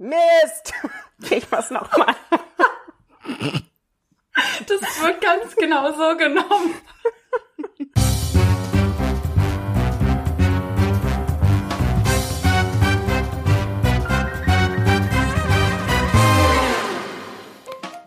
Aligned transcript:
Mist! 0.00 0.72
Ich 1.30 1.50
mach's 1.50 1.70
nochmal. 1.70 2.14
Das 4.66 5.02
wird 5.02 5.20
ganz 5.20 5.54
genau 5.54 5.92
so 5.92 6.16
genommen. 6.16 6.74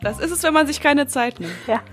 Das 0.02 0.20
ist 0.20 0.32
es, 0.32 0.41
wenn 0.41 0.54
man 0.54 0.66
sich 0.66 0.82
keine 0.82 1.05
Zeit 1.05 1.39
nimmt. 1.39 1.54
Ja. 1.68 1.84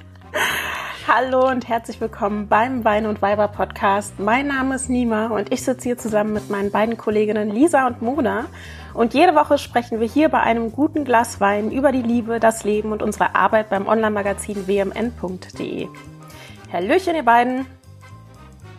Hallo 1.12 1.48
und 1.48 1.66
herzlich 1.66 2.00
willkommen 2.00 2.46
beim 2.46 2.84
Wein 2.84 3.04
und 3.04 3.20
Weiber 3.20 3.48
Podcast. 3.48 4.20
Mein 4.20 4.46
Name 4.46 4.76
ist 4.76 4.88
Nima 4.88 5.26
und 5.26 5.52
ich 5.52 5.64
sitze 5.64 5.82
hier 5.88 5.98
zusammen 5.98 6.32
mit 6.32 6.50
meinen 6.50 6.70
beiden 6.70 6.96
Kolleginnen 6.96 7.50
Lisa 7.50 7.88
und 7.88 8.00
Mona. 8.00 8.46
Und 8.94 9.12
jede 9.12 9.34
Woche 9.34 9.58
sprechen 9.58 9.98
wir 9.98 10.06
hier 10.06 10.28
bei 10.28 10.38
einem 10.38 10.70
guten 10.70 11.04
Glas 11.04 11.40
Wein 11.40 11.72
über 11.72 11.90
die 11.90 12.02
Liebe, 12.02 12.38
das 12.38 12.62
Leben 12.62 12.92
und 12.92 13.02
unsere 13.02 13.34
Arbeit 13.34 13.70
beim 13.70 13.88
Online-Magazin 13.88 14.68
wmn.de. 14.68 15.88
Hallöchen, 16.72 17.16
ihr 17.16 17.24
beiden. 17.24 17.66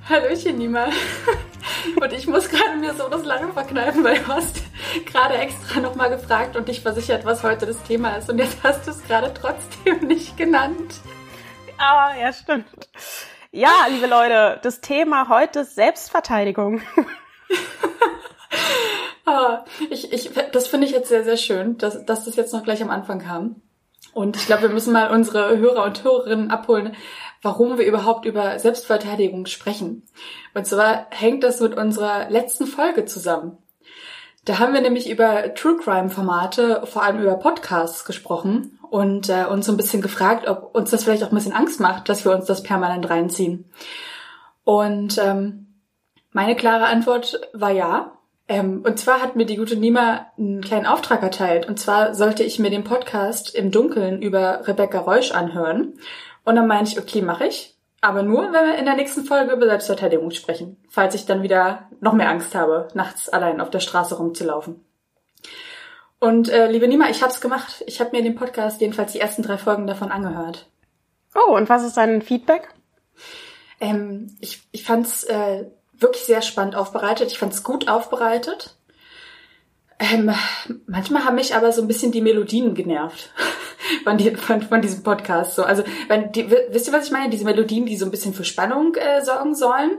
Hallöchen, 0.07 0.57
Nima. 0.57 0.85
Und 2.01 2.13
ich 2.13 2.27
muss 2.27 2.47
gerade 2.47 2.77
mir 2.79 2.93
so 2.93 3.09
das 3.09 3.25
lange 3.25 3.51
verkneifen, 3.51 4.03
weil 4.03 4.19
du 4.19 4.27
hast 4.27 4.61
gerade 5.05 5.33
extra 5.33 5.81
nochmal 5.81 6.09
gefragt 6.09 6.55
und 6.55 6.67
dich 6.67 6.79
versichert, 6.81 7.25
was 7.25 7.43
heute 7.43 7.65
das 7.65 7.81
Thema 7.83 8.15
ist. 8.15 8.29
Und 8.29 8.37
jetzt 8.37 8.63
hast 8.63 8.87
du 8.87 8.91
es 8.91 9.03
gerade 9.03 9.33
trotzdem 9.33 10.07
nicht 10.07 10.37
genannt. 10.37 11.01
Ah, 11.83 12.13
ja, 12.15 12.31
stimmt. 12.31 12.67
Ja, 13.51 13.87
liebe 13.89 14.05
Leute, 14.05 14.59
das 14.61 14.81
Thema 14.81 15.29
heute 15.29 15.61
ist 15.61 15.75
Selbstverteidigung. 15.75 16.81
Ah, 19.23 19.63
ich, 19.91 20.11
ich, 20.11 20.31
das 20.51 20.67
finde 20.67 20.87
ich 20.87 20.91
jetzt 20.91 21.07
sehr, 21.07 21.23
sehr 21.23 21.37
schön, 21.37 21.77
dass, 21.77 22.03
dass 22.05 22.25
das 22.25 22.35
jetzt 22.35 22.51
noch 22.53 22.63
gleich 22.63 22.81
am 22.81 22.89
Anfang 22.89 23.19
kam. 23.19 23.61
Und 24.13 24.35
ich 24.35 24.47
glaube, 24.47 24.63
wir 24.63 24.69
müssen 24.69 24.91
mal 24.91 25.11
unsere 25.11 25.57
Hörer 25.57 25.85
und 25.85 26.03
Hörerinnen 26.03 26.49
abholen, 26.49 26.95
warum 27.41 27.77
wir 27.77 27.85
überhaupt 27.85 28.25
über 28.25 28.57
Selbstverteidigung 28.57 29.45
sprechen. 29.45 30.03
Und 30.55 30.65
zwar 30.65 31.05
hängt 31.11 31.43
das 31.43 31.61
mit 31.61 31.77
unserer 31.77 32.29
letzten 32.29 32.65
Folge 32.65 33.05
zusammen. 33.05 33.59
Da 34.43 34.57
haben 34.57 34.73
wir 34.73 34.81
nämlich 34.81 35.09
über 35.09 35.53
True 35.53 35.77
Crime 35.77 36.09
Formate, 36.09 36.81
vor 36.85 37.03
allem 37.03 37.21
über 37.21 37.35
Podcasts 37.35 38.05
gesprochen 38.05 38.79
und 38.89 39.29
äh, 39.29 39.45
uns 39.45 39.67
so 39.67 39.71
ein 39.71 39.77
bisschen 39.77 40.01
gefragt, 40.01 40.47
ob 40.47 40.73
uns 40.75 40.89
das 40.89 41.03
vielleicht 41.03 41.23
auch 41.23 41.31
ein 41.31 41.35
bisschen 41.35 41.53
Angst 41.53 41.79
macht, 41.79 42.09
dass 42.09 42.25
wir 42.25 42.33
uns 42.33 42.45
das 42.45 42.63
permanent 42.63 43.09
reinziehen. 43.09 43.71
Und 44.63 45.17
ähm, 45.19 45.67
meine 46.31 46.55
klare 46.55 46.85
Antwort 46.85 47.39
war 47.53 47.71
ja. 47.71 48.13
Ähm, 48.47 48.81
und 48.83 48.97
zwar 48.97 49.21
hat 49.21 49.35
mir 49.35 49.45
die 49.45 49.57
gute 49.57 49.75
Nima 49.75 50.27
einen 50.37 50.61
kleinen 50.61 50.87
Auftrag 50.87 51.21
erteilt. 51.21 51.67
Und 51.67 51.79
zwar 51.79 52.15
sollte 52.15 52.43
ich 52.43 52.57
mir 52.57 52.71
den 52.71 52.83
Podcast 52.83 53.53
im 53.53 53.69
Dunkeln 53.69 54.21
über 54.21 54.67
Rebecca 54.67 54.99
Reusch 54.99 55.31
anhören. 55.31 55.93
Und 56.43 56.55
dann 56.55 56.67
meinte 56.67 56.91
ich, 56.91 56.99
okay, 56.99 57.21
mache 57.21 57.45
ich. 57.45 57.77
Aber 58.01 58.23
nur, 58.23 58.51
wenn 58.51 58.65
wir 58.65 58.77
in 58.77 58.85
der 58.85 58.95
nächsten 58.95 59.25
Folge 59.25 59.53
über 59.53 59.67
Selbstverteidigung 59.67 60.31
sprechen. 60.31 60.77
Falls 60.89 61.13
ich 61.13 61.27
dann 61.27 61.43
wieder 61.43 61.87
noch 61.99 62.13
mehr 62.13 62.29
Angst 62.29 62.55
habe, 62.55 62.87
nachts 62.95 63.29
allein 63.29 63.61
auf 63.61 63.69
der 63.69 63.79
Straße 63.79 64.15
rumzulaufen. 64.17 64.83
Und 66.19 66.49
äh, 66.49 66.69
liebe 66.69 66.87
Nima, 66.87 67.09
ich 67.09 67.21
hab's 67.21 67.41
gemacht. 67.41 67.83
Ich 67.85 67.99
habe 67.99 68.15
mir 68.15 68.23
den 68.23 68.35
Podcast 68.35 68.81
jedenfalls 68.81 69.11
die 69.11 69.19
ersten 69.19 69.43
drei 69.43 69.57
Folgen 69.57 69.87
davon 69.87 70.11
angehört. 70.11 70.67
Oh, 71.35 71.55
und 71.55 71.69
was 71.69 71.83
ist 71.83 71.97
dein 71.97 72.21
Feedback? 72.21 72.69
Ähm, 73.79 74.35
ich 74.39 74.61
ich 74.71 74.83
fand's 74.83 75.23
äh, 75.23 75.65
wirklich 75.93 76.23
sehr 76.25 76.41
spannend 76.41 76.75
aufbereitet. 76.75 77.31
Ich 77.31 77.39
fand's 77.39 77.63
gut 77.63 77.87
aufbereitet. 77.87 78.75
Ähm, 79.99 80.33
manchmal 80.87 81.25
haben 81.25 81.35
mich 81.35 81.55
aber 81.55 81.71
so 81.71 81.81
ein 81.81 81.87
bisschen 81.87 82.11
die 82.11 82.21
Melodien 82.21 82.73
genervt 82.73 83.31
von, 84.03 84.17
die, 84.17 84.31
von, 84.35 84.61
von 84.61 84.81
diesem 84.81 85.03
Podcast. 85.03 85.55
So, 85.55 85.63
also, 85.63 85.83
wenn 86.07 86.31
die, 86.31 86.49
wisst 86.49 86.87
ihr, 86.87 86.93
was 86.93 87.05
ich 87.05 87.11
meine? 87.11 87.29
Diese 87.29 87.45
Melodien, 87.45 87.85
die 87.85 87.97
so 87.97 88.05
ein 88.05 88.11
bisschen 88.11 88.33
für 88.33 88.45
Spannung 88.45 88.95
äh, 88.95 89.23
sorgen 89.23 89.55
sollen. 89.55 89.91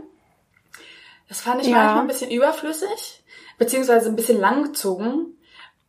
Das 1.28 1.41
fand 1.41 1.62
ich 1.62 1.69
Ja. 1.69 1.77
manchmal 1.77 2.00
ein 2.03 2.09
bisschen 2.09 2.31
überflüssig, 2.31 3.22
beziehungsweise 3.59 4.09
ein 4.09 4.17
bisschen 4.17 4.39
langgezogen 4.41 5.37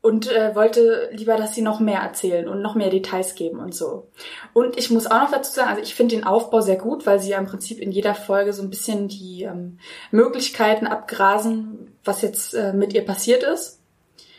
und 0.01 0.29
äh, 0.31 0.53
wollte 0.55 1.09
lieber, 1.13 1.37
dass 1.37 1.55
sie 1.55 1.61
noch 1.61 1.79
mehr 1.79 2.01
erzählen 2.01 2.47
und 2.49 2.61
noch 2.61 2.75
mehr 2.75 2.89
Details 2.89 3.35
geben 3.35 3.59
und 3.59 3.73
so. 3.73 4.09
Und 4.53 4.77
ich 4.77 4.89
muss 4.89 5.07
auch 5.07 5.21
noch 5.21 5.31
dazu 5.31 5.51
sagen, 5.53 5.69
also 5.69 5.81
ich 5.81 5.95
finde 5.95 6.15
den 6.15 6.25
Aufbau 6.25 6.59
sehr 6.61 6.75
gut, 6.75 7.05
weil 7.05 7.19
sie 7.19 7.31
ja 7.31 7.37
im 7.37 7.45
Prinzip 7.45 7.79
in 7.79 7.91
jeder 7.91 8.13
Folge 8.13 8.51
so 8.53 8.61
ein 8.61 8.69
bisschen 8.69 9.07
die 9.07 9.43
ähm, 9.43 9.79
Möglichkeiten 10.11 10.87
abgrasen, 10.87 11.95
was 12.03 12.21
jetzt 12.21 12.53
äh, 12.53 12.73
mit 12.73 12.93
ihr 12.93 13.05
passiert 13.05 13.43
ist. 13.43 13.79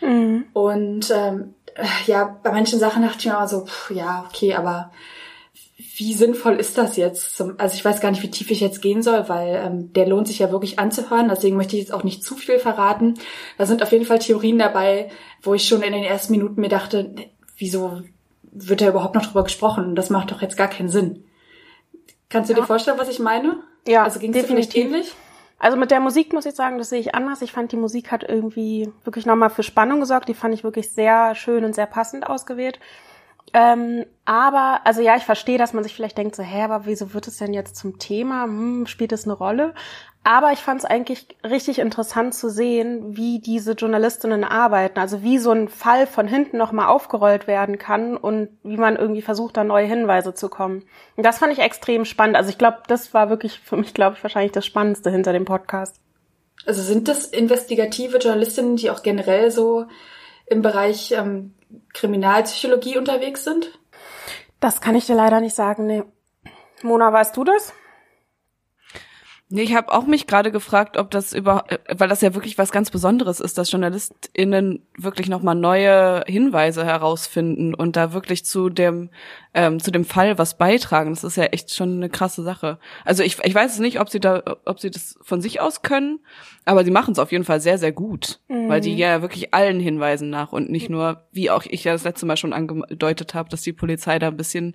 Mhm. 0.02 0.44
Und 0.52 1.10
ähm, 1.10 1.54
äh, 1.63 1.63
ja, 2.06 2.38
bei 2.42 2.52
manchen 2.52 2.78
Sachen 2.78 3.02
dachte 3.02 3.18
ich 3.18 3.26
mir 3.26 3.32
immer 3.32 3.48
so, 3.48 3.64
pff, 3.64 3.90
ja, 3.90 4.24
okay, 4.28 4.54
aber 4.54 4.92
wie 5.96 6.14
sinnvoll 6.14 6.54
ist 6.54 6.76
das 6.78 6.96
jetzt? 6.96 7.36
Zum, 7.36 7.54
also 7.58 7.74
ich 7.74 7.84
weiß 7.84 8.00
gar 8.00 8.10
nicht, 8.10 8.22
wie 8.22 8.30
tief 8.30 8.50
ich 8.50 8.60
jetzt 8.60 8.82
gehen 8.82 9.02
soll, 9.02 9.28
weil 9.28 9.62
ähm, 9.64 9.92
der 9.92 10.06
lohnt 10.06 10.26
sich 10.26 10.40
ja 10.40 10.50
wirklich 10.50 10.78
anzuhören. 10.78 11.28
Deswegen 11.28 11.56
möchte 11.56 11.76
ich 11.76 11.82
jetzt 11.82 11.92
auch 11.92 12.04
nicht 12.04 12.24
zu 12.24 12.36
viel 12.36 12.58
verraten. 12.58 13.14
Da 13.58 13.66
sind 13.66 13.82
auf 13.82 13.92
jeden 13.92 14.04
Fall 14.04 14.18
Theorien 14.18 14.58
dabei, 14.58 15.10
wo 15.42 15.54
ich 15.54 15.66
schon 15.66 15.82
in 15.82 15.92
den 15.92 16.04
ersten 16.04 16.32
Minuten 16.32 16.60
mir 16.60 16.68
dachte, 16.68 17.04
ne, 17.04 17.30
wieso 17.56 18.02
wird 18.42 18.80
da 18.80 18.88
überhaupt 18.88 19.14
noch 19.14 19.26
drüber 19.26 19.44
gesprochen? 19.44 19.94
Das 19.94 20.10
macht 20.10 20.30
doch 20.30 20.42
jetzt 20.42 20.56
gar 20.56 20.68
keinen 20.68 20.88
Sinn. 20.88 21.24
Kannst 22.28 22.50
du 22.50 22.54
dir 22.54 22.64
vorstellen, 22.64 22.98
was 22.98 23.08
ich 23.08 23.18
meine? 23.18 23.58
Ja, 23.86 24.02
Also 24.04 24.18
ging 24.18 24.34
es 24.34 24.40
dir 24.40 24.48
vielleicht 24.48 24.76
ähnlich? 24.76 25.14
Also 25.64 25.78
mit 25.78 25.90
der 25.90 26.00
Musik 26.00 26.34
muss 26.34 26.44
ich 26.44 26.54
sagen, 26.54 26.76
das 26.76 26.90
sehe 26.90 27.00
ich 27.00 27.14
anders. 27.14 27.40
Ich 27.40 27.52
fand, 27.52 27.72
die 27.72 27.78
Musik 27.78 28.12
hat 28.12 28.22
irgendwie 28.22 28.92
wirklich 29.02 29.24
nochmal 29.24 29.48
für 29.48 29.62
Spannung 29.62 29.98
gesorgt. 29.98 30.28
Die 30.28 30.34
fand 30.34 30.52
ich 30.52 30.62
wirklich 30.62 30.90
sehr 30.90 31.34
schön 31.34 31.64
und 31.64 31.74
sehr 31.74 31.86
passend 31.86 32.26
ausgewählt. 32.26 32.78
Ähm, 33.54 34.04
aber, 34.26 34.82
also 34.84 35.00
ja, 35.00 35.16
ich 35.16 35.22
verstehe, 35.22 35.56
dass 35.56 35.72
man 35.72 35.82
sich 35.82 35.94
vielleicht 35.94 36.18
denkt, 36.18 36.36
so, 36.36 36.42
hä, 36.42 36.64
aber 36.64 36.84
wieso 36.84 37.14
wird 37.14 37.28
es 37.28 37.38
denn 37.38 37.54
jetzt 37.54 37.76
zum 37.76 37.98
Thema? 37.98 38.44
Hm, 38.44 38.86
spielt 38.86 39.12
es 39.12 39.24
eine 39.24 39.32
Rolle? 39.32 39.72
Aber 40.26 40.52
ich 40.52 40.60
fand 40.60 40.80
es 40.80 40.86
eigentlich 40.86 41.28
richtig 41.44 41.78
interessant 41.78 42.34
zu 42.34 42.48
sehen, 42.48 43.14
wie 43.14 43.40
diese 43.40 43.72
Journalistinnen 43.72 44.42
arbeiten. 44.42 44.98
Also 44.98 45.22
wie 45.22 45.36
so 45.36 45.50
ein 45.50 45.68
Fall 45.68 46.06
von 46.06 46.26
hinten 46.26 46.56
nochmal 46.56 46.88
aufgerollt 46.88 47.46
werden 47.46 47.76
kann 47.76 48.16
und 48.16 48.48
wie 48.62 48.78
man 48.78 48.96
irgendwie 48.96 49.20
versucht, 49.20 49.58
da 49.58 49.64
neue 49.64 49.86
Hinweise 49.86 50.32
zu 50.32 50.48
kommen. 50.48 50.82
Und 51.16 51.26
das 51.26 51.38
fand 51.38 51.52
ich 51.52 51.58
extrem 51.58 52.06
spannend. 52.06 52.36
Also 52.36 52.48
ich 52.48 52.56
glaube, 52.56 52.78
das 52.88 53.12
war 53.12 53.28
wirklich 53.28 53.60
für 53.60 53.76
mich, 53.76 53.92
glaube 53.92 54.16
ich, 54.16 54.22
wahrscheinlich 54.22 54.52
das 54.52 54.64
Spannendste 54.64 55.10
hinter 55.10 55.34
dem 55.34 55.44
Podcast. 55.44 56.00
Also 56.64 56.80
sind 56.80 57.08
das 57.08 57.26
investigative 57.26 58.16
Journalistinnen, 58.16 58.76
die 58.76 58.88
auch 58.88 59.02
generell 59.02 59.50
so 59.50 59.84
im 60.46 60.62
Bereich 60.62 61.12
ähm, 61.12 61.52
Kriminalpsychologie 61.92 62.96
unterwegs 62.96 63.44
sind? 63.44 63.78
Das 64.58 64.80
kann 64.80 64.96
ich 64.96 65.04
dir 65.04 65.16
leider 65.16 65.40
nicht 65.40 65.54
sagen, 65.54 65.86
nee. 65.86 66.02
Mona, 66.82 67.12
weißt 67.12 67.36
du 67.36 67.44
das? 67.44 67.74
Nee, 69.50 69.62
ich 69.62 69.74
habe 69.74 69.92
auch 69.92 70.06
mich 70.06 70.26
gerade 70.26 70.50
gefragt, 70.50 70.96
ob 70.96 71.10
das 71.10 71.34
über, 71.34 71.66
äh, 71.68 71.78
weil 71.98 72.08
das 72.08 72.22
ja 72.22 72.34
wirklich 72.34 72.56
was 72.56 72.72
ganz 72.72 72.90
Besonderes 72.90 73.40
ist, 73.40 73.58
dass 73.58 73.70
JournalistInnen 73.70 74.86
wirklich 74.96 75.28
nochmal 75.28 75.54
neue 75.54 76.24
Hinweise 76.26 76.84
herausfinden 76.84 77.74
und 77.74 77.94
da 77.94 78.14
wirklich 78.14 78.46
zu 78.46 78.70
dem, 78.70 79.10
ähm, 79.52 79.80
zu 79.80 79.90
dem 79.90 80.06
Fall 80.06 80.38
was 80.38 80.56
beitragen. 80.56 81.10
Das 81.10 81.24
ist 81.24 81.36
ja 81.36 81.44
echt 81.44 81.74
schon 81.74 81.96
eine 81.96 82.08
krasse 82.08 82.42
Sache. 82.42 82.78
Also 83.04 83.22
ich, 83.22 83.38
ich 83.44 83.54
weiß 83.54 83.74
es 83.74 83.80
nicht, 83.80 84.00
ob 84.00 84.08
sie 84.08 84.18
da, 84.18 84.42
ob 84.64 84.80
sie 84.80 84.90
das 84.90 85.18
von 85.20 85.42
sich 85.42 85.60
aus 85.60 85.82
können, 85.82 86.20
aber 86.64 86.82
sie 86.82 86.90
machen 86.90 87.12
es 87.12 87.18
auf 87.18 87.30
jeden 87.30 87.44
Fall 87.44 87.60
sehr, 87.60 87.76
sehr 87.76 87.92
gut, 87.92 88.40
weil 88.48 88.80
die 88.80 88.96
ja 88.96 89.20
wirklich 89.20 89.52
allen 89.52 89.78
Hinweisen 89.78 90.30
nach 90.30 90.52
und 90.52 90.70
nicht 90.70 90.88
nur, 90.88 91.28
wie 91.32 91.50
auch 91.50 91.64
ich 91.66 91.84
ja 91.84 91.92
das 91.92 92.04
letzte 92.04 92.24
Mal 92.24 92.38
schon 92.38 92.54
angedeutet 92.54 93.34
habe, 93.34 93.50
dass 93.50 93.60
die 93.60 93.74
Polizei 93.74 94.18
da 94.18 94.28
ein 94.28 94.38
bisschen 94.38 94.74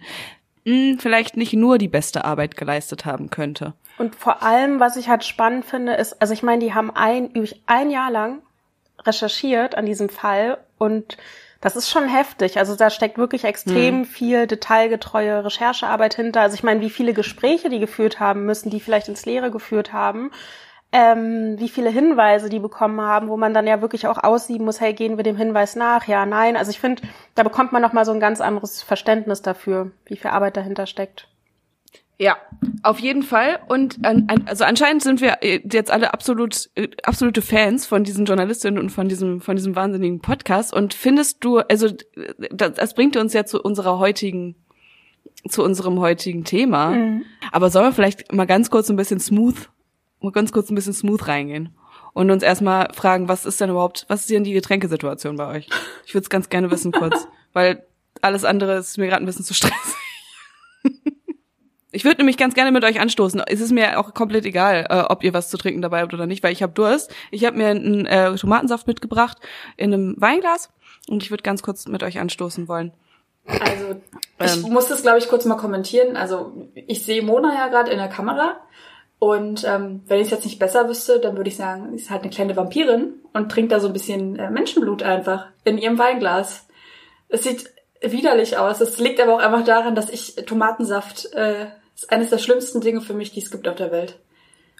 mh, 0.70 0.98
vielleicht 1.00 1.38
nicht 1.38 1.54
nur 1.54 1.78
die 1.78 1.88
beste 1.88 2.26
Arbeit 2.26 2.56
geleistet 2.56 3.06
haben 3.06 3.30
könnte. 3.30 3.74
Und 3.98 4.16
vor 4.16 4.44
allem, 4.44 4.80
was 4.80 4.96
ich 4.96 5.10
halt 5.10 5.26
spannend 5.26 5.66
finde, 5.66 5.94
ist, 5.94 6.22
also 6.22 6.34
ich 6.34 6.44
meine, 6.44 6.64
die 6.64 6.74
haben 6.74 6.92
ein, 6.96 7.32
übrig 7.32 7.62
ein 7.66 7.92
Jahr 7.92 8.12
lang 8.12 8.42
recherchiert 9.06 9.76
an 9.76 9.86
diesem 9.86 10.10
Fall 10.10 10.58
und 10.78 11.18
das 11.62 11.76
ist 11.76 11.90
schon 11.90 12.08
heftig. 12.08 12.58
Also 12.58 12.76
da 12.76 12.90
steckt 12.90 13.18
wirklich 13.18 13.44
extrem 13.44 14.06
viel 14.06 14.48
detailgetreue 14.48 15.44
Recherchearbeit 15.44 16.16
hinter. 16.16 16.40
Also 16.40 16.56
ich 16.56 16.64
meine, 16.64 16.80
wie 16.80 16.90
viele 16.90 17.14
Gespräche 17.14 17.70
die 17.70 17.80
geführt 17.80 18.22
haben 18.22 18.46
müssen, 18.46 18.70
die 18.70 18.80
vielleicht 18.80 19.10
ins 19.10 19.26
Leere 19.26 19.52
geführt 19.52 19.92
haben, 19.92 20.32
ähm, 20.92 21.56
wie 21.60 21.70
viele 21.70 21.90
Hinweise 21.90 22.50
die 22.50 22.60
bekommen 22.60 23.00
haben, 23.02 23.30
wo 23.30 23.38
man 23.38 23.54
dann 23.54 23.68
ja 23.68 23.82
wirklich 23.82 24.08
auch 24.08 24.24
aussieben 24.24 24.66
muss, 24.66 24.82
hey, 24.82 24.94
gehen 24.94 25.18
wir 25.18 25.24
dem 25.24 25.38
Hinweis 25.38 25.76
nach? 25.76 26.08
Ja, 26.08 26.26
nein. 26.26 26.58
Also 26.58 26.72
ich 26.72 26.80
finde, 26.80 27.04
da 27.36 27.44
bekommt 27.44 27.72
man 27.72 27.82
noch 27.82 27.94
mal 27.94 28.06
so 28.06 28.12
ein 28.12 28.20
ganz 28.20 28.42
anderes 28.42 28.82
Verständnis 28.82 29.42
dafür, 29.42 29.92
wie 30.06 30.18
viel 30.18 30.32
Arbeit 30.32 30.58
dahinter 30.58 30.88
steckt. 30.88 31.28
Ja, 32.22 32.36
auf 32.84 33.00
jeden 33.00 33.24
Fall. 33.24 33.60
Und 33.70 34.04
an, 34.04 34.26
an, 34.28 34.44
also 34.46 34.66
anscheinend 34.66 35.04
sind 35.04 35.22
wir 35.22 35.38
äh, 35.42 35.62
jetzt 35.72 35.90
alle 35.90 36.14
absolut 36.14 36.70
äh, 36.76 36.90
absolute 37.04 37.42
Fans 37.42 37.86
von 37.86 38.04
diesen 38.04 38.26
Journalistinnen 38.26 38.78
und 38.78 38.90
von 38.90 39.08
diesem 39.08 39.40
von 39.40 39.56
diesem 39.56 39.74
wahnsinnigen 39.76 40.20
Podcast. 40.20 40.74
Und 40.74 40.94
findest 40.94 41.46
du, 41.46 41.60
also 41.60 41.88
äh, 41.88 41.94
das, 42.52 42.74
das 42.74 42.94
bringt 42.94 43.16
uns 43.16 43.32
ja 43.32 43.46
zu 43.46 43.62
unserer 43.62 44.00
heutigen 44.00 44.56
zu 45.48 45.64
unserem 45.64 46.02
heutigen 46.02 46.44
Thema. 46.44 47.22
Aber 47.54 47.70
sollen 47.70 47.86
wir 47.86 47.94
vielleicht 47.94 48.34
mal 48.34 48.46
ganz 48.46 48.70
kurz 48.70 48.90
ein 48.90 48.98
bisschen 48.98 49.22
smooth, 49.22 49.70
ganz 50.32 50.52
kurz 50.52 50.70
ein 50.70 50.76
bisschen 50.76 50.94
smooth 50.94 51.28
reingehen? 51.28 51.74
und 52.14 52.32
uns 52.32 52.44
erstmal 52.44 52.90
fragen, 52.94 53.28
was 53.28 53.46
ist 53.46 53.62
denn 53.62 53.70
überhaupt, 53.70 54.06
was 54.08 54.22
ist 54.22 54.30
denn 54.30 54.44
die 54.44 54.54
Getränkesituation 54.54 55.38
bei 55.38 55.48
euch? 55.48 55.70
Ich 56.06 56.14
würde 56.14 56.24
es 56.24 56.30
ganz 56.30 56.50
gerne 56.50 56.72
wissen 56.72 56.92
kurz, 56.92 57.28
weil 57.54 57.86
alles 58.22 58.44
andere 58.44 58.78
ist 58.78 58.98
mir 58.98 59.08
gerade 59.08 59.24
ein 59.24 59.26
bisschen 59.26 59.46
zu 59.46 59.54
stressig. 59.54 59.96
Ich 61.92 62.06
würde 62.06 62.18
nämlich 62.18 62.38
ganz 62.38 62.54
gerne 62.54 62.72
mit 62.72 62.84
euch 62.84 63.00
anstoßen. 63.00 63.42
Es 63.48 63.62
ist 63.62 63.72
mir 63.72 64.00
auch 64.00 64.14
komplett 64.14 64.46
egal, 64.46 64.86
äh, 64.90 65.00
ob 65.10 65.24
ihr 65.24 65.34
was 65.34 65.50
zu 65.50 65.58
trinken 65.58 65.82
dabei 65.82 66.02
habt 66.02 66.14
oder 66.14 66.28
nicht, 66.28 66.44
weil 66.44 66.54
ich 66.54 66.62
habe 66.62 66.72
Durst. 66.72 67.12
Ich 67.32 67.46
habe 67.46 67.58
mir 67.58 67.70
einen 67.70 68.06
äh, 68.06 68.36
Tomatensaft 68.36 68.86
mitgebracht 68.86 69.40
in 69.76 69.92
einem 69.92 70.16
Weinglas 70.20 70.70
und 71.08 71.24
ich 71.24 71.32
würde 71.32 71.42
ganz 71.42 71.64
kurz 71.64 71.88
mit 71.88 72.04
euch 72.04 72.20
anstoßen 72.20 72.68
wollen. 72.68 72.94
Also 73.48 73.96
ich 74.40 74.64
ähm. 74.64 74.72
muss 74.72 74.88
das, 74.88 75.02
glaube 75.02 75.18
ich, 75.18 75.30
kurz 75.30 75.46
mal 75.46 75.56
kommentieren. 75.56 76.16
Also 76.16 76.70
ich 76.76 77.04
sehe 77.06 77.24
Mona 77.24 77.56
ja 77.56 77.70
gerade 77.70 77.90
in 77.90 77.98
der 77.98 78.08
Kamera 78.08 78.58
und 79.20 79.66
ähm, 79.66 80.02
wenn 80.08 80.20
ich 80.20 80.28
es 80.28 80.32
jetzt 80.32 80.46
nicht 80.46 80.60
besser 80.60 80.88
wüsste, 80.88 81.20
dann 81.20 81.36
würde 81.36 81.50
ich 81.50 81.58
sagen, 81.58 81.90
sie 81.92 81.98
ist 81.98 82.10
halt 82.10 82.24
eine 82.24 82.32
kleine 82.32 82.56
Vampirin 82.56 83.16
und 83.34 83.52
trinkt 83.52 83.74
da 83.74 83.82
so 83.82 83.88
ein 83.88 83.94
bisschen 83.94 84.38
äh, 84.38 84.50
Menschenblut 84.50 85.04
einfach 85.04 85.48
in 85.66 85.78
ihrem 85.78 85.98
Weinglas. 85.98 86.68
Es 87.28 87.44
sieht 87.44 87.70
widerlich 88.02 88.58
aus. 88.58 88.80
Es 88.80 88.98
liegt 88.98 89.20
aber 89.20 89.36
auch 89.36 89.40
einfach 89.40 89.66
daran, 89.66 89.94
dass 89.94 90.10
ich 90.10 90.36
Tomatensaft 90.46 91.34
äh, 91.34 91.68
ist 91.96 92.10
eines 92.10 92.30
der 92.30 92.38
schlimmsten 92.38 92.80
Dinge 92.80 93.02
für 93.02 93.14
mich, 93.14 93.32
die 93.32 93.42
es 93.42 93.52
gibt 93.52 93.68
auf 93.68 93.76
der 93.76 93.92
Welt. 93.92 94.18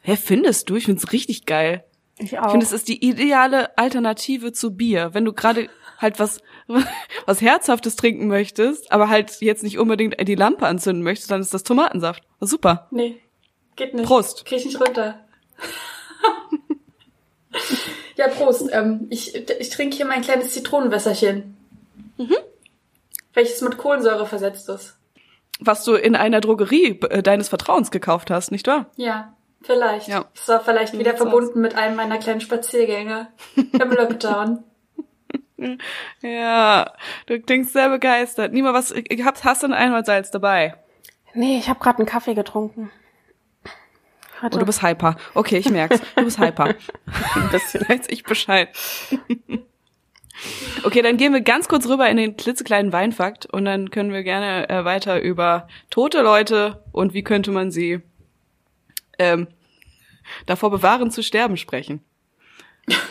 Hä, 0.04 0.16
findest 0.16 0.70
du? 0.70 0.78
Ich 0.78 0.86
find's 0.86 1.12
richtig 1.12 1.46
geil. 1.46 1.84
Ich 2.18 2.40
auch. 2.40 2.46
Ich 2.46 2.52
finde, 2.52 2.66
es 2.66 2.72
ist 2.72 2.88
die 2.88 3.06
ideale 3.06 3.78
Alternative 3.78 4.54
zu 4.54 4.72
Bier. 4.72 5.10
Wenn 5.14 5.26
du 5.26 5.34
gerade 5.34 5.68
halt 5.98 6.18
was, 6.18 6.40
was 7.26 7.42
Herzhaftes 7.42 7.98
trinken 7.98 8.28
möchtest, 8.28 8.90
aber 8.94 9.10
halt 9.10 9.42
jetzt 9.42 9.64
nicht 9.64 9.80
unbedingt 9.80 10.16
die 10.26 10.36
Lampe 10.36 10.66
anzünden 10.66 11.04
möchtest, 11.04 11.30
dann 11.30 11.42
ist 11.42 11.54
das 11.54 11.64
Tomatensaft. 11.64 12.24
Super. 12.40 12.88
Nee, 12.92 13.20
geht 13.80 13.96
nicht. 13.96 14.06
Prost. 14.06 14.46
Krieg 14.46 14.60
ich 14.60 14.66
nicht 14.66 14.80
runter. 14.80 15.26
ja, 18.16 18.28
Prost. 18.28 18.70
Ähm, 18.72 19.08
ich, 19.10 19.34
ich 19.36 19.70
trinke 19.72 19.98
hier 19.98 20.06
mein 20.06 20.22
kleines 20.22 20.54
Zitronenwässerchen. 20.54 21.58
Mhm. 22.18 22.36
Welches 23.34 23.62
mit 23.62 23.78
Kohlensäure 23.78 24.28
versetzt 24.28 24.70
ist. 24.70 24.98
Was 25.60 25.84
du 25.84 25.96
in 25.96 26.16
einer 26.16 26.42
Drogerie 26.42 27.00
äh, 27.10 27.24
deines 27.24 27.50
Vertrauens 27.50 27.90
gekauft 27.90 28.30
hast, 28.30 28.52
nicht 28.52 28.68
wahr? 28.68 28.92
Ja, 28.96 29.34
vielleicht. 29.62 30.08
Ja. 30.08 30.26
Das 30.36 30.48
war 30.48 30.62
vielleicht 30.62 30.98
wieder 30.98 31.18
verbunden 31.18 31.60
mit 31.62 31.76
einem 31.76 31.96
meiner 31.96 32.18
kleinen 32.20 32.42
Spaziergänge 32.42 33.30
im 33.56 33.92
Lockdown. 33.92 34.64
Ja, 36.22 36.94
du 37.26 37.38
klingst 37.42 37.74
sehr 37.74 37.90
begeistert. 37.90 38.54
Nima, 38.54 38.74
was 38.74 38.94
hast 39.44 39.62
du 39.62 39.68
ein 39.68 39.74
Einmalsalz 39.74 40.32
dabei? 40.32 40.76
Nee, 41.34 41.58
ich 41.58 41.68
habe 41.68 41.82
gerade 41.82 41.98
einen 41.98 42.08
Kaffee 42.08 42.34
getrunken. 42.34 42.92
Hatte. 44.42 44.58
Oh, 44.58 44.60
du 44.60 44.66
bist 44.66 44.82
hyper. 44.82 45.18
Okay, 45.34 45.58
ich 45.58 45.70
merk's. 45.70 46.00
Du 46.16 46.24
bist 46.24 46.40
hyper. 46.40 46.66
Ein 47.36 47.50
bisschen. 47.52 47.88
Weiß 47.88 48.08
ich 48.08 48.24
Bescheid. 48.24 48.70
Okay, 50.84 51.02
dann 51.02 51.18
gehen 51.18 51.34
wir 51.34 51.42
ganz 51.42 51.68
kurz 51.68 51.88
rüber 51.88 52.10
in 52.10 52.16
den 52.18 52.38
klitzekleinen 52.38 52.94
Weinfakt 52.94 53.46
und 53.46 53.66
dann 53.66 53.92
können 53.92 54.14
wir 54.14 54.24
gerne 54.24 54.70
äh, 54.70 54.86
weiter 54.86 55.22
über 55.22 55.68
tote 55.90 56.22
Leute 56.22 56.84
und 56.94 57.14
wie 57.14 57.24
könnte 57.24 57.52
man 57.52 57.72
sie 57.72 58.02
ähm, 59.18 59.48
davor 60.46 60.72
bewahren 60.72 61.12
zu 61.12 61.24
sterben 61.24 61.58
sprechen. 61.58 62.04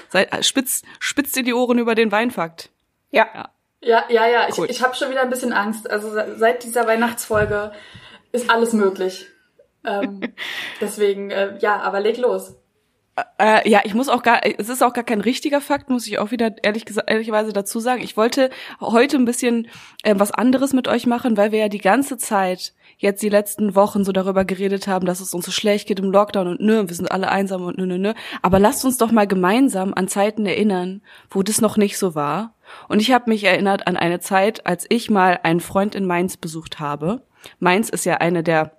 Seid, 0.09 0.33
äh, 0.33 0.43
spitz, 0.43 0.83
spitzt 0.99 1.37
ihr 1.37 1.43
die 1.43 1.53
Ohren 1.53 1.79
über 1.79 1.95
den 1.95 2.11
Weinfakt. 2.11 2.71
Ja. 3.11 3.51
Ja, 3.81 4.05
ja, 4.09 4.27
ja. 4.27 4.27
ja. 4.27 4.49
Cool. 4.57 4.67
Ich, 4.67 4.79
ich 4.79 4.83
habe 4.83 4.95
schon 4.95 5.11
wieder 5.11 5.23
ein 5.23 5.31
bisschen 5.31 5.53
Angst. 5.53 5.91
Also 5.91 6.11
seit 6.37 6.65
dieser 6.65 6.87
Weihnachtsfolge 6.87 7.73
ist 8.33 8.49
alles 8.51 8.73
möglich. 8.73 9.27
Ähm, 9.89 10.21
deswegen, 10.81 11.31
äh, 11.31 11.57
ja, 11.61 11.81
aber 11.81 12.01
leg 12.01 12.19
los. 12.19 12.57
Äh, 13.39 13.69
ja, 13.69 13.81
ich 13.85 13.95
muss 13.95 14.09
auch 14.09 14.23
gar, 14.23 14.41
es 14.45 14.69
ist 14.69 14.83
auch 14.83 14.93
gar 14.93 15.05
kein 15.05 15.21
richtiger 15.21 15.61
Fakt, 15.61 15.91
muss 15.91 16.07
ich 16.07 16.19
auch 16.19 16.31
wieder 16.31 16.53
ehrlich 16.63 16.85
gesagt, 16.85 17.11
ehrlicherweise 17.11 17.53
dazu 17.53 17.81
sagen. 17.81 18.03
Ich 18.03 18.17
wollte 18.17 18.51
heute 18.81 19.17
ein 19.17 19.25
bisschen 19.25 19.69
äh, 20.03 20.15
was 20.17 20.31
anderes 20.31 20.73
mit 20.73 20.89
euch 20.89 21.07
machen, 21.07 21.37
weil 21.37 21.53
wir 21.53 21.59
ja 21.59 21.69
die 21.69 21.81
ganze 21.81 22.17
Zeit 22.17 22.75
jetzt 22.97 23.23
die 23.23 23.29
letzten 23.29 23.75
Wochen 23.75 24.05
so 24.05 24.13
darüber 24.13 24.45
geredet 24.45 24.89
haben, 24.89 25.07
dass 25.07 25.21
es 25.21 25.35
uns 25.35 25.47
so 25.47 25.53
schlecht 25.53 25.89
geht 25.89 26.01
im 26.01 26.11
Lockdown 26.11 26.49
und 26.49 26.61
nö, 26.61 26.89
wir 26.89 26.95
sind 26.95 27.11
alle 27.11 27.29
einsam 27.29 27.63
und 27.63 27.79
nö, 27.79 27.87
nö, 27.87 27.99
nö. 27.99 28.13
Aber 28.43 28.59
lasst 28.59 28.85
uns 28.85 28.99
doch 28.99 29.13
mal 29.13 29.27
gemeinsam 29.27 29.95
an 29.95 30.09
Zeiten 30.09 30.47
erinnern, 30.47 31.03
wo 31.31 31.43
das 31.43 31.61
noch 31.61 31.77
nicht 31.77 31.99
so 31.99 32.15
war. 32.15 32.55
Und 32.89 33.01
ich 33.01 33.13
habe 33.13 33.31
mich 33.31 33.45
erinnert 33.45 33.87
an 33.87 33.97
eine 33.97 34.21
Zeit, 34.21 34.67
als 34.67 34.87
ich 34.89 35.11
mal 35.11 35.41
einen 35.43 35.61
Freund 35.61 35.95
in 35.95 36.07
Mainz 36.07 36.37
besucht 36.37 36.81
habe. 36.81 37.23
Mainz 37.61 37.89
ist 37.89 38.05
ja 38.05 38.17
eine 38.17 38.43
der 38.43 38.63
äh, 38.65 38.78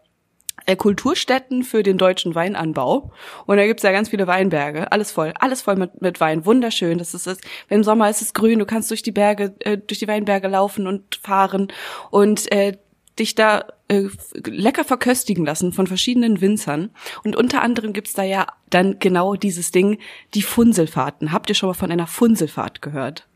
Kulturstätten 0.75 1.63
für 1.63 1.83
den 1.83 1.97
deutschen 1.97 2.35
Weinanbau. 2.35 3.11
Und 3.45 3.57
da 3.57 3.65
gibt's 3.65 3.83
ja 3.83 3.91
ganz 3.91 4.09
viele 4.09 4.27
Weinberge. 4.27 4.91
Alles 4.91 5.11
voll, 5.11 5.33
alles 5.39 5.61
voll 5.61 5.75
mit, 5.75 6.01
mit 6.01 6.19
Wein. 6.19 6.45
Wunderschön. 6.45 6.97
Das 6.97 7.13
ist 7.13 7.27
es. 7.27 7.39
Im 7.69 7.83
Sommer 7.83 8.09
ist 8.09 8.21
es 8.21 8.33
grün, 8.33 8.59
du 8.59 8.65
kannst 8.65 8.89
durch 8.91 9.03
die 9.03 9.11
Berge, 9.11 9.53
äh, 9.59 9.77
durch 9.77 9.99
die 9.99 10.07
Weinberge 10.07 10.47
laufen 10.47 10.87
und 10.87 11.15
fahren 11.15 11.67
und 12.11 12.51
äh, 12.51 12.77
dich 13.19 13.35
da 13.35 13.65
äh, 13.89 14.07
lecker 14.45 14.83
verköstigen 14.83 15.45
lassen 15.45 15.73
von 15.73 15.87
verschiedenen 15.87 16.41
Winzern. 16.41 16.91
Und 17.23 17.35
unter 17.35 17.61
anderem 17.61 17.93
gibt's 17.93 18.13
da 18.13 18.23
ja 18.23 18.47
dann 18.69 18.99
genau 18.99 19.35
dieses 19.35 19.71
Ding, 19.71 19.99
die 20.33 20.41
Funselfahrten. 20.41 21.31
Habt 21.31 21.49
ihr 21.49 21.55
schon 21.55 21.69
mal 21.69 21.73
von 21.73 21.91
einer 21.91 22.07
Funselfahrt 22.07 22.81
gehört? 22.81 23.27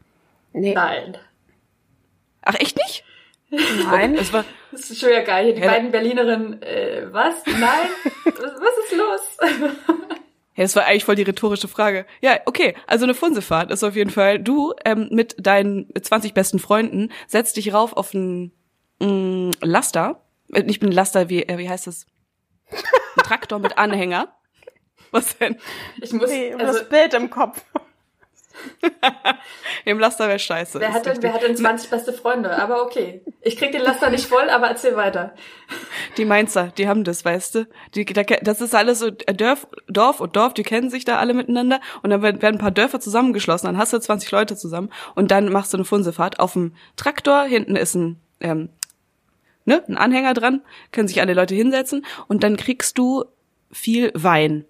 Nee. 0.53 0.73
Nein. 0.73 1.17
Ach, 2.41 2.55
echt 2.55 2.77
nicht? 2.77 3.03
Nein. 3.85 4.15
Das, 4.15 4.33
war, 4.33 4.45
das 4.71 4.89
ist 4.89 4.99
schon 4.99 5.11
ja 5.11 5.21
geil. 5.21 5.45
Hier 5.45 5.55
die 5.55 5.61
beiden 5.61 5.91
Berlinerinnen, 5.91 6.61
äh, 6.61 7.07
was? 7.11 7.35
Nein? 7.45 7.89
was 8.25 8.77
ist 8.83 8.95
los? 8.95 9.37
Ja, 10.55 10.63
das 10.63 10.75
war 10.75 10.85
eigentlich 10.85 11.05
voll 11.05 11.15
die 11.15 11.23
rhetorische 11.23 11.67
Frage. 11.67 12.05
Ja, 12.21 12.39
okay. 12.45 12.75
Also 12.85 13.05
eine 13.05 13.15
Funsefahrt 13.15 13.71
ist 13.71 13.83
auf 13.83 13.95
jeden 13.95 14.11
Fall, 14.11 14.39
du 14.39 14.73
ähm, 14.85 15.07
mit 15.11 15.35
deinen 15.39 15.89
20 15.99 16.33
besten 16.33 16.59
Freunden 16.59 17.11
setzt 17.27 17.57
dich 17.57 17.73
rauf 17.73 17.93
auf 17.93 18.13
einen 18.13 18.51
mm, 18.99 19.51
Laster. 19.61 20.21
Äh, 20.53 20.63
nicht 20.63 20.83
ein 20.83 20.91
Laster, 20.91 21.29
wie, 21.29 21.43
äh, 21.43 21.57
wie 21.57 21.69
heißt 21.69 21.87
das? 21.87 22.05
Ein 22.69 23.23
Traktor 23.23 23.59
mit 23.59 23.77
Anhänger. 23.77 24.35
Was 25.11 25.37
denn? 25.37 25.57
Ich 26.01 26.11
muss 26.13 26.29
nee, 26.29 26.53
also, 26.53 26.79
das 26.79 26.89
Bild 26.89 27.13
im 27.13 27.29
Kopf. 27.29 27.63
Im 29.85 29.99
Laster 29.99 30.27
wäre 30.27 30.39
scheiße. 30.39 30.79
Wer 30.79 30.93
hat, 30.93 31.05
denn, 31.05 31.21
wer 31.21 31.33
hat 31.33 31.43
denn 31.43 31.55
20 31.55 31.89
beste 31.89 32.13
Freunde? 32.13 32.57
Aber 32.57 32.83
okay. 32.83 33.21
Ich 33.41 33.57
krieg 33.57 33.71
den 33.71 33.81
Laster 33.81 34.09
nicht 34.09 34.25
voll, 34.25 34.49
aber 34.49 34.67
erzähl 34.67 34.95
weiter. 34.95 35.33
Die 36.17 36.25
Mainzer, 36.25 36.71
die 36.77 36.87
haben 36.87 37.03
das, 37.03 37.25
weißt 37.25 37.55
du? 37.55 37.67
Die, 37.95 38.05
das 38.05 38.61
ist 38.61 38.75
alles 38.75 38.99
so 38.99 39.07
äh, 39.07 39.33
Dorf, 39.33 39.67
Dorf 39.87 40.19
und 40.19 40.35
Dorf, 40.35 40.53
die 40.53 40.63
kennen 40.63 40.89
sich 40.89 41.05
da 41.05 41.17
alle 41.17 41.33
miteinander 41.33 41.79
und 42.01 42.09
dann 42.09 42.21
werden 42.21 42.43
ein 42.43 42.57
paar 42.57 42.71
Dörfer 42.71 42.99
zusammengeschlossen, 42.99 43.67
dann 43.67 43.77
hast 43.77 43.93
du 43.93 43.99
20 43.99 44.31
Leute 44.31 44.55
zusammen 44.55 44.89
und 45.15 45.31
dann 45.31 45.51
machst 45.51 45.73
du 45.73 45.77
eine 45.77 45.85
Funsefahrt 45.85 46.39
auf 46.39 46.53
dem 46.53 46.73
Traktor, 46.95 47.43
hinten 47.43 47.75
ist 47.75 47.95
ein, 47.95 48.19
ähm, 48.39 48.69
ne, 49.65 49.83
ein 49.87 49.97
Anhänger 49.97 50.33
dran, 50.33 50.61
können 50.91 51.07
sich 51.07 51.21
alle 51.21 51.33
Leute 51.33 51.55
hinsetzen 51.55 52.05
und 52.27 52.43
dann 52.43 52.57
kriegst 52.57 52.97
du 52.97 53.25
viel 53.71 54.11
Wein. 54.13 54.65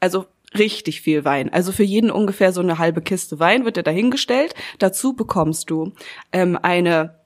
Also 0.00 0.26
richtig 0.58 1.00
viel 1.00 1.24
Wein. 1.24 1.52
Also 1.52 1.72
für 1.72 1.82
jeden 1.82 2.10
ungefähr 2.10 2.52
so 2.52 2.60
eine 2.60 2.78
halbe 2.78 3.02
Kiste 3.02 3.38
Wein 3.38 3.64
wird 3.64 3.76
dir 3.76 3.82
dahingestellt. 3.82 4.54
Dazu 4.78 5.14
bekommst 5.14 5.70
du 5.70 5.92
ähm, 6.32 6.58
eine 6.60 7.20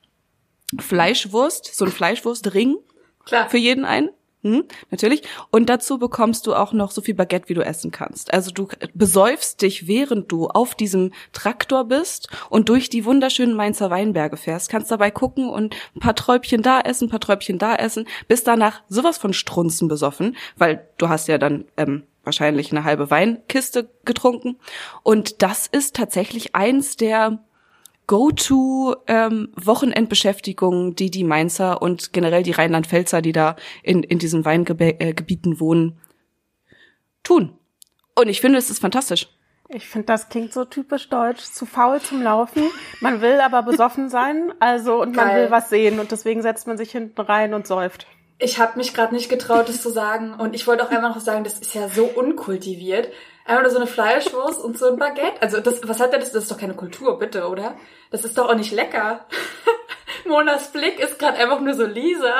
Fleischwurst, 0.79 1.75
so 1.75 1.85
ein 1.85 1.91
Fleischwurstring. 1.91 2.77
Klar. 3.25 3.49
Für 3.49 3.57
jeden 3.57 3.85
einen. 3.85 4.09
Hm, 4.43 4.65
natürlich. 4.91 5.23
Und 5.51 5.69
dazu 5.69 5.97
bekommst 5.97 6.47
du 6.47 6.53
auch 6.53 6.73
noch 6.73 6.91
so 6.91 7.01
viel 7.01 7.13
Baguette, 7.15 7.47
wie 7.47 7.53
du 7.53 7.63
essen 7.63 7.91
kannst. 7.91 8.33
Also 8.33 8.51
du 8.51 8.67
besäufst 8.93 9.61
dich, 9.61 9.87
während 9.87 10.29
du 10.33 10.47
auf 10.47 10.75
diesem 10.75 11.13
Traktor 11.31 11.85
bist 11.85 12.27
und 12.49 12.67
durch 12.67 12.89
die 12.89 13.05
wunderschönen 13.05 13.55
Mainzer 13.55 13.89
Weinberge 13.89 14.35
fährst. 14.35 14.69
Kannst 14.69 14.91
dabei 14.91 15.11
gucken 15.11 15.49
und 15.49 15.73
ein 15.95 16.01
paar 16.01 16.15
Träubchen 16.15 16.61
da 16.61 16.81
essen, 16.81 17.07
ein 17.07 17.09
paar 17.09 17.21
Träubchen 17.21 17.57
da 17.57 17.75
essen, 17.75 18.05
bist 18.27 18.45
danach 18.45 18.81
sowas 18.89 19.17
von 19.17 19.31
Strunzen 19.31 19.87
besoffen, 19.87 20.35
weil 20.57 20.89
du 20.97 21.07
hast 21.07 21.29
ja 21.29 21.37
dann 21.37 21.63
ähm, 21.77 22.03
wahrscheinlich 22.23 22.71
eine 22.71 22.83
halbe 22.83 23.09
Weinkiste 23.09 23.89
getrunken. 24.05 24.57
Und 25.03 25.41
das 25.41 25.67
ist 25.67 25.95
tatsächlich 25.95 26.53
eins 26.55 26.97
der 26.97 27.39
Go-to-Wochenendbeschäftigungen, 28.07 30.95
die 30.95 31.09
die 31.09 31.23
Mainzer 31.23 31.81
und 31.81 32.11
generell 32.13 32.43
die 32.43 32.51
Rheinland-Pfälzer, 32.51 33.21
die 33.21 33.31
da 33.31 33.55
in, 33.81 34.03
in 34.03 34.19
diesen 34.19 34.43
Weingebieten 34.45 35.59
wohnen, 35.59 35.99
tun. 37.23 37.57
Und 38.15 38.27
ich 38.27 38.41
finde, 38.41 38.59
es 38.59 38.69
ist 38.69 38.79
fantastisch. 38.79 39.29
Ich 39.69 39.87
finde, 39.87 40.07
das 40.07 40.27
klingt 40.29 40.53
so 40.53 40.65
typisch 40.65 41.09
deutsch, 41.09 41.41
zu 41.41 41.65
faul 41.65 41.99
zum 42.01 42.21
Laufen. 42.21 42.63
Man 42.99 43.21
will 43.21 43.39
aber 43.39 43.63
besoffen 43.63 44.09
sein, 44.09 44.53
also 44.59 45.01
und 45.01 45.15
man 45.15 45.29
Geil. 45.29 45.43
will 45.43 45.51
was 45.51 45.69
sehen 45.69 45.99
und 45.99 46.11
deswegen 46.11 46.41
setzt 46.41 46.67
man 46.67 46.77
sich 46.77 46.91
hinten 46.91 47.21
rein 47.21 47.53
und 47.53 47.65
säuft. 47.65 48.05
Ich 48.43 48.59
habe 48.59 48.77
mich 48.77 48.93
gerade 48.93 49.15
nicht 49.15 49.29
getraut, 49.29 49.69
das 49.69 49.81
zu 49.81 49.89
sagen. 49.89 50.33
Und 50.33 50.53
ich 50.53 50.67
wollte 50.67 50.83
auch 50.83 50.91
einfach 50.91 51.15
noch 51.15 51.21
sagen, 51.21 51.45
das 51.45 51.59
ist 51.59 51.73
ja 51.73 51.87
so 51.87 52.03
unkultiviert. 52.03 53.07
Einfach 53.45 53.61
nur 53.61 53.71
so 53.71 53.77
eine 53.77 53.87
Fleischwurst 53.87 54.61
und 54.61 54.77
so 54.77 54.89
ein 54.89 54.97
Baguette. 54.97 55.41
Also 55.41 55.61
das, 55.61 55.87
was 55.87 56.01
hat 56.01 56.11
der 56.11 56.19
das? 56.19 56.33
Das 56.33 56.43
ist 56.43 56.51
doch 56.51 56.57
keine 56.57 56.73
Kultur, 56.73 57.17
bitte, 57.17 57.47
oder? 57.47 57.77
Das 58.11 58.25
ist 58.25 58.37
doch 58.37 58.49
auch 58.49 58.55
nicht 58.55 58.73
lecker. 58.73 59.25
Monas 60.27 60.73
Blick 60.73 60.99
ist 60.99 61.19
gerade 61.19 61.37
einfach 61.37 61.61
nur 61.61 61.73
so 61.73 61.85
Lisa. 61.85 62.33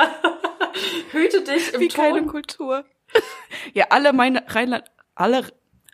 Hüte 1.12 1.40
dich 1.40 1.72
im 1.72 1.80
Wie 1.80 1.88
Ton. 1.88 2.04
keine 2.04 2.26
Kultur. 2.26 2.84
ja, 3.72 3.86
alle 3.88 4.12
meine 4.12 4.44
Rheinland, 4.46 4.84
alle 5.14 5.44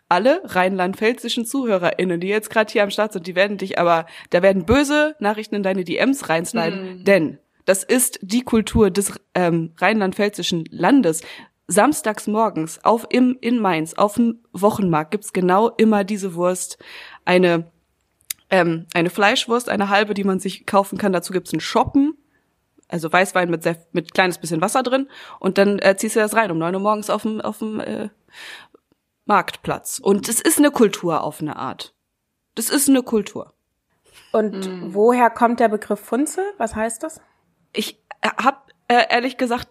alle 0.09 0.41
rheinland-pfälzischen 0.43 1.45
ZuhörerInnen, 1.45 2.19
die 2.19 2.27
jetzt 2.27 2.49
gerade 2.49 2.69
hier 2.69 2.83
am 2.83 2.89
Start 2.89 3.13
sind, 3.13 3.27
die 3.27 3.35
werden 3.35 3.57
dich 3.57 3.79
aber, 3.79 4.07
da 4.29 4.41
werden 4.41 4.65
böse 4.65 5.15
Nachrichten 5.19 5.55
in 5.55 5.63
deine 5.63 5.85
DMs 5.85 6.27
reinsliden, 6.27 6.97
mhm. 6.97 7.03
denn 7.05 7.39
das 7.65 7.83
ist 7.83 8.19
die 8.21 8.41
Kultur 8.41 8.89
des 8.89 9.13
ähm, 9.35 9.73
rheinland-pfälzischen 9.77 10.65
Landes. 10.69 11.21
Samstags 11.67 12.27
morgens 12.27 12.83
auf 12.83 13.07
im 13.09 13.37
in 13.39 13.59
Mainz 13.59 13.93
auf 13.93 14.15
dem 14.15 14.39
Wochenmarkt 14.51 15.11
gibt's 15.11 15.31
genau 15.31 15.69
immer 15.69 16.03
diese 16.03 16.35
Wurst, 16.35 16.77
eine 17.23 17.71
ähm, 18.49 18.85
eine 18.93 19.09
Fleischwurst, 19.09 19.69
eine 19.69 19.89
halbe, 19.89 20.13
die 20.13 20.25
man 20.25 20.39
sich 20.39 20.65
kaufen 20.65 20.97
kann. 20.97 21.13
Dazu 21.13 21.31
gibt's 21.31 21.53
einen 21.53 21.61
Shoppen, 21.61 22.17
also 22.89 23.11
Weißwein 23.11 23.49
mit 23.49 23.63
sehr, 23.63 23.77
mit 23.93 24.13
kleines 24.13 24.37
bisschen 24.37 24.59
Wasser 24.61 24.83
drin 24.83 25.07
und 25.39 25.57
dann 25.57 25.79
äh, 25.79 25.95
ziehst 25.95 26.17
du 26.17 26.19
das 26.19 26.35
rein 26.35 26.51
um 26.51 26.57
neun 26.57 26.75
Uhr 26.75 26.81
morgens 26.81 27.09
auf 27.09 27.21
dem 27.21 27.39
auf 27.39 27.59
dem 27.59 27.79
äh, 27.79 28.09
Marktplatz. 29.25 29.99
Und 29.99 30.27
es 30.27 30.41
ist 30.41 30.57
eine 30.57 30.71
Kultur 30.71 31.23
auf 31.23 31.41
eine 31.41 31.55
Art. 31.55 31.93
Das 32.55 32.69
ist 32.69 32.89
eine 32.89 33.01
Kultur. 33.01 33.53
Und 34.33 34.67
mm. 34.67 34.93
woher 34.93 35.29
kommt 35.29 35.61
der 35.61 35.69
Begriff 35.69 35.99
Funzel? 36.01 36.43
Was 36.57 36.75
heißt 36.75 37.03
das? 37.03 37.21
Ich 37.73 37.99
äh, 38.21 38.29
habe 38.37 38.57
äh, 38.87 39.03
ehrlich 39.09 39.37
gesagt 39.37 39.67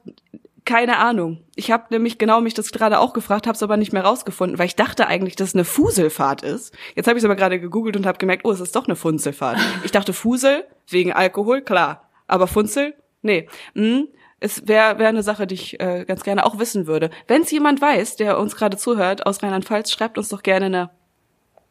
keine 0.64 0.99
Ahnung. 0.99 1.42
Ich 1.57 1.71
habe 1.71 1.87
nämlich 1.90 2.19
genau 2.19 2.40
mich 2.40 2.54
das 2.54 2.71
gerade 2.71 3.00
auch 3.00 3.12
gefragt, 3.12 3.47
habe 3.47 3.57
es 3.57 3.62
aber 3.62 3.76
nicht 3.76 3.92
mehr 3.92 4.04
rausgefunden, 4.04 4.59
weil 4.59 4.66
ich 4.66 4.76
dachte 4.76 5.07
eigentlich, 5.07 5.35
dass 5.35 5.49
es 5.49 5.54
eine 5.54 5.64
Fuselfahrt 5.64 6.42
ist. 6.42 6.73
Jetzt 6.95 7.09
habe 7.09 7.19
ich 7.19 7.23
es 7.23 7.25
aber 7.25 7.35
gerade 7.35 7.59
gegoogelt 7.59 7.97
und 7.97 8.07
habe 8.07 8.19
gemerkt, 8.19 8.45
oh, 8.45 8.52
es 8.52 8.61
ist 8.61 8.76
doch 8.76 8.87
eine 8.87 8.97
Funzelfahrt. 8.97 9.59
Ich 9.85 9.90
dachte 9.90 10.12
Fusel 10.12 10.64
wegen 10.88 11.12
Alkohol, 11.12 11.62
klar, 11.62 12.09
aber 12.26 12.47
Funzel, 12.47 12.95
nee. 13.23 13.49
Hm, 13.75 14.09
es 14.38 14.69
wäre 14.69 14.99
wär 14.99 15.09
eine 15.09 15.23
Sache, 15.23 15.47
die 15.47 15.54
ich 15.54 15.80
äh, 15.80 16.04
ganz 16.07 16.23
gerne 16.23 16.47
auch 16.47 16.59
wissen 16.59 16.87
würde. 16.87 17.11
Wenn 17.26 17.42
es 17.42 17.50
jemand 17.50 17.80
weiß, 17.80 18.16
der 18.16 18.38
uns 18.38 18.54
gerade 18.57 18.76
zuhört 18.76 19.26
aus 19.26 19.42
Rheinland-Pfalz, 19.42 19.90
schreibt 19.90 20.19
uns 20.19 20.28
doch 20.28 20.42
gerne 20.42 20.66
eine 20.66 20.90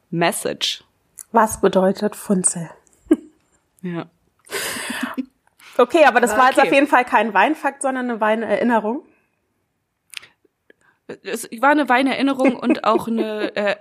Message. 0.10 0.84
Was 1.32 1.62
bedeutet 1.62 2.16
Funzel? 2.16 2.70
ja. 3.82 4.08
Okay, 5.80 6.04
aber 6.04 6.20
das 6.20 6.32
okay. 6.32 6.40
war 6.40 6.50
jetzt 6.50 6.62
auf 6.62 6.74
jeden 6.74 6.88
Fall 6.88 7.06
kein 7.06 7.34
Weinfakt, 7.34 7.82
sondern 7.82 8.10
eine 8.10 8.20
Weinerinnerung. 8.20 9.04
Es 11.24 11.50
war 11.62 11.70
eine 11.70 11.88
Weinerinnerung 11.88 12.58
und 12.58 12.84
auch 12.84 13.08
eine 13.08 13.56
äh, 13.56 13.76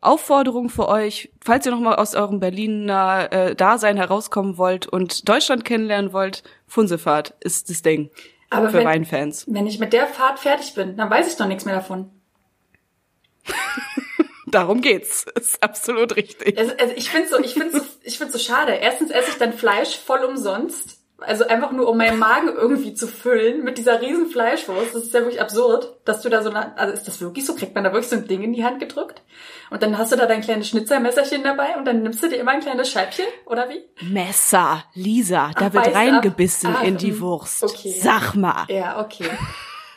Aufforderung 0.00 0.68
für 0.68 0.88
euch, 0.88 1.32
falls 1.44 1.66
ihr 1.66 1.72
nochmal 1.72 1.96
aus 1.96 2.14
eurem 2.14 2.38
Berliner 2.38 3.32
äh, 3.32 3.54
Dasein 3.56 3.96
herauskommen 3.96 4.58
wollt 4.58 4.86
und 4.86 5.28
Deutschland 5.28 5.64
kennenlernen 5.64 6.12
wollt, 6.12 6.44
Funsefahrt 6.68 7.34
ist 7.40 7.68
das 7.68 7.82
Ding 7.82 8.10
Aber 8.50 8.70
für 8.70 8.78
wenn, 8.78 8.86
Weinfans. 8.86 9.44
Wenn 9.48 9.66
ich 9.66 9.80
mit 9.80 9.92
der 9.92 10.06
Fahrt 10.06 10.38
fertig 10.38 10.74
bin, 10.74 10.96
dann 10.96 11.10
weiß 11.10 11.26
ich 11.26 11.36
doch 11.36 11.46
nichts 11.46 11.64
mehr 11.64 11.74
davon. 11.74 12.10
Darum 14.52 14.80
geht's. 14.80 15.24
Ist 15.34 15.62
absolut 15.62 16.14
richtig. 16.16 16.56
Also, 16.56 16.72
also 16.78 16.94
ich 16.94 17.10
finde 17.10 17.28
so, 17.28 17.38
ich 17.40 17.54
finde 17.54 17.78
so, 17.78 17.84
ich 18.02 18.18
finde 18.18 18.32
so 18.32 18.38
schade. 18.38 18.72
Erstens 18.72 19.10
esse 19.10 19.30
ich 19.30 19.38
dann 19.38 19.52
Fleisch 19.52 19.98
voll 19.98 20.22
umsonst. 20.24 20.98
Also 21.18 21.46
einfach 21.46 21.70
nur, 21.70 21.88
um 21.88 21.96
meinen 21.96 22.18
Magen 22.18 22.48
irgendwie 22.48 22.94
zu 22.94 23.06
füllen 23.06 23.62
mit 23.62 23.78
dieser 23.78 24.00
riesen 24.00 24.26
Fleischwurst. 24.26 24.92
Das 24.92 25.04
ist 25.04 25.14
ja 25.14 25.20
wirklich 25.20 25.40
absurd, 25.40 25.96
dass 26.04 26.20
du 26.20 26.28
da 26.28 26.42
so, 26.42 26.50
eine, 26.50 26.76
also 26.76 26.92
ist 26.92 27.06
das 27.06 27.20
wirklich 27.20 27.46
so? 27.46 27.54
Kriegt 27.54 27.76
man 27.76 27.84
da 27.84 27.92
wirklich 27.92 28.08
so 28.10 28.16
ein 28.16 28.26
Ding 28.26 28.42
in 28.42 28.52
die 28.52 28.64
Hand 28.64 28.80
gedrückt? 28.80 29.22
Und 29.70 29.84
dann 29.84 29.98
hast 29.98 30.10
du 30.10 30.16
da 30.16 30.26
dein 30.26 30.40
kleines 30.40 30.68
Schnitzermesserchen 30.68 31.44
dabei 31.44 31.76
und 31.76 31.84
dann 31.84 32.02
nimmst 32.02 32.24
du 32.24 32.28
dir 32.28 32.36
immer 32.36 32.50
ein 32.50 32.60
kleines 32.60 32.90
Scheibchen, 32.90 33.24
oder 33.46 33.68
wie? 33.68 33.84
Messer, 34.04 34.84
Lisa, 34.94 35.52
da 35.56 35.66
Ach, 35.68 35.72
wird 35.74 35.94
reingebissen 35.94 36.74
ah, 36.74 36.82
in 36.82 36.96
die 36.96 37.12
hm, 37.12 37.20
Wurst. 37.20 37.62
Okay. 37.62 37.94
Sag 38.00 38.34
mal. 38.34 38.64
Ja, 38.68 39.00
okay. 39.00 39.30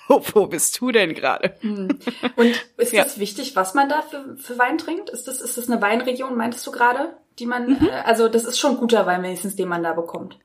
Wo 0.07 0.47
bist 0.47 0.79
du 0.79 0.91
denn 0.91 1.13
gerade? 1.13 1.55
Hm. 1.61 1.99
Und 2.35 2.65
ist 2.77 2.93
ja. 2.93 3.03
das 3.03 3.19
wichtig, 3.19 3.55
was 3.55 3.73
man 3.73 3.89
da 3.89 4.01
für, 4.01 4.37
für 4.37 4.57
Wein 4.57 4.77
trinkt? 4.77 5.09
Ist 5.09 5.27
das, 5.27 5.41
ist 5.41 5.57
das 5.57 5.69
eine 5.69 5.81
Weinregion, 5.81 6.35
meintest 6.35 6.65
du 6.67 6.71
gerade? 6.71 7.15
Die 7.39 7.45
man, 7.45 7.67
mhm. 7.67 7.87
äh, 7.87 8.01
also 8.05 8.27
das 8.29 8.45
ist 8.45 8.59
schon 8.59 8.77
guter 8.77 9.05
Wein 9.05 9.23
wenigstens, 9.23 9.55
den 9.55 9.67
man 9.67 9.83
da 9.83 9.93
bekommt. 9.93 10.37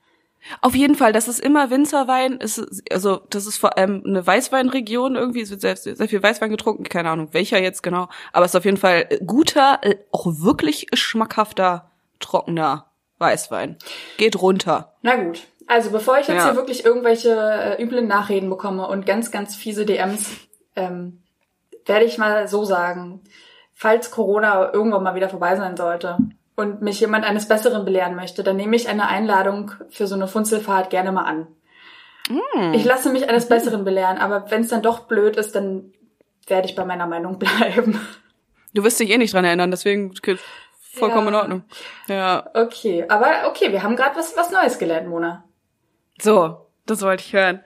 Auf 0.63 0.75
jeden 0.75 0.95
Fall, 0.95 1.13
das 1.13 1.29
ist 1.29 1.39
immer 1.39 1.71
Winzerwein, 1.71 2.39
ist, 2.39 2.83
also 2.91 3.21
das 3.29 3.47
ist 3.47 3.59
vor 3.59 3.77
allem 3.77 4.03
eine 4.07 4.27
Weißweinregion 4.27 5.15
irgendwie, 5.15 5.43
es 5.43 5.51
wird 5.51 5.61
sehr, 5.61 5.77
sehr 5.77 6.09
viel 6.09 6.23
Weißwein 6.23 6.51
getrunken, 6.51 6.85
keine 6.85 7.11
Ahnung 7.11 7.29
welcher 7.33 7.61
jetzt 7.61 7.83
genau, 7.83 8.09
aber 8.33 8.47
es 8.47 8.53
ist 8.53 8.57
auf 8.57 8.65
jeden 8.65 8.79
Fall 8.79 9.07
guter, 9.27 9.81
äh, 9.83 9.97
auch 10.13 10.27
wirklich 10.27 10.87
schmackhafter, 10.95 11.91
trockener 12.21 12.87
Weißwein. 13.19 13.77
Geht 14.17 14.41
runter. 14.41 14.95
Na 15.03 15.17
gut, 15.17 15.47
also 15.71 15.91
bevor 15.91 16.19
ich 16.19 16.27
jetzt 16.27 16.39
ja. 16.39 16.47
hier 16.47 16.57
wirklich 16.57 16.85
irgendwelche 16.85 17.31
äh, 17.31 17.83
üblen 17.83 18.09
Nachreden 18.09 18.51
bekomme 18.51 18.89
und 18.89 19.07
ganz, 19.07 19.31
ganz 19.31 19.55
fiese 19.55 19.87
DMs, 19.87 20.33
ähm, 20.75 21.23
werde 21.87 22.05
ich 22.05 22.19
mal 22.19 22.49
so 22.49 22.65
sagen, 22.65 23.23
falls 23.73 24.11
Corona 24.11 24.73
irgendwann 24.73 25.05
mal 25.05 25.15
wieder 25.15 25.29
vorbei 25.29 25.55
sein 25.55 25.77
sollte 25.77 26.19
und 26.57 26.83
mich 26.83 26.99
jemand 26.99 27.25
eines 27.25 27.47
Besseren 27.47 27.85
belehren 27.85 28.17
möchte, 28.17 28.43
dann 28.43 28.57
nehme 28.57 28.75
ich 28.75 28.89
eine 28.89 29.07
Einladung 29.07 29.71
für 29.91 30.09
so 30.09 30.17
eine 30.17 30.27
Funzelfahrt 30.27 30.91
gerne 30.91 31.13
mal 31.13 31.23
an. 31.23 31.47
Mm. 32.29 32.75
Ich 32.75 32.85
lasse 32.85 33.11
mich 33.11 33.29
eines 33.29 33.49
Besseren 33.49 33.85
belehren, 33.85 34.19
aber 34.19 34.51
wenn 34.51 34.63
es 34.63 34.69
dann 34.71 34.83
doch 34.83 35.07
blöd 35.07 35.37
ist, 35.37 35.55
dann 35.55 35.93
werde 36.49 36.67
ich 36.67 36.75
bei 36.75 36.85
meiner 36.85 37.07
Meinung 37.07 37.39
bleiben. 37.39 38.01
Du 38.75 38.83
wirst 38.83 38.99
dich 38.99 39.11
eh 39.11 39.19
nicht 39.19 39.35
dran 39.35 39.45
erinnern, 39.45 39.71
deswegen 39.71 40.15
vollkommen 40.81 41.27
ja. 41.27 41.29
in 41.29 41.35
Ordnung. 41.37 41.65
Ja. 42.09 42.51
Okay, 42.55 43.05
aber 43.09 43.49
okay, 43.49 43.71
wir 43.71 43.85
haben 43.85 43.95
gerade 43.95 44.17
was, 44.17 44.37
was 44.37 44.51
Neues 44.51 44.77
gelernt, 44.77 45.07
Mona. 45.07 45.45
So, 46.21 46.67
das 46.87 47.03
wollte 47.03 47.25
ich 47.25 47.33
hören. 47.33 47.61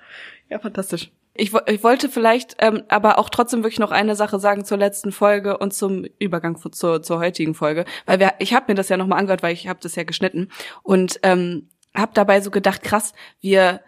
Ja, 0.49 0.59
fantastisch. 0.59 1.11
Ich, 1.37 1.53
ich 1.67 1.83
wollte 1.83 2.09
vielleicht 2.09 2.57
ähm, 2.61 2.85
aber 2.89 3.19
auch 3.19 3.29
trotzdem 3.29 3.65
wirklich 3.65 3.81
noch 3.81 3.91
eine 3.91 4.15
Sache 4.15 4.39
sagen 4.39 4.65
zur 4.65 4.79
letzten 4.79 5.11
Folge 5.11 5.59
und 5.59 5.75
zum 5.75 6.05
Übergang 6.21 6.57
zur, 6.57 7.03
zur 7.03 7.19
heutigen 7.19 7.55
Folge, 7.55 7.87
weil 8.07 8.21
wir, 8.21 8.35
ich 8.39 8.55
habe 8.55 8.67
mir 8.69 8.77
das 8.77 8.89
ja 8.89 8.97
nochmal 8.97 9.19
angehört, 9.19 9.43
weil 9.43 9.53
ich 9.53 9.67
habe 9.67 9.81
das 9.83 9.97
ja 9.97 10.05
geschnitten 10.05 10.51
und 10.85 11.19
ähm, 11.25 11.71
habe 11.97 12.13
dabei 12.15 12.41
so 12.41 12.53
gedacht, 12.53 12.85
krass, 12.85 13.15
wir 13.41 13.81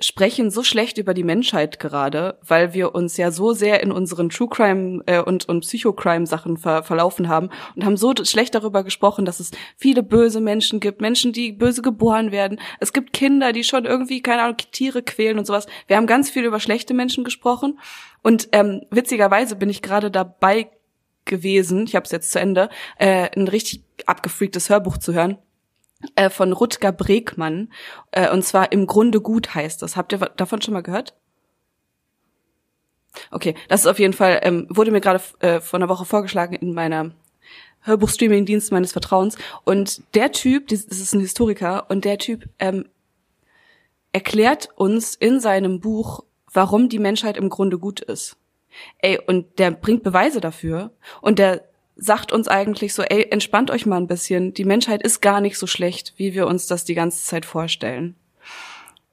sprechen 0.00 0.50
so 0.50 0.64
schlecht 0.64 0.98
über 0.98 1.14
die 1.14 1.22
Menschheit 1.22 1.78
gerade, 1.78 2.38
weil 2.42 2.74
wir 2.74 2.94
uns 2.96 3.16
ja 3.16 3.30
so 3.30 3.52
sehr 3.52 3.80
in 3.80 3.92
unseren 3.92 4.28
True 4.28 4.48
Crime 4.48 5.02
äh, 5.06 5.20
und, 5.20 5.48
und 5.48 5.60
Psychocrime 5.60 6.26
Sachen 6.26 6.56
ver 6.56 6.82
verlaufen 6.82 7.28
haben 7.28 7.50
und 7.76 7.84
haben 7.84 7.96
so 7.96 8.12
schlecht 8.24 8.56
darüber 8.56 8.82
gesprochen, 8.82 9.24
dass 9.24 9.38
es 9.38 9.52
viele 9.76 10.02
böse 10.02 10.40
Menschen 10.40 10.80
gibt, 10.80 11.00
Menschen, 11.00 11.32
die 11.32 11.52
böse 11.52 11.80
geboren 11.80 12.32
werden. 12.32 12.60
Es 12.80 12.92
gibt 12.92 13.12
Kinder, 13.12 13.52
die 13.52 13.62
schon 13.62 13.84
irgendwie, 13.84 14.20
keine 14.20 14.42
Ahnung, 14.42 14.56
Tiere 14.72 15.02
quälen 15.02 15.38
und 15.38 15.46
sowas. 15.46 15.66
Wir 15.86 15.96
haben 15.96 16.08
ganz 16.08 16.28
viel 16.28 16.44
über 16.44 16.58
schlechte 16.58 16.92
Menschen 16.92 17.22
gesprochen 17.22 17.78
und 18.22 18.48
ähm, 18.50 18.82
witzigerweise 18.90 19.54
bin 19.54 19.70
ich 19.70 19.80
gerade 19.80 20.10
dabei 20.10 20.70
gewesen, 21.24 21.84
ich 21.86 21.94
habe 21.94 22.04
es 22.04 22.10
jetzt 22.10 22.32
zu 22.32 22.40
Ende, 22.40 22.68
äh, 22.98 23.28
ein 23.36 23.48
richtig 23.48 23.84
abgefreaktes 24.06 24.70
Hörbuch 24.70 24.98
zu 24.98 25.14
hören 25.14 25.38
äh, 26.14 26.30
von 26.30 26.52
Rutger 26.52 26.92
Bregmann. 26.92 27.72
Äh, 28.10 28.30
und 28.30 28.44
zwar 28.44 28.72
im 28.72 28.86
Grunde 28.86 29.20
gut 29.20 29.54
heißt 29.54 29.82
das. 29.82 29.96
Habt 29.96 30.12
ihr 30.12 30.18
davon 30.18 30.62
schon 30.62 30.74
mal 30.74 30.82
gehört? 30.82 31.14
Okay, 33.30 33.54
das 33.68 33.82
ist 33.82 33.86
auf 33.86 33.98
jeden 33.98 34.12
Fall, 34.12 34.40
ähm, 34.42 34.66
wurde 34.70 34.90
mir 34.90 35.00
gerade 35.00 35.22
äh, 35.40 35.60
vor 35.60 35.78
einer 35.78 35.88
Woche 35.88 36.04
vorgeschlagen 36.04 36.54
in 36.54 36.74
meiner 36.74 37.12
Hörbuchstreaming-Dienst 37.82 38.72
meines 38.72 38.92
Vertrauens. 38.92 39.36
Und 39.64 40.02
der 40.14 40.32
Typ, 40.32 40.68
das 40.68 40.82
ist 40.82 41.14
ein 41.14 41.20
Historiker, 41.20 41.86
und 41.90 42.04
der 42.04 42.18
Typ 42.18 42.48
ähm, 42.58 42.88
erklärt 44.12 44.70
uns 44.76 45.14
in 45.14 45.40
seinem 45.40 45.80
Buch, 45.80 46.24
warum 46.52 46.88
die 46.88 46.98
Menschheit 46.98 47.36
im 47.36 47.50
Grunde 47.50 47.78
gut 47.78 48.00
ist. 48.00 48.36
Ey, 48.98 49.20
und 49.26 49.58
der 49.58 49.70
bringt 49.70 50.02
Beweise 50.02 50.40
dafür. 50.40 50.92
Und 51.20 51.38
der 51.38 51.68
sagt 51.96 52.32
uns 52.32 52.48
eigentlich 52.48 52.94
so, 52.94 53.02
ey, 53.02 53.28
entspannt 53.30 53.70
euch 53.70 53.86
mal 53.86 53.98
ein 53.98 54.06
bisschen. 54.06 54.54
Die 54.54 54.64
Menschheit 54.64 55.02
ist 55.02 55.20
gar 55.20 55.40
nicht 55.40 55.58
so 55.58 55.66
schlecht, 55.66 56.14
wie 56.16 56.34
wir 56.34 56.46
uns 56.46 56.66
das 56.66 56.84
die 56.84 56.94
ganze 56.94 57.24
Zeit 57.24 57.44
vorstellen. 57.44 58.16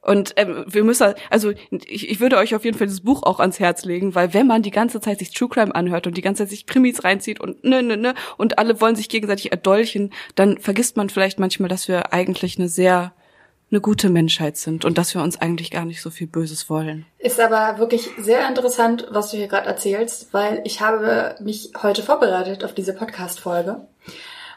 Und 0.04 0.34
ähm, 0.36 0.64
wir 0.66 0.82
müssen, 0.82 1.14
also 1.30 1.52
ich, 1.70 2.10
ich 2.10 2.18
würde 2.18 2.36
euch 2.36 2.56
auf 2.56 2.64
jeden 2.64 2.76
Fall 2.76 2.88
dieses 2.88 3.02
Buch 3.02 3.22
auch 3.22 3.38
ans 3.38 3.60
Herz 3.60 3.84
legen, 3.84 4.16
weil 4.16 4.34
wenn 4.34 4.48
man 4.48 4.62
die 4.62 4.72
ganze 4.72 5.00
Zeit 5.00 5.20
sich 5.20 5.30
True 5.30 5.48
Crime 5.48 5.72
anhört 5.72 6.08
und 6.08 6.16
die 6.16 6.22
ganze 6.22 6.42
Zeit 6.42 6.50
sich 6.50 6.66
Krimis 6.66 7.04
reinzieht 7.04 7.40
und 7.40 7.62
ne, 7.62 7.84
ne, 7.84 7.96
ne, 7.96 8.14
und 8.36 8.58
alle 8.58 8.80
wollen 8.80 8.96
sich 8.96 9.08
gegenseitig 9.08 9.52
erdolchen, 9.52 10.12
dann 10.34 10.58
vergisst 10.58 10.96
man 10.96 11.08
vielleicht 11.08 11.38
manchmal, 11.38 11.68
dass 11.68 11.86
wir 11.86 12.12
eigentlich 12.12 12.58
eine 12.58 12.68
sehr 12.68 13.12
eine 13.72 13.80
gute 13.80 14.10
Menschheit 14.10 14.56
sind 14.56 14.84
und 14.84 14.98
dass 14.98 15.14
wir 15.14 15.22
uns 15.22 15.40
eigentlich 15.40 15.70
gar 15.70 15.84
nicht 15.84 16.02
so 16.02 16.10
viel 16.10 16.26
Böses 16.26 16.68
wollen. 16.68 17.06
Ist 17.18 17.40
aber 17.40 17.78
wirklich 17.78 18.10
sehr 18.18 18.46
interessant, 18.48 19.08
was 19.10 19.30
du 19.30 19.38
hier 19.38 19.48
gerade 19.48 19.66
erzählst, 19.66 20.32
weil 20.32 20.60
ich 20.64 20.80
habe 20.80 21.34
mich 21.40 21.72
heute 21.82 22.02
vorbereitet 22.02 22.64
auf 22.64 22.74
diese 22.74 22.92
Podcast-Folge 22.92 23.80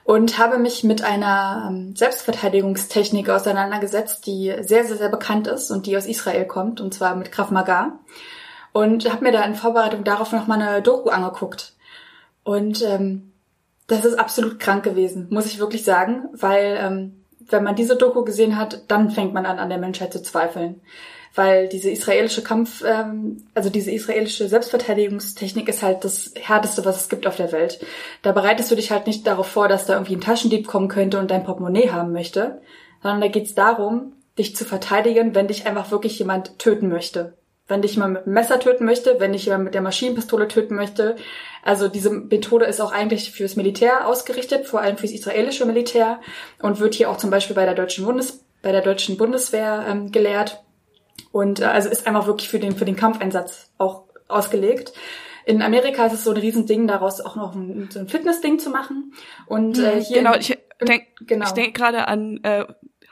und 0.03 0.37
habe 0.37 0.59
mich 0.59 0.83
mit 0.83 1.01
einer 1.01 1.67
ähm, 1.69 1.95
Selbstverteidigungstechnik 1.95 3.29
auseinandergesetzt, 3.29 4.27
die 4.27 4.53
sehr, 4.61 4.85
sehr, 4.85 4.97
sehr 4.97 5.09
bekannt 5.09 5.47
ist 5.47 5.71
und 5.71 5.87
die 5.87 5.97
aus 5.97 6.05
Israel 6.05 6.45
kommt, 6.45 6.79
und 6.79 6.93
zwar 6.93 7.15
mit 7.15 7.31
Krav 7.31 7.49
Maga. 7.49 7.99
Und 8.71 9.09
habe 9.09 9.23
mir 9.23 9.31
da 9.31 9.43
in 9.43 9.55
Vorbereitung 9.55 10.03
darauf 10.03 10.33
noch 10.33 10.47
mal 10.47 10.61
eine 10.61 10.81
Doku 10.81 11.09
angeguckt. 11.09 11.73
Und 12.43 12.83
ähm, 12.83 13.31
das 13.87 14.03
ist 14.03 14.19
absolut 14.19 14.59
krank 14.59 14.83
gewesen, 14.83 15.27
muss 15.29 15.45
ich 15.45 15.59
wirklich 15.59 15.83
sagen, 15.83 16.25
weil 16.33 16.77
ähm, 16.79 17.24
wenn 17.49 17.63
man 17.63 17.75
diese 17.75 17.95
Doku 17.95 18.23
gesehen 18.23 18.57
hat, 18.57 18.83
dann 18.87 19.09
fängt 19.11 19.33
man 19.33 19.45
an, 19.45 19.59
an 19.59 19.69
der 19.69 19.77
Menschheit 19.77 20.13
zu 20.13 20.21
zweifeln. 20.21 20.81
weil 21.37 21.67
diese 21.67 21.89
israelische 21.89 22.41
Kampf, 22.43 22.81
ähm, 22.87 23.43
also 23.53 23.69
diese 23.69 23.91
israelische 23.91 24.47
Selbstverteidigungstechnik 24.47 25.67
ist 25.67 25.83
halt 25.83 26.05
das 26.05 26.31
härteste, 26.39 26.85
was 26.85 27.01
es 27.01 27.09
gibt 27.09 27.27
auf 27.27 27.35
der 27.35 27.51
Welt. 27.51 27.85
Da 28.21 28.31
bereitest 28.31 28.71
du 28.71 28.75
dich 28.75 28.91
halt 28.91 29.05
nicht 29.05 29.27
darauf 29.27 29.47
vor, 29.47 29.67
dass 29.67 29.85
da 29.85 29.93
irgendwie 29.93 30.15
ein 30.15 30.21
Taschendieb 30.21 30.65
kommen 30.65 30.87
könnte 30.87 31.19
und 31.19 31.29
dein 31.29 31.43
Portemonnaie 31.43 31.91
haben 31.91 32.13
möchte, 32.13 32.61
sondern 33.03 33.21
da 33.21 33.27
geht 33.27 33.47
es 33.47 33.53
darum, 33.53 34.13
dich 34.37 34.55
zu 34.55 34.65
verteidigen, 34.65 35.35
wenn 35.35 35.47
dich 35.47 35.67
einfach 35.67 35.91
wirklich 35.91 36.17
jemand 36.19 36.57
töten 36.57 36.87
möchte. 36.89 37.33
Wenn 37.67 37.81
dich 37.81 37.95
jemand 37.95 38.13
mit 38.13 38.25
dem 38.25 38.33
Messer 38.33 38.59
töten 38.59 38.85
möchte, 38.85 39.19
wenn 39.19 39.33
dich 39.33 39.45
jemand 39.45 39.63
mit 39.63 39.73
der 39.73 39.81
Maschinenpistole 39.81 40.47
töten 40.47 40.75
möchte. 40.75 41.15
Also 41.63 41.87
diese 41.87 42.11
Methode 42.11 42.65
ist 42.65 42.79
auch 42.79 42.91
eigentlich 42.91 43.31
fürs 43.31 43.55
Militär 43.55 44.07
ausgerichtet, 44.07 44.67
vor 44.67 44.81
allem 44.81 44.97
fürs 44.97 45.11
israelische 45.11 45.65
Militär 45.65 46.19
und 46.61 46.79
wird 46.79 46.93
hier 46.93 47.09
auch 47.09 47.17
zum 47.17 47.31
Beispiel 47.31 47.55
bei 47.55 47.65
der 47.65 47.75
deutschen 47.75 48.05
Bundes 48.05 48.45
bei 48.61 48.71
der 48.71 48.81
deutschen 48.81 49.17
Bundeswehr 49.17 49.85
ähm, 49.87 50.11
gelehrt 50.11 50.63
und 51.31 51.59
äh, 51.59 51.65
also 51.65 51.87
ist 51.87 52.07
einfach 52.07 52.25
wirklich 52.25 52.49
für 52.49 52.57
den 52.57 52.75
für 52.75 52.85
den 52.85 52.95
Kampfeinsatz 52.95 53.71
auch 53.77 54.05
ausgelegt. 54.27 54.93
In 55.45 55.61
Amerika 55.61 56.07
ist 56.07 56.13
es 56.13 56.23
so 56.23 56.31
ein 56.31 56.37
Riesending, 56.37 56.87
daraus 56.87 57.21
auch 57.21 57.35
noch 57.35 57.53
ein, 57.53 57.89
so 57.91 57.99
ein 57.99 58.07
Fitnessding 58.07 58.57
zu 58.57 58.71
machen. 58.71 59.13
Und 59.45 59.77
äh, 59.77 59.97
mhm, 59.97 59.99
hier 60.01 60.17
genau, 60.17 60.35
ich 60.35 60.57
denke 60.81 61.05
genau. 61.21 61.53
denk 61.53 61.75
gerade 61.75 62.07
an 62.07 62.39
äh, 62.43 62.65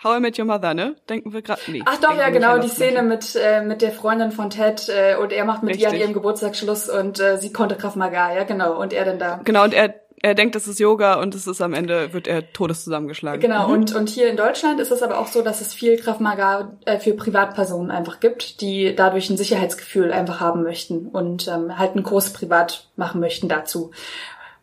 How 0.04 0.18
I 0.18 0.20
Met 0.20 0.38
Your 0.38 0.46
Mother, 0.46 0.74
ne? 0.74 0.96
Denken 1.10 1.34
wir 1.34 1.42
gerade 1.42 1.62
nee. 1.68 1.82
Ach 1.86 1.98
doch, 2.00 2.16
ja 2.16 2.30
genau, 2.30 2.58
die 2.58 2.68
Szene 2.68 3.04
mit 3.04 3.36
äh, 3.36 3.62
mit 3.62 3.82
der 3.82 3.92
Freundin 3.92 4.32
von 4.32 4.50
Ted 4.50 4.90
äh, 4.90 5.16
und 5.16 5.32
er 5.32 5.46
macht 5.46 5.64
mit 5.64 5.76
Richtig. 5.76 5.88
ihr 5.88 5.94
an 5.94 6.00
ihrem 6.00 6.14
Geburtstag 6.14 6.56
Schluss 6.56 6.90
und 6.90 7.20
äh, 7.20 7.38
sie 7.38 7.54
konnte 7.54 7.76
Krav 7.76 7.96
Maga, 7.96 8.34
ja 8.34 8.44
genau, 8.44 8.80
und 8.80 8.94
er 8.94 9.06
dann 9.06 9.20
da. 9.20 9.40
Genau, 9.44 9.64
und 9.64 9.74
er 9.74 9.96
er 10.26 10.36
denkt, 10.36 10.56
das 10.56 10.70
ist 10.70 10.80
Yoga 10.80 11.20
und 11.20 11.36
es 11.36 11.48
ist 11.48 11.62
am 11.62 11.74
Ende 11.74 12.14
wird 12.14 12.28
er 12.28 12.54
todes 12.54 12.86
zusammengeschlagen. 12.86 13.42
Genau, 13.42 13.68
mhm. 13.68 13.74
und, 13.74 13.96
und 13.96 14.10
hier 14.10 14.30
in 14.30 14.38
Deutschland 14.38 14.80
ist 14.80 14.90
es 14.90 15.04
aber 15.04 15.20
auch 15.20 15.28
so, 15.28 15.42
dass 15.42 15.60
es 15.60 15.74
viel 15.74 15.98
Krav 15.98 16.22
Maga 16.22 16.78
äh, 16.86 16.98
für 16.98 17.14
Privatpersonen 17.14 17.92
einfach 17.92 18.22
gibt, 18.22 18.62
die 18.62 18.96
dadurch 18.96 19.30
ein 19.30 19.36
Sicherheitsgefühl 19.36 20.14
einfach 20.14 20.40
haben 20.40 20.64
möchten 20.64 21.08
und 21.08 21.50
ähm, 21.50 21.78
halt 21.78 21.92
einen 21.92 22.04
Kurs 22.04 22.32
privat 22.32 22.88
machen 22.96 23.20
möchten 23.20 23.50
dazu. 23.50 23.92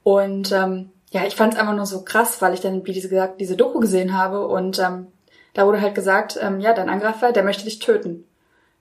Und 0.03 0.51
ähm, 0.51 0.93
ja, 1.11 1.27
ich 1.27 1.37
fand 1.37 1.53
es 1.53 1.61
einfach 1.61 1.77
nur 1.77 1.87
so 1.87 2.05
krass, 2.05 2.41
weil 2.41 2.55
ich 2.55 2.61
dann, 2.61 2.87
wie 2.87 2.95
gesagt, 2.95 3.39
diese 3.39 3.57
Doku 3.57 3.81
gesehen 3.81 4.17
habe 4.17 4.47
und 4.47 4.79
ähm, 4.79 5.09
da 5.55 5.67
wurde 5.67 5.81
halt 5.81 5.95
gesagt, 5.95 6.39
ähm, 6.41 6.61
ja, 6.61 6.73
dein 6.73 6.89
Angreifer, 6.89 7.33
der 7.33 7.43
möchte 7.43 7.65
dich 7.65 7.79
töten. 7.79 8.27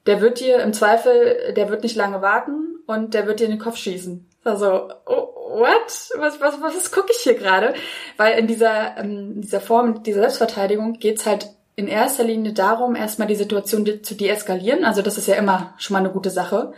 Der 0.05 0.21
wird 0.21 0.39
dir 0.39 0.59
im 0.59 0.73
Zweifel, 0.73 1.53
der 1.55 1.69
wird 1.69 1.83
nicht 1.83 1.95
lange 1.95 2.21
warten 2.21 2.79
und 2.87 3.13
der 3.13 3.27
wird 3.27 3.39
dir 3.39 3.45
in 3.45 3.51
den 3.51 3.59
Kopf 3.59 3.77
schießen. 3.77 4.25
Also, 4.43 4.89
oh, 5.05 5.29
what? 5.59 6.09
Was, 6.17 6.39
was, 6.39 6.61
was 6.61 6.91
gucke 6.91 7.11
ich 7.11 7.19
hier 7.19 7.35
gerade? 7.35 7.73
Weil 8.17 8.39
in 8.39 8.47
dieser, 8.47 8.97
ähm, 8.97 9.41
dieser 9.41 9.61
Form, 9.61 10.03
dieser 10.03 10.21
Selbstverteidigung 10.21 10.93
geht's 10.93 11.25
halt 11.25 11.49
in 11.75 11.87
erster 11.87 12.23
Linie 12.23 12.53
darum, 12.53 12.95
erstmal 12.95 13.27
die 13.27 13.35
Situation 13.35 14.03
zu 14.03 14.15
deeskalieren. 14.15 14.83
Also 14.83 15.01
das 15.01 15.17
ist 15.17 15.27
ja 15.27 15.35
immer 15.35 15.73
schon 15.77 15.93
mal 15.93 15.99
eine 15.99 16.11
gute 16.11 16.29
Sache. 16.29 16.73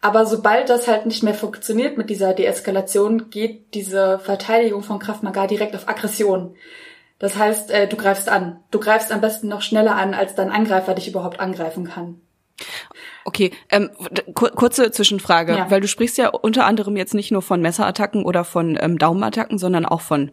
Aber 0.00 0.26
sobald 0.26 0.68
das 0.68 0.86
halt 0.86 1.06
nicht 1.06 1.22
mehr 1.22 1.34
funktioniert 1.34 1.98
mit 1.98 2.08
dieser 2.08 2.32
Deeskalation, 2.32 3.30
geht 3.30 3.74
diese 3.74 4.18
Verteidigung 4.18 4.82
von 4.82 5.00
Kraft 5.00 5.22
Maga 5.22 5.46
direkt 5.46 5.74
auf 5.74 5.88
Aggression. 5.88 6.54
Das 7.18 7.36
heißt, 7.36 7.70
äh, 7.70 7.88
du 7.88 7.96
greifst 7.96 8.28
an. 8.28 8.60
Du 8.70 8.78
greifst 8.78 9.12
am 9.12 9.20
besten 9.20 9.48
noch 9.48 9.62
schneller 9.62 9.96
an, 9.96 10.14
als 10.14 10.34
dein 10.34 10.50
Angreifer 10.50 10.94
dich 10.94 11.08
überhaupt 11.08 11.40
angreifen 11.40 11.84
kann. 11.84 12.20
Okay, 13.24 13.52
ähm, 13.70 13.90
kurze 14.34 14.90
Zwischenfrage, 14.90 15.52
ja. 15.56 15.70
weil 15.70 15.80
du 15.80 15.86
sprichst 15.86 16.18
ja 16.18 16.28
unter 16.28 16.64
anderem 16.64 16.96
jetzt 16.96 17.14
nicht 17.14 17.30
nur 17.30 17.42
von 17.42 17.60
Messerattacken 17.60 18.24
oder 18.24 18.42
von 18.44 18.78
ähm, 18.80 18.98
Daumenattacken, 18.98 19.58
sondern 19.58 19.84
auch 19.84 20.00
von 20.00 20.32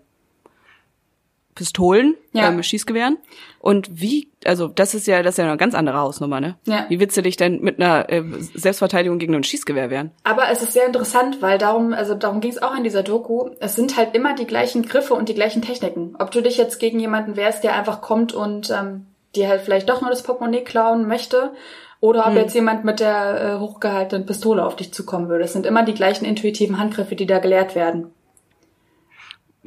Pistolen, 1.55 2.15
ja. 2.33 2.50
ähm, 2.50 2.62
Schießgewehren. 2.62 3.17
Und 3.59 3.89
wie, 4.00 4.27
also 4.43 4.67
das 4.67 4.93
ist 4.93 5.07
ja, 5.07 5.24
das 5.24 5.35
ist 5.35 5.38
ja 5.38 5.45
eine 5.45 5.57
ganz 5.57 5.74
andere 5.74 5.97
Hausnummer, 5.97 6.41
ne? 6.41 6.55
Ja. 6.65 6.85
Wie 6.89 7.00
willst 7.00 7.15
du 7.17 7.21
dich 7.21 7.38
denn 7.38 7.62
mit 7.62 7.81
einer 7.81 8.09
äh, 8.09 8.24
Selbstverteidigung 8.53 9.17
gegen 9.17 9.33
ein 9.33 9.43
Schießgewehr 9.43 9.89
wehren? 9.89 10.12
Aber 10.24 10.50
es 10.51 10.62
ist 10.62 10.74
sehr 10.74 10.85
interessant, 10.85 11.41
weil 11.41 11.57
darum, 11.57 11.93
also 11.93 12.13
darum 12.13 12.41
ging 12.41 12.51
es 12.51 12.62
auch 12.62 12.75
in 12.77 12.83
dieser 12.83 13.03
Doku. 13.03 13.50
Es 13.59 13.75
sind 13.75 13.97
halt 13.97 14.13
immer 14.13 14.35
die 14.35 14.45
gleichen 14.45 14.83
Griffe 14.83 15.13
und 15.13 15.29
die 15.29 15.33
gleichen 15.33 15.62
Techniken. 15.62 16.15
Ob 16.19 16.31
du 16.31 16.41
dich 16.41 16.57
jetzt 16.57 16.79
gegen 16.79 17.00
jemanden 17.00 17.38
wehrst, 17.38 17.63
der 17.63 17.74
einfach 17.74 18.01
kommt 18.01 18.33
und 18.33 18.69
ähm, 18.69 19.07
dir 19.35 19.47
halt 19.47 19.62
vielleicht 19.62 19.89
doch 19.89 20.01
nur 20.01 20.09
das 20.09 20.24
Portemonnaie 20.24 20.63
klauen 20.63 21.07
möchte, 21.07 21.53
oder 22.01 22.27
ob 22.27 22.33
hm. 22.33 22.37
jetzt 22.37 22.53
jemand 22.53 22.83
mit 22.83 23.00
der 23.00 23.41
äh, 23.41 23.59
hochgehaltenen 23.59 24.25
Pistole 24.25 24.63
auf 24.63 24.75
dich 24.75 24.94
zukommen 24.94 25.29
würde. 25.29 25.46
Es 25.46 25.53
sind 25.53 25.65
immer 25.65 25.83
die 25.83 25.94
gleichen 25.94 26.25
intuitiven 26.25 26.77
Handgriffe, 26.77 27.15
die 27.15 27.25
da 27.25 27.39
gelehrt 27.39 27.74
werden. 27.74 28.11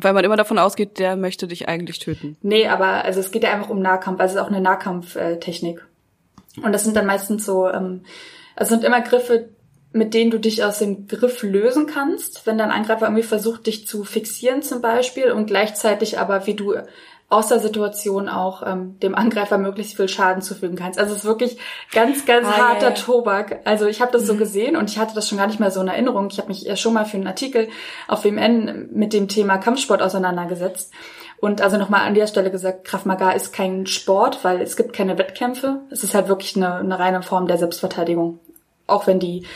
Weil 0.00 0.12
man 0.12 0.24
immer 0.24 0.36
davon 0.36 0.58
ausgeht, 0.58 0.98
der 0.98 1.16
möchte 1.16 1.48
dich 1.48 1.68
eigentlich 1.68 1.98
töten. 1.98 2.36
Nee, 2.40 2.68
aber 2.68 3.04
also 3.04 3.18
es 3.18 3.32
geht 3.32 3.42
ja 3.42 3.52
einfach 3.52 3.68
um 3.68 3.80
Nahkampf, 3.80 4.20
also 4.20 4.32
es 4.32 4.40
ist 4.40 4.46
auch 4.46 4.50
eine 4.50 4.60
Nahkampftechnik. 4.60 5.84
Und 6.62 6.72
das 6.72 6.84
sind 6.84 6.96
dann 6.96 7.06
meistens 7.06 7.44
so, 7.44 7.68
ähm, 7.68 8.02
also 8.54 8.74
sind 8.74 8.84
immer 8.84 9.00
Griffe, 9.00 9.48
mit 9.92 10.14
denen 10.14 10.30
du 10.30 10.38
dich 10.38 10.62
aus 10.62 10.78
dem 10.78 11.08
Griff 11.08 11.42
lösen 11.42 11.86
kannst, 11.86 12.46
wenn 12.46 12.58
dein 12.58 12.70
Angreifer 12.70 13.06
irgendwie 13.06 13.22
versucht, 13.22 13.66
dich 13.66 13.86
zu 13.86 14.04
fixieren 14.04 14.62
zum 14.62 14.80
Beispiel 14.80 15.32
und 15.32 15.46
gleichzeitig 15.46 16.18
aber, 16.18 16.46
wie 16.46 16.54
du 16.54 16.74
aus 17.30 17.48
der 17.48 17.58
Situation 17.58 18.28
auch 18.28 18.62
ähm, 18.66 18.98
dem 19.00 19.14
Angreifer 19.14 19.58
möglichst 19.58 19.96
viel 19.96 20.08
Schaden 20.08 20.40
zufügen 20.40 20.76
kannst. 20.76 20.98
Also 20.98 21.12
es 21.12 21.18
ist 21.18 21.24
wirklich 21.26 21.58
ganz, 21.92 22.24
ganz 22.24 22.46
ah, 22.46 22.68
harter 22.68 22.86
yeah. 22.88 22.94
Tobak. 22.94 23.60
Also 23.64 23.86
ich 23.86 24.00
habe 24.00 24.12
das 24.12 24.26
so 24.26 24.34
mhm. 24.34 24.38
gesehen 24.38 24.76
und 24.76 24.88
ich 24.90 24.98
hatte 24.98 25.14
das 25.14 25.28
schon 25.28 25.36
gar 25.36 25.46
nicht 25.46 25.60
mehr 25.60 25.70
so 25.70 25.80
in 25.82 25.88
Erinnerung. 25.88 26.28
Ich 26.30 26.38
habe 26.38 26.48
mich 26.48 26.62
ja 26.62 26.74
schon 26.76 26.94
mal 26.94 27.04
für 27.04 27.18
einen 27.18 27.26
Artikel 27.26 27.68
auf 28.06 28.24
WMN 28.24 28.88
mit 28.92 29.12
dem 29.12 29.28
Thema 29.28 29.58
Kampfsport 29.58 30.00
auseinandergesetzt. 30.00 30.90
Und 31.38 31.60
also 31.60 31.76
nochmal 31.76 32.06
an 32.06 32.14
der 32.14 32.26
Stelle 32.26 32.50
gesagt, 32.50 32.84
Krav 32.84 33.04
Maga 33.04 33.30
ist 33.32 33.52
kein 33.52 33.86
Sport, 33.86 34.42
weil 34.42 34.62
es 34.62 34.74
gibt 34.74 34.94
keine 34.94 35.18
Wettkämpfe. 35.18 35.82
Es 35.90 36.02
ist 36.02 36.14
halt 36.14 36.28
wirklich 36.28 36.56
eine, 36.56 36.76
eine 36.76 36.98
reine 36.98 37.22
Form 37.22 37.46
der 37.46 37.58
Selbstverteidigung. 37.58 38.40
Auch 38.86 39.06
wenn 39.06 39.20
die 39.20 39.46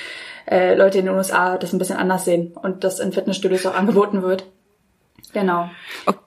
äh, 0.47 0.75
Leute 0.75 0.99
in 0.99 1.07
den 1.07 1.15
USA 1.15 1.57
das 1.57 1.73
ein 1.73 1.79
bisschen 1.79 1.97
anders 1.97 2.27
sehen 2.27 2.53
und 2.63 2.85
das 2.85 3.01
in 3.01 3.13
Fitnessstudios 3.13 3.65
auch 3.65 3.75
angeboten 3.75 4.23
wird. 4.23 4.45
Genau. 5.33 5.71
Okay. 6.05 6.19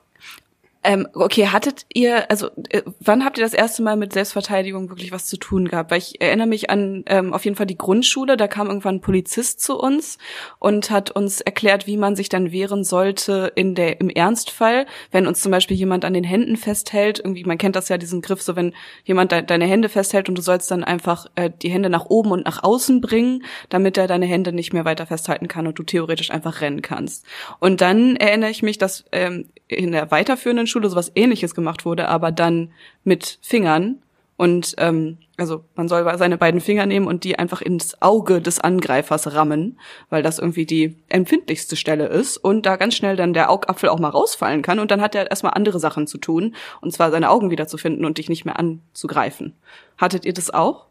Ähm, 0.85 1.07
okay, 1.13 1.47
hattet 1.47 1.87
ihr, 1.91 2.29
also 2.29 2.51
äh, 2.69 2.83
wann 2.99 3.25
habt 3.25 3.39
ihr 3.39 3.43
das 3.43 3.55
erste 3.55 3.81
Mal 3.81 3.95
mit 3.95 4.13
Selbstverteidigung 4.13 4.89
wirklich 4.89 5.11
was 5.11 5.25
zu 5.25 5.37
tun 5.37 5.67
gehabt? 5.67 5.89
Weil 5.89 5.97
ich 5.97 6.21
erinnere 6.21 6.45
mich 6.45 6.69
an 6.69 7.03
ähm, 7.07 7.33
auf 7.33 7.43
jeden 7.43 7.57
Fall 7.57 7.65
die 7.65 7.77
Grundschule, 7.77 8.37
da 8.37 8.47
kam 8.47 8.67
irgendwann 8.67 8.97
ein 8.97 9.01
Polizist 9.01 9.61
zu 9.61 9.79
uns 9.79 10.19
und 10.59 10.91
hat 10.91 11.09
uns 11.09 11.41
erklärt, 11.41 11.87
wie 11.87 11.97
man 11.97 12.15
sich 12.15 12.29
dann 12.29 12.51
wehren 12.51 12.83
sollte 12.83 13.51
in 13.55 13.73
der 13.73 13.99
im 13.99 14.11
Ernstfall, 14.11 14.85
wenn 15.09 15.25
uns 15.25 15.41
zum 15.41 15.51
Beispiel 15.51 15.75
jemand 15.75 16.05
an 16.05 16.13
den 16.13 16.23
Händen 16.23 16.55
festhält, 16.55 17.17
irgendwie, 17.17 17.45
man 17.45 17.57
kennt 17.57 17.75
das 17.75 17.89
ja, 17.89 17.97
diesen 17.97 18.21
Griff, 18.21 18.43
so 18.43 18.55
wenn 18.55 18.75
jemand 19.05 19.31
de 19.31 19.41
deine 19.41 19.65
Hände 19.65 19.89
festhält 19.89 20.29
und 20.29 20.37
du 20.37 20.43
sollst 20.43 20.69
dann 20.69 20.83
einfach 20.83 21.25
äh, 21.33 21.49
die 21.49 21.69
Hände 21.69 21.89
nach 21.89 22.05
oben 22.05 22.29
und 22.29 22.45
nach 22.45 22.61
außen 22.63 23.01
bringen, 23.01 23.43
damit 23.69 23.97
er 23.97 24.05
deine 24.05 24.27
Hände 24.27 24.53
nicht 24.53 24.71
mehr 24.71 24.85
weiter 24.85 25.07
festhalten 25.07 25.47
kann 25.47 25.65
und 25.65 25.79
du 25.79 25.83
theoretisch 25.83 26.29
einfach 26.29 26.61
rennen 26.61 26.83
kannst. 26.83 27.25
Und 27.59 27.81
dann 27.81 28.17
erinnere 28.17 28.51
ich 28.51 28.61
mich, 28.61 28.77
dass 28.77 29.05
ähm, 29.11 29.49
in 29.67 29.91
der 29.91 30.11
weiterführenden 30.11 30.67
Schule 30.67 30.89
sowas 30.89 31.11
ähnliches 31.15 31.55
gemacht 31.55 31.85
wurde, 31.85 32.07
aber 32.07 32.31
dann 32.31 32.71
mit 33.03 33.39
Fingern. 33.41 33.99
Und 34.37 34.75
ähm, 34.79 35.17
also 35.37 35.63
man 35.75 35.87
soll 35.87 36.05
seine 36.17 36.37
beiden 36.37 36.59
Finger 36.59 36.85
nehmen 36.85 37.07
und 37.07 37.23
die 37.23 37.39
einfach 37.39 37.61
ins 37.61 38.01
Auge 38.01 38.41
des 38.41 38.59
Angreifers 38.59 39.33
rammen, 39.33 39.79
weil 40.09 40.23
das 40.23 40.39
irgendwie 40.39 40.65
die 40.65 40.97
empfindlichste 41.07 41.77
Stelle 41.77 42.07
ist 42.07 42.37
und 42.37 42.65
da 42.65 42.75
ganz 42.75 42.95
schnell 42.95 43.15
dann 43.15 43.33
der 43.33 43.49
Augapfel 43.49 43.89
auch 43.89 43.99
mal 43.99 44.09
rausfallen 44.09 44.61
kann 44.61 44.79
und 44.79 44.91
dann 44.91 45.01
hat 45.01 45.15
er 45.15 45.29
erstmal 45.29 45.53
andere 45.53 45.79
Sachen 45.79 46.05
zu 46.05 46.17
tun, 46.17 46.55
und 46.81 46.91
zwar 46.91 47.11
seine 47.11 47.29
Augen 47.29 47.49
wiederzufinden 47.49 48.05
und 48.05 48.17
dich 48.17 48.27
nicht 48.27 48.43
mehr 48.43 48.59
anzugreifen. 48.59 49.53
Hattet 49.97 50.25
ihr 50.25 50.33
das 50.33 50.53
auch? 50.53 50.87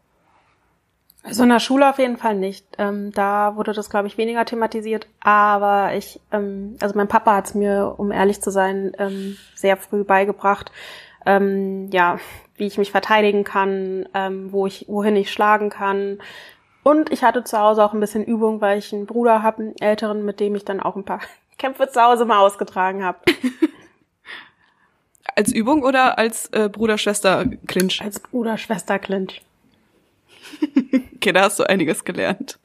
Also 1.25 1.41
in 1.41 1.49
der 1.49 1.59
Schule 1.59 1.89
auf 1.89 1.97
jeden 1.97 2.17
Fall 2.17 2.35
nicht. 2.35 2.67
Ähm, 2.77 3.11
da 3.11 3.55
wurde 3.55 3.73
das, 3.73 3.89
glaube 3.89 4.07
ich, 4.07 4.19
weniger 4.19 4.45
thematisiert. 4.45 5.07
Aber 5.21 5.95
ich, 5.95 6.21
ähm, 6.31 6.77
also 6.79 6.95
mein 6.95 7.07
Papa 7.07 7.35
hat 7.35 7.47
es 7.47 7.55
mir, 7.55 7.95
um 7.97 8.11
ehrlich 8.11 8.41
zu 8.41 8.51
sein, 8.51 8.91
ähm, 8.99 9.35
sehr 9.55 9.75
früh 9.75 10.03
beigebracht. 10.03 10.71
Ähm, 11.25 11.89
ja, 11.91 12.19
wie 12.57 12.67
ich 12.67 12.77
mich 12.77 12.91
verteidigen 12.91 13.43
kann, 13.43 14.07
ähm, 14.13 14.51
wo 14.51 14.67
ich, 14.67 14.85
wohin 14.87 15.15
ich 15.15 15.31
schlagen 15.31 15.71
kann. 15.71 16.19
Und 16.83 17.11
ich 17.11 17.23
hatte 17.23 17.43
zu 17.43 17.59
Hause 17.59 17.83
auch 17.83 17.93
ein 17.93 17.99
bisschen 17.99 18.23
Übung, 18.23 18.61
weil 18.61 18.77
ich 18.77 18.93
einen 18.93 19.07
Bruder 19.07 19.41
habe, 19.41 19.63
einen 19.63 19.77
älteren, 19.79 20.23
mit 20.23 20.39
dem 20.39 20.53
ich 20.53 20.63
dann 20.63 20.79
auch 20.79 20.95
ein 20.95 21.05
paar 21.05 21.21
Kämpfe 21.57 21.89
zu 21.89 21.99
Hause 21.99 22.25
mal 22.25 22.37
ausgetragen 22.37 23.03
habe. 23.03 23.17
als 25.35 25.51
Übung 25.51 25.81
oder 25.81 26.19
als 26.19 26.45
äh, 26.53 26.69
Bruder-Schwester-Clinch? 26.69 28.03
Als 28.03 28.19
Bruder-Schwester-Clinch. 28.19 29.41
okay, 31.15 31.31
da 31.31 31.41
hast 31.41 31.59
du 31.59 31.63
einiges 31.63 32.03
gelernt. 32.03 32.59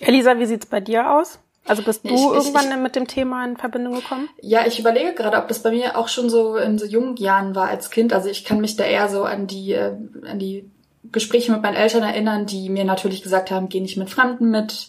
Elisa, 0.00 0.38
wie 0.38 0.46
sieht's 0.46 0.66
bei 0.66 0.80
dir 0.80 1.10
aus? 1.10 1.38
Also 1.64 1.82
bist 1.82 2.04
du 2.04 2.08
ich, 2.08 2.20
irgendwann 2.20 2.70
ich, 2.70 2.76
mit 2.76 2.96
dem 2.96 3.06
Thema 3.06 3.44
in 3.44 3.56
Verbindung 3.56 3.94
gekommen? 3.94 4.28
Ja, 4.40 4.66
ich 4.66 4.80
überlege 4.80 5.14
gerade, 5.14 5.36
ob 5.36 5.46
das 5.46 5.62
bei 5.62 5.70
mir 5.70 5.96
auch 5.96 6.08
schon 6.08 6.28
so 6.28 6.56
in 6.56 6.78
so 6.78 6.86
jungen 6.86 7.16
Jahren 7.16 7.54
war 7.54 7.68
als 7.68 7.90
Kind. 7.90 8.12
Also 8.12 8.28
ich 8.28 8.44
kann 8.44 8.60
mich 8.60 8.76
da 8.76 8.84
eher 8.84 9.08
so 9.08 9.22
an 9.24 9.46
die, 9.46 9.72
äh, 9.72 9.94
an 10.26 10.38
die 10.38 10.68
Gespräche 11.04 11.52
mit 11.52 11.62
meinen 11.62 11.76
Eltern 11.76 12.02
erinnern, 12.02 12.46
die 12.46 12.68
mir 12.68 12.84
natürlich 12.84 13.22
gesagt 13.22 13.50
haben, 13.50 13.68
geh 13.68 13.80
nicht 13.80 13.96
mit 13.96 14.10
Fremden 14.10 14.50
mit. 14.50 14.88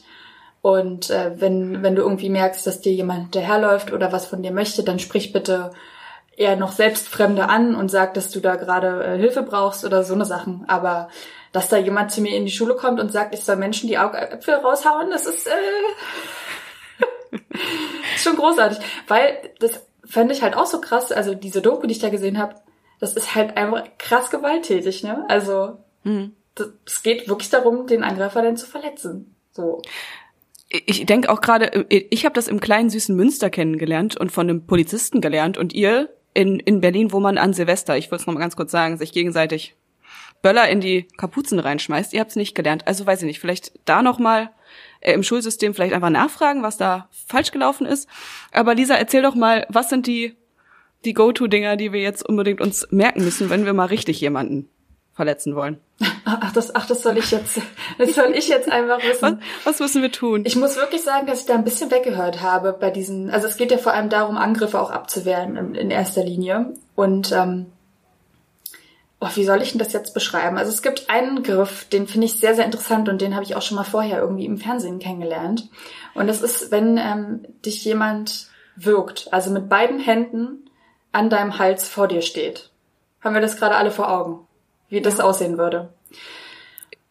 Und 0.62 1.10
äh, 1.10 1.40
wenn, 1.40 1.84
wenn 1.84 1.96
du 1.96 2.02
irgendwie 2.02 2.30
merkst, 2.30 2.66
dass 2.66 2.82
dir 2.82 2.94
jemand 2.94 3.22
hinterherläuft 3.22 3.92
oder 3.92 4.12
was 4.12 4.26
von 4.26 4.42
dir 4.42 4.52
möchte, 4.52 4.84
dann 4.84 4.98
sprich 4.98 5.32
bitte 5.34 5.72
eher 6.36 6.56
noch 6.56 6.72
selbst 6.72 7.08
Fremde 7.08 7.50
an 7.50 7.76
und 7.76 7.92
sag, 7.92 8.16
dass 8.16 8.32
du 8.32 8.40
da 8.40 8.56
gerade 8.56 9.04
äh, 9.04 9.18
Hilfe 9.18 9.44
brauchst 9.44 9.86
oder 9.86 10.04
so 10.04 10.16
eine 10.16 10.26
Sachen. 10.26 10.64
Aber 10.68 11.10
dass 11.54 11.70
da 11.70 11.78
jemand 11.78 12.12
zu 12.12 12.20
mir 12.20 12.36
in 12.36 12.46
die 12.46 12.52
Schule 12.52 12.76
kommt 12.76 13.00
und 13.00 13.14
sagt, 13.14 13.34
ich 13.34 13.42
soll 13.42 13.56
Menschen 13.56 13.88
die 13.88 13.98
Augäpfel 13.98 14.56
raushauen, 14.56 15.10
das 15.12 15.26
ist, 15.26 15.48
äh, 15.48 17.38
ist 18.16 18.24
schon 18.24 18.36
großartig. 18.36 18.80
Weil 19.08 19.54
das 19.60 19.88
fände 20.04 20.34
ich 20.34 20.42
halt 20.42 20.58
auch 20.58 20.66
so 20.66 20.82
krass, 20.82 21.14
also 21.14 21.34
diese 21.34 21.62
Doku, 21.62 21.88
die 21.88 21.94
ich 21.94 22.00
da 22.00 22.10
gesehen 22.10 22.38
habe, 22.38 22.56
das 23.00 23.14
ist 23.14 23.36
halt 23.36 23.56
einfach 23.56 23.84
krass 23.98 24.30
gewalttätig, 24.30 25.04
ne? 25.04 25.26
Also 25.30 25.78
mhm. 26.04 26.36
es 26.86 27.04
geht 27.04 27.30
wirklich 27.30 27.50
darum, 27.50 27.88
den 27.88 28.04
Angreifer 28.04 28.42
dann 28.42 28.58
zu 28.58 28.66
verletzen. 28.66 29.36
So 29.52 29.82
ich 30.74 31.06
denke 31.06 31.30
auch 31.30 31.42
gerade, 31.42 31.86
ich 31.90 32.26
habe 32.26 32.34
das 32.34 32.48
im 32.48 32.60
kleinen 32.60 32.90
süßen 32.90 33.16
Münster 33.16 33.52
kennengelernt 33.52 34.18
und 34.18 34.32
von 34.32 34.50
einem 34.50 34.66
Polizisten 34.66 35.22
gelernt 35.22 35.58
und 35.58 35.74
ihr 35.74 36.10
in, 36.34 36.60
in 36.60 36.82
Berlin, 36.82 37.12
wo 37.12 37.20
man 37.20 37.38
an 37.38 37.54
Silvester, 37.54 37.96
ich 37.96 38.10
wollte 38.10 38.24
es 38.24 38.28
noch 38.28 38.34
mal 38.34 38.40
ganz 38.40 38.56
kurz 38.56 38.72
sagen, 38.72 38.98
sich 38.98 39.12
gegenseitig 39.12 39.76
Böller 40.44 40.70
in 40.70 40.82
die 40.82 41.08
Kapuzen 41.18 41.58
reinschmeißt. 41.58 42.14
Ihr 42.14 42.20
habt 42.20 42.30
es 42.30 42.36
nicht 42.36 42.54
gelernt. 42.54 42.86
Also 42.86 43.08
weiß 43.08 43.22
ich 43.22 43.26
nicht, 43.26 43.40
vielleicht 43.40 43.72
da 43.86 44.04
noch 44.04 44.20
mal 44.20 44.52
äh, 45.00 45.14
im 45.14 45.24
Schulsystem 45.24 45.74
vielleicht 45.74 45.94
einfach 45.94 46.12
nachfragen, 46.12 46.62
was 46.62 46.78
da 46.78 47.10
falsch 47.28 47.52
gelaufen 47.52 47.88
ist. 47.88 48.08
Aber 48.52 48.76
Lisa, 48.76 48.94
erzähl 48.94 49.24
doch 49.24 49.34
mal, 49.34 49.66
was 49.70 49.90
sind 49.90 50.06
die 50.06 50.36
die 51.06 51.14
Go-to-Dinger, 51.14 51.76
die 51.76 51.92
wir 51.92 52.02
jetzt 52.02 52.28
unbedingt 52.28 52.62
uns 52.62 52.88
merken 52.92 53.24
müssen, 53.24 53.50
wenn 53.50 53.66
wir 53.66 53.74
mal 53.74 53.88
richtig 53.88 54.22
jemanden 54.22 54.70
verletzen 55.14 55.56
wollen? 55.56 55.80
Ach, 56.26 56.52
das, 56.54 56.74
ach, 56.74 56.88
das 56.88 57.04
soll 57.04 57.18
ich 57.18 57.30
jetzt, 57.32 57.62
das 57.98 58.16
soll 58.16 58.32
ich 58.36 58.48
jetzt 58.48 58.72
einfach 58.72 59.00
wissen. 59.04 59.42
Was, 59.64 59.74
was 59.74 59.80
müssen 59.80 60.02
wir 60.02 60.12
tun? 60.12 60.44
Ich 60.46 60.56
muss 60.56 60.76
wirklich 60.76 61.04
sagen, 61.04 61.28
dass 61.28 61.42
ich 61.42 61.46
da 61.46 61.56
ein 61.56 61.64
bisschen 61.64 61.92
weggehört 61.92 62.42
habe 62.42 62.74
bei 62.74 62.90
diesen, 62.90 63.30
also 63.30 63.48
es 63.48 63.58
geht 63.58 63.72
ja 63.72 63.78
vor 63.78 63.94
allem 63.94 64.10
darum, 64.10 64.38
Angriffe 64.38 64.80
auch 64.80 64.92
abzuwehren 64.92 65.58
in, 65.58 65.76
in 65.76 65.92
erster 65.92 66.24
Linie. 66.24 66.74
Und 66.96 67.32
ähm, 67.32 67.68
oh, 69.24 69.30
wie 69.36 69.46
soll 69.46 69.62
ich 69.62 69.72
denn 69.72 69.80
das 69.80 69.94
jetzt 69.94 70.14
beschreiben? 70.14 70.58
Also 70.58 70.72
es 70.72 70.82
gibt 70.82 71.10
einen 71.10 71.44
Griff, 71.44 71.86
den 71.86 72.08
finde 72.08 72.26
ich 72.26 72.40
sehr, 72.40 72.56
sehr 72.56 72.66
interessant 72.66 73.10
und 73.10 73.22
den 73.22 73.34
habe 73.34 73.44
ich 73.44 73.56
auch 73.56 73.62
schon 73.62 73.78
mal 73.78 73.84
vorher 73.84 74.20
irgendwie 74.20 74.46
im 74.46 74.58
Fernsehen 74.58 75.00
kennengelernt. 75.00 75.70
Und 76.14 76.28
das 76.28 76.42
ist, 76.42 76.72
wenn 76.72 76.98
ähm, 76.98 77.46
dich 77.66 77.84
jemand 77.86 78.48
wirkt, 78.76 79.32
also 79.32 79.52
mit 79.52 79.70
beiden 79.70 80.00
Händen 80.00 80.70
an 81.12 81.30
deinem 81.30 81.58
Hals 81.60 81.88
vor 81.88 82.08
dir 82.08 82.22
steht. 82.22 82.70
Haben 83.22 83.36
wir 83.36 83.42
das 83.42 83.58
gerade 83.58 83.76
alle 83.76 83.92
vor 83.92 84.12
Augen? 84.12 84.48
wie 84.94 85.02
das 85.02 85.20
aussehen 85.20 85.58
würde. 85.58 85.90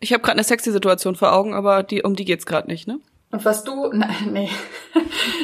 Ich 0.00 0.12
habe 0.12 0.22
gerade 0.22 0.36
eine 0.36 0.44
sexy 0.44 0.72
Situation 0.72 1.16
vor 1.16 1.32
Augen, 1.32 1.52
aber 1.52 1.82
die 1.82 2.02
um 2.02 2.16
die 2.16 2.24
geht's 2.24 2.46
gerade 2.46 2.68
nicht, 2.70 2.86
ne? 2.86 3.00
Und 3.32 3.44
was 3.44 3.64
du, 3.64 3.88
nein, 3.92 4.30
nee, 4.30 4.50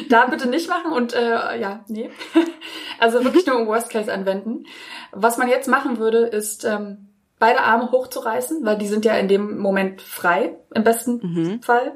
da 0.09 0.27
bitte 0.27 0.47
nicht 0.47 0.69
machen 0.69 0.93
und 0.93 1.13
äh, 1.13 1.59
ja, 1.59 1.83
nee. 1.87 2.09
Also 3.01 3.23
wirklich 3.23 3.45
nur 3.45 3.57
im 3.57 3.67
Worst 3.67 3.89
Case 3.89 4.11
anwenden. 4.11 4.65
Was 5.13 5.37
man 5.37 5.47
jetzt 5.47 5.69
machen 5.69 5.99
würde, 5.99 6.17
ist 6.25 6.65
ähm, 6.65 7.07
beide 7.39 7.61
Arme 7.61 7.91
hochzureißen, 7.91 8.65
weil 8.65 8.77
die 8.77 8.87
sind 8.87 9.05
ja 9.05 9.13
in 9.13 9.29
dem 9.29 9.57
Moment 9.57 10.01
frei, 10.01 10.57
im 10.75 10.83
besten 10.83 11.21
mhm. 11.23 11.61
Fall. 11.61 11.93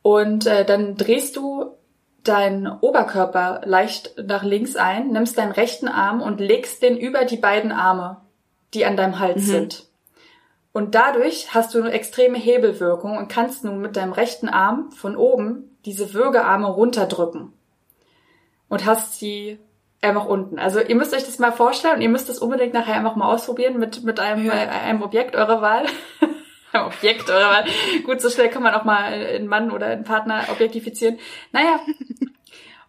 Und 0.00 0.46
äh, 0.46 0.64
dann 0.64 0.96
drehst 0.96 1.34
du 1.34 1.72
deinen 2.22 2.68
Oberkörper 2.68 3.62
leicht 3.64 4.14
nach 4.24 4.44
links 4.44 4.76
ein, 4.76 5.08
nimmst 5.08 5.36
deinen 5.38 5.50
rechten 5.50 5.88
Arm 5.88 6.22
und 6.22 6.40
legst 6.40 6.82
den 6.82 6.96
über 6.96 7.24
die 7.24 7.36
beiden 7.36 7.72
Arme 7.72 8.22
die 8.74 8.86
an 8.86 8.96
deinem 8.96 9.18
Hals 9.18 9.42
mhm. 9.42 9.50
sind. 9.50 9.84
Und 10.72 10.94
dadurch 10.94 11.54
hast 11.54 11.74
du 11.74 11.80
eine 11.80 11.92
extreme 11.92 12.38
Hebelwirkung 12.38 13.18
und 13.18 13.28
kannst 13.28 13.64
nun 13.64 13.80
mit 13.80 13.96
deinem 13.96 14.12
rechten 14.12 14.48
Arm 14.48 14.90
von 14.92 15.16
oben 15.16 15.76
diese 15.84 16.14
Würgearme 16.14 16.66
runterdrücken. 16.68 17.52
Und 18.68 18.86
hast 18.86 19.18
sie 19.18 19.58
einfach 20.00 20.24
unten. 20.24 20.58
Also 20.58 20.80
ihr 20.80 20.96
müsst 20.96 21.14
euch 21.14 21.24
das 21.24 21.38
mal 21.38 21.52
vorstellen 21.52 21.96
und 21.96 22.02
ihr 22.02 22.08
müsst 22.08 22.28
das 22.28 22.38
unbedingt 22.38 22.72
nachher 22.72 22.96
einfach 22.96 23.16
mal 23.16 23.32
ausprobieren 23.32 23.78
mit, 23.78 24.02
mit 24.02 24.18
einem, 24.18 24.46
ja. 24.46 24.54
äh, 24.54 24.68
einem 24.68 25.02
Objekt 25.02 25.36
eurer 25.36 25.60
Wahl. 25.60 25.84
Objekt 26.72 27.28
eurer 27.28 27.50
Wahl. 27.50 27.64
Gut, 28.04 28.22
so 28.22 28.30
schnell 28.30 28.48
kann 28.48 28.62
man 28.62 28.74
auch 28.74 28.84
mal 28.84 29.04
einen 29.04 29.46
Mann 29.46 29.70
oder 29.70 29.86
einen 29.86 30.04
Partner 30.04 30.44
objektifizieren. 30.50 31.18
Naja. 31.52 31.80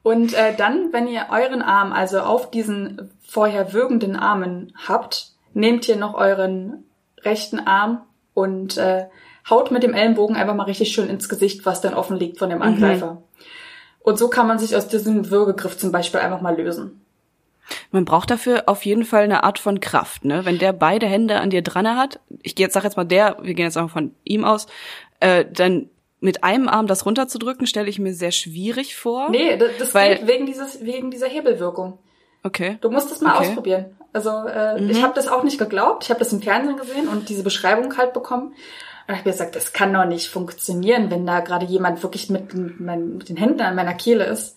Und 0.04 0.34
äh, 0.34 0.56
dann, 0.56 0.92
wenn 0.92 1.08
ihr 1.08 1.28
euren 1.32 1.62
Arm 1.62 1.94
also 1.94 2.20
auf 2.20 2.50
diesen 2.50 3.12
vorher 3.26 3.74
würgenden 3.74 4.16
Armen 4.16 4.74
habt, 4.88 5.32
nehmt 5.54 5.88
ihr 5.88 5.96
noch 5.96 6.14
euren 6.14 6.86
rechten 7.26 7.60
Arm 7.60 8.02
und 8.34 8.78
äh, 8.78 9.06
haut 9.50 9.72
mit 9.72 9.84
dem 9.84 9.94
Ellenbogen 9.94 10.36
einfach 10.36 10.56
mal 10.56 10.64
richtig 10.64 10.92
schön 10.92 11.10
ins 11.10 11.30
Gesicht, 11.30 11.66
was 11.66 11.82
dann 11.82 11.94
offen 11.94 12.18
liegt 12.18 12.40
von 12.40 12.50
dem 12.50 12.60
mhm. 12.60 12.66
Angreifer. 12.66 13.14
Mhm. 13.14 13.18
Und 14.00 14.20
so 14.20 14.30
kann 14.30 14.48
man 14.48 14.60
sich 14.60 14.76
aus 14.76 14.88
diesem 14.88 15.30
Würgegriff 15.30 15.78
zum 15.78 15.92
Beispiel 15.92 16.20
einfach 16.20 16.42
mal 16.42 16.58
lösen. 16.58 17.02
Man 17.92 18.04
braucht 18.04 18.30
dafür 18.30 18.64
auf 18.68 18.84
jeden 18.84 19.06
Fall 19.06 19.24
eine 19.24 19.44
Art 19.44 19.58
von 19.58 19.80
Kraft, 19.80 20.26
ne? 20.26 20.44
Wenn 20.44 20.60
der 20.60 20.74
beide 20.74 21.06
Hände 21.06 21.40
an 21.40 21.50
dir 21.50 21.62
dran 21.62 21.88
hat, 21.96 22.20
ich 22.42 22.56
gehe 22.56 22.66
jetzt 22.66 22.74
sag 22.74 22.84
jetzt 22.84 22.98
mal 22.98 23.06
der, 23.06 23.38
wir 23.42 23.54
gehen 23.54 23.66
jetzt 23.66 23.78
einfach 23.78 23.94
von 23.94 24.14
ihm 24.26 24.44
aus, 24.44 24.68
äh, 25.22 25.46
dann 25.50 25.90
mit 26.20 26.44
einem 26.44 26.68
Arm 26.68 26.88
das 26.88 27.06
runterzudrücken, 27.06 27.66
stelle 27.66 27.90
ich 27.90 28.00
mir 28.00 28.14
sehr 28.14 28.32
schwierig 28.32 28.96
vor. 28.96 29.30
Nee, 29.30 29.58
das, 29.58 29.72
das 29.80 29.94
weil, 29.94 30.18
geht 30.18 30.28
wegen 30.28 30.46
dieses 30.46 30.84
wegen 30.84 31.10
dieser 31.10 31.28
Hebelwirkung. 31.28 32.00
Okay. 32.44 32.78
Du 32.82 32.92
musst 32.92 33.12
es 33.12 33.22
mal 33.22 33.38
okay. 33.38 33.48
ausprobieren. 33.48 33.86
Also 34.14 34.30
äh, 34.48 34.80
mhm. 34.80 34.90
ich 34.90 35.04
habe 35.04 35.14
das 35.16 35.28
auch 35.28 35.44
nicht 35.44 35.58
geglaubt. 35.58 36.04
Ich 36.04 36.10
habe 36.10 36.20
das 36.20 36.32
im 36.32 36.42
Fernsehen 36.42 36.78
gesehen 36.78 37.08
und 37.08 37.30
diese 37.30 37.44
Beschreibung 37.44 37.98
halt 37.98 38.14
bekommen. 38.14 38.54
Und 39.08 39.16
ich 39.16 39.20
habe 39.20 39.32
gesagt, 39.32 39.56
das 39.56 39.74
kann 39.74 39.94
doch 39.94 40.06
nicht 40.06 40.30
funktionieren, 40.30 41.12
wenn 41.12 41.26
da 41.26 41.42
gerade 41.42 41.66
jemand 41.66 42.02
wirklich 42.04 42.30
mit, 42.30 42.54
mit, 42.54 42.80
mit 42.80 43.30
den 43.30 43.38
Händen 43.38 43.62
an 43.62 43.76
meiner 43.76 43.96
Kehle 43.96 44.26
ist. 44.26 44.56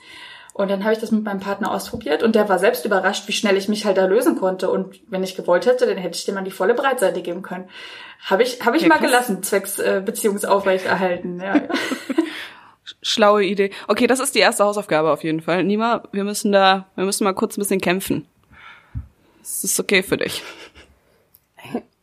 Und 0.53 0.71
dann 0.71 0.85
habe 0.85 0.95
ich 0.95 1.01
das 1.01 1.11
mit 1.11 1.25
meinem 1.25 1.41
Partner 1.41 1.71
ausprobiert 1.71 2.23
und 2.23 2.35
der 2.35 2.49
war 2.49 2.59
selbst 2.59 2.87
überrascht, 2.87 3.29
wie 3.29 3.33
schnell 3.33 3.59
ich 3.59 3.69
mich 3.69 3.85
halt 3.85 3.99
da 3.99 4.07
lösen 4.07 4.37
konnte. 4.37 4.71
Und 4.71 5.01
wenn 5.11 5.23
ich 5.23 5.37
gewollt 5.37 5.67
hätte, 5.67 5.85
dann 5.85 5.99
hätte 5.99 6.17
ich 6.17 6.25
dem 6.25 6.35
mal 6.35 6.45
die 6.45 6.51
volle 6.51 6.73
Breitseite 6.73 7.21
geben 7.21 7.43
können. 7.43 7.69
Habe 8.25 8.43
ich, 8.43 8.65
hab 8.65 8.75
ich 8.75 8.83
ja, 8.83 8.89
mal 8.89 8.99
gelassen, 8.99 9.43
zwecks 9.43 9.79
äh, 9.79 10.01
Beziehungsaufrechterhalten. 10.03 11.41
Ja, 11.41 11.57
ja. 11.57 11.69
Schlaue 13.03 13.45
Idee. 13.45 13.71
Okay, 13.87 14.07
das 14.07 14.21
ist 14.21 14.35
die 14.35 14.39
erste 14.39 14.65
Hausaufgabe 14.65 15.11
auf 15.11 15.25
jeden 15.25 15.43
Fall. 15.43 15.63
Nima, 15.63 16.05
wir 16.13 16.25
müssen 16.25 16.53
da, 16.53 16.87
wir 16.95 17.05
müssen 17.05 17.25
mal 17.25 17.35
kurz 17.35 17.59
ein 17.59 17.61
bisschen 17.61 17.81
kämpfen. 17.81 18.27
Das 19.47 19.63
ist 19.63 19.79
okay 19.79 20.03
für 20.03 20.17
dich. 20.17 20.43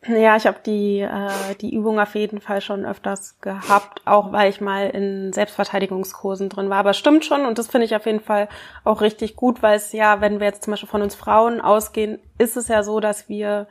Ja, 0.07 0.37
ich 0.37 0.47
habe 0.47 0.59
die, 0.65 0.99
äh, 0.99 1.55
die 1.59 1.73
Übung 1.73 1.99
auf 1.99 2.15
jeden 2.15 2.39
Fall 2.41 2.61
schon 2.61 2.85
öfters 2.85 3.39
gehabt, 3.41 4.01
auch 4.05 4.31
weil 4.31 4.49
ich 4.49 4.61
mal 4.61 4.89
in 4.89 5.31
Selbstverteidigungskursen 5.33 6.49
drin 6.49 6.69
war. 6.69 6.79
Aber 6.79 6.93
stimmt 6.93 7.25
schon 7.25 7.45
und 7.45 7.57
das 7.57 7.67
finde 7.67 7.85
ich 7.85 7.95
auf 7.95 8.05
jeden 8.05 8.21
Fall 8.21 8.49
auch 8.85 9.01
richtig 9.01 9.35
gut, 9.35 9.61
weil 9.61 9.75
es 9.75 9.91
ja, 9.91 10.19
wenn 10.21 10.39
wir 10.39 10.47
jetzt 10.47 10.63
zum 10.63 10.71
Beispiel 10.71 10.89
von 10.89 11.01
uns 11.01 11.15
Frauen 11.15 11.61
ausgehen, 11.61 12.19
ist 12.37 12.57
es 12.57 12.69
ja 12.69 12.83
so, 12.83 12.99
dass 12.99 13.27
wir 13.29 13.67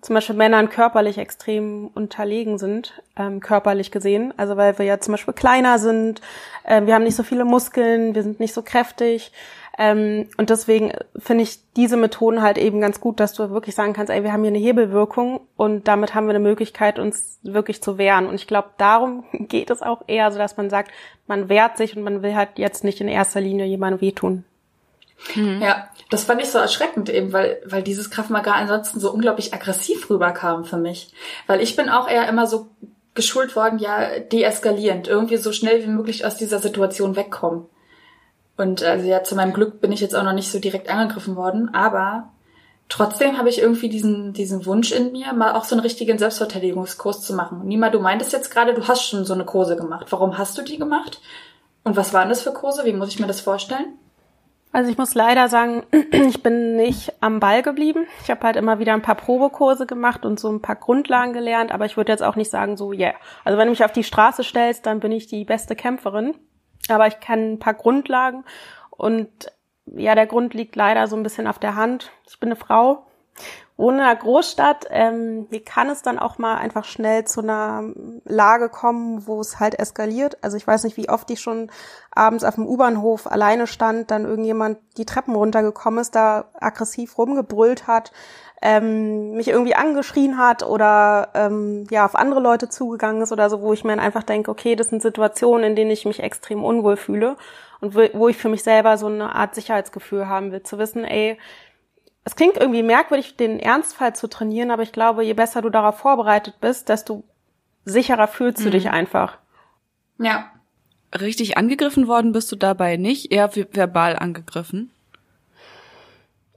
zum 0.00 0.14
Beispiel 0.14 0.36
Männern 0.36 0.68
körperlich 0.68 1.16
extrem 1.16 1.88
unterlegen 1.88 2.58
sind, 2.58 2.92
ähm, 3.16 3.40
körperlich 3.40 3.90
gesehen. 3.90 4.34
Also 4.36 4.58
weil 4.58 4.78
wir 4.78 4.84
ja 4.84 5.00
zum 5.00 5.12
Beispiel 5.12 5.34
kleiner 5.34 5.78
sind, 5.78 6.20
äh, 6.64 6.82
wir 6.84 6.94
haben 6.94 7.04
nicht 7.04 7.16
so 7.16 7.22
viele 7.22 7.46
Muskeln, 7.46 8.14
wir 8.14 8.22
sind 8.22 8.38
nicht 8.38 8.52
so 8.52 8.62
kräftig. 8.62 9.32
Ähm, 9.76 10.28
und 10.36 10.50
deswegen 10.50 10.92
finde 11.16 11.42
ich 11.42 11.58
diese 11.76 11.96
Methoden 11.96 12.42
halt 12.42 12.58
eben 12.58 12.80
ganz 12.80 13.00
gut, 13.00 13.18
dass 13.18 13.32
du 13.32 13.50
wirklich 13.50 13.74
sagen 13.74 13.92
kannst, 13.92 14.12
ey, 14.12 14.22
wir 14.22 14.32
haben 14.32 14.42
hier 14.42 14.50
eine 14.50 14.58
Hebelwirkung 14.58 15.40
und 15.56 15.88
damit 15.88 16.14
haben 16.14 16.26
wir 16.26 16.30
eine 16.30 16.38
Möglichkeit, 16.38 16.98
uns 16.98 17.40
wirklich 17.42 17.82
zu 17.82 17.98
wehren. 17.98 18.26
Und 18.26 18.36
ich 18.36 18.46
glaube, 18.46 18.70
darum 18.78 19.24
geht 19.32 19.70
es 19.70 19.82
auch 19.82 20.02
eher, 20.06 20.30
so 20.30 20.38
dass 20.38 20.56
man 20.56 20.70
sagt, 20.70 20.92
man 21.26 21.48
wehrt 21.48 21.76
sich 21.76 21.96
und 21.96 22.02
man 22.02 22.22
will 22.22 22.34
halt 22.34 22.50
jetzt 22.56 22.84
nicht 22.84 23.00
in 23.00 23.08
erster 23.08 23.40
Linie 23.40 23.66
jemandem 23.66 24.00
wehtun. 24.00 24.44
Mhm. 25.34 25.60
Ja, 25.60 25.88
das 26.10 26.24
fand 26.24 26.42
ich 26.42 26.50
so 26.50 26.58
erschreckend 26.58 27.08
eben, 27.08 27.32
weil, 27.32 27.60
weil 27.64 27.82
dieses 27.82 28.10
Kraft 28.10 28.30
Maga 28.30 28.52
ansonsten 28.52 29.00
so 29.00 29.12
unglaublich 29.12 29.54
aggressiv 29.54 30.08
rüberkam 30.10 30.64
für 30.64 30.76
mich. 30.76 31.12
Weil 31.46 31.60
ich 31.60 31.76
bin 31.76 31.88
auch 31.88 32.08
eher 32.08 32.28
immer 32.28 32.46
so 32.46 32.68
geschult 33.14 33.56
worden, 33.56 33.78
ja, 33.78 34.18
deeskalierend, 34.18 35.08
irgendwie 35.08 35.36
so 35.36 35.52
schnell 35.52 35.82
wie 35.82 35.90
möglich 35.90 36.24
aus 36.24 36.36
dieser 36.36 36.58
Situation 36.58 37.16
wegkommen. 37.16 37.66
Und 38.56 38.82
also 38.82 39.06
ja, 39.06 39.22
zu 39.24 39.34
meinem 39.34 39.52
Glück 39.52 39.80
bin 39.80 39.92
ich 39.92 40.00
jetzt 40.00 40.14
auch 40.14 40.22
noch 40.22 40.32
nicht 40.32 40.50
so 40.50 40.58
direkt 40.58 40.88
angegriffen 40.88 41.36
worden, 41.36 41.74
aber 41.74 42.30
trotzdem 42.88 43.36
habe 43.36 43.48
ich 43.48 43.60
irgendwie 43.60 43.88
diesen, 43.88 44.32
diesen 44.32 44.64
Wunsch 44.66 44.92
in 44.92 45.12
mir, 45.12 45.32
mal 45.32 45.52
auch 45.52 45.64
so 45.64 45.74
einen 45.74 45.82
richtigen 45.82 46.18
Selbstverteidigungskurs 46.18 47.22
zu 47.22 47.34
machen. 47.34 47.66
Nima, 47.66 47.90
du 47.90 47.98
meintest 47.98 48.32
jetzt 48.32 48.50
gerade, 48.50 48.74
du 48.74 48.86
hast 48.86 49.04
schon 49.04 49.24
so 49.24 49.34
eine 49.34 49.44
Kurse 49.44 49.76
gemacht. 49.76 50.06
Warum 50.10 50.38
hast 50.38 50.56
du 50.56 50.62
die 50.62 50.78
gemacht? 50.78 51.20
Und 51.82 51.96
was 51.96 52.12
waren 52.12 52.28
das 52.28 52.42
für 52.42 52.52
Kurse? 52.52 52.84
Wie 52.84 52.92
muss 52.92 53.10
ich 53.10 53.20
mir 53.20 53.26
das 53.26 53.40
vorstellen? 53.40 53.98
Also 54.72 54.90
ich 54.90 54.98
muss 54.98 55.14
leider 55.14 55.48
sagen, 55.48 55.84
ich 56.10 56.42
bin 56.42 56.76
nicht 56.76 57.12
am 57.20 57.38
Ball 57.38 57.62
geblieben. 57.62 58.06
Ich 58.22 58.30
habe 58.30 58.44
halt 58.44 58.56
immer 58.56 58.80
wieder 58.80 58.92
ein 58.92 59.02
paar 59.02 59.14
Probekurse 59.14 59.86
gemacht 59.86 60.24
und 60.24 60.40
so 60.40 60.50
ein 60.50 60.60
paar 60.60 60.76
Grundlagen 60.76 61.32
gelernt, 61.32 61.70
aber 61.70 61.86
ich 61.86 61.96
würde 61.96 62.10
jetzt 62.10 62.24
auch 62.24 62.34
nicht 62.34 62.50
sagen 62.50 62.76
so, 62.76 62.92
yeah. 62.92 63.14
Also 63.44 63.56
wenn 63.56 63.66
du 63.66 63.70
mich 63.70 63.84
auf 63.84 63.92
die 63.92 64.02
Straße 64.02 64.42
stellst, 64.42 64.84
dann 64.86 64.98
bin 64.98 65.12
ich 65.12 65.26
die 65.26 65.44
beste 65.44 65.76
Kämpferin. 65.76 66.34
Aber 66.88 67.06
ich 67.06 67.20
kann 67.20 67.54
ein 67.54 67.58
paar 67.58 67.74
Grundlagen 67.74 68.44
und 68.90 69.52
ja, 69.86 70.14
der 70.14 70.26
Grund 70.26 70.54
liegt 70.54 70.76
leider 70.76 71.06
so 71.06 71.16
ein 71.16 71.22
bisschen 71.22 71.46
auf 71.46 71.58
der 71.58 71.74
Hand. 71.74 72.10
Ich 72.26 72.40
bin 72.40 72.48
eine 72.48 72.56
Frau 72.56 73.06
wohne 73.76 73.98
in 73.98 74.04
einer 74.04 74.16
Großstadt. 74.16 74.86
Ähm, 74.90 75.46
wie 75.50 75.60
kann 75.60 75.90
es 75.90 76.02
dann 76.02 76.18
auch 76.18 76.38
mal 76.38 76.56
einfach 76.56 76.84
schnell 76.84 77.24
zu 77.24 77.40
einer 77.40 77.82
Lage 78.24 78.68
kommen, 78.68 79.26
wo 79.26 79.40
es 79.40 79.58
halt 79.58 79.78
eskaliert? 79.78 80.42
Also 80.42 80.56
ich 80.56 80.66
weiß 80.66 80.84
nicht, 80.84 80.96
wie 80.96 81.08
oft 81.08 81.30
ich 81.30 81.40
schon 81.40 81.70
abends 82.12 82.44
auf 82.44 82.54
dem 82.54 82.66
U-Bahnhof 82.66 83.26
alleine 83.26 83.66
stand, 83.66 84.10
dann 84.10 84.24
irgendjemand 84.24 84.78
die 84.96 85.06
Treppen 85.06 85.34
runtergekommen 85.34 86.00
ist, 86.00 86.14
da 86.14 86.46
aggressiv 86.54 87.18
rumgebrüllt 87.18 87.86
hat, 87.86 88.12
ähm, 88.64 89.32
mich 89.32 89.48
irgendwie 89.48 89.74
angeschrien 89.74 90.38
hat 90.38 90.62
oder 90.62 91.28
ähm, 91.34 91.86
ja 91.90 92.06
auf 92.06 92.14
andere 92.14 92.40
Leute 92.40 92.70
zugegangen 92.70 93.20
ist 93.20 93.30
oder 93.30 93.50
so, 93.50 93.60
wo 93.60 93.74
ich 93.74 93.84
mir 93.84 93.90
dann 93.90 94.00
einfach 94.00 94.22
denke, 94.22 94.50
okay, 94.50 94.74
das 94.74 94.88
sind 94.88 95.02
Situationen, 95.02 95.70
in 95.70 95.76
denen 95.76 95.90
ich 95.90 96.06
mich 96.06 96.20
extrem 96.20 96.64
unwohl 96.64 96.96
fühle 96.96 97.36
und 97.80 97.94
wo 97.94 98.28
ich 98.28 98.38
für 98.38 98.48
mich 98.48 98.62
selber 98.62 98.96
so 98.96 99.06
eine 99.06 99.34
Art 99.34 99.54
Sicherheitsgefühl 99.54 100.28
haben 100.28 100.50
will, 100.50 100.62
zu 100.62 100.78
wissen, 100.78 101.04
ey, 101.04 101.36
es 102.24 102.36
klingt 102.36 102.56
irgendwie 102.56 102.82
merkwürdig, 102.82 103.36
den 103.36 103.60
Ernstfall 103.60 104.16
zu 104.16 104.28
trainieren, 104.28 104.70
aber 104.70 104.82
ich 104.82 104.92
glaube, 104.92 105.22
je 105.24 105.34
besser 105.34 105.60
du 105.60 105.68
darauf 105.68 105.98
vorbereitet 105.98 106.54
bist, 106.62 106.88
desto 106.88 107.22
sicherer 107.84 108.28
fühlst 108.28 108.60
du 108.60 108.68
mhm. 108.68 108.72
dich 108.72 108.88
einfach. 108.88 109.36
Ja. 110.18 110.50
Richtig 111.14 111.58
angegriffen 111.58 112.08
worden 112.08 112.32
bist 112.32 112.50
du 112.50 112.56
dabei 112.56 112.96
nicht, 112.96 113.30
eher 113.30 113.54
verbal 113.54 114.16
angegriffen? 114.16 114.90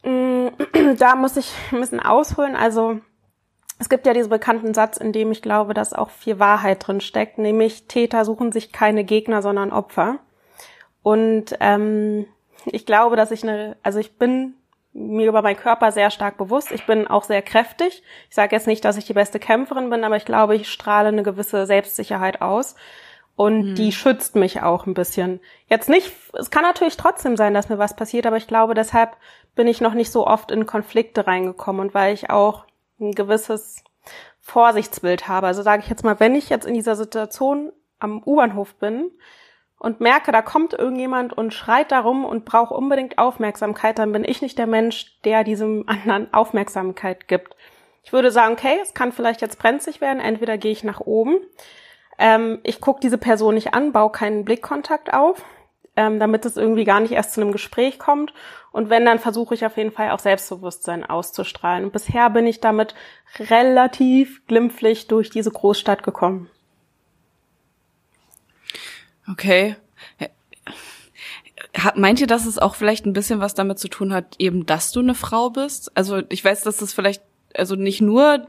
Mm, 0.08 0.48
da 0.98 1.15
muss 1.15 1.38
ich 1.38 1.54
ein 1.72 1.80
bisschen 1.80 2.00
ausholen. 2.00 2.56
Also 2.56 3.00
es 3.80 3.89
gibt 3.89 4.06
ja 4.06 4.13
diesen 4.13 4.30
bekannten 4.30 4.74
Satz, 4.74 4.98
in 4.98 5.12
dem 5.12 5.32
ich 5.32 5.41
glaube, 5.41 5.74
dass 5.74 5.93
auch 5.93 6.10
viel 6.10 6.39
Wahrheit 6.39 6.88
drin 6.88 7.02
steckt, 7.02 7.38
nämlich 7.38 7.88
Täter 7.88 8.26
suchen 8.26 8.52
sich 8.52 8.72
keine 8.72 9.04
Gegner, 9.04 9.41
sondern 9.41 9.72
Opfer. 9.72 10.20
Und 11.04 11.56
ähm, 11.60 12.26
ich 12.65 12.86
glaube, 12.86 13.15
dass 13.15 13.32
ich 13.32 13.43
eine, 13.43 13.78
also 13.84 14.00
ich 14.00 14.17
bin 14.17 14.56
mir 14.93 15.28
über 15.28 15.43
meinen 15.43 15.58
Körper 15.58 15.91
sehr 15.91 16.10
stark 16.10 16.38
bewusst. 16.38 16.72
Ich 16.72 16.88
bin 16.88 17.08
auch 17.08 17.24
sehr 17.24 17.43
kräftig. 17.43 18.02
Ich 18.30 18.36
sage 18.36 18.56
jetzt 18.56 18.65
nicht, 18.65 18.84
dass 18.84 18.98
ich 18.98 19.06
die 19.06 19.13
beste 19.13 19.39
Kämpferin 19.39 19.91
bin, 19.91 20.04
aber 20.04 20.17
ich 20.17 20.26
glaube, 20.26 20.56
ich 20.56 20.72
strahle 20.72 21.10
eine 21.10 21.22
gewisse 21.22 21.67
Selbstsicherheit 21.67 22.41
aus. 22.41 22.76
Und 23.36 23.70
mhm. 23.72 23.76
die 23.76 23.91
schützt 23.91 24.36
mich 24.36 24.63
auch 24.63 24.88
ein 24.88 24.96
bisschen. 24.96 25.39
Jetzt 25.67 25.88
nicht, 25.88 26.12
es 26.34 26.50
kann 26.50 26.63
natürlich 26.63 26.98
trotzdem 26.98 27.38
sein, 27.38 27.54
dass 27.54 27.70
mir 27.70 27.78
was 27.78 27.96
passiert, 27.96 28.26
aber 28.26 28.38
ich 28.38 28.48
glaube, 28.48 28.74
deshalb 28.74 29.15
bin 29.58 29.67
ich 29.67 29.82
noch 29.82 29.93
nicht 29.93 30.12
so 30.12 30.26
oft 30.26 30.52
in 30.52 30.65
Konflikte 30.65 31.28
reingekommen 31.28 31.82
und 31.82 31.93
weil 31.93 32.13
ich 32.13 32.30
auch 32.30 32.65
ein 33.02 33.12
gewisses 33.12 33.84
Vorsichtsbild 34.39 35.28
habe. 35.28 35.48
Also 35.48 35.63
sage 35.63 35.84
ich 35.84 35.89
jetzt 35.89 36.06
mal, 36.06 36.22
wenn 36.22 36.36
ich 36.36 36.48
jetzt 36.48 36.65
in 36.65 36.74
dieser 36.74 36.96
Situation 36.96 37.74
am 38.00 38.24
U-Bahnhof 38.24 38.76
bin, 38.76 39.12
und 39.80 40.02
merke, 40.02 40.32
da 40.32 40.41
kommt 40.41 40.74
irgendjemand 40.74 41.34
und 41.34 41.54
schreit 41.54 41.91
darum 41.91 42.26
und 42.26 42.46
braucht 42.46 42.72
unbedingt 42.72 43.17
Aufmerksamkeit, 43.17 44.00
dann 44.00 44.12
bin 44.12 44.24
ich 44.24 44.41
nicht 44.41 44.58
der 44.58 44.67
Mensch, 44.67 45.20
der 45.24 45.43
diesem 45.43 45.88
anderen 45.88 46.34
Aufmerksamkeit 46.34 47.28
gibt. 47.28 47.56
Ich 48.04 48.13
würde 48.13 48.32
sagen, 48.32 48.54
okay, 48.54 48.80
es 48.82 48.93
kann 48.93 49.12
vielleicht 49.12 49.41
jetzt 49.41 49.60
brenzlig 49.60 50.02
werden, 50.02 50.20
entweder 50.20 50.58
gehe 50.58 50.72
ich 50.72 50.84
nach 50.84 51.02
oben, 51.02 51.38
ähm, 52.17 52.60
ich 52.63 52.82
gucke 52.82 53.02
diese 53.02 53.17
Person 53.17 53.54
nicht 53.54 53.74
an, 53.74 53.91
baue 53.91 54.12
keinen 54.12 54.46
Blickkontakt 54.46 55.13
auf, 55.13 55.43
ähm, 55.97 56.19
damit 56.19 56.45
es 56.45 56.55
irgendwie 56.55 56.86
gar 56.86 57.01
nicht 57.01 57.12
erst 57.12 57.33
zu 57.33 57.41
einem 57.41 57.51
Gespräch 57.51 57.99
kommt. 57.99 58.33
Und 58.71 58.89
wenn, 58.89 59.03
dann 59.03 59.19
versuche 59.19 59.55
ich 59.55 59.65
auf 59.65 59.75
jeden 59.75 59.91
Fall 59.91 60.12
auch 60.12 60.19
Selbstbewusstsein 60.19 61.03
auszustrahlen. 61.03 61.86
Und 61.86 61.91
bisher 61.91 62.29
bin 62.29 62.45
ich 62.45 62.62
damit 62.62 62.93
relativ 63.39 64.45
glimpflich 64.45 65.07
durch 65.07 65.31
diese 65.31 65.51
Großstadt 65.51 66.03
gekommen. 66.03 66.49
Okay. 69.29 69.75
Meint 71.95 72.21
ihr, 72.21 72.27
dass 72.27 72.45
es 72.45 72.60
auch 72.60 72.75
vielleicht 72.75 73.05
ein 73.05 73.13
bisschen 73.13 73.39
was 73.39 73.55
damit 73.55 73.79
zu 73.79 73.88
tun 73.88 74.13
hat, 74.13 74.36
eben, 74.38 74.65
dass 74.67 74.91
du 74.91 74.99
eine 74.99 75.15
Frau 75.15 75.49
bist? 75.49 75.95
Also 75.97 76.21
ich 76.29 76.45
weiß, 76.45 76.62
dass 76.62 76.77
das 76.77 76.93
vielleicht 76.93 77.23
also 77.58 77.76
nicht 77.76 78.02
nur 78.02 78.46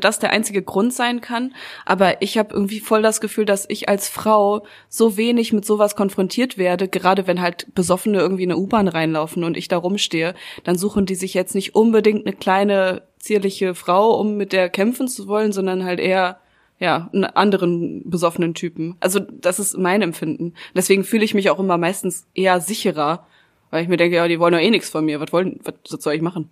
das 0.00 0.18
der 0.18 0.30
einzige 0.30 0.62
Grund 0.62 0.92
sein 0.92 1.20
kann, 1.20 1.54
aber 1.84 2.22
ich 2.22 2.38
habe 2.38 2.54
irgendwie 2.54 2.80
voll 2.80 3.02
das 3.02 3.20
Gefühl, 3.20 3.44
dass 3.44 3.66
ich 3.68 3.88
als 3.88 4.08
Frau 4.08 4.64
so 4.88 5.16
wenig 5.16 5.52
mit 5.52 5.64
sowas 5.64 5.96
konfrontiert 5.96 6.58
werde, 6.58 6.88
gerade 6.88 7.26
wenn 7.26 7.40
halt 7.40 7.74
Besoffene 7.74 8.18
irgendwie 8.18 8.44
in 8.44 8.52
eine 8.52 8.60
U-Bahn 8.60 8.88
reinlaufen 8.88 9.44
und 9.44 9.56
ich 9.56 9.68
da 9.68 9.76
rumstehe, 9.76 10.34
dann 10.64 10.78
suchen 10.78 11.06
die 11.06 11.14
sich 11.14 11.34
jetzt 11.34 11.54
nicht 11.54 11.74
unbedingt 11.74 12.26
eine 12.26 12.34
kleine 12.34 13.02
zierliche 13.18 13.74
Frau, 13.74 14.18
um 14.18 14.36
mit 14.36 14.52
der 14.52 14.68
kämpfen 14.68 15.08
zu 15.08 15.26
wollen, 15.26 15.52
sondern 15.52 15.84
halt 15.84 16.00
eher 16.00 16.38
ja, 16.78 17.08
einen 17.12 17.24
anderen 17.24 18.08
besoffenen 18.08 18.54
Typen. 18.54 18.96
Also 19.00 19.20
das 19.20 19.58
ist 19.58 19.78
mein 19.78 20.02
Empfinden. 20.02 20.54
Deswegen 20.74 21.04
fühle 21.04 21.24
ich 21.24 21.34
mich 21.34 21.50
auch 21.50 21.58
immer 21.58 21.78
meistens 21.78 22.26
eher 22.34 22.60
sicherer, 22.60 23.26
weil 23.70 23.82
ich 23.82 23.88
mir 23.88 23.96
denke, 23.96 24.16
ja, 24.16 24.28
die 24.28 24.38
wollen 24.38 24.52
doch 24.52 24.60
eh 24.60 24.70
nichts 24.70 24.90
von 24.90 25.04
mir. 25.04 25.20
Was 25.20 25.32
wollen, 25.32 25.58
was 25.64 26.02
soll 26.02 26.14
ich 26.14 26.22
machen? 26.22 26.50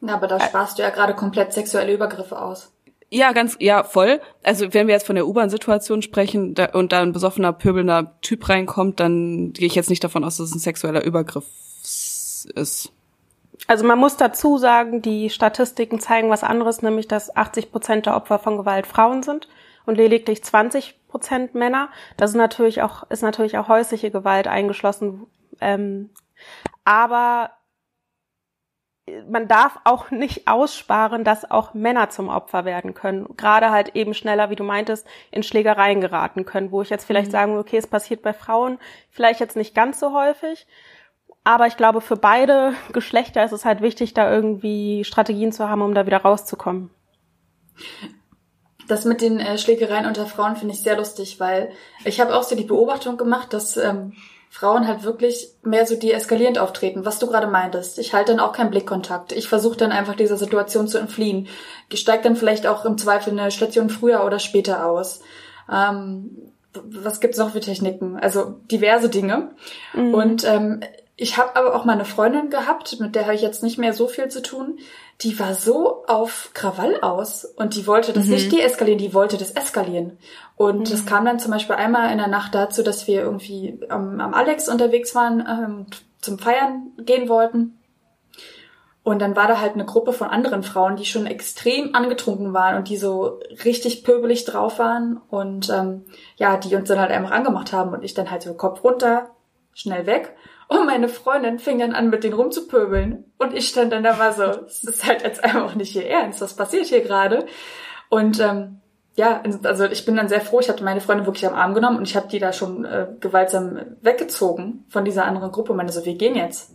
Na, 0.00 0.14
aber 0.14 0.26
da 0.26 0.40
sparst 0.40 0.78
du 0.78 0.82
ja 0.82 0.90
gerade 0.90 1.14
komplett 1.14 1.52
sexuelle 1.52 1.92
Übergriffe 1.92 2.40
aus. 2.40 2.72
Ja, 3.10 3.32
ganz, 3.32 3.56
ja, 3.58 3.82
voll. 3.82 4.20
Also 4.44 4.72
wenn 4.72 4.86
wir 4.86 4.94
jetzt 4.94 5.06
von 5.06 5.16
der 5.16 5.26
U-Bahn-Situation 5.26 6.00
sprechen 6.00 6.54
da, 6.54 6.66
und 6.66 6.92
da 6.92 7.02
ein 7.02 7.12
besoffener, 7.12 7.52
pöbelnder 7.52 8.16
Typ 8.22 8.48
reinkommt, 8.48 9.00
dann 9.00 9.52
gehe 9.52 9.66
ich 9.66 9.74
jetzt 9.74 9.90
nicht 9.90 10.04
davon 10.04 10.24
aus, 10.24 10.36
dass 10.36 10.50
es 10.50 10.54
ein 10.54 10.60
sexueller 10.60 11.04
Übergriff 11.04 11.44
ist. 12.54 12.92
Also 13.66 13.84
man 13.84 13.98
muss 13.98 14.16
dazu 14.16 14.58
sagen, 14.58 15.02
die 15.02 15.28
Statistiken 15.28 16.00
zeigen 16.00 16.30
was 16.30 16.44
anderes, 16.44 16.82
nämlich 16.82 17.08
dass 17.08 17.36
80 17.36 17.72
Prozent 17.72 18.06
der 18.06 18.16
Opfer 18.16 18.38
von 18.38 18.56
Gewalt 18.56 18.86
Frauen 18.86 19.22
sind 19.22 19.48
und 19.86 19.96
lediglich 19.96 20.42
20 20.44 20.96
Prozent 21.08 21.54
Männer. 21.54 21.88
Das 22.16 22.30
ist 22.30 22.36
natürlich 22.36 22.82
auch, 22.82 23.08
ist 23.10 23.22
natürlich 23.22 23.58
auch 23.58 23.68
häusliche 23.68 24.10
Gewalt 24.10 24.46
eingeschlossen. 24.46 25.26
Ähm, 25.60 26.10
aber 26.84 27.50
man 29.28 29.48
darf 29.48 29.78
auch 29.84 30.10
nicht 30.10 30.48
aussparen, 30.48 31.24
dass 31.24 31.50
auch 31.50 31.74
Männer 31.74 32.10
zum 32.10 32.28
Opfer 32.28 32.64
werden 32.64 32.94
können. 32.94 33.26
Gerade 33.36 33.70
halt 33.70 33.94
eben 33.94 34.14
schneller, 34.14 34.50
wie 34.50 34.56
du 34.56 34.64
meintest, 34.64 35.06
in 35.30 35.42
Schlägereien 35.42 36.00
geraten 36.00 36.44
können, 36.44 36.70
wo 36.70 36.82
ich 36.82 36.90
jetzt 36.90 37.04
vielleicht 37.04 37.28
mhm. 37.28 37.32
sagen, 37.32 37.58
okay, 37.58 37.76
es 37.76 37.86
passiert 37.86 38.22
bei 38.22 38.32
Frauen 38.32 38.78
vielleicht 39.10 39.40
jetzt 39.40 39.56
nicht 39.56 39.74
ganz 39.74 40.00
so 40.00 40.12
häufig, 40.12 40.66
aber 41.44 41.66
ich 41.66 41.76
glaube, 41.76 42.00
für 42.00 42.16
beide 42.16 42.74
Geschlechter 42.92 43.44
ist 43.44 43.52
es 43.52 43.64
halt 43.64 43.80
wichtig, 43.80 44.14
da 44.14 44.30
irgendwie 44.30 45.04
Strategien 45.04 45.52
zu 45.52 45.68
haben, 45.68 45.82
um 45.82 45.94
da 45.94 46.06
wieder 46.06 46.18
rauszukommen. 46.18 46.90
Das 48.88 49.04
mit 49.04 49.20
den 49.20 49.38
äh, 49.38 49.56
Schlägereien 49.56 50.06
unter 50.06 50.26
Frauen 50.26 50.56
finde 50.56 50.74
ich 50.74 50.82
sehr 50.82 50.96
lustig, 50.96 51.40
weil 51.40 51.70
ich 52.04 52.20
habe 52.20 52.34
auch 52.34 52.42
so 52.42 52.56
die 52.56 52.64
Beobachtung 52.64 53.16
gemacht, 53.16 53.52
dass 53.52 53.76
ähm, 53.76 54.14
Frauen 54.52 54.88
halt 54.88 55.04
wirklich 55.04 55.52
mehr 55.62 55.86
so 55.86 55.94
deeskalierend 55.94 56.58
auftreten, 56.58 57.04
was 57.04 57.20
du 57.20 57.28
gerade 57.28 57.46
meintest. 57.46 58.00
Ich 58.00 58.12
halte 58.12 58.32
dann 58.32 58.40
auch 58.40 58.52
keinen 58.52 58.70
Blickkontakt. 58.70 59.30
Ich 59.30 59.48
versuche 59.48 59.76
dann 59.76 59.92
einfach 59.92 60.16
dieser 60.16 60.36
Situation 60.36 60.88
zu 60.88 60.98
entfliehen. 60.98 61.46
Ich 61.88 62.00
steige 62.00 62.24
dann 62.24 62.34
vielleicht 62.34 62.66
auch 62.66 62.84
im 62.84 62.98
Zweifel 62.98 63.30
eine 63.30 63.52
Station 63.52 63.88
früher 63.88 64.24
oder 64.24 64.40
später 64.40 64.86
aus. 64.86 65.20
Ähm, 65.72 66.52
was 66.72 67.20
gibt's 67.20 67.38
noch 67.38 67.52
für 67.52 67.60
Techniken? 67.60 68.18
Also 68.18 68.56
diverse 68.70 69.08
Dinge. 69.08 69.52
Mhm. 69.94 70.14
Und 70.14 70.44
ähm, 70.44 70.80
ich 71.16 71.38
habe 71.38 71.54
aber 71.54 71.76
auch 71.76 71.84
mal 71.84 71.92
eine 71.92 72.04
Freundin 72.04 72.50
gehabt, 72.50 72.98
mit 72.98 73.14
der 73.14 73.26
habe 73.26 73.36
ich 73.36 73.42
jetzt 73.42 73.62
nicht 73.62 73.78
mehr 73.78 73.92
so 73.92 74.08
viel 74.08 74.28
zu 74.28 74.42
tun. 74.42 74.80
Die 75.22 75.38
war 75.38 75.54
so 75.54 76.04
auf 76.06 76.50
Krawall 76.54 77.00
aus 77.02 77.44
und 77.44 77.74
die 77.74 77.86
wollte 77.86 78.12
das 78.12 78.26
mhm. 78.26 78.32
nicht 78.32 78.52
deeskalieren, 78.52 78.98
die 78.98 79.12
wollte 79.12 79.36
das 79.36 79.50
eskalieren. 79.50 80.18
Und 80.56 80.80
mhm. 80.80 80.84
das 80.84 81.06
kam 81.06 81.24
dann 81.24 81.38
zum 81.38 81.50
Beispiel 81.50 81.76
einmal 81.76 82.10
in 82.10 82.18
der 82.18 82.28
Nacht 82.28 82.54
dazu, 82.54 82.82
dass 82.82 83.06
wir 83.06 83.22
irgendwie 83.22 83.78
am, 83.88 84.20
am 84.20 84.34
Alex 84.34 84.68
unterwegs 84.68 85.14
waren, 85.14 85.40
ähm, 85.40 85.86
zum 86.20 86.38
Feiern 86.38 86.92
gehen 86.98 87.28
wollten. 87.28 87.78
Und 89.02 89.20
dann 89.20 89.34
war 89.34 89.48
da 89.48 89.60
halt 89.60 89.74
eine 89.74 89.86
Gruppe 89.86 90.12
von 90.12 90.28
anderen 90.28 90.62
Frauen, 90.62 90.96
die 90.96 91.06
schon 91.06 91.26
extrem 91.26 91.94
angetrunken 91.94 92.52
waren 92.52 92.76
und 92.76 92.88
die 92.88 92.98
so 92.98 93.40
richtig 93.64 94.04
pöbelig 94.04 94.44
drauf 94.44 94.78
waren 94.78 95.20
und 95.30 95.70
ähm, 95.70 96.04
ja, 96.36 96.58
die 96.58 96.74
uns 96.76 96.88
dann 96.88 97.00
halt 97.00 97.10
einfach 97.10 97.30
angemacht 97.30 97.72
haben 97.72 97.92
und 97.92 98.04
ich 98.04 98.12
dann 98.12 98.30
halt 98.30 98.42
so 98.42 98.52
Kopf 98.54 98.84
runter, 98.84 99.30
schnell 99.72 100.04
weg. 100.06 100.36
Und 100.70 100.86
meine 100.86 101.08
Freundin 101.08 101.58
fing 101.58 101.80
dann 101.80 101.96
an, 101.96 102.10
mit 102.10 102.22
denen 102.22 102.34
rumzupöbeln. 102.34 103.24
Und 103.38 103.54
ich 103.54 103.68
stand 103.68 103.92
dann 103.92 104.04
da 104.04 104.14
mal 104.14 104.32
so, 104.32 104.44
es 104.44 104.84
ist 104.84 105.04
halt 105.04 105.24
jetzt 105.24 105.42
einfach 105.42 105.74
nicht 105.74 105.90
hier 105.90 106.06
ernst, 106.06 106.40
was 106.40 106.54
passiert 106.54 106.86
hier 106.86 107.00
gerade? 107.00 107.44
Und 108.08 108.38
ähm, 108.38 108.80
ja, 109.16 109.42
also 109.64 109.86
ich 109.86 110.06
bin 110.06 110.14
dann 110.14 110.28
sehr 110.28 110.40
froh, 110.40 110.60
ich 110.60 110.68
hatte 110.68 110.84
meine 110.84 111.00
Freundin 111.00 111.26
wirklich 111.26 111.44
am 111.44 111.56
Arm 111.56 111.74
genommen 111.74 111.96
und 111.96 112.04
ich 112.04 112.14
habe 112.14 112.28
die 112.28 112.38
da 112.38 112.52
schon 112.52 112.84
äh, 112.84 113.08
gewaltsam 113.18 113.80
weggezogen 114.00 114.84
von 114.88 115.04
dieser 115.04 115.24
anderen 115.24 115.50
Gruppe 115.50 115.72
und 115.72 115.76
meine 115.76 115.90
so, 115.90 116.04
wir 116.04 116.14
gehen 116.14 116.36
jetzt. 116.36 116.70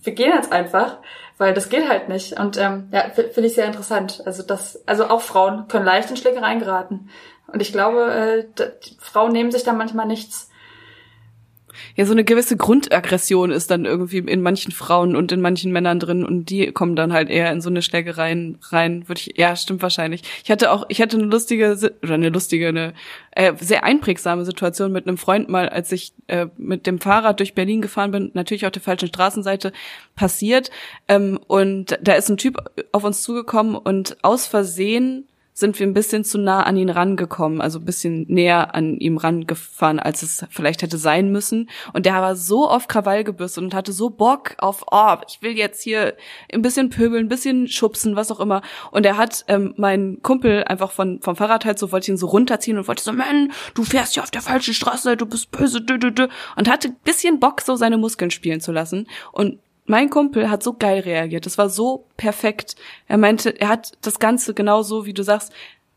Wir 0.00 0.12
gehen 0.12 0.30
jetzt 0.32 0.52
einfach, 0.52 0.98
weil 1.36 1.54
das 1.54 1.68
geht 1.70 1.88
halt 1.88 2.08
nicht. 2.08 2.38
Und 2.38 2.56
ähm, 2.56 2.88
ja, 2.92 3.10
finde 3.10 3.48
ich 3.48 3.54
sehr 3.54 3.66
interessant. 3.66 4.22
Also 4.26 4.44
das, 4.44 4.80
also 4.86 5.06
auch 5.06 5.22
Frauen 5.22 5.66
können 5.66 5.84
leicht 5.84 6.08
in 6.08 6.16
Schlägereien 6.16 6.60
geraten. 6.60 7.08
Und 7.48 7.60
ich 7.60 7.72
glaube, 7.72 8.12
äh, 8.12 8.44
Frauen 9.00 9.32
nehmen 9.32 9.50
sich 9.50 9.64
da 9.64 9.72
manchmal 9.72 10.06
nichts 10.06 10.50
Ja, 11.96 12.06
so 12.06 12.12
eine 12.12 12.24
gewisse 12.24 12.56
Grundaggression 12.56 13.50
ist 13.50 13.70
dann 13.70 13.84
irgendwie 13.84 14.18
in 14.18 14.42
manchen 14.42 14.72
Frauen 14.72 15.16
und 15.16 15.32
in 15.32 15.40
manchen 15.40 15.72
Männern 15.72 16.00
drin 16.00 16.24
und 16.24 16.50
die 16.50 16.72
kommen 16.72 16.96
dann 16.96 17.12
halt 17.12 17.30
eher 17.30 17.52
in 17.52 17.60
so 17.60 17.70
eine 17.70 17.82
Schlägereien 17.82 18.58
rein, 18.70 19.08
würde 19.08 19.20
ich, 19.20 19.36
ja, 19.36 19.56
stimmt 19.56 19.82
wahrscheinlich. 19.82 20.22
Ich 20.44 20.50
hatte 20.50 20.70
auch, 20.70 20.84
ich 20.88 21.00
hatte 21.00 21.16
eine 21.16 21.26
lustige, 21.26 21.76
oder 22.02 22.14
eine 22.14 22.28
lustige, 22.28 22.68
eine 22.68 22.94
äh, 23.32 23.52
sehr 23.60 23.84
einprägsame 23.84 24.44
Situation 24.44 24.92
mit 24.92 25.06
einem 25.06 25.18
Freund 25.18 25.48
mal, 25.48 25.68
als 25.68 25.92
ich 25.92 26.12
äh, 26.26 26.46
mit 26.56 26.86
dem 26.86 27.00
Fahrrad 27.00 27.40
durch 27.40 27.54
Berlin 27.54 27.82
gefahren 27.82 28.10
bin, 28.10 28.30
natürlich 28.34 28.66
auf 28.66 28.72
der 28.72 28.82
falschen 28.82 29.08
Straßenseite 29.08 29.72
passiert 30.16 30.70
ähm, 31.08 31.38
und 31.46 31.98
da 32.02 32.14
ist 32.14 32.28
ein 32.28 32.36
Typ 32.36 32.58
auf 32.92 33.04
uns 33.04 33.22
zugekommen 33.22 33.76
und 33.76 34.16
aus 34.22 34.46
Versehen 34.46 35.26
sind 35.56 35.78
wir 35.78 35.86
ein 35.86 35.94
bisschen 35.94 36.24
zu 36.24 36.36
nah 36.36 36.64
an 36.64 36.76
ihn 36.76 36.90
rangekommen, 36.90 37.60
also 37.60 37.78
ein 37.78 37.84
bisschen 37.84 38.26
näher 38.28 38.74
an 38.74 38.98
ihm 38.98 39.16
rangefahren, 39.16 40.00
als 40.00 40.22
es 40.22 40.44
vielleicht 40.50 40.82
hätte 40.82 40.98
sein 40.98 41.30
müssen. 41.30 41.70
Und 41.92 42.06
der 42.06 42.14
war 42.14 42.34
so 42.34 42.68
oft 42.68 42.88
Krawall 42.88 43.22
gebürstet 43.22 43.62
und 43.62 43.72
hatte 43.72 43.92
so 43.92 44.10
Bock 44.10 44.56
auf, 44.58 44.84
oh, 44.90 45.14
ich 45.28 45.42
will 45.42 45.56
jetzt 45.56 45.80
hier 45.80 46.16
ein 46.52 46.60
bisschen 46.60 46.90
pöbeln, 46.90 47.26
ein 47.26 47.28
bisschen 47.28 47.68
schubsen, 47.68 48.16
was 48.16 48.32
auch 48.32 48.40
immer. 48.40 48.62
Und 48.90 49.06
er 49.06 49.16
hat 49.16 49.44
ähm, 49.46 49.74
meinen 49.76 50.20
Kumpel 50.22 50.64
einfach 50.64 50.90
von, 50.90 51.20
vom 51.22 51.36
Fahrrad 51.36 51.64
halt 51.64 51.78
so, 51.78 51.92
wollte 51.92 52.10
ihn 52.10 52.16
so 52.16 52.26
runterziehen 52.26 52.76
und 52.76 52.88
wollte 52.88 53.04
so, 53.04 53.12
Mann, 53.12 53.52
du 53.74 53.84
fährst 53.84 54.14
hier 54.14 54.24
auf 54.24 54.32
der 54.32 54.42
falschen 54.42 54.74
Straße, 54.74 55.16
du 55.16 55.24
bist 55.24 55.52
böse, 55.52 55.80
dü, 55.80 56.00
dü, 56.00 56.10
dü. 56.10 56.26
und 56.56 56.68
hatte 56.68 56.88
ein 56.88 56.96
bisschen 57.04 57.38
Bock, 57.38 57.60
so 57.60 57.76
seine 57.76 57.96
Muskeln 57.96 58.32
spielen 58.32 58.60
zu 58.60 58.72
lassen. 58.72 59.06
Und 59.30 59.60
mein 59.86 60.10
Kumpel 60.10 60.50
hat 60.50 60.62
so 60.62 60.72
geil 60.72 61.00
reagiert. 61.00 61.46
Das 61.46 61.58
war 61.58 61.68
so 61.68 62.06
perfekt. 62.16 62.76
Er 63.06 63.18
meinte, 63.18 63.60
er 63.60 63.68
hat 63.68 63.92
das 64.02 64.18
Ganze 64.18 64.54
genau 64.54 64.82
so, 64.82 65.04
wie 65.06 65.12
du 65.12 65.22
sagst, 65.22 65.52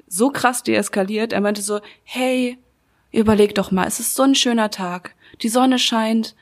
so 0.08 0.30
krass 0.30 0.63
deeskaliert. 0.63 1.34
Er 1.34 1.41
meinte 1.41 1.62
so, 1.62 1.80
hey, 2.04 2.58
überleg 3.12 3.56
doch 3.56 3.71
mal, 3.71 3.88
es 3.88 4.00
ist 4.00 4.15
so 4.15 4.23
ein 4.23 4.36
schöner 4.36 4.69
Tag. 4.71 5.15
Die 5.41 5.50
Sonne 5.50 5.80
scheint. 5.80 6.36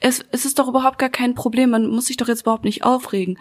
Es, 0.00 0.24
es 0.30 0.44
ist 0.44 0.58
doch 0.58 0.68
überhaupt 0.68 0.98
gar 0.98 1.08
kein 1.08 1.34
Problem. 1.34 1.70
Man 1.70 1.88
muss 1.88 2.06
sich 2.06 2.16
doch 2.16 2.28
jetzt 2.28 2.42
überhaupt 2.42 2.64
nicht 2.64 2.84
aufregen 2.84 3.38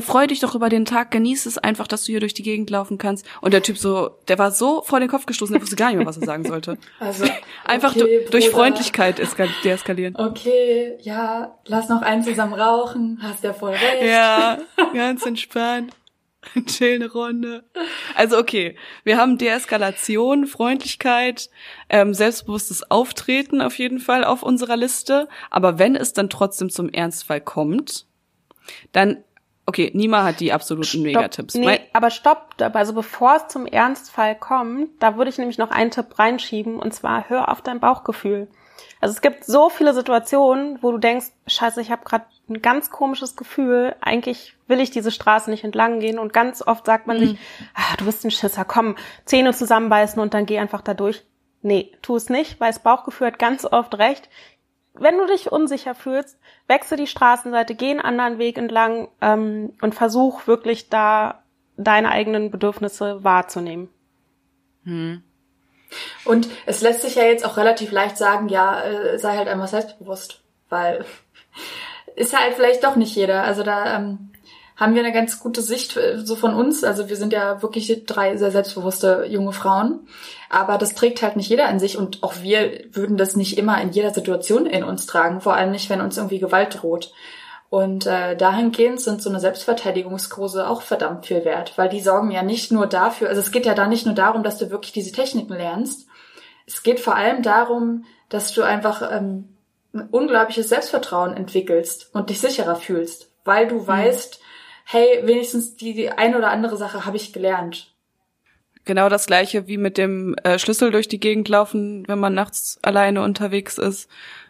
freu 0.00 0.26
dich 0.26 0.40
doch 0.40 0.54
über 0.54 0.68
den 0.68 0.84
Tag, 0.84 1.10
genieß 1.10 1.46
es 1.46 1.58
einfach, 1.58 1.86
dass 1.86 2.04
du 2.04 2.12
hier 2.12 2.20
durch 2.20 2.34
die 2.34 2.42
Gegend 2.42 2.70
laufen 2.70 2.98
kannst. 2.98 3.26
Und 3.40 3.52
der 3.52 3.62
Typ 3.62 3.78
so, 3.78 4.10
der 4.28 4.38
war 4.38 4.50
so 4.50 4.82
vor 4.82 5.00
den 5.00 5.08
Kopf 5.08 5.26
gestoßen, 5.26 5.52
der 5.52 5.62
wusste 5.62 5.76
gar 5.76 5.88
nicht 5.88 5.98
mehr, 5.98 6.06
was 6.06 6.18
er 6.18 6.26
sagen 6.26 6.44
sollte. 6.44 6.78
Also 6.98 7.24
einfach 7.64 7.94
okay, 7.94 8.26
durch 8.30 8.50
Freundlichkeit 8.50 9.20
deeskalieren. 9.64 10.16
Okay, 10.16 10.96
ja, 11.00 11.56
lass 11.66 11.88
noch 11.88 12.02
einen 12.02 12.22
zusammen 12.24 12.54
rauchen, 12.54 13.18
hast 13.22 13.44
ja 13.44 13.52
voll 13.52 13.72
recht. 13.72 14.02
Ja, 14.02 14.58
ganz 14.94 15.24
entspannt. 15.26 15.92
Chill 16.66 16.94
eine 16.94 17.10
Runde. 17.10 17.64
Also 18.14 18.38
okay, 18.38 18.76
wir 19.04 19.18
haben 19.18 19.36
Deeskalation, 19.38 20.46
Freundlichkeit, 20.46 21.50
ähm, 21.88 22.14
selbstbewusstes 22.14 22.90
Auftreten 22.90 23.60
auf 23.60 23.78
jeden 23.78 23.98
Fall 23.98 24.24
auf 24.24 24.42
unserer 24.42 24.76
Liste. 24.76 25.28
Aber 25.50 25.78
wenn 25.78 25.96
es 25.96 26.12
dann 26.12 26.30
trotzdem 26.30 26.70
zum 26.70 26.88
Ernstfall 26.88 27.40
kommt, 27.40 28.06
dann 28.92 29.24
Okay, 29.68 29.90
Nima 29.94 30.22
hat 30.22 30.38
die 30.38 30.52
absoluten 30.52 30.84
stopp, 30.84 31.02
Megatipps. 31.02 31.54
Nee, 31.54 31.64
mein 31.64 31.78
aber 31.92 32.10
stopp, 32.10 32.54
also 32.72 32.92
bevor 32.92 33.34
es 33.34 33.48
zum 33.48 33.66
Ernstfall 33.66 34.36
kommt, 34.36 34.90
da 35.00 35.16
würde 35.16 35.28
ich 35.28 35.38
nämlich 35.38 35.58
noch 35.58 35.72
einen 35.72 35.90
Tipp 35.90 36.18
reinschieben 36.18 36.78
und 36.78 36.94
zwar 36.94 37.28
hör 37.28 37.50
auf 37.50 37.62
dein 37.62 37.80
Bauchgefühl. 37.80 38.46
Also 39.00 39.14
es 39.14 39.20
gibt 39.20 39.44
so 39.44 39.68
viele 39.68 39.92
Situationen, 39.92 40.78
wo 40.82 40.92
du 40.92 40.98
denkst, 40.98 41.26
scheiße, 41.48 41.80
ich 41.80 41.90
habe 41.90 42.04
gerade 42.04 42.26
ein 42.48 42.62
ganz 42.62 42.90
komisches 42.90 43.34
Gefühl, 43.34 43.96
eigentlich 44.00 44.54
will 44.68 44.80
ich 44.80 44.90
diese 44.90 45.10
Straße 45.10 45.50
nicht 45.50 45.64
entlang 45.64 45.98
gehen 45.98 46.20
und 46.20 46.32
ganz 46.32 46.62
oft 46.62 46.86
sagt 46.86 47.08
man 47.08 47.18
mhm. 47.18 47.20
sich, 47.20 47.38
ah, 47.74 47.96
du 47.98 48.04
bist 48.04 48.24
ein 48.24 48.30
Schisser, 48.30 48.64
komm, 48.64 48.94
Zähne 49.24 49.52
zusammenbeißen 49.52 50.22
und 50.22 50.32
dann 50.32 50.46
geh 50.46 50.58
einfach 50.58 50.80
da 50.80 50.94
durch. 50.94 51.24
Nee, 51.62 51.92
tu 52.00 52.14
es 52.14 52.28
nicht, 52.28 52.60
weil 52.60 52.70
das 52.70 52.78
Bauchgefühl 52.78 53.26
hat 53.26 53.40
ganz 53.40 53.64
oft 53.64 53.98
recht 53.98 54.28
wenn 55.00 55.18
du 55.18 55.26
dich 55.26 55.52
unsicher 55.52 55.94
fühlst, 55.94 56.38
wechsle 56.66 56.96
die 56.96 57.06
Straßenseite, 57.06 57.74
geh 57.74 57.90
einen 57.90 58.00
anderen 58.00 58.38
Weg 58.38 58.58
entlang 58.58 59.08
ähm, 59.20 59.72
und 59.80 59.94
versuch 59.94 60.46
wirklich 60.46 60.88
da 60.88 61.42
deine 61.76 62.10
eigenen 62.10 62.50
Bedürfnisse 62.50 63.22
wahrzunehmen. 63.22 63.88
Hm. 64.84 65.22
Und 66.24 66.48
es 66.66 66.80
lässt 66.80 67.02
sich 67.02 67.14
ja 67.14 67.24
jetzt 67.24 67.44
auch 67.44 67.56
relativ 67.56 67.92
leicht 67.92 68.16
sagen, 68.16 68.48
ja, 68.48 68.82
äh, 68.82 69.18
sei 69.18 69.36
halt 69.36 69.48
einmal 69.48 69.68
selbstbewusst, 69.68 70.42
weil 70.68 71.04
ist 72.16 72.38
halt 72.38 72.54
vielleicht 72.54 72.84
doch 72.84 72.96
nicht 72.96 73.14
jeder. 73.14 73.42
Also 73.44 73.62
da 73.62 73.96
ähm, 73.96 74.30
haben 74.76 74.94
wir 74.94 75.02
eine 75.02 75.12
ganz 75.12 75.40
gute 75.40 75.62
Sicht 75.62 75.96
äh, 75.96 76.18
so 76.18 76.36
von 76.36 76.54
uns. 76.54 76.84
Also 76.84 77.08
wir 77.08 77.16
sind 77.16 77.32
ja 77.32 77.62
wirklich 77.62 78.04
drei 78.06 78.36
sehr 78.36 78.50
selbstbewusste 78.50 79.26
junge 79.28 79.52
Frauen. 79.52 80.06
Aber 80.50 80.78
das 80.78 80.94
trägt 80.94 81.22
halt 81.22 81.36
nicht 81.36 81.48
jeder 81.48 81.68
in 81.70 81.78
sich 81.78 81.96
und 81.98 82.22
auch 82.22 82.34
wir 82.42 82.84
würden 82.92 83.16
das 83.16 83.34
nicht 83.36 83.58
immer 83.58 83.80
in 83.80 83.90
jeder 83.90 84.12
Situation 84.12 84.66
in 84.66 84.84
uns 84.84 85.06
tragen, 85.06 85.40
vor 85.40 85.54
allem 85.54 85.72
nicht, 85.72 85.90
wenn 85.90 86.00
uns 86.00 86.16
irgendwie 86.16 86.38
Gewalt 86.38 86.82
droht. 86.82 87.12
Und 87.68 88.06
äh, 88.06 88.36
dahingehend 88.36 89.00
sind 89.00 89.22
so 89.22 89.28
eine 89.28 89.40
Selbstverteidigungskurse 89.40 90.68
auch 90.68 90.82
verdammt 90.82 91.26
viel 91.26 91.44
wert, 91.44 91.72
weil 91.76 91.88
die 91.88 92.00
sorgen 92.00 92.30
ja 92.30 92.44
nicht 92.44 92.70
nur 92.70 92.86
dafür, 92.86 93.28
also 93.28 93.40
es 93.40 93.50
geht 93.50 93.66
ja 93.66 93.74
da 93.74 93.88
nicht 93.88 94.06
nur 94.06 94.14
darum, 94.14 94.44
dass 94.44 94.58
du 94.58 94.70
wirklich 94.70 94.92
diese 94.92 95.10
Techniken 95.10 95.54
lernst. 95.54 96.06
Es 96.64 96.84
geht 96.84 97.00
vor 97.00 97.16
allem 97.16 97.42
darum, 97.42 98.04
dass 98.28 98.52
du 98.52 98.62
einfach 98.62 99.02
ähm, 99.10 99.56
ein 99.92 100.08
unglaubliches 100.10 100.68
Selbstvertrauen 100.68 101.34
entwickelst 101.34 102.14
und 102.14 102.30
dich 102.30 102.40
sicherer 102.40 102.76
fühlst, 102.76 103.30
weil 103.44 103.66
du 103.66 103.80
mhm. 103.80 103.86
weißt, 103.86 104.40
hey, 104.86 105.20
wenigstens 105.24 105.76
die, 105.76 105.94
die 105.94 106.10
eine 106.10 106.38
oder 106.38 106.50
andere 106.50 106.76
Sache 106.76 107.04
habe 107.04 107.16
ich 107.16 107.32
gelernt. 107.32 107.92
Genau 108.84 109.08
das 109.08 109.26
gleiche 109.26 109.66
wie 109.66 109.78
mit 109.78 109.98
dem 109.98 110.36
äh, 110.44 110.60
Schlüssel 110.60 110.92
durch 110.92 111.08
die 111.08 111.18
Gegend 111.18 111.48
laufen, 111.48 112.06
wenn 112.06 112.20
man 112.20 112.34
nachts 112.34 112.78
alleine 112.82 113.22
unterwegs 113.22 113.78
ist. 113.78 114.08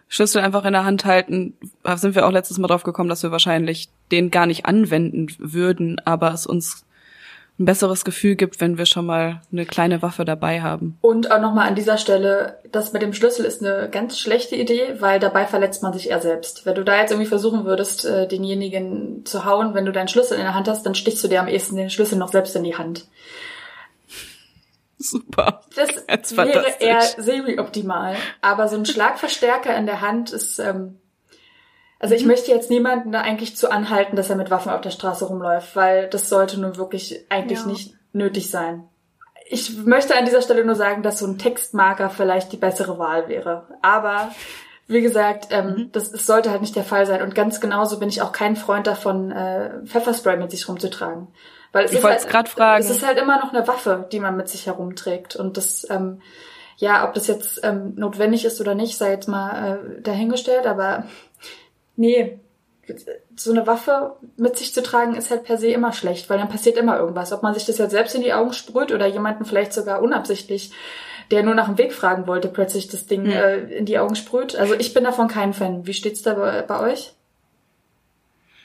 Schlüssel 0.08 0.42
einfach 0.42 0.66
in 0.66 0.74
der 0.74 0.84
Hand 0.84 1.06
halten. 1.06 1.54
Da 1.82 1.96
sind 1.96 2.14
wir 2.14 2.26
auch 2.26 2.30
letztes 2.30 2.58
Mal 2.58 2.68
drauf 2.68 2.82
gekommen, 2.82 3.08
dass 3.08 3.22
wir 3.22 3.32
wahrscheinlich 3.32 3.88
den 4.12 4.30
gar 4.30 4.46
nicht 4.46 4.66
anwenden 4.66 5.28
würden, 5.38 6.00
aber 6.04 6.32
es 6.34 6.46
uns 6.46 6.85
ein 7.58 7.64
besseres 7.64 8.04
Gefühl 8.04 8.36
gibt, 8.36 8.60
wenn 8.60 8.76
wir 8.76 8.84
schon 8.84 9.06
mal 9.06 9.40
eine 9.50 9.64
kleine 9.64 10.02
Waffe 10.02 10.24
dabei 10.24 10.60
haben. 10.60 10.98
Und 11.00 11.30
auch 11.30 11.40
nochmal 11.40 11.68
an 11.68 11.74
dieser 11.74 11.96
Stelle, 11.96 12.58
das 12.70 12.92
mit 12.92 13.00
dem 13.00 13.14
Schlüssel 13.14 13.46
ist 13.46 13.64
eine 13.64 13.88
ganz 13.88 14.18
schlechte 14.18 14.56
Idee, 14.56 14.96
weil 14.98 15.18
dabei 15.20 15.46
verletzt 15.46 15.82
man 15.82 15.94
sich 15.94 16.10
eher 16.10 16.20
selbst. 16.20 16.66
Wenn 16.66 16.74
du 16.74 16.84
da 16.84 17.00
jetzt 17.00 17.12
irgendwie 17.12 17.28
versuchen 17.28 17.64
würdest, 17.64 18.04
äh, 18.04 18.28
denjenigen 18.28 19.24
zu 19.24 19.46
hauen, 19.46 19.74
wenn 19.74 19.86
du 19.86 19.92
deinen 19.92 20.08
Schlüssel 20.08 20.36
in 20.36 20.44
der 20.44 20.54
Hand 20.54 20.68
hast, 20.68 20.84
dann 20.84 20.94
stichst 20.94 21.24
du 21.24 21.28
dir 21.28 21.40
am 21.40 21.48
ehesten 21.48 21.76
den 21.76 21.90
Schlüssel 21.90 22.18
noch 22.18 22.30
selbst 22.30 22.54
in 22.56 22.64
die 22.64 22.76
Hand. 22.76 23.06
Super. 24.98 25.60
Das 25.74 26.36
wäre 26.36 26.74
eher 26.78 27.00
semi-optimal. 27.00 28.16
Aber 28.40 28.68
so 28.68 28.76
ein 28.76 28.86
Schlagverstärker 28.86 29.76
in 29.76 29.86
der 29.86 30.00
Hand 30.00 30.32
ist 30.32 30.58
ähm, 30.58 30.98
also 31.98 32.14
ich 32.14 32.22
mhm. 32.22 32.28
möchte 32.28 32.50
jetzt 32.50 32.70
niemanden 32.70 33.12
da 33.12 33.20
eigentlich 33.20 33.56
zu 33.56 33.70
anhalten, 33.70 34.16
dass 34.16 34.30
er 34.30 34.36
mit 34.36 34.50
Waffen 34.50 34.70
auf 34.70 34.80
der 34.80 34.90
Straße 34.90 35.24
rumläuft, 35.24 35.74
weil 35.76 36.08
das 36.08 36.28
sollte 36.28 36.60
nun 36.60 36.76
wirklich 36.76 37.24
eigentlich 37.30 37.60
ja. 37.60 37.66
nicht 37.66 37.94
nötig 38.12 38.50
sein. 38.50 38.84
Ich 39.48 39.76
möchte 39.76 40.16
an 40.16 40.24
dieser 40.24 40.42
Stelle 40.42 40.64
nur 40.64 40.74
sagen, 40.74 41.02
dass 41.02 41.20
so 41.20 41.26
ein 41.26 41.38
Textmarker 41.38 42.10
vielleicht 42.10 42.52
die 42.52 42.56
bessere 42.56 42.98
Wahl 42.98 43.28
wäre. 43.28 43.66
Aber 43.80 44.30
wie 44.88 45.00
gesagt, 45.00 45.48
ähm, 45.50 45.66
mhm. 45.66 45.92
das, 45.92 46.12
das 46.12 46.26
sollte 46.26 46.50
halt 46.50 46.60
nicht 46.60 46.76
der 46.76 46.84
Fall 46.84 47.06
sein. 47.06 47.22
Und 47.22 47.34
ganz 47.34 47.60
genauso 47.60 47.98
bin 47.98 48.08
ich 48.08 48.22
auch 48.22 48.32
kein 48.32 48.56
Freund 48.56 48.86
davon, 48.86 49.30
äh, 49.30 49.84
Pfefferspray 49.84 50.36
mit 50.36 50.50
sich 50.50 50.68
rumzutragen. 50.68 51.28
Weil 51.72 51.86
es 51.86 51.92
ich 51.92 52.02
wollte 52.02 52.20
halt, 52.20 52.28
gerade 52.28 52.50
fragen. 52.50 52.84
Es 52.84 52.90
ist 52.90 53.06
halt 53.06 53.18
immer 53.18 53.38
noch 53.38 53.52
eine 53.52 53.66
Waffe, 53.66 54.06
die 54.12 54.20
man 54.20 54.36
mit 54.36 54.48
sich 54.48 54.66
herumträgt. 54.66 55.36
Und 55.36 55.56
das, 55.56 55.86
ähm, 55.90 56.20
ja, 56.76 57.06
ob 57.06 57.14
das 57.14 57.26
jetzt 57.26 57.60
ähm, 57.64 57.94
notwendig 57.96 58.44
ist 58.44 58.60
oder 58.60 58.74
nicht, 58.74 58.96
sei 58.96 59.10
jetzt 59.10 59.28
mal 59.28 59.78
äh, 59.98 60.02
dahingestellt. 60.02 60.66
Aber 60.66 61.04
Nee, 61.96 62.38
so 63.34 63.50
eine 63.50 63.66
Waffe 63.66 64.16
mit 64.36 64.56
sich 64.56 64.72
zu 64.72 64.82
tragen 64.82 65.14
ist 65.14 65.30
halt 65.30 65.44
per 65.44 65.58
se 65.58 65.68
immer 65.68 65.92
schlecht, 65.92 66.30
weil 66.30 66.38
dann 66.38 66.48
passiert 66.48 66.76
immer 66.76 66.98
irgendwas. 66.98 67.32
Ob 67.32 67.42
man 67.42 67.54
sich 67.54 67.66
das 67.66 67.78
jetzt 67.78 67.90
selbst 67.90 68.14
in 68.14 68.22
die 68.22 68.32
Augen 68.32 68.52
sprüht 68.52 68.92
oder 68.92 69.06
jemanden 69.06 69.44
vielleicht 69.44 69.72
sogar 69.72 70.02
unabsichtlich, 70.02 70.72
der 71.30 71.42
nur 71.42 71.54
nach 71.54 71.66
dem 71.66 71.78
Weg 71.78 71.92
fragen 71.92 72.26
wollte, 72.26 72.48
plötzlich 72.48 72.88
das 72.88 73.06
Ding 73.06 73.24
hm. 73.24 73.30
äh, 73.30 73.56
in 73.76 73.86
die 73.86 73.98
Augen 73.98 74.14
sprüht. 74.14 74.54
Also 74.56 74.74
ich 74.74 74.94
bin 74.94 75.04
davon 75.04 75.28
kein 75.28 75.52
Fan. 75.52 75.86
Wie 75.86 75.94
steht's 75.94 76.22
da 76.22 76.34
bei, 76.34 76.62
bei 76.62 76.80
euch? 76.80 77.12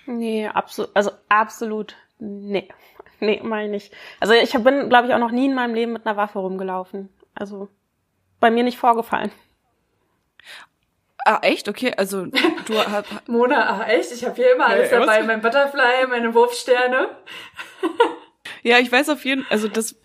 Nee, 0.05 0.47
absolut, 0.47 0.91
also 0.93 1.11
absolut, 1.29 1.95
nee. 2.19 2.67
Nee, 3.23 3.39
meine 3.43 3.65
ich 3.65 3.69
nicht. 3.69 3.93
Also 4.19 4.33
ich 4.33 4.51
bin, 4.51 4.89
glaube 4.89 5.07
ich, 5.07 5.13
auch 5.13 5.19
noch 5.19 5.29
nie 5.29 5.45
in 5.45 5.53
meinem 5.53 5.75
Leben 5.75 5.93
mit 5.93 6.07
einer 6.07 6.17
Waffe 6.17 6.39
rumgelaufen. 6.39 7.07
Also 7.35 7.67
bei 8.39 8.49
mir 8.49 8.63
nicht 8.63 8.79
vorgefallen. 8.79 9.31
Ah, 11.25 11.39
echt? 11.43 11.69
Okay, 11.69 11.93
also 11.95 12.25
du 12.25 12.77
hast. 12.91 13.05
Mona, 13.27 13.81
ah, 13.81 13.87
echt? 13.87 14.11
Ich 14.11 14.25
habe 14.25 14.35
hier 14.35 14.53
immer 14.53 14.67
alles 14.67 14.91
ja, 14.91 14.99
dabei. 14.99 15.23
Mein 15.23 15.41
Butterfly, 15.41 16.07
meine 16.09 16.33
Wurfsterne. 16.33 17.09
ja, 18.63 18.79
ich 18.79 18.91
weiß 18.91 19.09
auf 19.09 19.23
jeden 19.25 19.43
Fall, 19.43 19.51
also 19.51 19.67
das, 19.67 19.95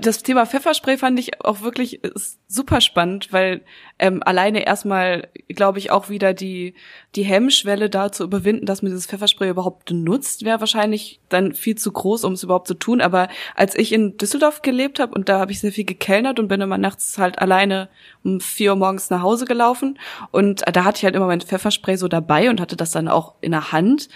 das 0.00 0.22
Thema 0.22 0.46
Pfefferspray 0.46 0.96
fand 0.96 1.18
ich 1.18 1.44
auch 1.44 1.60
wirklich 1.60 2.00
super 2.48 2.80
spannend, 2.80 3.32
weil 3.32 3.60
ähm, 3.98 4.22
alleine 4.24 4.64
erstmal, 4.64 5.28
glaube 5.48 5.78
ich, 5.78 5.90
auch 5.90 6.08
wieder 6.08 6.32
die, 6.32 6.74
die 7.16 7.22
Hemmschwelle 7.22 7.90
da 7.90 8.10
zu 8.10 8.24
überwinden, 8.24 8.64
dass 8.64 8.80
man 8.80 8.92
dieses 8.92 9.06
Pfefferspray 9.06 9.50
überhaupt 9.50 9.90
nutzt, 9.90 10.42
wäre 10.42 10.60
wahrscheinlich 10.60 11.20
dann 11.28 11.52
viel 11.52 11.76
zu 11.76 11.92
groß, 11.92 12.24
um 12.24 12.32
es 12.32 12.42
überhaupt 12.42 12.66
zu 12.66 12.74
tun. 12.74 13.02
Aber 13.02 13.28
als 13.54 13.74
ich 13.74 13.92
in 13.92 14.16
Düsseldorf 14.16 14.62
gelebt 14.62 15.00
habe 15.00 15.14
und 15.14 15.28
da 15.28 15.38
habe 15.38 15.52
ich 15.52 15.60
sehr 15.60 15.72
viel 15.72 15.84
gekellnert 15.84 16.38
und 16.38 16.48
bin 16.48 16.62
immer 16.62 16.78
nachts 16.78 17.18
halt 17.18 17.38
alleine 17.38 17.90
um 18.24 18.40
vier 18.40 18.70
Uhr 18.70 18.76
morgens 18.76 19.10
nach 19.10 19.20
Hause 19.20 19.44
gelaufen 19.44 19.98
und 20.30 20.64
da 20.72 20.84
hatte 20.84 20.96
ich 20.98 21.04
halt 21.04 21.14
immer 21.14 21.26
mein 21.26 21.42
Pfefferspray 21.42 21.98
so 21.98 22.08
dabei 22.08 22.48
und 22.48 22.58
hatte 22.58 22.76
das 22.76 22.90
dann 22.90 23.08
auch 23.08 23.34
in 23.42 23.52
der 23.52 23.72
Hand. 23.72 24.08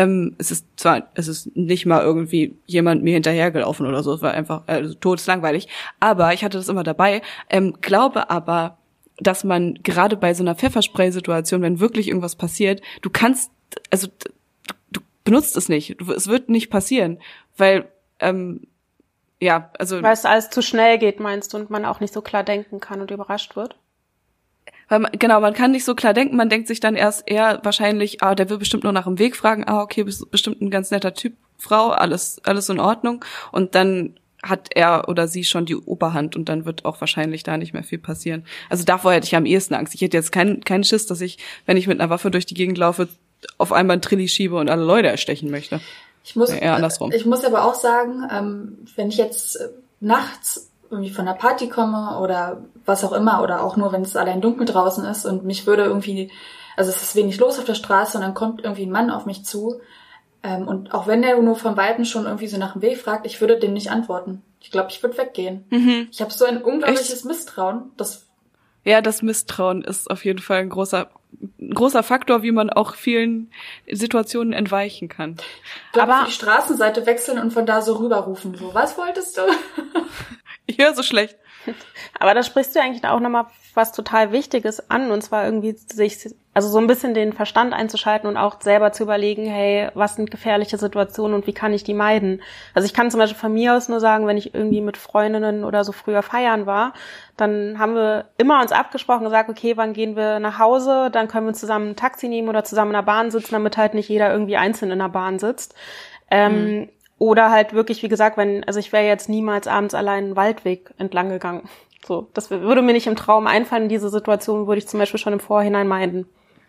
Ähm, 0.00 0.34
es 0.38 0.50
ist 0.50 0.66
zwar, 0.76 1.10
es 1.14 1.28
ist 1.28 1.54
nicht 1.54 1.84
mal 1.84 2.02
irgendwie 2.02 2.56
jemand 2.64 3.02
mir 3.02 3.12
hinterhergelaufen 3.12 3.86
oder 3.86 4.02
so, 4.02 4.14
es 4.14 4.22
war 4.22 4.32
einfach 4.32 4.66
äh, 4.66 4.88
todeslangweilig, 4.94 5.68
aber 6.00 6.32
ich 6.32 6.42
hatte 6.42 6.56
das 6.56 6.70
immer 6.70 6.84
dabei. 6.84 7.20
Ähm, 7.50 7.76
glaube 7.82 8.30
aber, 8.30 8.78
dass 9.18 9.44
man 9.44 9.74
gerade 9.82 10.16
bei 10.16 10.32
so 10.32 10.42
einer 10.42 10.54
Pfefferspray-Situation, 10.54 11.60
wenn 11.60 11.80
wirklich 11.80 12.08
irgendwas 12.08 12.36
passiert, 12.36 12.80
du 13.02 13.10
kannst, 13.10 13.50
also 13.90 14.08
du, 14.90 15.00
benutzt 15.24 15.54
es 15.58 15.68
nicht, 15.68 16.00
es 16.00 16.28
wird 16.28 16.48
nicht 16.48 16.70
passieren, 16.70 17.18
weil 17.58 17.86
ähm, 18.20 18.66
ja, 19.38 19.70
also 19.78 20.02
weil 20.02 20.14
es 20.14 20.24
alles 20.24 20.48
zu 20.48 20.62
schnell 20.62 20.96
geht, 20.96 21.20
meinst 21.20 21.52
du, 21.52 21.58
und 21.58 21.68
man 21.68 21.84
auch 21.84 22.00
nicht 22.00 22.14
so 22.14 22.22
klar 22.22 22.42
denken 22.42 22.80
kann 22.80 23.02
und 23.02 23.10
überrascht 23.10 23.54
wird 23.54 23.76
weil 24.90 24.98
man, 24.98 25.12
genau, 25.12 25.40
man 25.40 25.54
kann 25.54 25.70
nicht 25.70 25.84
so 25.84 25.94
klar 25.94 26.12
denken, 26.12 26.36
man 26.36 26.50
denkt 26.50 26.68
sich 26.68 26.80
dann 26.80 26.96
erst 26.96 27.22
eher 27.26 27.60
wahrscheinlich, 27.62 28.22
ah, 28.22 28.34
der 28.34 28.50
will 28.50 28.58
bestimmt 28.58 28.84
nur 28.84 28.92
nach 28.92 29.04
dem 29.04 29.18
Weg 29.18 29.36
fragen, 29.36 29.64
ah, 29.66 29.80
okay, 29.80 30.02
bist 30.02 30.30
bestimmt 30.30 30.60
ein 30.60 30.70
ganz 30.70 30.90
netter 30.90 31.14
Typ, 31.14 31.34
Frau, 31.56 31.90
alles, 31.90 32.40
alles 32.44 32.68
in 32.68 32.80
Ordnung. 32.80 33.24
Und 33.52 33.74
dann 33.74 34.18
hat 34.42 34.68
er 34.74 35.08
oder 35.08 35.28
sie 35.28 35.44
schon 35.44 35.64
die 35.64 35.76
Oberhand 35.76 36.34
und 36.34 36.48
dann 36.48 36.64
wird 36.64 36.84
auch 36.84 37.00
wahrscheinlich 37.00 37.42
da 37.42 37.56
nicht 37.56 37.72
mehr 37.72 37.84
viel 37.84 37.98
passieren. 37.98 38.44
Also 38.68 38.84
davor 38.84 39.12
hätte 39.12 39.26
ich 39.26 39.36
am 39.36 39.46
ehesten 39.46 39.74
Angst. 39.74 39.94
Ich 39.94 40.00
hätte 40.00 40.16
jetzt 40.16 40.32
keinen 40.32 40.64
keinen 40.64 40.82
Schiss, 40.82 41.06
dass 41.06 41.20
ich, 41.20 41.38
wenn 41.66 41.76
ich 41.76 41.86
mit 41.86 42.00
einer 42.00 42.10
Waffe 42.10 42.30
durch 42.30 42.46
die 42.46 42.54
Gegend 42.54 42.78
laufe, 42.78 43.08
auf 43.58 43.72
einmal 43.72 43.98
ein 43.98 44.02
Trilli 44.02 44.28
schiebe 44.28 44.56
und 44.56 44.70
alle 44.70 44.84
Leute 44.84 45.08
erstechen 45.08 45.50
möchte. 45.50 45.80
Ich 46.24 46.36
muss, 46.36 46.50
eher 46.50 46.74
andersrum. 46.74 47.12
Ich 47.12 47.26
muss 47.26 47.44
aber 47.44 47.64
auch 47.64 47.74
sagen, 47.74 48.24
ähm, 48.32 48.78
wenn 48.96 49.08
ich 49.08 49.16
jetzt 49.18 49.56
äh, 49.56 49.68
nachts 50.00 50.69
irgendwie 50.90 51.10
von 51.10 51.26
der 51.26 51.34
Party 51.34 51.68
komme 51.68 52.18
oder 52.18 52.62
was 52.84 53.04
auch 53.04 53.12
immer 53.12 53.42
oder 53.42 53.62
auch 53.62 53.76
nur, 53.76 53.92
wenn 53.92 54.02
es 54.02 54.16
allein 54.16 54.40
dunkel 54.40 54.66
draußen 54.66 55.04
ist 55.04 55.24
und 55.24 55.44
mich 55.44 55.66
würde 55.66 55.84
irgendwie, 55.84 56.30
also 56.76 56.90
es 56.90 57.02
ist 57.02 57.16
wenig 57.16 57.38
los 57.38 57.58
auf 57.58 57.64
der 57.64 57.74
Straße 57.74 58.18
und 58.18 58.22
dann 58.22 58.34
kommt 58.34 58.62
irgendwie 58.62 58.86
ein 58.86 58.90
Mann 58.90 59.10
auf 59.10 59.26
mich 59.26 59.44
zu 59.44 59.80
ähm, 60.42 60.66
und 60.66 60.94
auch 60.94 61.06
wenn 61.06 61.22
der 61.22 61.40
nur 61.40 61.56
vom 61.56 61.76
Weiten 61.76 62.04
schon 62.04 62.24
irgendwie 62.24 62.48
so 62.48 62.56
nach 62.56 62.72
dem 62.72 62.82
Weg 62.82 62.98
fragt, 62.98 63.26
ich 63.26 63.40
würde 63.40 63.58
dem 63.58 63.72
nicht 63.72 63.90
antworten. 63.90 64.42
Ich 64.60 64.70
glaube, 64.70 64.88
ich 64.90 65.02
würde 65.02 65.18
weggehen. 65.18 65.64
Mhm. 65.70 66.08
Ich 66.10 66.20
habe 66.20 66.32
so 66.32 66.44
ein 66.44 66.62
unglaubliches 66.62 67.12
Echt? 67.12 67.24
Misstrauen. 67.24 67.92
Das 67.96 68.26
ja, 68.82 69.02
das 69.02 69.20
Misstrauen 69.20 69.82
ist 69.82 70.10
auf 70.10 70.24
jeden 70.24 70.38
Fall 70.38 70.60
ein 70.60 70.70
großer 70.70 71.10
ein 71.60 71.74
großer 71.74 72.02
Faktor, 72.02 72.42
wie 72.42 72.50
man 72.50 72.70
auch 72.70 72.94
vielen 72.94 73.50
Situationen 73.90 74.52
entweichen 74.52 75.08
kann. 75.08 75.36
Glaub, 75.92 76.08
Aber 76.08 76.24
die 76.26 76.32
Straßenseite 76.32 77.06
wechseln 77.06 77.38
und 77.38 77.52
von 77.52 77.66
da 77.66 77.82
so 77.82 77.94
rüberrufen. 77.96 78.56
So, 78.56 78.74
was 78.74 78.98
wolltest 78.98 79.38
du? 79.38 79.42
Ich 80.70 80.78
höre 80.78 80.94
so 80.94 81.02
schlecht. 81.02 81.36
Aber 82.18 82.32
da 82.32 82.42
sprichst 82.42 82.74
du 82.74 82.80
eigentlich 82.80 83.04
auch 83.04 83.20
nochmal 83.20 83.46
was 83.74 83.92
total 83.92 84.32
Wichtiges 84.32 84.88
an, 84.88 85.10
und 85.10 85.22
zwar 85.22 85.44
irgendwie 85.44 85.72
sich, 85.72 86.18
also 86.54 86.68
so 86.68 86.78
ein 86.78 86.86
bisschen 86.86 87.12
den 87.12 87.32
Verstand 87.32 87.74
einzuschalten 87.74 88.28
und 88.28 88.36
auch 88.36 88.60
selber 88.60 88.92
zu 88.92 89.02
überlegen, 89.02 89.46
hey, 89.46 89.88
was 89.94 90.16
sind 90.16 90.30
gefährliche 90.30 90.78
Situationen 90.78 91.34
und 91.34 91.46
wie 91.46 91.52
kann 91.52 91.72
ich 91.72 91.84
die 91.84 91.94
meiden? 91.94 92.40
Also 92.72 92.86
ich 92.86 92.94
kann 92.94 93.10
zum 93.10 93.20
Beispiel 93.20 93.38
von 93.38 93.52
mir 93.52 93.74
aus 93.74 93.88
nur 93.88 94.00
sagen, 94.00 94.26
wenn 94.26 94.36
ich 94.36 94.54
irgendwie 94.54 94.80
mit 94.80 94.96
Freundinnen 94.96 95.64
oder 95.64 95.84
so 95.84 95.92
früher 95.92 96.22
feiern 96.22 96.66
war, 96.66 96.94
dann 97.36 97.78
haben 97.78 97.94
wir 97.94 98.26
immer 98.38 98.62
uns 98.62 98.72
abgesprochen, 98.72 99.24
gesagt, 99.24 99.50
okay, 99.50 99.76
wann 99.76 99.92
gehen 99.92 100.16
wir 100.16 100.40
nach 100.40 100.58
Hause, 100.58 101.10
dann 101.12 101.28
können 101.28 101.46
wir 101.46 101.54
zusammen 101.54 101.90
ein 101.90 101.96
Taxi 101.96 102.28
nehmen 102.28 102.48
oder 102.48 102.64
zusammen 102.64 102.92
in 102.92 102.96
der 102.96 103.02
Bahn 103.02 103.30
sitzen, 103.30 103.52
damit 103.52 103.76
halt 103.76 103.94
nicht 103.94 104.08
jeder 104.08 104.32
irgendwie 104.32 104.56
einzeln 104.56 104.90
in 104.90 104.98
der 104.98 105.08
Bahn 105.08 105.38
sitzt. 105.38 105.74
Ähm, 106.30 106.52
mhm. 106.64 106.88
Oder 107.20 107.50
halt 107.50 107.74
wirklich, 107.74 108.02
wie 108.02 108.08
gesagt, 108.08 108.38
wenn, 108.38 108.64
also 108.64 108.80
ich 108.80 108.92
wäre 108.92 109.04
jetzt 109.04 109.28
niemals 109.28 109.66
abends 109.66 109.92
allein 109.94 110.24
einen 110.24 110.36
Waldweg 110.36 110.94
entlang 110.96 111.28
gegangen. 111.28 111.68
So, 112.02 112.28
das 112.32 112.50
würde 112.50 112.80
mir 112.80 112.94
nicht 112.94 113.06
im 113.06 113.14
Traum 113.14 113.46
einfallen. 113.46 113.90
Diese 113.90 114.08
Situation 114.08 114.66
würde 114.66 114.78
ich 114.78 114.88
zum 114.88 114.98
Beispiel 114.98 115.20
schon 115.20 115.34
im 115.34 115.38
Vorhinein 115.38 115.86
meiden. 115.86 116.24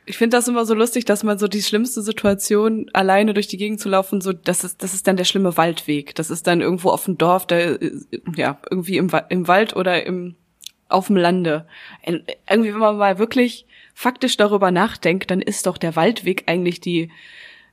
Ich 0.06 0.18
finde 0.18 0.36
das 0.36 0.49
immer 0.49 0.66
so 0.66 0.74
lustig, 0.74 1.06
dass 1.06 1.24
man 1.24 1.39
so 1.39 1.47
die 1.47 1.62
schlimmste 1.62 2.02
Situation, 2.02 2.89
alleine 2.91 3.34
durch 3.34 3.47
die 3.47 3.56
Gegend 3.56 3.80
zu 3.80 3.88
laufen, 3.88 4.20
so, 4.20 4.34
das 4.34 4.66
ist, 4.66 4.84
das 4.84 4.93
ist 4.93 5.08
dann 5.08 5.16
der 5.16 5.24
schlimme 5.24 5.56
Waldweg. 5.56 6.16
Das 6.16 6.30
ist 6.30 6.47
dann 6.47 6.60
irgendwo 6.60 6.89
auf 6.89 7.06
dem 7.06 7.18
Dorf, 7.18 7.47
da, 7.47 7.78
ja, 8.36 8.60
irgendwie 8.70 8.97
im, 8.97 9.10
im 9.30 9.47
Wald 9.47 9.74
oder 9.78 10.06
im, 10.06 10.36
auf 10.89 11.08
dem 11.08 11.16
Lande. 11.16 11.66
Irgendwie, 12.04 12.74
wenn 12.74 12.80
man 12.80 12.97
mal 12.97 13.20
wirklich 13.20 13.68
faktisch 13.93 14.36
darüber 14.36 14.70
nachdenkt, 14.70 15.32
dann 15.32 15.41
ist 15.41 15.66
doch 15.66 15.78
der 15.78 15.95
Waldweg 15.95 16.43
eigentlich 16.47 16.82
die 16.82 17.10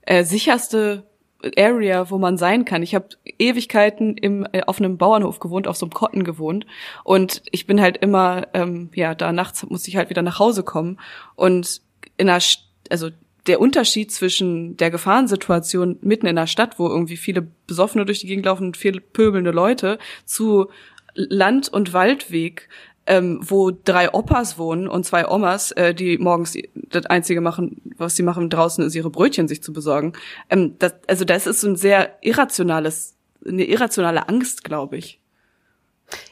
äh, 0.03 0.23
sicherste 0.23 1.08
Area, 1.57 2.11
wo 2.11 2.19
man 2.19 2.37
sein 2.37 2.65
kann. 2.65 2.83
Ich 2.83 2.95
habe 2.95 3.09
Ewigkeiten 3.39 4.17
im, 4.17 4.47
äh, 4.53 4.63
auf 4.63 4.79
einem 4.79 4.99
Bauernhof 4.99 5.39
gewohnt, 5.39 5.69
auf 5.69 5.77
so 5.77 5.87
einem 5.87 5.93
Kotten 5.93 6.25
gewohnt. 6.25 6.67
Und 7.05 7.43
ich 7.53 7.67
bin 7.67 7.81
halt 7.81 7.99
immer, 7.99 8.49
ähm, 8.55 8.91
ja, 8.95 9.15
da 9.15 9.33
nachts 9.33 9.65
muss 9.69 9.87
ich 9.87 9.97
halt 9.97 10.11
wieder 10.11 10.23
nach 10.23 10.39
Hause 10.39 10.63
kommen. 10.65 10.99
Und 11.37 11.81
in 12.17 12.29
einer, 12.29 12.43
also 12.91 13.11
der 13.47 13.61
Unterschied 13.61 14.13
zwischen 14.13 14.77
der 14.77 14.91
Gefahrensituation 14.91 15.99
mitten 16.03 16.27
in 16.27 16.37
der 16.37 16.47
Stadt, 16.47 16.79
wo 16.79 16.89
irgendwie 16.89 17.17
viele 17.17 17.43
Besoffene 17.67 18.05
durch 18.05 18.21
die 18.21 18.27
Gegend 18.27 18.47
laufen 18.47 18.67
und 18.67 18.77
viele 18.77 19.01
pöbelnde 19.01 19.53
Leute, 19.53 19.99
zu 20.25 20.69
Land- 21.15 21.69
und 21.69 21.93
Waldweg, 21.93 22.69
ähm, 23.09 23.41
wo 23.43 23.71
drei 23.71 24.13
Opas 24.13 24.59
wohnen 24.59 24.87
und 24.87 25.05
zwei 25.05 25.27
Omas, 25.27 25.73
äh, 25.73 25.95
die 25.95 26.19
morgens 26.19 26.57
das 26.75 27.07
Einzige 27.07 27.41
machen, 27.41 27.81
was 27.97 28.15
sie 28.15 28.23
machen 28.23 28.51
draußen, 28.51 28.85
ist 28.85 28.95
ihre 28.95 29.11
Brötchen 29.11 29.49
sich 29.49 29.63
zu 29.63 29.73
besorgen. 29.73 30.13
Ähm, 30.51 30.77
das, 30.79 30.95
also 31.09 31.25
das 31.25 31.47
ist 31.47 31.63
so 31.63 31.69
ein 31.69 31.77
sehr 31.77 32.19
irrationales, 32.21 33.17
eine 33.47 33.65
irrationale 33.65 34.29
Angst, 34.29 34.63
glaube 34.63 34.99
ich. 34.99 35.19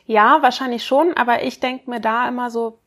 Ja, 0.05 0.39
wahrscheinlich 0.43 0.85
schon, 0.85 1.15
aber 1.15 1.43
ich 1.43 1.61
denke 1.61 1.91
mir 1.91 2.01
da 2.01 2.29
immer 2.29 2.51
so, 2.51 2.79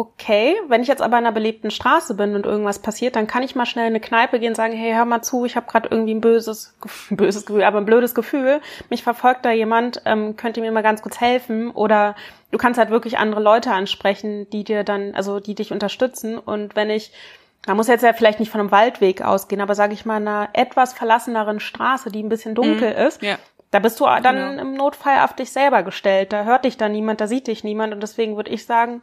okay, 0.00 0.56
wenn 0.68 0.80
ich 0.80 0.88
jetzt 0.88 1.02
aber 1.02 1.18
in 1.18 1.26
einer 1.26 1.34
belebten 1.34 1.70
Straße 1.70 2.14
bin 2.14 2.34
und 2.34 2.46
irgendwas 2.46 2.78
passiert, 2.78 3.16
dann 3.16 3.26
kann 3.26 3.42
ich 3.42 3.54
mal 3.54 3.66
schnell 3.66 3.84
in 3.84 3.92
eine 3.92 4.00
Kneipe 4.00 4.40
gehen 4.40 4.52
und 4.52 4.54
sagen, 4.54 4.72
hey, 4.72 4.94
hör 4.94 5.04
mal 5.04 5.20
zu, 5.20 5.44
ich 5.44 5.56
habe 5.56 5.70
gerade 5.70 5.90
irgendwie 5.90 6.14
ein 6.14 6.22
böses, 6.22 6.74
ein 7.10 7.16
böses 7.18 7.44
Gefühl, 7.44 7.64
aber 7.64 7.76
ein 7.76 7.84
blödes 7.84 8.14
Gefühl, 8.14 8.62
mich 8.88 9.02
verfolgt 9.02 9.44
da 9.44 9.50
jemand, 9.50 10.00
ähm, 10.06 10.36
könnt 10.36 10.56
ihr 10.56 10.62
mir 10.62 10.72
mal 10.72 10.82
ganz 10.82 11.02
kurz 11.02 11.20
helfen? 11.20 11.70
Oder 11.70 12.16
du 12.50 12.56
kannst 12.56 12.78
halt 12.78 12.88
wirklich 12.88 13.18
andere 13.18 13.42
Leute 13.42 13.72
ansprechen, 13.72 14.48
die 14.48 14.64
dir 14.64 14.84
dann, 14.84 15.14
also 15.14 15.38
die 15.38 15.54
dich 15.54 15.70
unterstützen. 15.70 16.38
Und 16.38 16.76
wenn 16.76 16.88
ich, 16.88 17.12
man 17.66 17.76
muss 17.76 17.86
jetzt 17.86 18.02
ja 18.02 18.14
vielleicht 18.14 18.40
nicht 18.40 18.50
von 18.50 18.62
einem 18.62 18.70
Waldweg 18.70 19.20
ausgehen, 19.20 19.60
aber 19.60 19.74
sage 19.74 19.92
ich 19.92 20.06
mal 20.06 20.16
einer 20.16 20.48
etwas 20.54 20.94
verlasseneren 20.94 21.60
Straße, 21.60 22.10
die 22.10 22.22
ein 22.22 22.30
bisschen 22.30 22.54
dunkel 22.54 22.92
mhm. 22.94 23.06
ist, 23.06 23.20
ja. 23.20 23.36
Da 23.72 23.78
bist 23.78 24.00
du 24.00 24.04
dann 24.04 24.22
genau. 24.22 24.62
im 24.62 24.74
Notfall 24.74 25.20
auf 25.20 25.34
dich 25.34 25.52
selber 25.52 25.84
gestellt. 25.84 26.32
Da 26.32 26.42
hört 26.42 26.64
dich 26.64 26.76
dann 26.76 26.90
niemand, 26.90 27.20
da 27.20 27.28
sieht 27.28 27.46
dich 27.46 27.62
niemand. 27.62 27.94
Und 27.94 28.02
deswegen 28.02 28.34
würde 28.34 28.50
ich 28.50 28.66
sagen, 28.66 29.00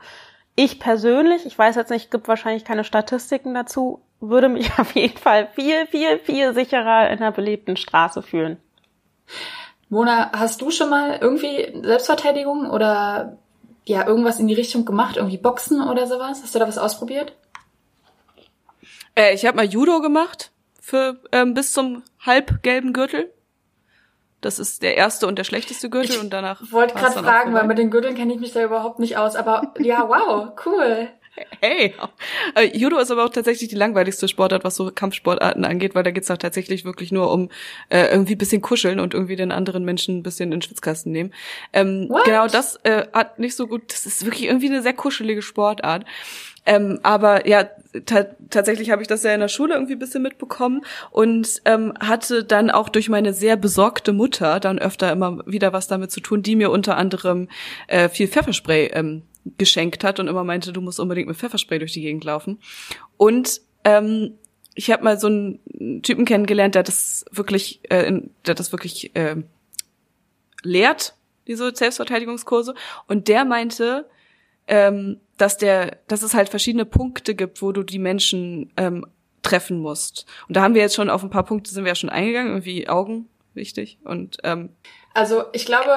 ich 0.58 0.80
persönlich, 0.80 1.46
ich 1.46 1.58
weiß 1.58 1.76
jetzt 1.76 1.92
nicht, 1.92 2.10
gibt 2.10 2.28
wahrscheinlich 2.28 2.66
keine 2.66 2.84
Statistiken 2.84 3.54
dazu, 3.54 4.02
würde 4.20 4.50
mich 4.50 4.72
auf 4.80 4.96
jeden 4.96 5.18
Fall 5.18 5.48
viel, 5.54 5.86
viel, 5.86 6.18
viel 6.20 6.54
sicherer 6.54 7.10
in 7.10 7.20
einer 7.20 7.32
belebten 7.32 7.78
Straße 7.78 8.22
fühlen. 8.22 8.58
Mona, 9.88 10.32
hast 10.34 10.62
du 10.62 10.72
schon 10.72 10.90
mal 10.90 11.20
irgendwie 11.22 11.80
Selbstverteidigung 11.82 12.70
oder 12.70 13.38
ja, 13.86 14.06
irgendwas 14.06 14.40
in 14.40 14.48
die 14.48 14.56
Richtung 14.56 14.84
gemacht, 14.84 15.16
irgendwie 15.16 15.38
Boxen 15.38 15.88
oder 15.88 16.08
sowas? 16.08 16.42
Hast 16.44 16.56
du 16.56 16.60
da 16.60 16.68
was 16.68 16.80
ausprobiert? 16.80 17.34
Äh, 19.16 19.36
ich 19.36 19.46
habe 19.46 19.58
mal 19.58 19.66
Judo 19.66 20.02
gemacht 20.02 20.52
für 20.82 21.22
ähm, 21.32 21.54
bis 21.54 21.72
zum 21.72 22.04
halbgelben 22.26 22.94
Gürtel. 22.94 23.32
Das 24.42 24.60
ist 24.60 24.84
der 24.84 24.98
erste 24.98 25.28
und 25.28 25.38
der 25.38 25.44
schlechteste 25.44 25.90
Gürtel 25.90 26.16
ich 26.16 26.20
und 26.20 26.32
danach. 26.32 26.62
Ich 26.62 26.72
wollte 26.72 26.94
gerade 26.94 27.20
fragen, 27.20 27.54
weil 27.54 27.66
mit 27.66 27.78
den 27.78 27.90
Gürteln 27.90 28.16
kenne 28.16 28.34
ich 28.34 28.40
mich 28.40 28.54
da 28.54 28.64
überhaupt 28.64 29.00
nicht 29.00 29.18
aus. 29.18 29.36
Aber 29.36 29.74
ja, 29.80 30.08
wow, 30.08 30.50
cool. 30.66 31.10
Hey, 31.62 31.94
äh, 32.56 32.76
Judo 32.76 32.98
ist 32.98 33.12
aber 33.12 33.24
auch 33.24 33.30
tatsächlich 33.30 33.70
die 33.70 33.76
langweiligste 33.76 34.28
Sportart, 34.28 34.64
was 34.64 34.76
so 34.76 34.92
Kampfsportarten 34.92 35.66
angeht, 35.66 35.94
weil 35.94 36.04
da 36.04 36.12
geht's 36.12 36.32
auch 36.32 36.38
tatsächlich 36.38 36.84
wirklich 36.84 37.12
nur 37.12 37.32
um 37.32 37.50
äh, 37.90 38.08
irgendwie 38.08 38.36
bisschen 38.36 38.62
kuscheln 38.62 39.00
und 39.00 39.14
irgendwie 39.14 39.36
den 39.36 39.52
anderen 39.52 39.86
Menschen 39.86 40.18
ein 40.18 40.24
bisschen 40.24 40.46
in 40.46 40.60
den 40.60 40.62
Schwitzkasten 40.64 41.12
nehmen. 41.12 41.34
Ähm, 41.74 42.12
genau, 42.26 42.48
das 42.48 42.78
äh, 42.84 43.06
hat 43.14 43.38
nicht 43.38 43.56
so 43.56 43.68
gut. 43.68 43.84
Das 43.90 44.06
ist 44.06 44.26
wirklich 44.26 44.46
irgendwie 44.46 44.70
eine 44.70 44.82
sehr 44.82 44.94
kuschelige 44.94 45.42
Sportart. 45.42 46.06
Ähm, 46.68 47.00
aber 47.02 47.48
ja, 47.48 47.70
tatsächlich 48.50 48.92
habe 48.92 49.02
ich 49.02 49.08
das 49.08 49.24
ja 49.24 49.34
in 49.34 49.40
der 49.40 49.48
Schule 49.48 49.74
irgendwie 49.74 49.94
ein 49.94 50.00
bisschen 50.00 50.22
mitbekommen 50.22 50.82
und 51.12 51.62
ähm, 51.64 51.94
hatte 52.00 52.44
dann 52.44 52.70
auch 52.70 52.90
durch 52.90 53.08
meine 53.08 53.34
sehr 53.34 53.56
besorgte 53.56 54.12
Mutter 54.12 54.60
dann 54.60 54.78
öfter 54.78 55.12
immer 55.12 55.40
wieder 55.48 55.72
was 55.72 55.88
damit 55.88 56.12
zu 56.12 56.20
tun, 56.20 56.44
die 56.44 56.58
mir 56.58 56.70
unter 56.70 56.98
anderem 56.98 57.48
äh, 57.88 58.10
viel 58.10 58.28
Pfefferspray 58.28 58.88
ähm, 58.88 59.24
geschenkt 59.58 60.04
hat 60.04 60.20
und 60.20 60.28
immer 60.28 60.44
meinte, 60.44 60.74
du 60.74 60.82
musst 60.82 61.00
unbedingt 61.00 61.30
mit 61.30 61.38
Pfefferspray 61.38 61.80
durch 61.80 61.94
die 61.94 62.02
Gegend 62.02 62.26
laufen. 62.26 62.60
Und 63.16 63.62
ähm, 63.86 64.34
ich 64.76 64.92
habe 64.92 65.06
mal 65.06 65.18
so 65.18 65.28
einen 65.28 66.02
Typen 66.04 66.26
kennengelernt, 66.26 66.76
der 66.76 66.84
das 66.84 67.24
wirklich, 67.32 67.80
äh, 67.90 68.22
der 68.46 68.56
das 68.56 68.74
wirklich 68.74 69.16
äh, 69.16 69.38
lehrt 70.64 71.16
diese 71.48 71.74
Selbstverteidigungskurse. 71.74 72.76
Und 73.08 73.30
der 73.30 73.46
meinte, 73.46 74.06
ähm, 74.68 75.22
dass 75.38 75.58
der, 75.58 75.98
dass 76.08 76.24
es 76.24 76.34
halt 76.34 76.50
verschiedene 76.50 76.86
Punkte 76.86 77.36
gibt, 77.36 77.62
wo 77.62 77.72
du 77.72 77.84
die 77.84 78.00
Menschen 78.00 78.74
ähm, 78.78 79.06
treffen 79.44 79.80
musst. 79.80 80.26
Und 80.48 80.58
da 80.58 80.62
haben 80.62 80.74
wir 80.74 80.82
jetzt 80.82 80.96
schon 80.96 81.10
auf 81.10 81.24
ein 81.24 81.30
paar 81.30 81.46
Punkte 81.46 81.72
sind 81.72 81.86
wir 81.86 81.92
ja 81.92 81.96
schon 81.96 82.10
eingegangen, 82.10 82.52
irgendwie 82.52 82.90
Augen 82.90 83.30
wichtig 83.54 83.98
und 84.04 84.38
ähm, 84.44 84.70
also 85.14 85.46
ich 85.52 85.66
glaube 85.66 85.90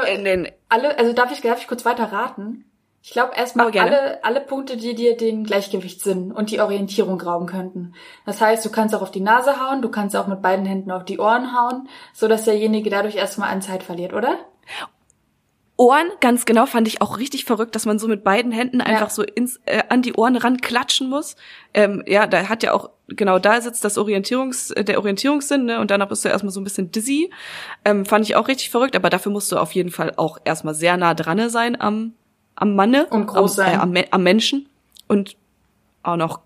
alle, 0.70 0.98
also 0.98 1.12
darf 1.12 1.30
ich 1.30 1.42
darf 1.42 1.60
ich 1.60 1.68
kurz 1.68 1.84
weiter 1.84 2.10
raten? 2.10 2.64
Ich 3.02 3.10
glaube 3.10 3.32
erstmal 3.36 3.70
alle 3.78 4.24
alle 4.24 4.40
Punkte, 4.40 4.78
die 4.78 4.94
dir 4.94 5.14
den 5.14 5.44
Gleichgewichtssinn 5.44 6.32
und 6.32 6.50
die 6.50 6.60
Orientierung 6.60 7.20
rauben 7.20 7.46
könnten. 7.46 7.92
Das 8.24 8.40
heißt, 8.40 8.64
du 8.64 8.70
kannst 8.70 8.94
auch 8.94 9.02
auf 9.02 9.10
die 9.10 9.20
Nase 9.20 9.60
hauen, 9.60 9.82
du 9.82 9.90
kannst 9.90 10.16
auch 10.16 10.26
mit 10.26 10.40
beiden 10.40 10.64
Händen 10.64 10.90
auf 10.90 11.04
die 11.04 11.18
Ohren 11.18 11.54
hauen, 11.54 11.86
so 12.14 12.28
dass 12.28 12.44
derjenige 12.44 12.88
dadurch 12.88 13.16
erstmal 13.16 13.50
an 13.50 13.60
Zeit 13.60 13.82
verliert, 13.82 14.14
oder? 14.14 14.38
Ohren, 15.80 16.10
ganz 16.20 16.44
genau, 16.44 16.66
fand 16.66 16.86
ich 16.88 17.00
auch 17.00 17.16
richtig 17.16 17.46
verrückt, 17.46 17.74
dass 17.74 17.86
man 17.86 17.98
so 17.98 18.06
mit 18.06 18.22
beiden 18.22 18.52
Händen 18.52 18.82
einfach 18.82 19.08
ja. 19.08 19.08
so 19.08 19.22
ins, 19.22 19.58
äh, 19.64 19.82
an 19.88 20.02
die 20.02 20.12
Ohren 20.12 20.36
ranklatschen 20.36 21.08
muss. 21.08 21.36
Ähm, 21.72 22.02
ja, 22.06 22.26
da 22.26 22.50
hat 22.50 22.62
ja 22.62 22.74
auch, 22.74 22.90
genau 23.08 23.38
da 23.38 23.62
sitzt 23.62 23.82
das 23.82 23.96
Orientierungs, 23.96 24.72
äh, 24.72 24.84
der 24.84 24.98
Orientierungssinn, 24.98 25.64
ne? 25.64 25.80
Und 25.80 25.90
danach 25.90 26.10
bist 26.10 26.22
du 26.22 26.28
erstmal 26.28 26.52
so 26.52 26.60
ein 26.60 26.64
bisschen 26.64 26.92
dizzy. 26.92 27.30
Ähm, 27.86 28.04
fand 28.04 28.26
ich 28.26 28.36
auch 28.36 28.46
richtig 28.48 28.68
verrückt, 28.68 28.94
aber 28.94 29.08
dafür 29.08 29.32
musst 29.32 29.50
du 29.52 29.56
auf 29.56 29.72
jeden 29.72 29.90
Fall 29.90 30.12
auch 30.18 30.36
erstmal 30.44 30.74
sehr 30.74 30.98
nah 30.98 31.14
dran 31.14 31.48
sein 31.48 31.80
am, 31.80 32.12
am 32.56 32.74
Manne. 32.74 33.06
Und 33.06 33.28
groß 33.28 33.58
am, 33.58 33.64
sein. 33.64 33.72
Äh, 33.94 34.02
am, 34.02 34.04
am 34.10 34.22
Menschen. 34.22 34.68
Und 35.08 35.38
auch 36.02 36.16
noch 36.16 36.40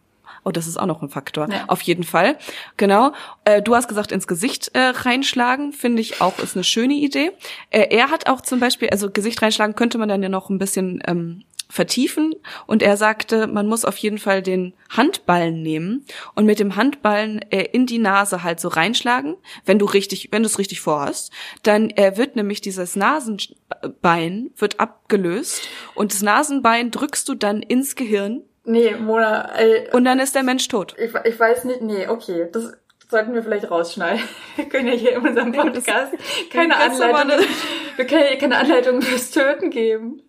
Oh, 0.45 0.51
das 0.51 0.66
ist 0.66 0.78
auch 0.78 0.86
noch 0.86 1.03
ein 1.03 1.09
Faktor. 1.09 1.49
Ja. 1.51 1.64
Auf 1.68 1.80
jeden 1.82 2.05
Fall. 2.05 2.36
Genau. 2.76 3.12
Äh, 3.45 3.62
du 3.62 3.74
hast 3.74 3.88
gesagt, 3.88 4.12
ins 4.12 4.26
Gesicht 4.26 4.70
äh, 4.74 4.78
reinschlagen, 4.80 5.72
finde 5.72 6.03
ich 6.03 6.20
auch, 6.20 6.38
ist 6.38 6.55
eine 6.55 6.64
schöne 6.64 6.95
Idee. 6.95 7.32
Äh, 7.70 7.88
er 7.90 8.11
hat 8.11 8.28
auch 8.28 8.42
zum 8.42 8.61
Beispiel, 8.61 8.90
also 8.90 9.11
Gesicht 9.11 9.40
reinschlagen 9.40 9.74
könnte 9.74 9.99
man 9.99 10.09
dann 10.09 10.22
ja 10.22 10.28
noch 10.28 10.51
ein 10.51 10.59
bisschen 10.59 11.03
ähm, 11.07 11.45
vertiefen. 11.68 12.34
Und 12.66 12.82
er 12.82 12.97
sagte, 12.97 13.47
man 13.47 13.66
muss 13.66 13.84
auf 13.84 13.97
jeden 13.97 14.18
Fall 14.18 14.42
den 14.42 14.74
Handballen 14.90 15.62
nehmen 15.62 16.05
und 16.34 16.47
mit 16.47 16.59
dem 16.59 16.76
Handballen 16.76 17.40
äh, 17.51 17.64
in 17.72 17.86
die 17.86 17.99
Nase 17.99 18.42
halt 18.42 18.61
so 18.61 18.68
reinschlagen, 18.68 19.36
wenn 19.64 19.78
du 19.78 19.86
richtig, 19.86 20.28
wenn 20.30 20.42
du 20.42 20.47
es 20.47 20.59
richtig 20.59 20.80
vorhast. 20.80 21.32
Dann 21.62 21.90
äh, 21.90 22.16
wird 22.16 22.36
nämlich 22.36 22.61
dieses 22.61 22.97
Nasenbein 22.97 24.51
wird 24.57 24.78
abgelöst 24.78 25.68
und 25.95 26.12
das 26.12 26.22
Nasenbein 26.22 26.90
drückst 26.90 27.28
du 27.28 27.34
dann 27.34 27.62
ins 27.62 27.97
Gehirn 27.97 28.42
Nee, 28.64 28.94
Mona. 28.94 29.54
Ey, 29.56 29.90
und 29.92 30.04
dann 30.04 30.18
ist 30.18 30.34
der 30.34 30.42
Mensch 30.42 30.68
tot. 30.68 30.94
Ich, 30.98 31.12
ich 31.24 31.38
weiß 31.38 31.64
nicht, 31.64 31.82
nee, 31.82 32.08
okay. 32.08 32.48
Das 32.50 32.72
sollten 33.10 33.34
wir 33.34 33.42
vielleicht 33.42 33.70
rausschneiden. 33.70 34.22
Wir 34.56 34.68
können 34.68 34.88
ja 34.88 34.94
hier 34.94 35.12
in 35.12 35.26
unserem 35.26 35.52
Podcast 35.52 36.12
keine 36.52 36.76
Anleitung, 36.76 37.46
wir 37.96 38.06
können 38.06 38.24
ja 38.30 38.36
keine 38.36 38.56
Anleitung 38.56 39.02
fürs 39.02 39.30
Töten 39.30 39.70
geben. 39.70 40.22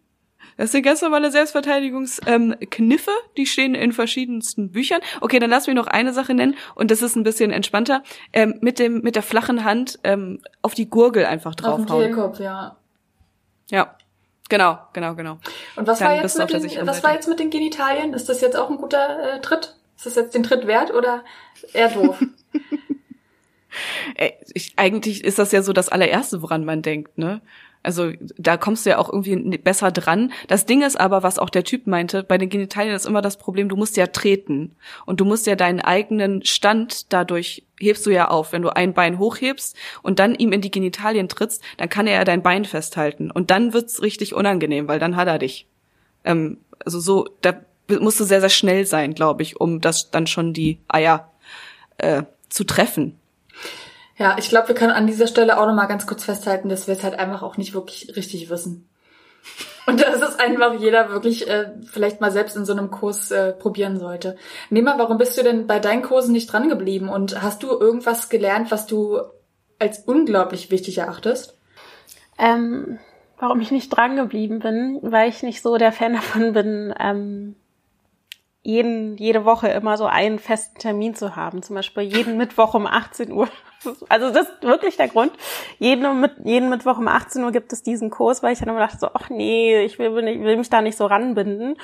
Das 0.57 0.71
sind 0.71 0.83
ganz 0.83 1.01
normale 1.01 1.31
Selbstverteidigungskniffe, 1.31 3.11
ähm, 3.11 3.31
die 3.37 3.45
stehen 3.45 3.75
in 3.75 3.91
verschiedensten 3.91 4.71
Büchern. 4.71 5.01
Okay, 5.19 5.39
dann 5.39 5.49
lass 5.49 5.67
mich 5.67 5.75
noch 5.75 5.87
eine 5.87 6.13
Sache 6.13 6.33
nennen 6.33 6.55
und 6.75 6.91
das 6.91 7.01
ist 7.01 7.15
ein 7.15 7.23
bisschen 7.23 7.51
entspannter. 7.51 8.03
Ähm, 8.31 8.57
mit 8.61 8.79
dem 8.79 9.01
mit 9.01 9.15
der 9.15 9.23
flachen 9.23 9.63
Hand 9.63 9.99
ähm, 10.03 10.41
auf 10.61 10.73
die 10.73 10.89
Gurgel 10.89 11.25
einfach 11.25 11.55
draufhauen. 11.55 11.89
Auf 11.89 11.99
den 11.99 12.13
Kehlkopf, 12.13 12.39
ja. 12.39 12.77
Ja. 13.69 13.94
Genau, 14.49 14.77
genau, 14.93 15.15
genau. 15.15 15.37
Und 15.75 15.87
was, 15.87 16.01
war 16.01 16.15
jetzt, 16.15 16.37
mit 16.37 16.53
den, 16.53 16.87
was 16.87 17.03
war 17.03 17.13
jetzt 17.13 17.27
mit 17.27 17.39
den 17.39 17.49
Genitalien? 17.49 18.13
Ist 18.13 18.29
das 18.29 18.41
jetzt 18.41 18.55
auch 18.55 18.69
ein 18.69 18.77
guter 18.77 19.35
äh, 19.35 19.41
Tritt? 19.41 19.75
Ist 19.97 20.05
das 20.05 20.15
jetzt 20.15 20.35
den 20.35 20.43
Tritt 20.43 20.67
wert 20.67 20.93
oder 20.93 21.23
eher 21.73 21.89
doof? 21.89 22.21
ich, 24.53 24.73
eigentlich 24.75 25.23
ist 25.23 25.39
das 25.39 25.51
ja 25.51 25.61
so 25.61 25.73
das 25.73 25.89
allererste, 25.89 26.41
woran 26.41 26.65
man 26.65 26.81
denkt, 26.81 27.17
ne? 27.17 27.41
Also 27.85 28.11
da 28.37 28.57
kommst 28.57 28.85
du 28.85 28.89
ja 28.89 28.97
auch 28.97 29.11
irgendwie 29.11 29.57
besser 29.57 29.91
dran. 29.91 30.33
Das 30.47 30.65
Ding 30.65 30.81
ist 30.81 30.99
aber, 30.99 31.23
was 31.23 31.39
auch 31.39 31.49
der 31.49 31.63
Typ 31.63 31.87
meinte, 31.87 32.23
bei 32.23 32.37
den 32.37 32.49
Genitalien 32.49 32.95
ist 32.95 33.05
immer 33.05 33.21
das 33.21 33.37
Problem, 33.37 33.69
du 33.69 33.75
musst 33.75 33.95
ja 33.95 34.07
treten 34.07 34.75
und 35.05 35.19
du 35.19 35.25
musst 35.25 35.45
ja 35.45 35.55
deinen 35.55 35.79
eigenen 35.79 36.43
Stand 36.43 37.13
dadurch 37.13 37.63
hebst 37.79 38.05
du 38.05 38.09
ja 38.09 38.29
auf. 38.29 38.53
Wenn 38.53 38.61
du 38.61 38.75
ein 38.75 38.93
Bein 38.93 39.19
hochhebst 39.19 39.75
und 40.01 40.19
dann 40.19 40.35
ihm 40.35 40.51
in 40.51 40.61
die 40.61 40.71
Genitalien 40.71 41.29
trittst, 41.29 41.61
dann 41.77 41.89
kann 41.89 42.07
er 42.07 42.15
ja 42.15 42.23
dein 42.23 42.41
Bein 42.41 42.65
festhalten 42.65 43.31
und 43.31 43.51
dann 43.51 43.73
wird's 43.73 44.01
richtig 44.01 44.33
unangenehm, 44.33 44.87
weil 44.87 44.99
dann 44.99 45.15
hat 45.15 45.27
er 45.27 45.39
dich. 45.39 45.67
Ähm, 46.23 46.57
also 46.83 46.99
so, 46.99 47.27
da 47.41 47.53
musst 47.99 48.19
du 48.19 48.23
sehr 48.23 48.41
sehr 48.41 48.49
schnell 48.49 48.85
sein, 48.85 49.13
glaube 49.13 49.43
ich, 49.43 49.59
um 49.59 49.81
das 49.81 50.09
dann 50.09 50.27
schon 50.27 50.53
die 50.53 50.79
Eier 50.87 51.31
äh, 51.97 52.23
zu 52.49 52.63
treffen. 52.63 53.19
Ja, 54.17 54.37
ich 54.39 54.49
glaube, 54.49 54.69
wir 54.69 54.75
können 54.75 54.93
an 54.93 55.07
dieser 55.07 55.27
Stelle 55.27 55.59
auch 55.59 55.65
nochmal 55.65 55.87
ganz 55.87 56.07
kurz 56.07 56.23
festhalten, 56.23 56.69
dass 56.69 56.87
wir 56.87 56.93
es 56.93 57.03
halt 57.03 57.19
einfach 57.19 57.43
auch 57.43 57.57
nicht 57.57 57.73
wirklich 57.73 58.15
richtig 58.15 58.49
wissen. 58.49 58.89
Und 59.85 60.01
dass 60.01 60.21
es 60.21 60.39
einfach 60.39 60.73
jeder 60.79 61.09
wirklich 61.09 61.47
äh, 61.47 61.71
vielleicht 61.85 62.19
mal 62.21 62.31
selbst 62.31 62.55
in 62.55 62.65
so 62.65 62.71
einem 62.71 62.89
Kurs 62.89 63.29
äh, 63.29 63.53
probieren 63.53 63.99
sollte. 63.99 64.37
Nehmer, 64.69 64.97
warum 64.97 65.17
bist 65.17 65.37
du 65.37 65.43
denn 65.43 65.67
bei 65.67 65.79
deinen 65.79 66.01
Kursen 66.01 66.31
nicht 66.31 66.51
dran 66.51 66.69
geblieben? 66.69 67.09
Und 67.09 67.41
hast 67.43 67.61
du 67.61 67.69
irgendwas 67.69 68.29
gelernt, 68.29 68.71
was 68.71 68.87
du 68.87 69.19
als 69.77 69.99
unglaublich 69.99 70.71
wichtig 70.71 70.97
erachtest? 70.97 71.57
Ähm, 72.39 72.97
warum 73.37 73.61
ich 73.61 73.71
nicht 73.71 73.89
dran 73.89 74.15
geblieben 74.15 74.59
bin, 74.59 74.99
weil 75.03 75.29
ich 75.29 75.43
nicht 75.43 75.61
so 75.61 75.77
der 75.77 75.91
Fan 75.91 76.13
davon 76.13 76.53
bin, 76.53 76.93
ähm, 76.99 77.55
jeden, 78.63 79.17
jede 79.17 79.45
Woche 79.45 79.67
immer 79.67 79.97
so 79.97 80.05
einen 80.05 80.39
festen 80.39 80.79
Termin 80.79 81.13
zu 81.13 81.35
haben. 81.35 81.61
Zum 81.61 81.75
Beispiel 81.75 82.03
jeden 82.03 82.37
Mittwoch 82.37 82.73
um 82.73 82.87
18 82.87 83.31
Uhr. 83.31 83.47
Also 84.09 84.31
das 84.31 84.47
ist 84.47 84.63
wirklich 84.63 84.97
der 84.97 85.07
Grund. 85.07 85.31
Jeden, 85.79 86.29
jeden 86.43 86.69
Mittwoch 86.69 86.97
um 86.97 87.07
18 87.07 87.43
Uhr 87.43 87.51
gibt 87.51 87.73
es 87.73 87.83
diesen 87.83 88.09
Kurs, 88.09 88.43
weil 88.43 88.53
ich 88.53 88.59
dann 88.59 88.69
immer 88.69 88.79
dachte 88.79 88.97
so, 88.97 89.09
ach 89.13 89.29
nee, 89.29 89.83
ich 89.83 89.99
will, 89.99 90.15
will 90.15 90.57
mich 90.57 90.69
da 90.69 90.81
nicht 90.81 90.97
so 90.97 91.05
ranbinden. 91.05 91.77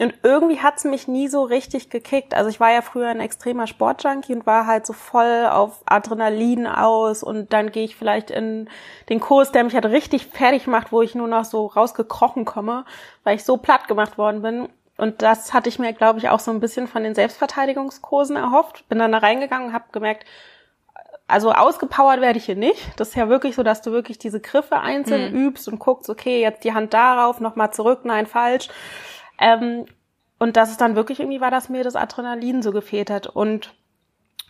Und 0.00 0.14
irgendwie 0.22 0.60
hat's 0.60 0.84
mich 0.84 1.08
nie 1.08 1.28
so 1.28 1.42
richtig 1.42 1.90
gekickt. 1.90 2.32
Also 2.32 2.48
ich 2.48 2.58
war 2.58 2.72
ja 2.72 2.80
früher 2.80 3.08
ein 3.08 3.20
extremer 3.20 3.66
Sportjunkie 3.66 4.34
und 4.34 4.46
war 4.46 4.66
halt 4.66 4.86
so 4.86 4.94
voll 4.94 5.46
auf 5.50 5.82
Adrenalin 5.84 6.66
aus 6.66 7.22
und 7.22 7.52
dann 7.52 7.70
gehe 7.70 7.84
ich 7.84 7.96
vielleicht 7.96 8.30
in 8.30 8.70
den 9.10 9.20
Kurs, 9.20 9.52
der 9.52 9.62
mich 9.62 9.74
halt 9.74 9.84
richtig 9.84 10.26
fertig 10.26 10.66
macht, 10.66 10.90
wo 10.90 11.02
ich 11.02 11.14
nur 11.14 11.28
noch 11.28 11.44
so 11.44 11.66
rausgekrochen 11.66 12.46
komme, 12.46 12.86
weil 13.24 13.36
ich 13.36 13.44
so 13.44 13.58
platt 13.58 13.88
gemacht 13.88 14.16
worden 14.16 14.40
bin. 14.40 14.70
Und 14.96 15.20
das 15.20 15.52
hatte 15.52 15.68
ich 15.68 15.78
mir, 15.78 15.92
glaube 15.92 16.18
ich, 16.18 16.30
auch 16.30 16.40
so 16.40 16.50
ein 16.50 16.60
bisschen 16.60 16.86
von 16.86 17.04
den 17.04 17.14
Selbstverteidigungskursen 17.14 18.36
erhofft. 18.36 18.88
Bin 18.88 18.98
dann 18.98 19.12
da 19.12 19.18
reingegangen 19.18 19.68
und 19.68 19.74
habe 19.74 19.84
gemerkt, 19.92 20.24
also 21.30 21.52
ausgepowert 21.52 22.20
werde 22.20 22.38
ich 22.38 22.46
hier 22.46 22.56
nicht. 22.56 22.80
Das 22.96 23.08
ist 23.08 23.14
ja 23.14 23.28
wirklich 23.28 23.54
so, 23.54 23.62
dass 23.62 23.82
du 23.82 23.92
wirklich 23.92 24.18
diese 24.18 24.40
Griffe 24.40 24.80
einzeln 24.80 25.32
mhm. 25.32 25.46
übst 25.46 25.68
und 25.68 25.78
guckst, 25.78 26.10
okay, 26.10 26.40
jetzt 26.40 26.64
die 26.64 26.74
Hand 26.74 26.94
darauf, 26.94 27.40
nochmal 27.40 27.72
zurück, 27.72 28.00
nein, 28.04 28.26
falsch. 28.26 28.68
Ähm, 29.38 29.86
und 30.38 30.56
das 30.56 30.70
ist 30.70 30.80
dann 30.80 30.96
wirklich 30.96 31.20
irgendwie 31.20 31.40
war, 31.40 31.50
dass 31.50 31.68
mir 31.68 31.84
das 31.84 31.96
Adrenalin 31.96 32.62
so 32.62 32.72
gefehlt 32.72 33.10
hat. 33.10 33.26
Und 33.26 33.74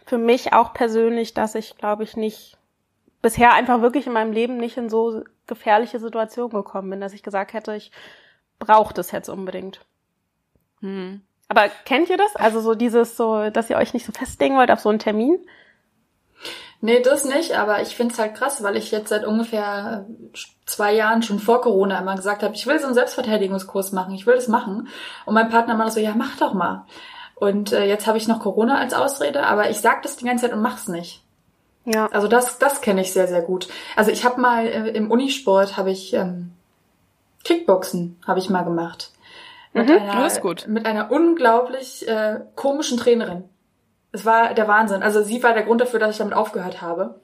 für 0.07 0.18
mich 0.18 0.53
auch 0.53 0.72
persönlich, 0.72 1.35
dass 1.35 1.55
ich, 1.55 1.76
glaube 1.76 2.05
ich, 2.05 2.16
nicht 2.16 2.57
bisher 3.22 3.53
einfach 3.53 3.83
wirklich 3.83 4.07
in 4.07 4.12
meinem 4.12 4.33
Leben 4.33 4.57
nicht 4.57 4.76
in 4.76 4.89
so 4.89 5.22
gefährliche 5.47 5.99
Situationen 5.99 6.53
gekommen 6.53 6.91
bin, 6.91 7.01
dass 7.01 7.12
ich 7.12 7.22
gesagt 7.22 7.53
hätte, 7.53 7.74
ich 7.74 7.91
brauche 8.59 8.95
das 8.95 9.11
jetzt 9.11 9.28
unbedingt. 9.28 9.81
Hm. 10.81 11.22
Aber 11.49 11.68
kennt 11.85 12.09
ihr 12.09 12.16
das? 12.16 12.37
Also 12.37 12.61
so 12.61 12.74
dieses 12.74 13.16
so, 13.16 13.51
dass 13.51 13.68
ihr 13.68 13.76
euch 13.76 13.93
nicht 13.93 14.07
so 14.07 14.12
festlegen 14.12 14.57
wollt 14.57 14.70
auf 14.70 14.81
so 14.81 14.89
einen 14.89 15.01
Termin? 15.01 15.45
Nee, 16.83 17.01
das 17.01 17.24
nicht, 17.24 17.59
aber 17.59 17.83
ich 17.83 17.95
find's 17.95 18.18
halt 18.18 18.35
krass, 18.35 18.62
weil 18.62 18.76
ich 18.76 18.91
jetzt 18.91 19.11
seit 19.11 19.26
ungefähr 19.26 20.07
zwei 20.64 20.95
Jahren 20.95 21.22
schon 21.22 21.39
vor 21.39 21.61
Corona 21.61 21.99
immer 21.99 22.16
gesagt 22.16 22.43
habe, 22.43 22.55
ich 22.55 22.66
will 22.66 22.78
so 22.78 22.87
einen 22.87 22.95
Selbstverteidigungskurs 22.95 23.93
machen, 23.93 24.14
ich 24.14 24.26
will 24.26 24.37
das 24.37 24.49
machen. 24.49 24.89
Und 25.26 25.35
mein 25.35 25.51
Partner 25.51 25.74
immer 25.74 25.91
so, 25.91 26.01
ja, 26.01 26.14
mach 26.16 26.37
doch 26.39 26.55
mal. 26.55 26.87
Und 27.35 27.72
äh, 27.72 27.85
jetzt 27.85 28.07
habe 28.07 28.18
ich 28.18 28.28
noch 28.28 28.41
Corona 28.41 28.78
als 28.78 28.95
Ausrede, 28.95 29.47
aber 29.47 29.68
ich 29.70 29.81
sag 29.81 30.03
das 30.03 30.16
die 30.16 30.24
ganze 30.24 30.47
Zeit 30.47 30.55
und 30.55 30.62
mach's 30.62 30.89
nicht. 30.89 31.22
Ja. 31.85 32.07
Also 32.12 32.28
das, 32.28 32.59
das 32.59 32.81
kenne 32.81 33.03
ich 33.03 33.12
sehr, 33.12 33.28
sehr 33.28 33.43
gut. 33.43 33.68
Also 33.97 34.11
ich 34.11 34.24
habe 34.24 34.41
mal 34.41 34.66
äh, 34.66 34.91
im 34.91 35.11
Unisport 35.11 35.76
habe 35.76 35.91
ich 35.91 36.14
ähm, 36.14 36.53
Kickboxen 37.45 38.18
habe 38.26 38.39
ich 38.39 38.51
mal 38.51 38.62
gemacht. 38.62 39.12
Mit, 39.72 39.89
mhm, 39.89 39.97
einer, 39.97 40.31
mit 40.66 40.87
einer 40.87 41.12
unglaublich 41.12 42.07
äh, 42.09 42.41
komischen 42.57 42.99
Trainerin. 42.99 43.45
Es 44.13 44.25
war 44.25 44.55
der 44.55 44.69
Wahnsinn. 44.69 45.03
Also 45.03 45.23
sie 45.23 45.43
war 45.43 45.55
der 45.55 45.65
Grund 45.65 45.81
dafür, 45.81 46.01
dass 46.01 46.13
ich 46.13 46.19
damit 46.19 46.35
aufgehört 46.35 46.83
habe. 46.83 47.21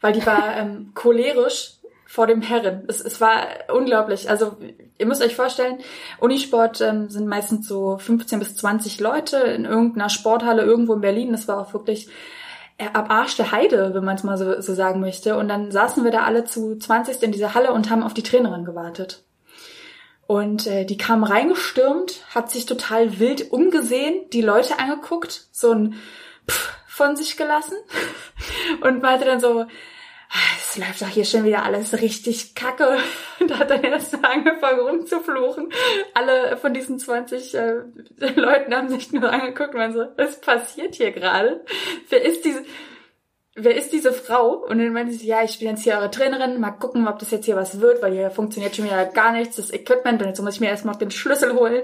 Weil 0.00 0.12
die 0.12 0.24
war 0.26 0.56
ähm, 0.56 0.92
cholerisch 0.94 1.74
vor 2.06 2.26
dem 2.26 2.42
Herren. 2.42 2.84
Es, 2.88 3.00
es 3.00 3.20
war 3.20 3.46
unglaublich. 3.72 4.28
Also 4.28 4.56
ihr 4.98 5.06
müsst 5.06 5.22
euch 5.22 5.36
vorstellen, 5.36 5.78
Unisport 6.18 6.80
ähm, 6.80 7.08
sind 7.08 7.28
meistens 7.28 7.68
so 7.68 7.98
15 7.98 8.40
bis 8.40 8.56
20 8.56 8.98
Leute 8.98 9.36
in 9.36 9.64
irgendeiner 9.64 10.08
Sporthalle 10.08 10.62
irgendwo 10.62 10.94
in 10.94 11.00
Berlin. 11.00 11.32
Das 11.32 11.46
war 11.46 11.60
auch 11.60 11.72
wirklich 11.72 12.08
äh, 12.78 12.86
ab 12.92 13.10
Arsch 13.10 13.36
der 13.36 13.52
Heide, 13.52 13.94
wenn 13.94 14.04
man 14.04 14.16
es 14.16 14.24
mal 14.24 14.36
so, 14.36 14.60
so 14.60 14.74
sagen 14.74 15.00
möchte. 15.00 15.36
Und 15.36 15.48
dann 15.48 15.70
saßen 15.70 16.02
wir 16.02 16.10
da 16.10 16.24
alle 16.24 16.44
zu 16.44 16.76
20 16.76 17.22
in 17.22 17.30
dieser 17.30 17.54
Halle 17.54 17.72
und 17.72 17.90
haben 17.90 18.02
auf 18.02 18.14
die 18.14 18.24
Trainerin 18.24 18.64
gewartet. 18.64 19.22
Und 20.30 20.68
äh, 20.68 20.84
die 20.84 20.96
kam 20.96 21.24
reingestürmt, 21.24 22.24
hat 22.32 22.52
sich 22.52 22.64
total 22.64 23.18
wild 23.18 23.50
umgesehen, 23.50 24.30
die 24.30 24.42
Leute 24.42 24.78
angeguckt, 24.78 25.48
so 25.50 25.72
ein 25.72 26.00
Pff 26.48 26.72
von 26.86 27.16
sich 27.16 27.36
gelassen 27.36 27.76
und 28.80 29.02
meinte 29.02 29.24
dann 29.24 29.40
so, 29.40 29.66
es 30.56 30.76
läuft 30.76 31.02
doch 31.02 31.08
hier 31.08 31.24
schon 31.24 31.42
wieder 31.42 31.64
alles 31.64 32.00
richtig 32.00 32.54
kacke. 32.54 32.98
Und 33.40 33.58
hat 33.58 33.70
dann 33.70 33.82
erst 33.82 34.24
angefangen 34.24 34.78
rumzufluchen. 34.80 35.72
Alle 36.14 36.56
von 36.58 36.74
diesen 36.74 37.00
20 37.00 37.54
äh, 37.54 37.72
Leuten 38.36 38.72
haben 38.72 38.88
sich 38.88 39.10
nur 39.10 39.32
angeguckt 39.32 39.74
und 39.74 39.80
waren 39.80 39.92
so, 39.92 40.06
was 40.16 40.40
passiert 40.40 40.94
hier 40.94 41.10
gerade? 41.10 41.64
Wer 42.08 42.22
ist 42.22 42.44
diese, 42.44 42.62
wer 43.64 43.76
ist 43.76 43.92
diese 43.92 44.12
Frau? 44.12 44.54
Und 44.54 44.78
dann 44.78 44.92
meinte 44.92 45.12
sie, 45.12 45.26
ja, 45.26 45.42
ich 45.42 45.58
bin 45.58 45.68
jetzt 45.68 45.82
hier 45.82 45.94
eure 45.94 46.10
Trainerin, 46.10 46.60
mal 46.60 46.70
gucken, 46.70 47.08
ob 47.08 47.18
das 47.18 47.30
jetzt 47.30 47.46
hier 47.46 47.56
was 47.56 47.80
wird, 47.80 48.02
weil 48.02 48.12
hier 48.12 48.30
funktioniert 48.30 48.74
schon 48.74 48.86
wieder 48.86 49.04
gar 49.06 49.32
nichts, 49.32 49.56
das 49.56 49.72
Equipment, 49.72 50.20
und 50.20 50.28
jetzt 50.28 50.42
muss 50.42 50.54
ich 50.54 50.60
mir 50.60 50.68
erstmal 50.68 50.96
den 50.96 51.10
Schlüssel 51.10 51.54
holen. 51.54 51.82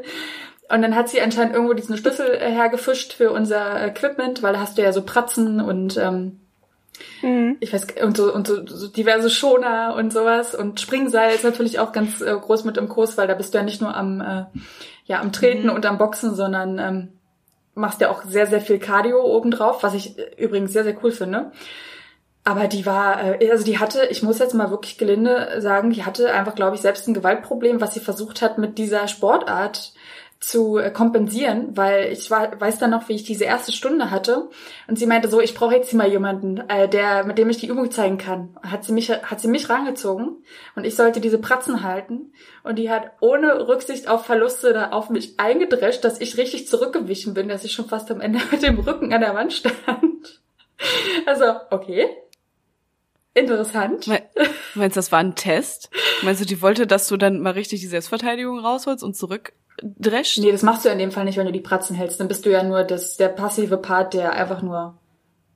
Und 0.68 0.82
dann 0.82 0.96
hat 0.96 1.08
sie 1.08 1.20
anscheinend 1.20 1.54
irgendwo 1.54 1.74
diesen 1.74 1.96
Schlüssel 1.96 2.26
äh, 2.26 2.50
hergefischt 2.50 3.12
für 3.12 3.30
unser 3.30 3.86
Equipment, 3.86 4.42
weil 4.42 4.52
da 4.52 4.60
hast 4.60 4.76
du 4.78 4.82
ja 4.82 4.92
so 4.92 5.02
Pratzen 5.02 5.60
und 5.60 5.96
ähm, 5.96 6.40
mhm. 7.22 7.56
ich 7.60 7.72
weiß 7.72 7.86
und 8.02 8.16
so 8.16 8.34
und 8.34 8.48
so, 8.48 8.66
so 8.66 8.88
diverse 8.88 9.30
Schoner 9.30 9.94
und 9.96 10.12
sowas 10.12 10.56
und 10.56 10.80
Springseil 10.80 11.34
ist 11.34 11.44
natürlich 11.44 11.78
auch 11.78 11.92
ganz 11.92 12.20
äh, 12.20 12.34
groß 12.34 12.64
mit 12.64 12.78
im 12.78 12.88
Kurs, 12.88 13.16
weil 13.16 13.28
da 13.28 13.34
bist 13.34 13.54
du 13.54 13.58
ja 13.58 13.64
nicht 13.64 13.80
nur 13.80 13.94
am 13.94 14.20
äh, 14.20 14.44
ja 15.04 15.20
am 15.20 15.30
Treten 15.30 15.68
mhm. 15.68 15.74
und 15.74 15.86
am 15.86 15.98
Boxen, 15.98 16.34
sondern 16.34 16.78
ähm, 16.80 17.08
machst 17.76 18.00
ja 18.00 18.10
auch 18.10 18.24
sehr 18.24 18.48
sehr 18.48 18.60
viel 18.60 18.80
Cardio 18.80 19.22
obendrauf, 19.22 19.82
was 19.84 19.94
ich 19.94 20.18
äh, 20.18 20.24
übrigens 20.36 20.72
sehr 20.72 20.84
sehr 20.84 20.96
cool 21.02 21.12
finde. 21.12 21.52
Aber 22.46 22.68
die 22.68 22.86
war, 22.86 23.40
äh, 23.40 23.50
also 23.50 23.64
die 23.64 23.78
hatte, 23.80 24.06
ich 24.06 24.22
muss 24.22 24.38
jetzt 24.38 24.54
mal 24.54 24.70
wirklich 24.70 24.98
gelinde 24.98 25.60
sagen, 25.60 25.90
die 25.90 26.04
hatte 26.04 26.32
einfach, 26.32 26.54
glaube 26.54 26.76
ich, 26.76 26.80
selbst 26.80 27.08
ein 27.08 27.14
Gewaltproblem, 27.14 27.80
was 27.80 27.94
sie 27.94 28.00
versucht 28.00 28.40
hat 28.40 28.56
mit 28.56 28.78
dieser 28.78 29.08
Sportart 29.08 29.92
zu 30.38 30.76
äh, 30.78 30.90
kompensieren, 30.90 31.76
weil 31.76 32.12
ich 32.12 32.30
war, 32.30 32.60
weiß 32.60 32.78
dann 32.78 32.90
noch, 32.90 33.08
wie 33.08 33.14
ich 33.14 33.24
diese 33.24 33.44
erste 33.44 33.72
Stunde 33.72 34.10
hatte 34.10 34.50
und 34.86 34.98
sie 34.98 35.06
meinte 35.06 35.28
so, 35.28 35.40
ich 35.40 35.54
brauche 35.54 35.74
jetzt 35.74 35.90
hier 35.90 35.98
mal 35.98 36.08
jemanden, 36.10 36.58
äh, 36.68 36.88
der 36.88 37.24
mit 37.24 37.38
dem 37.38 37.48
ich 37.48 37.58
die 37.58 37.68
Übung 37.68 37.90
zeigen 37.90 38.18
kann. 38.18 38.56
Hat 38.62 38.84
sie 38.84 38.92
mich 38.92 39.10
hat 39.10 39.40
sie 39.40 39.48
mich 39.48 39.68
rangezogen 39.70 40.44
und 40.74 40.84
ich 40.84 40.94
sollte 40.94 41.20
diese 41.20 41.38
Pratzen 41.38 41.82
halten 41.82 42.32
und 42.64 42.76
die 42.78 42.90
hat 42.90 43.12
ohne 43.20 43.66
Rücksicht 43.66 44.08
auf 44.08 44.26
Verluste 44.26 44.72
da 44.74 44.90
auf 44.90 45.08
mich 45.08 45.40
eingedrescht, 45.40 46.04
dass 46.04 46.20
ich 46.20 46.36
richtig 46.36 46.68
zurückgewichen 46.68 47.32
bin, 47.32 47.48
dass 47.48 47.64
ich 47.64 47.72
schon 47.72 47.88
fast 47.88 48.10
am 48.10 48.20
Ende 48.20 48.40
mit 48.50 48.62
dem 48.62 48.78
Rücken 48.78 49.12
an 49.14 49.22
der 49.22 49.34
Wand 49.34 49.52
stand. 49.52 50.42
Also, 51.24 51.44
okay. 51.70 52.08
Interessant. 53.32 54.06
Meinst 54.74 54.96
du, 54.96 54.98
das 54.98 55.12
war 55.12 55.18
ein 55.18 55.34
Test? 55.34 55.90
Meinst 56.22 56.40
du, 56.40 56.46
die 56.46 56.62
wollte, 56.62 56.86
dass 56.86 57.08
du 57.08 57.16
dann 57.16 57.40
mal 57.40 57.52
richtig 57.52 57.80
die 57.80 57.86
Selbstverteidigung 57.86 58.58
rausholst 58.58 59.04
und 59.04 59.14
zurück 59.14 59.52
drescht? 59.82 60.38
Nee, 60.38 60.52
das 60.52 60.62
machst 60.62 60.84
du 60.84 60.88
in 60.88 60.98
dem 60.98 61.12
Fall 61.12 61.24
nicht, 61.24 61.36
wenn 61.36 61.46
du 61.46 61.52
die 61.52 61.60
Pratzen 61.60 61.96
hältst. 61.96 62.20
Dann 62.20 62.28
bist 62.28 62.46
du 62.46 62.50
ja 62.50 62.62
nur 62.62 62.84
das, 62.84 63.16
der 63.16 63.28
passive 63.28 63.76
Part, 63.76 64.14
der 64.14 64.32
einfach 64.32 64.62
nur, 64.62 64.98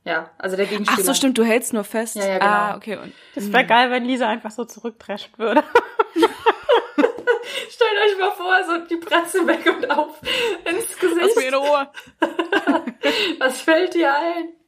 ja, 0.04 0.30
also 0.38 0.56
der 0.56 0.66
Gegenspieler. 0.66 1.00
Ach 1.00 1.04
so, 1.04 1.14
stimmt, 1.14 1.38
du 1.38 1.44
hältst 1.44 1.72
nur 1.72 1.84
fest. 1.84 2.16
Ja, 2.16 2.26
ja, 2.26 2.38
genau. 2.38 2.50
Ah, 2.50 2.76
okay. 2.76 2.96
Und, 2.96 3.12
das 3.34 3.52
wäre 3.52 3.66
geil, 3.66 3.90
wenn 3.90 4.04
Lisa 4.04 4.28
einfach 4.28 4.50
so 4.50 4.64
zurückdrescht 4.64 5.38
würde. 5.38 5.62
Stellt 7.70 7.92
euch 8.04 8.18
mal 8.18 8.32
vor, 8.32 8.56
so 8.66 8.78
die 8.86 8.96
Pratze 8.96 9.46
weg 9.46 9.66
und 9.66 9.90
auf 9.90 10.20
ins 10.64 10.98
Gesicht. 10.98 11.20
Lass 11.20 11.36
mir 11.36 11.48
in 11.48 11.54
Ruhe. 11.54 11.88
Was 13.38 13.60
fällt 13.62 13.94
dir 13.94 14.14
ein? 14.14 14.59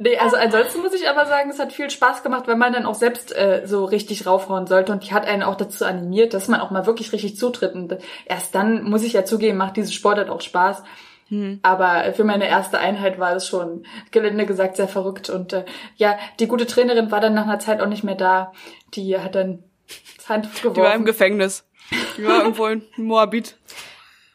Nee, 0.00 0.16
also 0.16 0.36
ansonsten 0.36 0.80
muss 0.80 0.94
ich 0.94 1.08
aber 1.08 1.26
sagen, 1.26 1.50
es 1.50 1.58
hat 1.58 1.72
viel 1.72 1.90
Spaß 1.90 2.22
gemacht, 2.22 2.46
wenn 2.46 2.58
man 2.58 2.72
dann 2.72 2.86
auch 2.86 2.94
selbst 2.94 3.36
äh, 3.36 3.62
so 3.64 3.84
richtig 3.84 4.26
raufhauen 4.26 4.68
sollte. 4.68 4.92
Und 4.92 5.04
die 5.04 5.12
hat 5.12 5.26
einen 5.26 5.42
auch 5.42 5.56
dazu 5.56 5.84
animiert, 5.84 6.34
dass 6.34 6.46
man 6.46 6.60
auch 6.60 6.70
mal 6.70 6.86
wirklich 6.86 7.12
richtig 7.12 7.36
zutritt. 7.36 7.74
Und 7.74 7.96
erst 8.26 8.54
dann, 8.54 8.84
muss 8.84 9.02
ich 9.02 9.14
ja 9.14 9.24
zugeben, 9.24 9.58
macht 9.58 9.76
dieses 9.76 9.92
Sport 9.92 10.18
halt 10.18 10.30
auch 10.30 10.40
Spaß. 10.40 10.84
Hm. 11.30 11.58
Aber 11.62 12.12
für 12.14 12.22
meine 12.22 12.48
erste 12.48 12.78
Einheit 12.78 13.18
war 13.18 13.34
es 13.34 13.46
schon, 13.48 13.84
gelinde 14.12 14.46
gesagt, 14.46 14.76
sehr 14.76 14.88
verrückt. 14.88 15.30
Und 15.30 15.52
äh, 15.52 15.64
ja, 15.96 16.16
die 16.38 16.46
gute 16.46 16.66
Trainerin 16.66 17.10
war 17.10 17.20
dann 17.20 17.34
nach 17.34 17.44
einer 17.44 17.58
Zeit 17.58 17.80
auch 17.80 17.88
nicht 17.88 18.04
mehr 18.04 18.14
da. 18.14 18.52
Die 18.94 19.18
hat 19.18 19.34
dann 19.34 19.64
das 20.16 20.28
Handtuch 20.28 20.62
geworfen. 20.62 20.74
Die 20.74 20.80
war 20.80 20.94
im 20.94 21.04
Gefängnis. 21.04 21.64
Die 22.16 22.24
war 22.24 22.42
irgendwo 22.42 22.66
in 22.66 22.84
Moabit. 22.96 23.56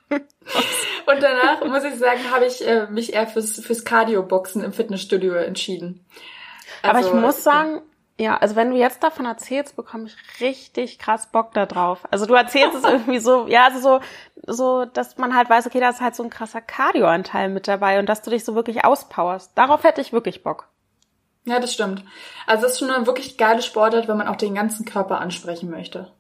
Und 1.06 1.22
danach, 1.22 1.66
muss 1.66 1.84
ich 1.84 1.96
sagen, 1.96 2.20
habe 2.32 2.46
ich 2.46 2.66
äh, 2.68 2.88
mich 2.88 3.14
eher 3.14 3.28
fürs, 3.28 3.60
fürs 3.60 3.86
Cardio-Boxen 3.86 4.64
im 4.64 4.74
Fitnessstudio 4.74 5.34
entschieden. 5.34 6.06
Also, 6.82 6.90
Aber 6.90 7.00
ich 7.00 7.14
also, 7.14 7.18
muss 7.18 7.44
sagen, 7.44 7.82
ja, 8.20 8.38
also 8.38 8.56
wenn 8.56 8.70
du 8.70 8.78
jetzt 8.78 9.02
davon 9.02 9.26
erzählst, 9.26 9.76
bekomme 9.76 10.06
ich 10.06 10.16
richtig 10.40 11.00
krass 11.00 11.32
Bock 11.32 11.54
da 11.54 11.66
drauf. 11.66 12.08
Also 12.12 12.26
du 12.26 12.36
erzählst 12.36 12.76
es 12.76 12.84
irgendwie 12.90 13.20
so, 13.20 13.48
ja, 13.48 13.66
also 13.66 13.80
so, 13.80 14.00
so, 14.46 14.86
dass 14.86 15.18
man 15.18 15.36
halt 15.36 15.50
weiß, 15.50 15.66
okay, 15.66 15.80
da 15.80 15.90
ist 15.90 16.02
halt 16.02 16.16
so 16.16 16.24
ein 16.24 16.30
krasser 16.30 16.62
Cardio-Anteil 16.62 17.50
mit 17.50 17.68
dabei 17.68 18.00
und 18.00 18.08
dass 18.08 18.22
du 18.22 18.30
dich 18.30 18.46
so 18.46 18.56
wirklich 18.56 18.86
auspowerst. 18.86 19.52
Darauf 19.56 19.84
hätte 19.84 20.02
ich 20.02 20.14
wirklich 20.14 20.44
Bock. 20.44 20.68
Ja, 21.46 21.60
das 21.60 21.74
stimmt. 21.74 22.04
Also 22.48 22.66
es 22.66 22.74
ist 22.74 22.80
schon 22.80 22.90
eine 22.90 23.06
wirklich 23.06 23.38
geile 23.38 23.62
Sportart, 23.62 24.08
wenn 24.08 24.18
man 24.18 24.28
auch 24.28 24.38
den 24.38 24.56
ganzen 24.56 24.86
Körper 24.86 25.20
ansprechen 25.20 25.70
möchte. 25.70 26.12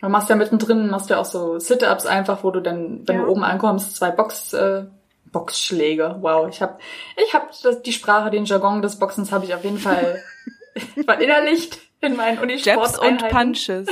Du 0.00 0.08
machst 0.08 0.28
ja 0.28 0.36
mittendrin, 0.36 0.88
machst 0.88 1.08
ja 1.10 1.18
auch 1.18 1.24
so 1.24 1.58
Sit-Ups 1.58 2.06
einfach, 2.06 2.44
wo 2.44 2.50
du 2.50 2.60
dann, 2.60 3.06
wenn 3.06 3.16
ja. 3.16 3.22
du 3.22 3.28
oben 3.28 3.44
ankommst, 3.44 3.96
zwei 3.96 4.10
Box, 4.10 4.52
äh, 4.52 4.84
Boxschläge. 5.32 6.16
Wow, 6.20 6.48
ich 6.48 6.60
habe 6.60 6.78
ich 7.16 7.34
hab 7.34 7.50
das, 7.62 7.82
die 7.82 7.92
Sprache, 7.92 8.30
den 8.30 8.44
Jargon 8.44 8.82
des 8.82 8.98
Boxens 8.98 9.32
habe 9.32 9.46
ich 9.46 9.54
auf 9.54 9.64
jeden 9.64 9.78
Fall 9.78 10.22
verinnerlicht 11.04 11.78
in 12.00 12.16
meinen 12.16 12.38
Unisport 12.38 12.98
und 12.98 13.28
Punches. 13.28 13.88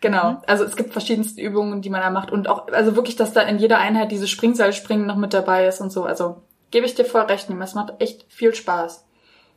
Genau. 0.00 0.32
Mhm. 0.32 0.38
Also 0.46 0.64
es 0.64 0.76
gibt 0.76 0.92
verschiedenste 0.92 1.40
Übungen, 1.40 1.80
die 1.82 1.90
man 1.90 2.00
da 2.00 2.10
macht 2.10 2.30
und 2.30 2.48
auch 2.48 2.68
also 2.68 2.94
wirklich, 2.94 3.16
dass 3.16 3.32
da 3.32 3.40
in 3.42 3.58
jeder 3.58 3.78
Einheit 3.78 4.12
dieses 4.12 4.30
Springseilspringen 4.30 5.06
noch 5.06 5.16
mit 5.16 5.32
dabei 5.32 5.66
ist 5.66 5.80
und 5.80 5.90
so. 5.90 6.04
Also 6.04 6.42
gebe 6.70 6.86
ich 6.86 6.94
dir 6.94 7.04
voll 7.04 7.22
recht, 7.22 7.48
es 7.48 7.74
macht 7.74 7.94
echt 8.00 8.26
viel 8.28 8.54
Spaß. 8.54 9.06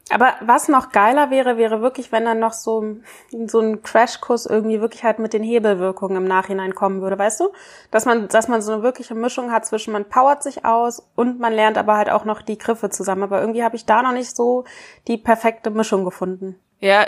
Aber 0.09 0.35
was 0.41 0.67
noch 0.67 0.91
geiler 0.91 1.31
wäre, 1.31 1.57
wäre 1.57 1.81
wirklich, 1.81 2.11
wenn 2.11 2.25
dann 2.25 2.39
noch 2.39 2.53
so, 2.53 2.97
so 3.45 3.59
ein 3.59 3.81
Crashkurs 3.81 4.45
irgendwie 4.45 4.79
wirklich 4.79 5.03
halt 5.03 5.19
mit 5.19 5.33
den 5.33 5.43
Hebelwirkungen 5.43 6.17
im 6.17 6.27
Nachhinein 6.27 6.75
kommen 6.75 7.01
würde, 7.01 7.19
weißt 7.19 7.41
du? 7.41 7.49
Dass 7.91 8.05
man, 8.05 8.27
dass 8.27 8.47
man 8.47 8.61
so 8.61 8.73
eine 8.73 8.83
wirkliche 8.83 9.15
Mischung 9.15 9.51
hat 9.51 9.65
zwischen 9.65 9.93
man 9.93 10.05
powert 10.05 10.43
sich 10.43 10.65
aus 10.65 11.07
und 11.15 11.39
man 11.39 11.53
lernt 11.53 11.77
aber 11.77 11.97
halt 11.97 12.09
auch 12.09 12.25
noch 12.25 12.41
die 12.41 12.57
Griffe 12.57 12.89
zusammen. 12.89 13.23
Aber 13.23 13.41
irgendwie 13.41 13.63
habe 13.63 13.75
ich 13.75 13.85
da 13.85 14.01
noch 14.01 14.13
nicht 14.13 14.35
so 14.35 14.65
die 15.07 15.17
perfekte 15.17 15.71
Mischung 15.71 16.05
gefunden. 16.05 16.55
Ja, 16.79 17.07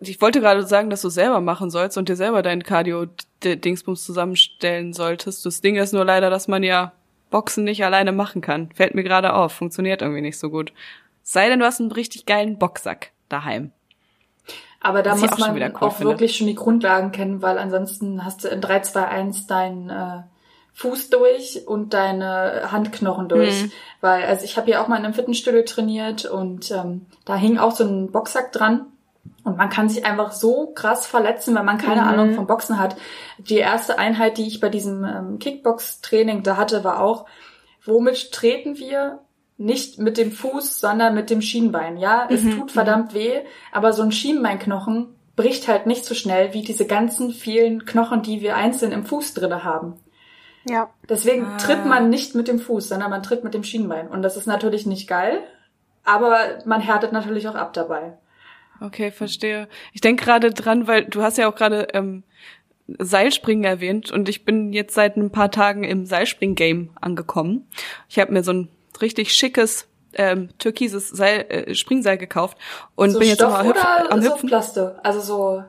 ich 0.00 0.20
wollte 0.20 0.40
gerade 0.40 0.66
sagen, 0.66 0.90
dass 0.90 1.02
du 1.02 1.08
selber 1.08 1.40
machen 1.40 1.70
sollst 1.70 1.96
und 1.96 2.08
dir 2.08 2.16
selber 2.16 2.42
deinen 2.42 2.64
Cardio-Dingsbums 2.64 4.04
zusammenstellen 4.04 4.92
solltest. 4.92 5.46
Das 5.46 5.60
Ding 5.60 5.76
ist 5.76 5.92
nur 5.92 6.04
leider, 6.04 6.28
dass 6.28 6.48
man 6.48 6.64
ja 6.64 6.92
Boxen 7.30 7.64
nicht 7.64 7.84
alleine 7.84 8.10
machen 8.10 8.42
kann. 8.42 8.70
Fällt 8.74 8.94
mir 8.94 9.04
gerade 9.04 9.32
auf. 9.34 9.52
Funktioniert 9.52 10.02
irgendwie 10.02 10.20
nicht 10.22 10.38
so 10.38 10.50
gut. 10.50 10.72
Sei 11.24 11.48
denn, 11.48 11.58
du 11.58 11.64
hast 11.64 11.80
einen 11.80 11.90
richtig 11.90 12.26
geilen 12.26 12.58
Boxsack 12.58 13.10
daheim. 13.28 13.72
Aber 14.80 15.02
da 15.02 15.16
muss 15.16 15.38
man 15.38 15.62
auch, 15.74 15.80
cool 15.80 15.88
auch 15.88 16.00
wirklich 16.00 16.36
schon 16.36 16.46
die 16.46 16.54
Grundlagen 16.54 17.10
kennen, 17.10 17.40
weil 17.40 17.58
ansonsten 17.58 18.22
hast 18.22 18.44
du 18.44 18.48
in 18.48 18.60
3, 18.60 18.80
2, 18.80 19.08
1 19.08 19.46
deinen 19.46 19.88
äh, 19.88 20.22
Fuß 20.74 21.08
durch 21.08 21.66
und 21.66 21.94
deine 21.94 22.70
Handknochen 22.70 23.28
durch. 23.28 23.62
Mhm. 23.62 23.72
Weil, 24.02 24.24
also 24.24 24.44
ich 24.44 24.58
habe 24.58 24.70
ja 24.70 24.82
auch 24.82 24.88
mal 24.88 24.98
in 24.98 25.06
einem 25.06 25.14
Fitnessstudio 25.14 25.62
trainiert 25.62 26.26
und 26.26 26.70
ähm, 26.70 27.06
da 27.24 27.34
hing 27.34 27.56
auch 27.56 27.74
so 27.74 27.84
ein 27.84 28.12
Boxsack 28.12 28.52
dran. 28.52 28.84
Und 29.42 29.56
man 29.56 29.70
kann 29.70 29.88
sich 29.88 30.04
einfach 30.04 30.32
so 30.32 30.72
krass 30.74 31.06
verletzen, 31.06 31.54
wenn 31.54 31.64
man 31.64 31.78
keine 31.78 32.02
mhm. 32.02 32.08
Ahnung 32.08 32.34
vom 32.34 32.46
Boxen 32.46 32.78
hat. 32.78 32.96
Die 33.38 33.56
erste 33.56 33.98
Einheit, 33.98 34.36
die 34.36 34.46
ich 34.46 34.60
bei 34.60 34.68
diesem 34.68 35.04
ähm, 35.04 35.38
Kickbox-Training 35.38 36.42
da 36.42 36.58
hatte, 36.58 36.84
war 36.84 37.00
auch, 37.00 37.24
womit 37.86 38.32
treten 38.32 38.76
wir 38.76 39.20
nicht 39.56 39.98
mit 39.98 40.18
dem 40.18 40.32
Fuß, 40.32 40.80
sondern 40.80 41.14
mit 41.14 41.30
dem 41.30 41.40
Schienbein. 41.40 41.96
Ja, 41.96 42.26
es 42.30 42.42
mhm. 42.42 42.58
tut 42.58 42.72
verdammt 42.72 43.12
mhm. 43.12 43.18
weh, 43.18 43.40
aber 43.72 43.92
so 43.92 44.02
ein 44.02 44.12
Schienbeinknochen 44.12 45.14
bricht 45.36 45.68
halt 45.68 45.86
nicht 45.86 46.04
so 46.04 46.14
schnell 46.14 46.54
wie 46.54 46.62
diese 46.62 46.86
ganzen 46.86 47.32
vielen 47.32 47.84
Knochen, 47.84 48.22
die 48.22 48.40
wir 48.40 48.56
einzeln 48.56 48.92
im 48.92 49.04
Fuß 49.04 49.34
drinne 49.34 49.64
haben. 49.64 49.94
Ja. 50.68 50.90
Deswegen 51.08 51.44
ah. 51.44 51.56
tritt 51.58 51.84
man 51.84 52.08
nicht 52.08 52.34
mit 52.34 52.48
dem 52.48 52.58
Fuß, 52.58 52.88
sondern 52.88 53.10
man 53.10 53.22
tritt 53.22 53.44
mit 53.44 53.54
dem 53.54 53.64
Schienbein. 53.64 54.08
Und 54.08 54.22
das 54.22 54.36
ist 54.36 54.46
natürlich 54.46 54.86
nicht 54.86 55.08
geil, 55.08 55.42
aber 56.04 56.38
man 56.64 56.80
härtet 56.80 57.12
natürlich 57.12 57.48
auch 57.48 57.54
ab 57.54 57.72
dabei. 57.72 58.16
Okay, 58.80 59.10
verstehe. 59.10 59.68
Ich 59.92 60.00
denke 60.00 60.24
gerade 60.24 60.50
dran, 60.50 60.86
weil 60.86 61.04
du 61.04 61.22
hast 61.22 61.38
ja 61.38 61.48
auch 61.48 61.54
gerade 61.54 61.88
ähm, 61.92 62.24
Seilspringen 62.86 63.64
erwähnt 63.64 64.10
und 64.10 64.28
ich 64.28 64.44
bin 64.44 64.72
jetzt 64.72 64.94
seit 64.94 65.16
ein 65.16 65.30
paar 65.30 65.50
Tagen 65.50 65.84
im 65.84 66.06
Seilspring-Game 66.06 66.90
angekommen. 67.00 67.66
Ich 68.08 68.18
habe 68.18 68.32
mir 68.32 68.42
so 68.42 68.52
ein 68.52 68.68
richtig 69.02 69.34
schickes 69.34 69.86
ähm, 70.14 70.48
türkises 70.58 71.08
Seil, 71.08 71.46
äh, 71.48 71.74
Springseil 71.74 72.18
gekauft 72.18 72.56
und 72.94 73.10
so 73.10 73.18
bin 73.18 73.28
jetzt 73.28 73.38
Stoff 73.38 73.52
mal 73.52 73.66
hüpf, 73.66 73.84
am 74.10 74.22
so 74.22 74.32
Hüpfen. 74.32 74.48
Plaste? 74.48 75.00
Also 75.02 75.20
so 75.20 75.64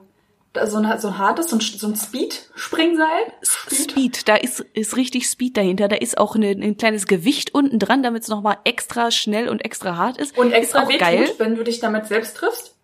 so 0.65 0.78
ein, 0.78 0.99
so 0.99 1.09
ein 1.09 1.17
hartes, 1.17 1.49
so 1.49 1.57
ein, 1.57 1.59
so 1.59 1.88
ein 1.88 1.95
Speed-Springseil? 1.95 3.34
Speed? 3.41 3.91
Speed, 3.91 4.28
da 4.28 4.36
ist, 4.36 4.61
ist 4.73 4.95
richtig 4.95 5.28
Speed 5.28 5.57
dahinter. 5.57 5.88
Da 5.88 5.97
ist 5.97 6.17
auch 6.17 6.36
eine, 6.36 6.51
ein 6.51 6.78
kleines 6.78 7.07
Gewicht 7.07 7.53
unten 7.53 7.80
dran, 7.80 8.03
damit 8.03 8.23
es 8.23 8.30
nochmal 8.30 8.57
extra 8.63 9.11
schnell 9.11 9.49
und 9.49 9.65
extra 9.65 9.97
hart 9.97 10.17
ist. 10.17 10.38
Und 10.38 10.51
extra 10.51 10.84
ist 10.84 10.88
auch 10.88 10.97
geil. 10.97 11.30
Wenn 11.38 11.55
du 11.55 11.63
dich 11.63 11.80
damit 11.80 12.07
selbst 12.07 12.38
triffst? 12.38 12.74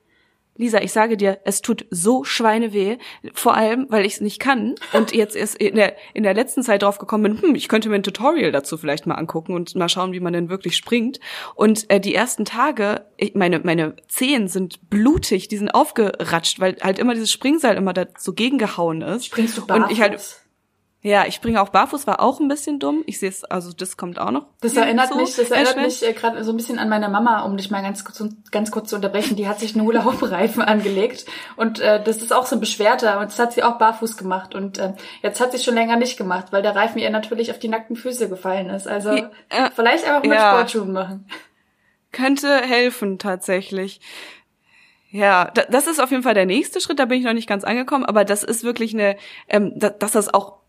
Lisa, 0.61 0.79
ich 0.79 0.91
sage 0.91 1.17
dir, 1.17 1.39
es 1.43 1.61
tut 1.61 1.85
so 1.89 2.23
schweineweh, 2.23 2.97
vor 3.33 3.55
allem, 3.55 3.87
weil 3.89 4.05
ich 4.05 4.13
es 4.13 4.21
nicht 4.21 4.39
kann 4.39 4.75
und 4.93 5.13
jetzt 5.13 5.35
erst 5.35 5.57
in 5.57 5.75
der, 5.75 5.95
in 6.13 6.23
der 6.23 6.33
letzten 6.33 6.63
Zeit 6.63 6.83
drauf 6.83 6.99
gekommen 6.99 7.23
bin, 7.23 7.41
hm, 7.41 7.55
ich 7.55 7.67
könnte 7.67 7.89
mir 7.89 7.95
ein 7.95 8.03
Tutorial 8.03 8.51
dazu 8.51 8.77
vielleicht 8.77 9.07
mal 9.07 9.15
angucken 9.15 9.53
und 9.53 9.75
mal 9.75 9.89
schauen, 9.89 10.13
wie 10.13 10.19
man 10.19 10.33
denn 10.33 10.49
wirklich 10.49 10.77
springt. 10.77 11.19
Und 11.55 11.89
äh, 11.89 11.99
die 11.99 12.15
ersten 12.15 12.45
Tage, 12.45 13.05
ich, 13.17 13.35
meine, 13.35 13.59
meine 13.59 13.95
Zehen 14.07 14.47
sind 14.47 14.89
blutig, 14.89 15.47
die 15.47 15.57
sind 15.57 15.69
aufgeratscht, 15.69 16.59
weil 16.59 16.77
halt 16.81 16.99
immer 16.99 17.13
dieses 17.13 17.31
Springseil 17.31 17.75
immer 17.75 17.93
da 17.93 18.05
so 18.17 18.33
gegengehauen 18.33 19.01
ist. 19.01 19.25
Springst 19.25 19.57
du 19.57 19.65
barfuß? 19.65 19.85
Und 19.85 19.91
ich 19.91 20.01
halt, 20.01 20.21
ja, 21.03 21.25
ich 21.25 21.33
springe 21.33 21.59
auch 21.59 21.69
barfuß, 21.69 22.05
war 22.05 22.19
auch 22.19 22.39
ein 22.39 22.47
bisschen 22.47 22.77
dumm. 22.79 23.03
Ich 23.07 23.19
sehe 23.19 23.29
es, 23.29 23.43
also 23.43 23.71
das 23.73 23.97
kommt 23.97 24.19
auch 24.19 24.29
noch. 24.29 24.45
Das 24.61 24.75
erinnert 24.75 25.09
so 25.09 25.15
mich, 25.15 25.35
das 25.35 25.49
erinnert 25.49 25.77
mich 25.77 26.07
äh, 26.07 26.13
gerade 26.13 26.43
so 26.43 26.51
ein 26.51 26.57
bisschen 26.57 26.77
an 26.77 26.89
meine 26.89 27.09
Mama, 27.09 27.41
um 27.41 27.57
dich 27.57 27.71
mal 27.71 27.81
ganz 27.81 28.05
kurz, 28.05 28.23
ganz 28.51 28.69
kurz 28.69 28.89
zu 28.89 28.97
unterbrechen. 28.97 29.35
Die 29.35 29.47
hat 29.47 29.59
sich 29.59 29.75
einen 29.75 29.83
Hula 29.83 30.05
Hoop 30.05 30.21
Reifen 30.21 30.61
angelegt 30.61 31.25
und 31.55 31.79
äh, 31.79 32.03
das 32.03 32.17
ist 32.17 32.31
auch 32.31 32.45
so 32.45 32.55
ein 32.55 32.59
Beschwerter 32.59 33.19
und 33.19 33.31
das 33.31 33.39
hat 33.39 33.51
sie 33.53 33.63
auch 33.63 33.79
barfuß 33.79 34.15
gemacht 34.15 34.53
und 34.53 34.77
äh, 34.77 34.93
jetzt 35.23 35.41
hat 35.41 35.53
sie 35.53 35.57
schon 35.57 35.73
länger 35.73 35.95
nicht 35.95 36.17
gemacht, 36.17 36.47
weil 36.51 36.61
der 36.61 36.75
Reifen 36.75 36.99
ihr 36.99 37.09
natürlich 37.09 37.49
auf 37.49 37.57
die 37.57 37.69
nackten 37.69 37.95
Füße 37.95 38.29
gefallen 38.29 38.69
ist. 38.69 38.87
Also 38.87 39.09
ja, 39.09 39.31
äh, 39.49 39.71
vielleicht 39.75 40.05
einfach 40.05 40.21
mit 40.21 40.33
ja. 40.33 40.51
Sportschuhen 40.51 40.91
machen. 40.91 41.27
Könnte 42.11 42.61
helfen 42.61 43.17
tatsächlich. 43.17 44.01
Ja, 45.09 45.51
das 45.51 45.87
ist 45.87 45.99
auf 45.99 46.11
jeden 46.11 46.23
Fall 46.23 46.35
der 46.35 46.45
nächste 46.45 46.79
Schritt, 46.79 46.99
da 46.99 47.05
bin 47.05 47.17
ich 47.17 47.25
noch 47.25 47.33
nicht 47.33 47.49
ganz 47.49 47.63
angekommen, 47.63 48.05
aber 48.05 48.23
das 48.23 48.43
ist 48.43 48.63
wirklich 48.63 48.93
eine, 48.93 49.17
ähm, 49.49 49.73
dass 49.77 50.11
das 50.11 50.33
auch 50.33 50.60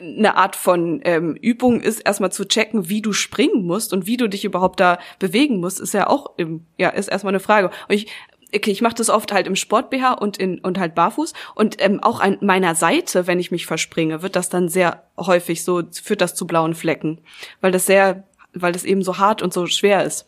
eine 0.00 0.36
Art 0.36 0.56
von 0.56 1.00
ähm, 1.04 1.34
Übung 1.36 1.80
ist, 1.80 2.00
erstmal 2.00 2.32
zu 2.32 2.46
checken, 2.46 2.88
wie 2.88 3.02
du 3.02 3.12
springen 3.12 3.66
musst 3.66 3.92
und 3.92 4.06
wie 4.06 4.16
du 4.16 4.28
dich 4.28 4.44
überhaupt 4.44 4.80
da 4.80 4.98
bewegen 5.18 5.60
musst, 5.60 5.80
ist 5.80 5.94
ja 5.94 6.08
auch 6.08 6.32
im, 6.36 6.64
ja, 6.78 6.88
ist 6.88 7.08
erstmal 7.08 7.32
eine 7.32 7.40
Frage. 7.40 7.70
Und 7.88 7.94
ich, 7.94 8.06
okay, 8.54 8.70
ich 8.70 8.82
mache 8.82 8.94
das 8.94 9.10
oft 9.10 9.32
halt 9.32 9.46
im 9.46 9.56
Sport 9.56 9.90
BH 9.90 10.12
und 10.14 10.38
in 10.38 10.58
und 10.60 10.78
halt 10.78 10.94
barfuß 10.94 11.32
und 11.54 11.76
ähm, 11.78 12.00
auch 12.02 12.20
an 12.20 12.38
meiner 12.40 12.74
Seite, 12.74 13.26
wenn 13.26 13.40
ich 13.40 13.50
mich 13.50 13.66
verspringe, 13.66 14.22
wird 14.22 14.36
das 14.36 14.48
dann 14.48 14.68
sehr 14.68 15.04
häufig 15.18 15.64
so 15.64 15.82
führt 15.90 16.20
das 16.20 16.34
zu 16.34 16.46
blauen 16.46 16.74
Flecken, 16.74 17.18
weil 17.60 17.72
das 17.72 17.86
sehr, 17.86 18.24
weil 18.54 18.72
das 18.72 18.84
eben 18.84 19.02
so 19.02 19.18
hart 19.18 19.42
und 19.42 19.52
so 19.52 19.66
schwer 19.66 20.04
ist. 20.04 20.26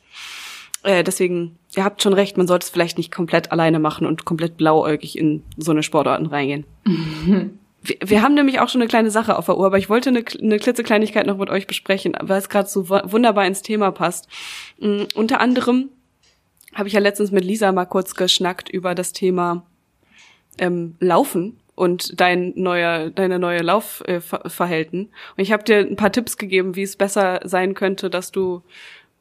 Äh, 0.83 1.05
deswegen, 1.05 1.59
ihr 1.75 1.85
habt 1.85 2.03
schon 2.03 2.13
recht, 2.13 2.37
man 2.37 2.47
sollte 2.47 2.65
es 2.65 2.71
vielleicht 2.71 2.99
nicht 2.99 3.13
komplett 3.13 3.53
alleine 3.53 3.79
machen 3.79 4.07
und 4.07 4.27
komplett 4.27 4.59
blauäugig 4.59 5.17
in 5.17 5.43
so 5.57 5.71
eine 5.71 5.83
Sportarten 5.83 6.27
reingehen. 6.27 6.67
Wir, 7.85 7.97
wir 8.03 8.23
haben 8.23 8.35
nämlich 8.35 8.61
auch 8.61 8.69
schon 8.69 8.81
eine 8.81 8.89
kleine 8.89 9.11
Sache 9.11 9.37
auf 9.37 9.47
der 9.47 9.59
Uhr, 9.59 9.67
aber 9.67 9.79
ich 9.79 9.91
wollte 9.91 10.09
eine, 10.09 10.25
eine 10.41 10.59
klitzekleinigkeit 10.59 11.27
noch 11.27 11.37
mit 11.37 11.51
euch 11.51 11.67
besprechen, 11.67 12.17
weil 12.21 12.39
es 12.39 12.49
gerade 12.49 12.69
so 12.69 12.89
wunderbar 12.89 13.47
ins 13.47 13.63
Thema 13.63 13.91
passt. 13.93 14.27
Mhm, 14.79 15.07
unter 15.15 15.41
anderem 15.41 15.91
habe 16.75 16.89
ich 16.89 16.95
ja 16.95 17.01
letztens 17.01 17.31
mit 17.31 17.45
Lisa 17.45 17.71
mal 17.73 17.85
kurz 17.85 18.15
geschnackt 18.15 18.71
über 18.71 18.95
das 18.95 19.13
ähm, 20.59 20.97
Laufen 20.99 21.61
und 21.75 22.21
dein 22.21 22.53
neuer, 22.57 23.11
deine 23.11 23.39
neue 23.39 23.61
Laufverhalten. 23.61 25.01
Äh, 25.01 25.33
und 25.37 25.43
ich 25.43 25.53
habe 25.53 25.65
dir 25.65 25.79
ein 25.79 25.97
paar 25.97 26.13
Tipps 26.13 26.37
gegeben, 26.37 26.77
wie 26.77 26.83
es 26.83 26.97
besser 26.97 27.41
sein 27.45 27.75
könnte, 27.75 28.11
dass 28.11 28.33
du 28.33 28.63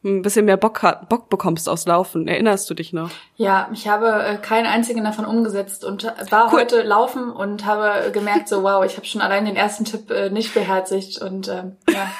ein 0.04 0.22
bisschen 0.22 0.44
mehr 0.44 0.56
Bock, 0.56 0.82
Bock 1.08 1.30
bekommst 1.30 1.68
aufs 1.68 1.86
Laufen. 1.86 2.28
Erinnerst 2.28 2.68
du 2.68 2.74
dich 2.74 2.92
noch? 2.92 3.10
Ja, 3.36 3.68
ich 3.72 3.88
habe 3.88 4.22
äh, 4.22 4.36
keinen 4.36 4.66
einzigen 4.66 5.02
davon 5.02 5.24
umgesetzt 5.24 5.84
und 5.84 6.04
war 6.30 6.52
cool. 6.52 6.60
heute 6.60 6.82
laufen 6.82 7.30
und 7.30 7.64
habe 7.64 8.10
gemerkt, 8.12 8.48
so 8.48 8.62
wow, 8.62 8.84
ich 8.84 8.96
habe 8.96 9.06
schon 9.06 9.22
allein 9.22 9.46
den 9.46 9.56
ersten 9.56 9.84
Tipp 9.84 10.10
äh, 10.10 10.30
nicht 10.30 10.54
beherzigt 10.54 11.20
und 11.20 11.48
ähm, 11.48 11.76
ja. 11.88 12.10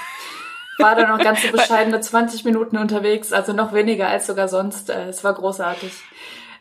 War 0.79 0.97
dann 0.97 1.09
noch 1.09 1.23
ganz 1.23 1.43
so 1.43 1.53
bescheidene 1.53 2.01
20 2.01 2.45
Minuten 2.45 2.79
unterwegs, 2.79 3.33
also 3.33 3.53
noch 3.53 3.73
weniger 3.73 4.09
als 4.09 4.27
sogar 4.27 4.49
sonst. 4.49 4.91
Äh, 4.91 5.09
es 5.09 5.23
war 5.23 5.35
großartig. 5.35 5.93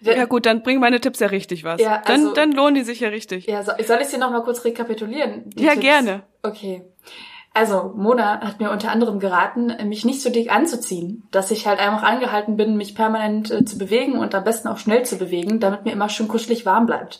Ja 0.01 0.25
gut, 0.25 0.45
dann 0.45 0.63
bringen 0.63 0.81
meine 0.81 0.99
Tipps 0.99 1.19
ja 1.19 1.27
richtig 1.27 1.63
was. 1.63 1.79
Ja, 1.79 2.01
also, 2.05 2.33
dann, 2.33 2.33
dann 2.33 2.51
lohnen 2.51 2.75
die 2.75 2.83
sich 2.83 2.99
ja 2.99 3.09
richtig. 3.09 3.47
Ja, 3.47 3.63
soll 3.63 4.01
ich 4.01 4.07
sie 4.07 4.17
noch 4.17 4.31
mal 4.31 4.43
kurz 4.43 4.65
rekapitulieren? 4.65 5.49
Ja, 5.55 5.71
Tipps? 5.71 5.81
gerne. 5.81 6.23
Okay. 6.41 6.83
Also, 7.55 7.93
Mona 7.95 8.41
hat 8.41 8.59
mir 8.59 8.71
unter 8.71 8.89
anderem 8.91 9.19
geraten, 9.19 9.71
mich 9.87 10.05
nicht 10.05 10.23
so 10.23 10.31
dick 10.31 10.51
anzuziehen, 10.51 11.27
dass 11.29 11.51
ich 11.51 11.67
halt 11.67 11.79
einfach 11.79 12.01
angehalten 12.01 12.57
bin, 12.57 12.77
mich 12.77 12.95
permanent 12.95 13.51
äh, 13.51 13.63
zu 13.63 13.77
bewegen 13.77 14.17
und 14.17 14.33
am 14.33 14.43
besten 14.43 14.67
auch 14.67 14.79
schnell 14.79 15.05
zu 15.05 15.17
bewegen, 15.17 15.59
damit 15.59 15.85
mir 15.85 15.91
immer 15.91 16.09
schön 16.09 16.27
kuschelig 16.27 16.65
warm 16.65 16.87
bleibt. 16.87 17.19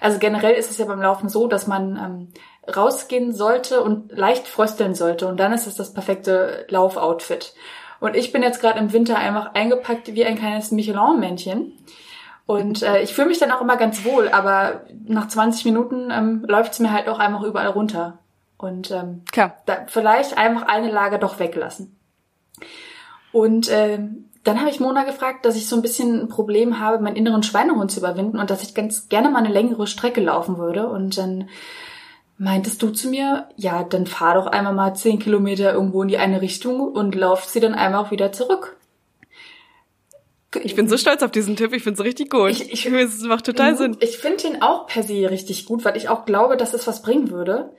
Also 0.00 0.18
generell 0.18 0.54
ist 0.54 0.70
es 0.70 0.78
ja 0.78 0.86
beim 0.86 1.02
Laufen 1.02 1.28
so, 1.28 1.48
dass 1.48 1.66
man 1.66 1.96
ähm, 1.96 2.28
rausgehen 2.74 3.34
sollte 3.34 3.82
und 3.82 4.10
leicht 4.16 4.48
frösteln 4.48 4.94
sollte 4.94 5.28
und 5.28 5.38
dann 5.38 5.52
ist 5.52 5.66
es 5.66 5.76
das 5.76 5.92
perfekte 5.92 6.66
Laufoutfit. 6.70 7.54
Und 8.00 8.16
ich 8.16 8.32
bin 8.32 8.42
jetzt 8.42 8.60
gerade 8.60 8.78
im 8.78 8.92
Winter 8.92 9.16
einfach 9.16 9.54
eingepackt 9.54 10.14
wie 10.14 10.24
ein 10.24 10.36
kleines 10.36 10.70
Michelin-Männchen. 10.70 11.72
Und 12.46 12.82
äh, 12.82 13.02
ich 13.02 13.14
fühle 13.14 13.28
mich 13.28 13.38
dann 13.38 13.50
auch 13.50 13.60
immer 13.60 13.76
ganz 13.76 14.04
wohl, 14.04 14.28
aber 14.28 14.82
nach 15.06 15.28
20 15.28 15.64
Minuten 15.64 16.10
ähm, 16.10 16.44
läuft 16.46 16.72
es 16.72 16.80
mir 16.80 16.92
halt 16.92 17.08
auch 17.08 17.18
einfach 17.18 17.42
überall 17.42 17.68
runter. 17.68 18.18
Und 18.64 18.90
ähm, 18.90 19.22
Klar. 19.30 19.56
Da 19.66 19.86
vielleicht 19.86 20.36
einfach 20.36 20.62
eine 20.66 20.90
Lage 20.90 21.18
doch 21.18 21.38
weglassen. 21.38 21.96
Und 23.32 23.70
ähm, 23.70 24.30
dann 24.44 24.60
habe 24.60 24.70
ich 24.70 24.80
Mona 24.80 25.04
gefragt, 25.04 25.44
dass 25.44 25.56
ich 25.56 25.66
so 25.66 25.76
ein 25.76 25.82
bisschen 25.82 26.20
ein 26.20 26.28
Problem 26.28 26.78
habe, 26.78 27.02
meinen 27.02 27.16
inneren 27.16 27.42
Schweinehund 27.42 27.90
zu 27.90 28.00
überwinden 28.00 28.38
und 28.38 28.50
dass 28.50 28.62
ich 28.62 28.74
ganz 28.74 29.08
gerne 29.08 29.30
mal 29.30 29.38
eine 29.38 29.52
längere 29.52 29.86
Strecke 29.86 30.20
laufen 30.20 30.58
würde. 30.58 30.86
Und 30.88 31.16
dann 31.18 31.48
meintest 32.36 32.82
du 32.82 32.90
zu 32.90 33.08
mir, 33.08 33.48
ja, 33.56 33.84
dann 33.84 34.06
fahr 34.06 34.34
doch 34.34 34.46
einmal 34.46 34.74
mal 34.74 34.94
zehn 34.94 35.18
Kilometer 35.18 35.72
irgendwo 35.72 36.02
in 36.02 36.08
die 36.08 36.18
eine 36.18 36.40
Richtung 36.40 36.80
und 36.80 37.14
lauf 37.14 37.44
sie 37.44 37.60
dann 37.60 37.74
einmal 37.74 38.04
auch 38.04 38.10
wieder 38.10 38.32
zurück. 38.32 38.76
Ich 40.62 40.76
bin 40.76 40.88
so 40.88 40.96
stolz 40.96 41.22
auf 41.22 41.32
diesen 41.32 41.56
Tipp, 41.56 41.72
ich 41.72 41.82
finde 41.82 42.00
es 42.00 42.06
richtig 42.06 42.30
gut. 42.30 42.50
Ich, 42.50 42.72
ich, 42.72 42.86
es 42.86 43.22
macht 43.22 43.46
total 43.46 43.76
Sinn. 43.76 43.96
Ich 44.00 44.18
finde 44.18 44.46
ihn 44.46 44.62
auch 44.62 44.86
per 44.86 45.02
se 45.02 45.28
richtig 45.30 45.66
gut, 45.66 45.84
weil 45.84 45.96
ich 45.96 46.08
auch 46.08 46.26
glaube, 46.26 46.56
dass 46.56 46.74
es 46.74 46.86
was 46.86 47.02
bringen 47.02 47.30
würde. 47.30 47.72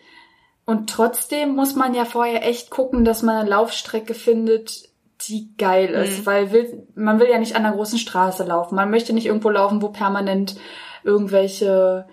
Und 0.66 0.90
trotzdem 0.90 1.56
muss 1.56 1.76
man 1.76 1.94
ja 1.94 2.06
vorher 2.06 2.46
echt 2.46 2.72
gucken, 2.72 3.06
dass 3.06 3.22
man 3.22 3.36
eine 3.38 3.50
Laufstrecke 3.50 4.16
findet, 4.16 4.90
die 5.28 5.56
geil 5.58 5.90
ist, 5.90 6.20
mhm. 6.20 6.26
weil 6.26 6.52
will, 6.52 6.88
man 6.96 7.20
will 7.20 7.30
ja 7.30 7.38
nicht 7.38 7.56
an 7.56 7.66
einer 7.66 7.76
großen 7.76 8.00
Straße 8.00 8.44
laufen. 8.44 8.76
Man 8.76 8.90
möchte 8.90 9.14
nicht 9.14 9.28
irgendwo 9.28 9.50
laufen, 9.50 9.82
wo 9.82 9.90
permanent 9.90 10.56
irgendwelche 11.04 12.08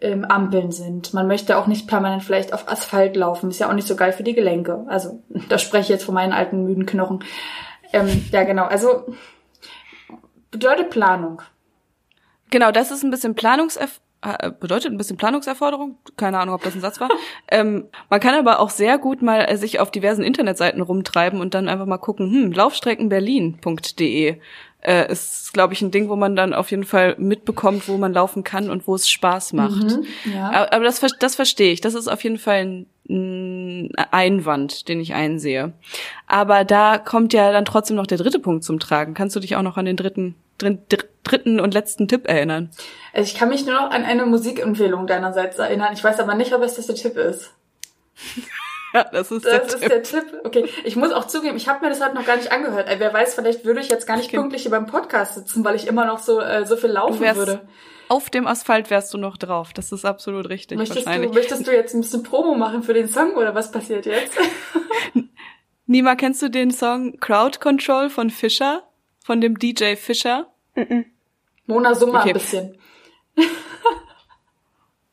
ähm, 0.00 0.24
Ampeln 0.24 0.70
sind. 0.70 1.14
Man 1.14 1.26
möchte 1.26 1.56
auch 1.56 1.66
nicht 1.66 1.88
permanent 1.88 2.22
vielleicht 2.22 2.52
auf 2.52 2.68
Asphalt 2.70 3.16
laufen. 3.16 3.50
Ist 3.50 3.60
ja 3.60 3.68
auch 3.68 3.74
nicht 3.74 3.88
so 3.88 3.96
geil 3.96 4.12
für 4.12 4.22
die 4.22 4.34
Gelenke. 4.34 4.84
Also, 4.86 5.22
da 5.48 5.58
spreche 5.58 5.84
ich 5.84 5.88
jetzt 5.88 6.04
von 6.04 6.14
meinen 6.14 6.32
alten 6.32 6.64
müden 6.64 6.86
Knochen. 6.86 7.24
Ähm, 7.92 8.24
ja, 8.30 8.44
genau. 8.44 8.64
Also 8.64 9.06
bedeutet 10.50 10.90
Planung. 10.90 11.42
Genau, 12.50 12.70
das 12.70 12.90
ist 12.90 13.02
ein 13.02 13.10
bisschen 13.10 13.34
Planungserf 13.34 14.00
bedeutet 14.60 14.92
ein 14.92 14.96
bisschen 14.96 15.16
Planungserforderung. 15.16 15.98
Keine 16.16 16.38
Ahnung, 16.38 16.54
ob 16.54 16.62
das 16.62 16.74
ein 16.74 16.80
Satz 16.80 17.00
war. 17.00 17.08
ähm, 17.50 17.88
man 18.10 18.20
kann 18.20 18.34
aber 18.34 18.60
auch 18.60 18.70
sehr 18.70 18.98
gut 18.98 19.22
mal 19.22 19.40
äh, 19.40 19.56
sich 19.56 19.80
auf 19.80 19.90
diversen 19.90 20.24
Internetseiten 20.24 20.80
rumtreiben 20.80 21.40
und 21.40 21.54
dann 21.54 21.68
einfach 21.68 21.86
mal 21.86 21.98
gucken, 21.98 22.30
hm, 22.30 22.52
laufstreckenberlin.de 22.52 24.36
äh, 24.84 25.10
ist, 25.10 25.52
glaube 25.52 25.74
ich, 25.74 25.82
ein 25.82 25.90
Ding, 25.90 26.08
wo 26.08 26.16
man 26.16 26.36
dann 26.36 26.54
auf 26.54 26.70
jeden 26.70 26.84
Fall 26.84 27.16
mitbekommt, 27.18 27.88
wo 27.88 27.96
man 27.96 28.12
laufen 28.12 28.44
kann 28.44 28.70
und 28.70 28.86
wo 28.86 28.94
es 28.94 29.08
Spaß 29.08 29.54
macht. 29.54 29.82
Mhm, 29.82 30.04
ja. 30.32 30.68
Aber 30.70 30.84
das, 30.84 31.00
das 31.18 31.34
verstehe 31.34 31.72
ich. 31.72 31.80
Das 31.80 31.94
ist 31.94 32.08
auf 32.08 32.22
jeden 32.22 32.38
Fall 32.38 32.64
ein, 32.64 32.86
ein 33.08 33.92
Einwand, 34.10 34.88
den 34.88 35.00
ich 35.00 35.14
einsehe. 35.14 35.72
Aber 36.26 36.64
da 36.64 36.98
kommt 36.98 37.32
ja 37.32 37.50
dann 37.50 37.64
trotzdem 37.64 37.96
noch 37.96 38.06
der 38.06 38.18
dritte 38.18 38.38
Punkt 38.38 38.64
zum 38.64 38.78
Tragen. 38.78 39.14
Kannst 39.14 39.34
du 39.34 39.40
dich 39.40 39.56
auch 39.56 39.62
noch 39.62 39.76
an 39.76 39.86
den 39.86 39.96
dritten 39.96 40.34
dritten 41.24 41.58
und 41.58 41.74
letzten 41.74 42.06
Tipp 42.06 42.28
erinnern? 42.28 42.70
Also 43.12 43.28
ich 43.28 43.38
kann 43.38 43.48
mich 43.48 43.66
nur 43.66 43.74
noch 43.74 43.90
an 43.90 44.04
eine 44.04 44.24
Musikempfehlung 44.26 45.06
deinerseits 45.06 45.58
erinnern. 45.58 45.92
Ich 45.92 46.04
weiß 46.04 46.20
aber 46.20 46.34
nicht, 46.34 46.52
ob 46.54 46.62
es 46.62 46.74
das 46.74 46.86
der 46.86 46.94
Tipp 46.94 47.16
ist. 47.16 47.52
ja, 48.94 49.04
das 49.04 49.30
ist, 49.30 49.44
das 49.44 49.52
der, 49.52 49.62
ist 49.64 49.80
Tipp. 49.80 49.88
der 49.88 50.02
Tipp. 50.02 50.40
Okay, 50.44 50.68
ich 50.84 50.96
muss 50.96 51.12
auch 51.12 51.26
zugeben, 51.26 51.56
ich 51.56 51.68
habe 51.68 51.84
mir 51.84 51.90
das 51.90 52.00
halt 52.00 52.14
noch 52.14 52.24
gar 52.24 52.36
nicht 52.36 52.52
angehört. 52.52 52.88
Wer 52.96 53.12
weiß, 53.12 53.34
vielleicht 53.34 53.64
würde 53.64 53.80
ich 53.80 53.88
jetzt 53.88 54.06
gar 54.06 54.16
nicht 54.16 54.28
okay. 54.28 54.38
pünktlich 54.38 54.62
hier 54.62 54.70
beim 54.70 54.86
Podcast 54.86 55.34
sitzen, 55.34 55.64
weil 55.64 55.74
ich 55.74 55.86
immer 55.86 56.04
noch 56.04 56.20
so 56.20 56.40
äh, 56.40 56.64
so 56.64 56.76
viel 56.76 56.90
laufen 56.90 57.20
würde. 57.20 57.66
Auf 58.08 58.30
dem 58.30 58.46
Asphalt 58.46 58.90
wärst 58.90 59.12
du 59.14 59.18
noch 59.18 59.36
drauf. 59.36 59.72
Das 59.72 59.90
ist 59.90 60.04
absolut 60.04 60.48
richtig. 60.48 60.78
Möchtest, 60.78 61.06
du, 61.06 61.28
möchtest 61.30 61.66
du 61.66 61.72
jetzt 61.72 61.94
ein 61.94 62.02
bisschen 62.02 62.22
Promo 62.22 62.54
machen 62.54 62.82
für 62.82 62.94
den 62.94 63.08
Song 63.08 63.34
oder 63.34 63.54
was 63.54 63.72
passiert 63.72 64.06
jetzt? 64.06 64.38
Nima, 65.86 66.14
kennst 66.14 66.42
du 66.42 66.48
den 66.48 66.70
Song 66.70 67.18
Crowd 67.18 67.58
Control 67.60 68.10
von 68.10 68.30
Fischer? 68.30 68.82
Von 69.24 69.40
dem 69.40 69.58
DJ 69.58 69.96
Fischer? 69.96 70.48
Mm 70.74 70.80
-mm. 70.80 71.04
Mona, 71.66 71.94
summ 71.94 72.12
mal 72.12 72.20
okay. 72.20 72.30
ein 72.30 72.34
bisschen. 72.34 72.78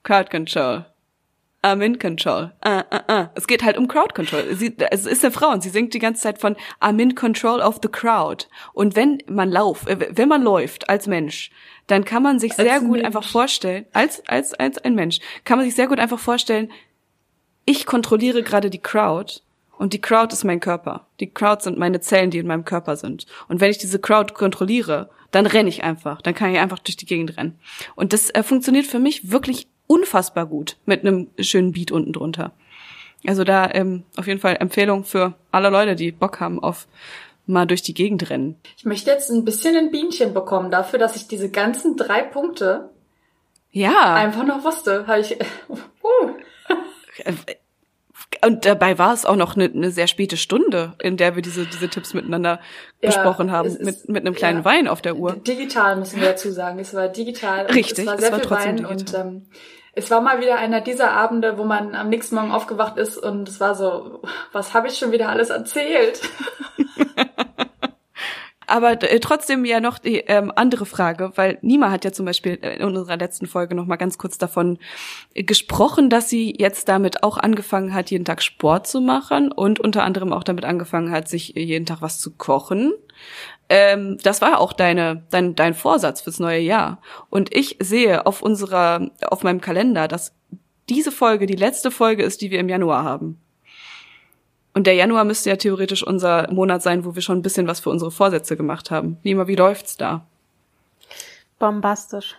Crowd 0.03 0.29
Control. 0.29 0.85
I'm 1.63 1.81
in 1.81 1.99
control. 1.99 2.51
Uh, 2.65 2.81
uh, 2.91 3.11
uh. 3.11 3.27
Es 3.35 3.45
geht 3.45 3.63
halt 3.63 3.77
um 3.77 3.87
Crowd 3.87 4.13
Control. 4.15 4.55
Sie, 4.55 4.75
es 4.89 5.05
ist 5.05 5.23
eine 5.23 5.31
Frau 5.31 5.49
und 5.51 5.61
sie 5.61 5.69
singt 5.69 5.93
die 5.93 5.99
ganze 5.99 6.21
Zeit 6.21 6.39
von 6.39 6.55
I'm 6.79 6.99
in 6.99 7.13
control 7.13 7.61
of 7.61 7.79
the 7.83 7.89
crowd. 7.89 8.47
Und 8.73 8.95
wenn 8.95 9.19
man 9.27 9.51
lauft, 9.51 9.87
äh, 9.87 10.09
wenn 10.17 10.27
man 10.27 10.41
läuft 10.41 10.89
als 10.89 11.05
Mensch, 11.05 11.51
dann 11.85 12.03
kann 12.03 12.23
man 12.23 12.39
sich 12.39 12.51
als 12.51 12.67
sehr 12.67 12.79
gut 12.79 12.93
Mensch. 12.93 13.05
einfach 13.05 13.23
vorstellen, 13.23 13.85
als, 13.93 14.27
als, 14.27 14.53
als 14.55 14.79
ein 14.79 14.95
Mensch, 14.95 15.19
kann 15.43 15.57
man 15.57 15.65
sich 15.65 15.75
sehr 15.75 15.87
gut 15.87 15.99
einfach 15.99 16.19
vorstellen, 16.19 16.71
ich 17.65 17.85
kontrolliere 17.85 18.41
gerade 18.41 18.69
die 18.69 18.81
Crowd 18.81 19.41
Und 19.81 19.93
die 19.93 20.01
Crowd 20.01 20.31
ist 20.31 20.43
mein 20.43 20.59
Körper. 20.59 21.07
Die 21.19 21.33
Crowd 21.33 21.63
sind 21.63 21.79
meine 21.79 22.01
Zellen, 22.01 22.29
die 22.29 22.37
in 22.37 22.45
meinem 22.45 22.65
Körper 22.65 22.95
sind. 22.95 23.25
Und 23.47 23.61
wenn 23.61 23.71
ich 23.71 23.79
diese 23.79 23.97
Crowd 23.97 24.35
kontrolliere, 24.35 25.09
dann 25.31 25.47
renne 25.47 25.69
ich 25.69 25.83
einfach. 25.83 26.21
Dann 26.21 26.35
kann 26.35 26.51
ich 26.53 26.59
einfach 26.59 26.77
durch 26.77 26.97
die 26.97 27.07
Gegend 27.07 27.35
rennen. 27.35 27.59
Und 27.95 28.13
das 28.13 28.29
äh, 28.29 28.43
funktioniert 28.43 28.85
für 28.85 28.99
mich 28.99 29.31
wirklich 29.31 29.67
unfassbar 29.91 30.45
gut 30.45 30.77
mit 30.85 31.01
einem 31.01 31.27
schönen 31.37 31.73
Beat 31.73 31.91
unten 31.91 32.13
drunter. 32.13 32.53
Also 33.27 33.43
da 33.43 33.69
ähm, 33.73 34.03
auf 34.15 34.25
jeden 34.25 34.39
Fall 34.39 34.55
Empfehlung 34.59 35.03
für 35.03 35.33
alle 35.51 35.69
Leute, 35.69 35.95
die 35.95 36.13
Bock 36.13 36.39
haben 36.39 36.63
auf 36.63 36.87
mal 37.45 37.67
durch 37.67 37.81
die 37.81 37.93
Gegend 37.93 38.29
rennen. 38.29 38.55
Ich 38.77 38.85
möchte 38.85 39.11
jetzt 39.11 39.29
ein 39.29 39.43
bisschen 39.43 39.75
ein 39.75 39.91
Bienchen 39.91 40.33
bekommen 40.33 40.71
dafür, 40.71 40.97
dass 40.97 41.17
ich 41.17 41.27
diese 41.27 41.49
ganzen 41.49 41.97
drei 41.97 42.21
Punkte 42.21 42.89
ja. 43.71 44.13
einfach 44.13 44.45
noch 44.45 44.63
wusste. 44.63 45.07
Habe 45.07 45.19
ich. 45.19 45.37
Uh. 46.03 46.31
Und 48.43 48.65
dabei 48.65 48.97
war 48.97 49.13
es 49.13 49.25
auch 49.25 49.35
noch 49.35 49.55
eine, 49.55 49.65
eine 49.65 49.91
sehr 49.91 50.07
späte 50.07 50.35
Stunde, 50.35 50.93
in 50.99 51.15
der 51.15 51.35
wir 51.35 51.43
diese, 51.43 51.65
diese 51.67 51.89
Tipps 51.89 52.15
miteinander 52.15 52.59
ja, 53.01 53.09
besprochen 53.09 53.51
haben, 53.51 53.67
ist, 53.67 53.81
mit, 53.81 54.09
mit 54.09 54.25
einem 54.25 54.33
kleinen 54.33 54.59
ja, 54.59 54.65
Wein 54.65 54.87
auf 54.87 55.01
der 55.01 55.15
Uhr. 55.15 55.33
Digital 55.33 55.97
müssen 55.97 56.19
wir 56.19 56.29
dazu 56.29 56.51
sagen. 56.51 56.79
Es 56.79 56.93
war 56.95 57.07
digital. 57.07 57.67
Richtig, 57.67 57.99
es 57.99 58.05
war 58.07 58.17
sehr 58.17 58.27
es 58.27 58.31
war 58.31 58.39
viel 58.39 58.47
trotzdem 58.47 58.83
Wein 58.83 58.97
digital. 58.97 59.27
und 59.27 59.33
ähm, 59.35 59.45
es 59.93 60.09
war 60.09 60.21
mal 60.21 60.39
wieder 60.39 60.57
einer 60.57 60.81
dieser 60.81 61.11
Abende, 61.11 61.57
wo 61.57 61.63
man 61.63 61.95
am 61.95 62.09
nächsten 62.09 62.35
Morgen 62.35 62.51
aufgewacht 62.51 62.97
ist 62.97 63.17
und 63.17 63.47
es 63.49 63.59
war 63.59 63.75
so, 63.75 64.21
was 64.51 64.73
habe 64.73 64.87
ich 64.87 64.97
schon 64.97 65.11
wieder 65.11 65.29
alles 65.29 65.49
erzählt? 65.49 66.21
Aber 68.71 68.91
äh, 69.03 69.19
trotzdem 69.19 69.65
ja 69.65 69.81
noch 69.81 69.99
die 69.99 70.19
ähm, 70.19 70.49
andere 70.55 70.85
Frage, 70.85 71.33
weil 71.35 71.57
Nima 71.61 71.91
hat 71.91 72.05
ja 72.05 72.13
zum 72.13 72.25
Beispiel 72.25 72.53
in 72.53 72.85
unserer 72.85 73.17
letzten 73.17 73.45
Folge 73.45 73.75
noch 73.75 73.85
mal 73.85 73.97
ganz 73.97 74.17
kurz 74.17 74.37
davon 74.37 74.79
äh, 75.33 75.43
gesprochen, 75.43 76.09
dass 76.09 76.29
sie 76.29 76.55
jetzt 76.57 76.87
damit 76.87 77.21
auch 77.21 77.37
angefangen 77.37 77.93
hat, 77.93 78.11
jeden 78.11 78.23
Tag 78.23 78.41
Sport 78.41 78.87
zu 78.87 79.01
machen 79.01 79.51
und 79.51 79.81
unter 79.81 80.03
anderem 80.03 80.31
auch 80.31 80.45
damit 80.45 80.63
angefangen 80.63 81.11
hat, 81.11 81.27
sich 81.27 81.49
jeden 81.49 81.85
Tag 81.85 82.01
was 82.01 82.21
zu 82.21 82.31
kochen. 82.31 82.93
Ähm, 83.73 84.17
das 84.21 84.41
war 84.41 84.59
auch 84.59 84.73
deine, 84.73 85.23
dein, 85.29 85.55
dein 85.55 85.73
Vorsatz 85.73 86.19
fürs 86.19 86.39
neue 86.39 86.59
Jahr. 86.59 87.01
Und 87.29 87.55
ich 87.55 87.77
sehe 87.79 88.25
auf 88.25 88.41
unserer, 88.41 89.09
auf 89.21 89.43
meinem 89.43 89.61
Kalender, 89.61 90.09
dass 90.09 90.33
diese 90.89 91.09
Folge 91.09 91.45
die 91.45 91.55
letzte 91.55 91.89
Folge 91.89 92.23
ist, 92.23 92.41
die 92.41 92.51
wir 92.51 92.59
im 92.59 92.67
Januar 92.67 93.05
haben. 93.05 93.39
Und 94.73 94.87
der 94.87 94.95
Januar 94.95 95.23
müsste 95.23 95.51
ja 95.51 95.55
theoretisch 95.55 96.05
unser 96.05 96.51
Monat 96.51 96.81
sein, 96.81 97.05
wo 97.05 97.15
wir 97.15 97.21
schon 97.21 97.39
ein 97.39 97.41
bisschen 97.43 97.65
was 97.65 97.79
für 97.79 97.89
unsere 97.89 98.11
Vorsätze 98.11 98.57
gemacht 98.57 98.91
haben. 98.91 99.17
Nima, 99.23 99.47
wie 99.47 99.55
läuft's 99.55 99.95
da? 99.95 100.25
Bombastisch. 101.57 102.35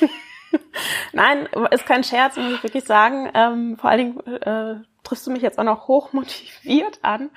Nein, 1.12 1.48
ist 1.72 1.86
kein 1.86 2.04
Scherz, 2.04 2.36
muss 2.36 2.52
ich 2.52 2.62
wirklich 2.62 2.84
sagen. 2.84 3.32
Ähm, 3.34 3.76
vor 3.78 3.90
allen 3.90 3.98
Dingen 3.98 4.42
äh, 4.42 4.76
triffst 5.04 5.26
du 5.26 5.30
mich 5.30 5.42
jetzt 5.42 5.58
auch 5.58 5.64
noch 5.64 5.86
hoch 5.88 6.12
motiviert 6.12 6.98
an. 7.02 7.30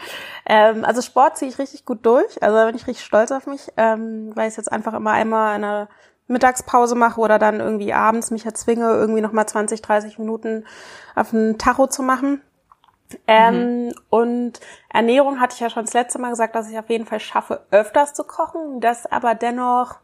Ähm, 0.46 0.84
also 0.84 1.02
Sport 1.02 1.38
ziehe 1.38 1.52
ich 1.52 1.60
richtig 1.60 1.86
gut 1.86 2.06
durch. 2.06 2.42
Also 2.42 2.56
da 2.56 2.66
bin 2.66 2.76
ich 2.76 2.88
richtig 2.88 3.06
stolz 3.06 3.32
auf 3.32 3.46
mich, 3.46 3.72
ähm, 3.78 4.32
weil 4.36 4.50
ich 4.50 4.58
jetzt 4.58 4.72
einfach 4.72 4.94
immer 4.94 5.12
einmal 5.12 5.56
eine 5.56 5.88
Mittagspause 6.28 6.96
mache 6.96 7.22
oder 7.22 7.40
dann 7.40 7.60
irgendwie 7.60 7.94
abends 7.94 8.32
mich 8.32 8.46
erzwinge, 8.46 8.90
irgendwie 8.90 9.22
nochmal 9.22 9.48
20, 9.48 9.82
30 9.82 10.20
Minuten 10.20 10.66
auf 11.16 11.30
den 11.32 11.58
Tacho 11.58 11.88
zu 11.88 12.04
machen. 12.04 12.42
Ähm, 13.26 13.86
mhm. 13.86 13.94
Und 14.10 14.60
Ernährung 14.90 15.40
hatte 15.40 15.54
ich 15.54 15.62
ja 15.62 15.70
schon 15.70 15.86
das 15.86 15.94
letzte 15.94 16.20
Mal 16.20 16.32
gesagt, 16.32 16.56
dass 16.56 16.70
ich 16.70 16.78
auf 16.78 16.90
jeden 16.90 17.06
Fall 17.06 17.22
schaffe, 17.22 17.66
öfters 17.72 18.14
zu 18.14 18.26
kochen, 18.26 18.82
dass 18.82 19.06
aber 19.06 19.36
dennoch 19.36 19.96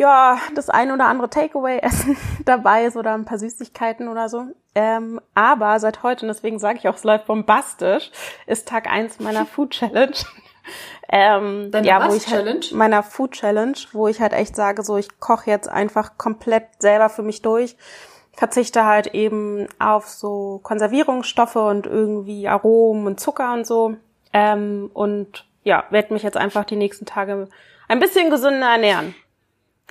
ja 0.00 0.38
das 0.54 0.68
ein 0.68 0.90
oder 0.90 1.06
andere 1.06 1.30
Takeaway-Essen 1.30 2.16
dabei 2.44 2.84
ist 2.84 2.96
oder 2.96 3.14
ein 3.14 3.24
paar 3.24 3.38
Süßigkeiten 3.38 4.08
oder 4.08 4.28
so. 4.28 4.46
Ähm, 4.74 5.20
aber 5.34 5.78
seit 5.78 6.02
heute, 6.02 6.22
und 6.22 6.28
deswegen 6.28 6.58
sage 6.58 6.78
ich 6.78 6.88
auch, 6.88 6.96
es 6.96 7.04
läuft 7.04 7.26
bombastisch, 7.26 8.10
ist 8.46 8.68
Tag 8.68 8.90
eins 8.90 9.20
meiner 9.20 9.46
Food 9.46 9.70
Challenge. 9.70 10.16
ähm, 11.08 11.70
Deine 11.70 11.86
ja, 11.86 12.08
wo 12.08 12.14
ich 12.14 12.28
halt 12.28 12.72
meiner 12.72 13.02
Food 13.02 13.32
Challenge, 13.32 13.76
wo 13.92 14.08
ich 14.08 14.20
halt 14.20 14.32
echt 14.32 14.56
sage, 14.56 14.82
so 14.82 14.96
ich 14.96 15.20
koche 15.20 15.50
jetzt 15.50 15.68
einfach 15.68 16.18
komplett 16.18 16.64
selber 16.78 17.08
für 17.08 17.22
mich 17.22 17.42
durch 17.42 17.76
verzichte 18.32 18.86
halt 18.86 19.08
eben 19.08 19.66
auf 19.78 20.08
so 20.08 20.60
Konservierungsstoffe 20.62 21.56
und 21.56 21.86
irgendwie 21.86 22.48
Aromen 22.48 23.06
und 23.06 23.20
Zucker 23.20 23.52
und 23.52 23.66
so. 23.66 23.96
Ähm, 24.32 24.90
und 24.94 25.44
ja, 25.62 25.84
werde 25.90 26.14
mich 26.14 26.22
jetzt 26.22 26.38
einfach 26.38 26.64
die 26.64 26.76
nächsten 26.76 27.04
Tage 27.04 27.48
ein 27.86 27.98
bisschen 27.98 28.30
gesünder 28.30 28.70
ernähren. 28.70 29.14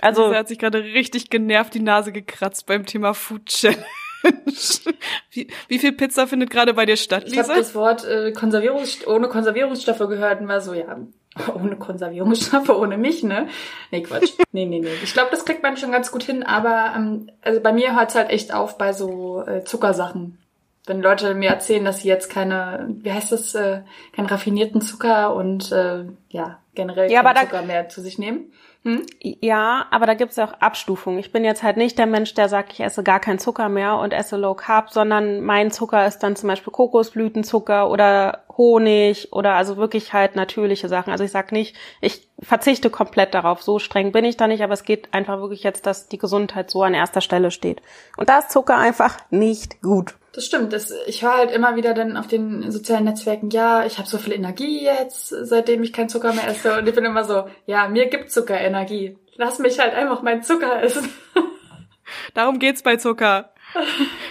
Also, 0.02 0.30
Sie 0.30 0.36
hat 0.36 0.48
sich 0.48 0.60
gerade 0.60 0.84
richtig 0.84 1.30
genervt 1.30 1.74
die 1.74 1.82
Nase 1.82 2.12
gekratzt 2.12 2.66
beim 2.66 2.86
Thema 2.86 3.14
Food 3.14 3.46
Challenge. 3.48 3.86
wie, 5.32 5.48
wie 5.68 5.80
viel 5.80 5.94
Pizza 5.94 6.28
findet 6.28 6.50
gerade 6.50 6.74
bei 6.74 6.86
dir 6.86 6.98
statt, 6.98 7.24
Lisa? 7.26 7.42
Ich 7.42 7.48
habe 7.48 7.60
das 7.60 7.76
Wort 7.76 8.06
äh, 8.06 8.32
Konservierungs 8.32 9.08
ohne 9.08 9.30
Konservierungsstoffe 9.30 10.00
gehört 10.00 10.42
und 10.42 10.48
war 10.48 10.62
so, 10.62 10.74
ja, 10.74 10.98
ohne 11.56 11.76
Konservierungsstoffe, 11.76 12.70
ohne 12.70 12.98
mich, 12.98 13.24
ne? 13.24 13.48
Nee, 13.92 14.04
Quatsch. 14.04 14.34
Nee, 14.52 14.66
nee, 14.66 14.80
nee. 14.80 14.90
Ich 15.04 15.14
glaube, 15.14 15.30
das 15.32 15.46
kriegt 15.46 15.64
man 15.64 15.78
schon 15.78 15.92
ganz 15.92 16.12
gut 16.12 16.24
hin, 16.24 16.44
aber 16.44 16.94
ähm, 16.96 17.30
also 17.42 17.62
bei 17.62 17.72
mir 17.72 17.96
hört's 17.96 18.16
halt 18.16 18.30
echt 18.30 18.54
auf 18.54 18.78
bei 18.78 18.94
so 18.94 19.44
äh, 19.46 19.64
Zuckersachen. 19.64 20.40
Wenn 20.86 21.02
Leute 21.02 21.36
mir 21.36 21.50
erzählen, 21.50 21.86
dass 21.86 22.02
sie 22.02 22.08
jetzt 22.08 22.32
keine, 22.32 22.88
wie 23.02 23.12
heißt 23.12 23.32
das, 23.32 23.54
äh, 23.54 23.82
keinen 24.16 24.26
raffinierten 24.26 24.82
Zucker 24.82 25.36
und 25.36 25.72
äh, 25.72 26.06
ja, 26.30 26.60
generell 26.74 27.12
ja, 27.12 27.22
keinen 27.22 27.46
Zucker 27.46 27.62
mehr 27.62 27.90
zu 27.90 28.02
sich 28.02 28.18
nehmen. 28.18 28.52
Hm? 28.86 29.06
Ja, 29.20 29.88
aber 29.92 30.06
da 30.06 30.14
gibt's 30.14 30.40
auch 30.40 30.54
Abstufungen. 30.54 31.20
Ich 31.20 31.34
bin 31.34 31.44
jetzt 31.44 31.64
halt 31.64 31.76
nicht 31.76 31.98
der 31.98 32.06
Mensch, 32.06 32.34
der 32.34 32.48
sagt, 32.48 32.72
ich 32.72 32.80
esse 32.80 33.04
gar 33.04 33.20
keinen 33.20 33.40
Zucker 33.40 33.68
mehr 33.68 33.98
und 33.98 34.14
esse 34.14 34.38
Low 34.38 34.54
Carb, 34.54 34.90
sondern 34.92 35.42
mein 35.42 35.70
Zucker 35.70 36.08
ist 36.08 36.20
dann 36.20 36.38
zum 36.38 36.48
Beispiel 36.48 36.72
Kokosblütenzucker 36.72 37.90
oder 37.90 38.46
Honig 38.56 39.34
oder 39.34 39.56
also 39.56 39.76
wirklich 39.76 40.14
halt 40.14 40.38
natürliche 40.38 40.88
Sachen. 40.88 41.12
Also 41.12 41.26
ich 41.26 41.32
sag 41.32 41.52
nicht, 41.52 41.76
ich 42.00 42.30
verzichte 42.40 42.90
komplett 42.90 43.34
darauf. 43.34 43.62
So 43.64 43.80
streng 43.80 44.14
bin 44.14 44.24
ich 44.24 44.38
da 44.38 44.48
nicht, 44.48 44.64
aber 44.64 44.74
es 44.74 44.86
geht 44.86 45.14
einfach 45.14 45.42
wirklich 45.42 45.64
jetzt, 45.64 45.86
dass 45.86 46.08
die 46.08 46.18
Gesundheit 46.18 46.72
so 46.72 46.84
an 46.84 46.94
erster 46.94 47.22
Stelle 47.22 47.52
steht. 47.52 47.82
Und 48.16 48.30
da 48.30 48.40
ist 48.40 48.52
Zucker 48.52 48.78
einfach 48.78 49.18
nicht 49.30 49.82
gut. 49.82 50.16
Das 50.34 50.46
stimmt. 50.46 50.74
Das, 50.74 50.94
ich 51.08 51.24
höre 51.24 51.38
halt 51.38 51.52
immer 51.52 51.76
wieder 51.76 51.94
dann 51.94 52.18
auf 52.18 52.28
den 52.28 52.72
sozialen 52.72 53.06
Netzwerken, 53.06 53.50
ja, 53.50 53.86
ich 53.86 53.98
habe 53.98 54.08
so 54.08 54.18
viel 54.18 54.34
Energie 54.34 54.84
jetzt, 54.84 55.30
seitdem 55.30 55.84
ich 55.84 55.94
keinen 55.94 56.10
Zucker 56.10 56.34
mehr 56.34 56.48
esse. 56.48 56.78
Und 56.78 56.88
ich 56.88 56.96
bin 56.96 57.06
immer 57.06 57.24
so, 57.24 57.46
ja, 57.66 57.88
mir 57.88 58.08
gibt 58.08 58.32
Zucker 58.32 58.60
Energie. 58.60 59.18
Lass 59.36 59.60
mich 59.60 59.80
halt 59.80 59.94
einfach 59.94 60.22
meinen 60.22 60.44
Zucker 60.44 60.84
essen. 60.84 61.10
Darum 62.34 62.60
geht's 62.60 62.84
bei 62.84 62.98
Zucker. 62.98 63.54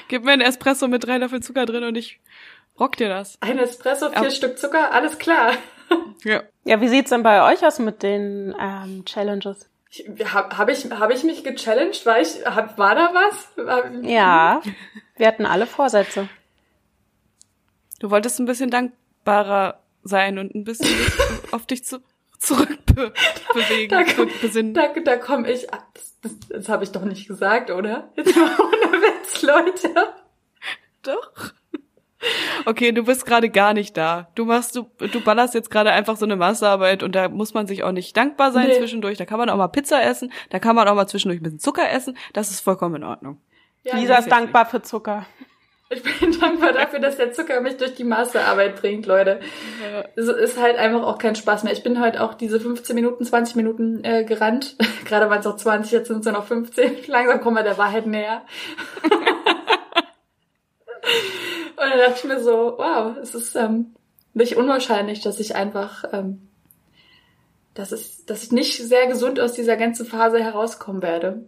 Gib 0.09 0.24
mir 0.24 0.32
einen 0.32 0.42
Espresso 0.42 0.88
mit 0.88 1.07
drei 1.07 1.18
Löffel 1.18 1.42
Zucker 1.42 1.66
drin 1.66 1.84
und 1.84 1.96
ich 1.96 2.20
rock 2.78 2.96
dir 2.96 3.09
das. 3.09 3.38
Ein 3.40 3.59
Espresso, 3.59 4.11
vier 4.11 4.22
ja. 4.24 4.30
Stück 4.30 4.59
Zucker, 4.59 4.92
alles 4.92 5.18
klar. 5.18 5.53
Ja. 6.24 6.42
Ja, 6.64 6.82
wie 6.82 6.88
sieht's 6.88 7.11
denn 7.11 7.22
bei 7.22 7.51
euch 7.51 7.64
aus 7.64 7.78
mit 7.78 8.03
den 8.03 8.55
ähm, 8.61 9.05
Challenges? 9.07 9.70
Habe 10.24 10.59
hab 10.59 10.68
ich, 10.68 10.90
hab 10.90 11.11
ich 11.11 11.24
mich 11.24 11.44
gechallenged? 11.44 12.05
War, 12.05 12.20
ich, 12.20 12.44
hab, 12.44 12.76
war 12.76 12.94
da 12.94 13.11
was? 13.14 14.03
Ja, 14.03 14.61
wir 15.19 15.27
hatten 15.27 15.47
alle 15.47 15.66
Vorsätze. 15.66 16.29
Du 18.01 18.11
wolltest 18.11 18.39
ein 18.39 18.47
bisschen 18.47 18.71
dankbarer 18.71 19.81
sein 20.03 20.39
und 20.39 20.55
ein 20.55 20.64
bisschen 20.64 20.89
auf 21.51 21.66
dich 21.66 21.85
zu, 21.85 22.01
zurückbewegen, 22.39 23.89
da, 23.89 24.07
zurückbesinnen. 24.07 24.75
Da, 24.75 24.89
da 25.05 25.16
komme 25.16 25.51
ich. 25.51 25.66
Das, 25.66 26.16
das, 26.23 26.33
das 26.49 26.69
habe 26.69 26.85
ich 26.85 26.93
doch 26.93 27.05
nicht 27.05 27.27
gesagt, 27.27 27.71
oder? 27.71 28.11
Jetzt 28.16 28.37
mal 28.37 28.51
ohne 28.59 28.93
Witz, 29.03 29.43
Leute. 29.43 29.95
Doch. 31.03 31.53
Okay, 32.64 32.91
du 32.93 33.05
bist 33.05 33.27
gerade 33.27 33.49
gar 33.49 33.75
nicht 33.75 33.97
da. 33.97 34.29
Du 34.35 34.45
machst, 34.45 34.75
du, 34.75 34.91
du 34.99 35.21
ballerst 35.21 35.55
jetzt 35.55 35.71
gerade 35.71 35.93
einfach 35.93 36.16
so 36.16 36.25
eine 36.25 36.37
Masterarbeit 36.37 37.03
und 37.03 37.14
da 37.14 37.29
muss 37.29 37.55
man 37.55 37.66
sich 37.66 37.85
auch 37.85 37.93
nicht 37.93 38.16
dankbar 38.16 38.51
sein 38.51 38.66
nee. 38.66 38.77
zwischendurch. 38.77 39.19
Da 39.19 39.25
kann 39.25 39.39
man 39.39 39.49
auch 39.51 39.57
mal 39.57 39.69
Pizza 39.69 40.03
essen, 40.03 40.33
da 40.51 40.59
kann 40.59 40.75
man 40.75 40.89
auch 40.89 40.95
mal 40.95 41.07
zwischendurch 41.07 41.41
ein 41.41 41.45
bisschen 41.45 41.61
Zucker 41.61 41.91
essen. 41.91 42.16
Das 42.33 42.51
ist 42.51 42.61
vollkommen 42.61 42.97
in 42.97 43.05
Ordnung. 43.05 43.41
Ja, 43.85 43.97
Lisa 43.97 44.16
ist 44.16 44.31
dankbar 44.31 44.66
für 44.66 44.83
Zucker. 44.83 45.26
Ich 45.91 46.03
bin 46.03 46.39
dankbar 46.39 46.74
dafür, 46.74 46.99
dass 46.99 47.16
der 47.16 47.33
Zucker 47.33 47.62
mich 47.62 47.79
durch 47.79 47.95
die 47.95 48.05
Masterarbeit 48.05 48.76
bringt, 48.76 49.07
Leute. 49.07 49.41
Es 50.16 50.29
ist 50.29 50.61
halt 50.61 50.76
einfach 50.76 51.03
auch 51.03 51.16
kein 51.16 51.35
Spaß 51.35 51.64
mehr. 51.64 51.72
Ich 51.72 51.83
bin 51.83 51.99
heute 51.99 52.22
auch 52.22 52.35
diese 52.35 52.61
15 52.61 52.95
Minuten, 52.95 53.24
20 53.24 53.57
Minuten 53.57 54.05
äh, 54.05 54.24
gerannt. 54.24 54.76
Gerade 55.07 55.31
waren 55.31 55.41
es 55.41 55.47
auch 55.47 55.57
20, 55.57 55.91
jetzt 55.93 56.09
sind 56.09 56.26
es 56.26 56.31
noch 56.31 56.47
15. 56.47 57.07
Langsam 57.07 57.41
kommen 57.41 57.57
wir 57.57 57.62
der 57.62 57.79
Wahrheit 57.79 58.07
näher. 58.07 58.43
Und 61.76 61.91
dann 61.91 61.99
dachte 61.99 62.14
ich 62.16 62.24
mir 62.24 62.41
so, 62.41 62.74
wow, 62.76 63.16
es 63.22 63.35
ist 63.35 63.55
ähm, 63.57 63.95
nicht 64.35 64.57
unwahrscheinlich, 64.57 65.22
dass 65.22 65.41
ich 65.41 65.57
einfach, 65.57 66.05
ähm, 66.12 66.49
dass, 67.72 67.93
es, 67.93 68.26
dass 68.26 68.43
ich 68.43 68.53
nicht 68.53 68.76
sehr 68.76 69.07
gesund 69.07 69.41
aus 69.41 69.53
dieser 69.53 69.76
ganzen 69.76 70.05
Phase 70.05 70.43
herauskommen 70.43 71.01
werde. 71.03 71.47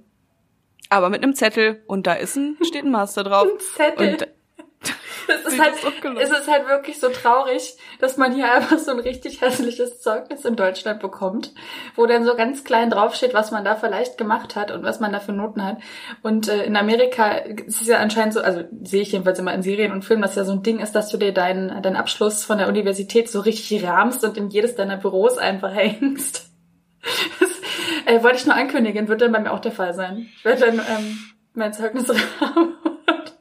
Aber 0.91 1.09
mit 1.09 1.23
einem 1.23 1.35
Zettel 1.35 1.83
und 1.87 2.07
da 2.07 2.15
ist 2.15 2.37
ein, 2.37 2.59
steht 2.63 2.85
ein 2.85 2.91
Master 2.91 3.25
drauf. 3.25 3.47
ein 3.47 3.61
Zettel. 3.77 4.09
Und 4.15 4.29
Es 5.29 5.53
ist, 5.53 5.61
halt, 5.63 5.75
es 6.19 6.31
ist 6.31 6.49
halt 6.49 6.69
wirklich 6.69 6.99
so 6.99 7.09
traurig, 7.09 7.77
dass 8.01 8.17
man 8.17 8.35
hier 8.35 8.53
einfach 8.53 8.79
so 8.79 8.91
ein 8.91 8.99
richtig 8.99 9.41
hässliches 9.41 10.01
Zeugnis 10.01 10.45
in 10.45 10.57
Deutschland 10.57 11.01
bekommt, 11.01 11.53
wo 11.95 12.07
dann 12.07 12.25
so 12.25 12.35
ganz 12.35 12.65
klein 12.65 12.91
draufsteht, 12.91 13.35
was 13.35 13.51
man 13.51 13.65
da 13.65 13.77
vielleicht 13.77 14.19
gemacht 14.19 14.57
hat 14.57 14.71
und 14.71 14.83
was 14.83 15.01
man 15.01 15.13
da 15.13 15.21
für 15.21 15.33
Noten 15.33 15.65
hat. 15.65 15.79
Und 16.23 16.49
äh, 16.49 16.65
in 16.65 16.77
Amerika 16.77 17.31
ist 17.31 17.81
es 17.81 17.87
ja 17.87 17.99
anscheinend 17.99 18.35
so, 18.35 18.41
also 18.41 18.63
sehe 18.83 19.03
ich 19.03 19.13
jedenfalls 19.13 19.39
immer 19.39 19.55
in 19.55 19.63
Serien 19.63 19.93
und 19.93 20.05
Filmen, 20.05 20.23
dass 20.23 20.35
ja 20.35 20.45
so 20.45 20.53
ein 20.53 20.63
Ding 20.63 20.81
ist, 20.81 20.93
dass 20.93 21.11
du 21.11 21.17
dir 21.17 21.33
deinen, 21.33 21.83
deinen 21.83 21.97
Abschluss 21.97 22.45
von 22.45 22.59
der 22.59 22.69
Universität 22.69 23.31
so 23.31 23.41
richtig 23.41 23.85
rahmst 23.85 24.25
und 24.25 24.37
in 24.37 24.49
jedes 24.49 24.75
deiner 24.75 24.97
Büros 24.97 25.39
einfach 25.39 25.73
hängst. 25.73 26.50
Das 27.39 27.51
äh, 28.07 28.23
wollte 28.23 28.39
ich 28.39 28.47
nur 28.47 28.55
ankündigen, 28.55 29.09
wird 29.09 29.21
dann 29.21 29.33
bei 29.33 29.41
mir 29.41 29.53
auch 29.53 29.61
der 29.61 29.73
Fall 29.73 29.95
sein. 29.95 30.29
Ich 30.37 30.45
werde 30.45 30.67
dann 30.67 30.79
ähm, 30.79 31.19
mein 31.55 31.73
Zeugnis 31.73 32.09
haben 32.41 32.75
und 32.85 33.35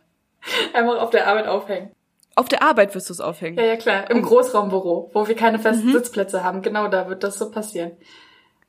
einfach 0.73 1.01
auf 1.01 1.09
der 1.09 1.27
Arbeit 1.27 1.47
aufhängen. 1.47 1.91
Auf 2.35 2.47
der 2.47 2.63
Arbeit 2.63 2.95
wirst 2.95 3.09
du 3.09 3.13
es 3.13 3.19
aufhängen? 3.19 3.57
Ja, 3.57 3.65
ja, 3.65 3.75
klar. 3.75 4.09
Im 4.09 4.21
Großraumbüro, 4.21 5.11
wo 5.13 5.27
wir 5.27 5.35
keine 5.35 5.59
festen 5.59 5.87
mhm. 5.87 5.93
Sitzplätze 5.93 6.43
haben. 6.43 6.61
Genau 6.61 6.87
da 6.87 7.09
wird 7.09 7.23
das 7.23 7.37
so 7.37 7.51
passieren. 7.51 7.91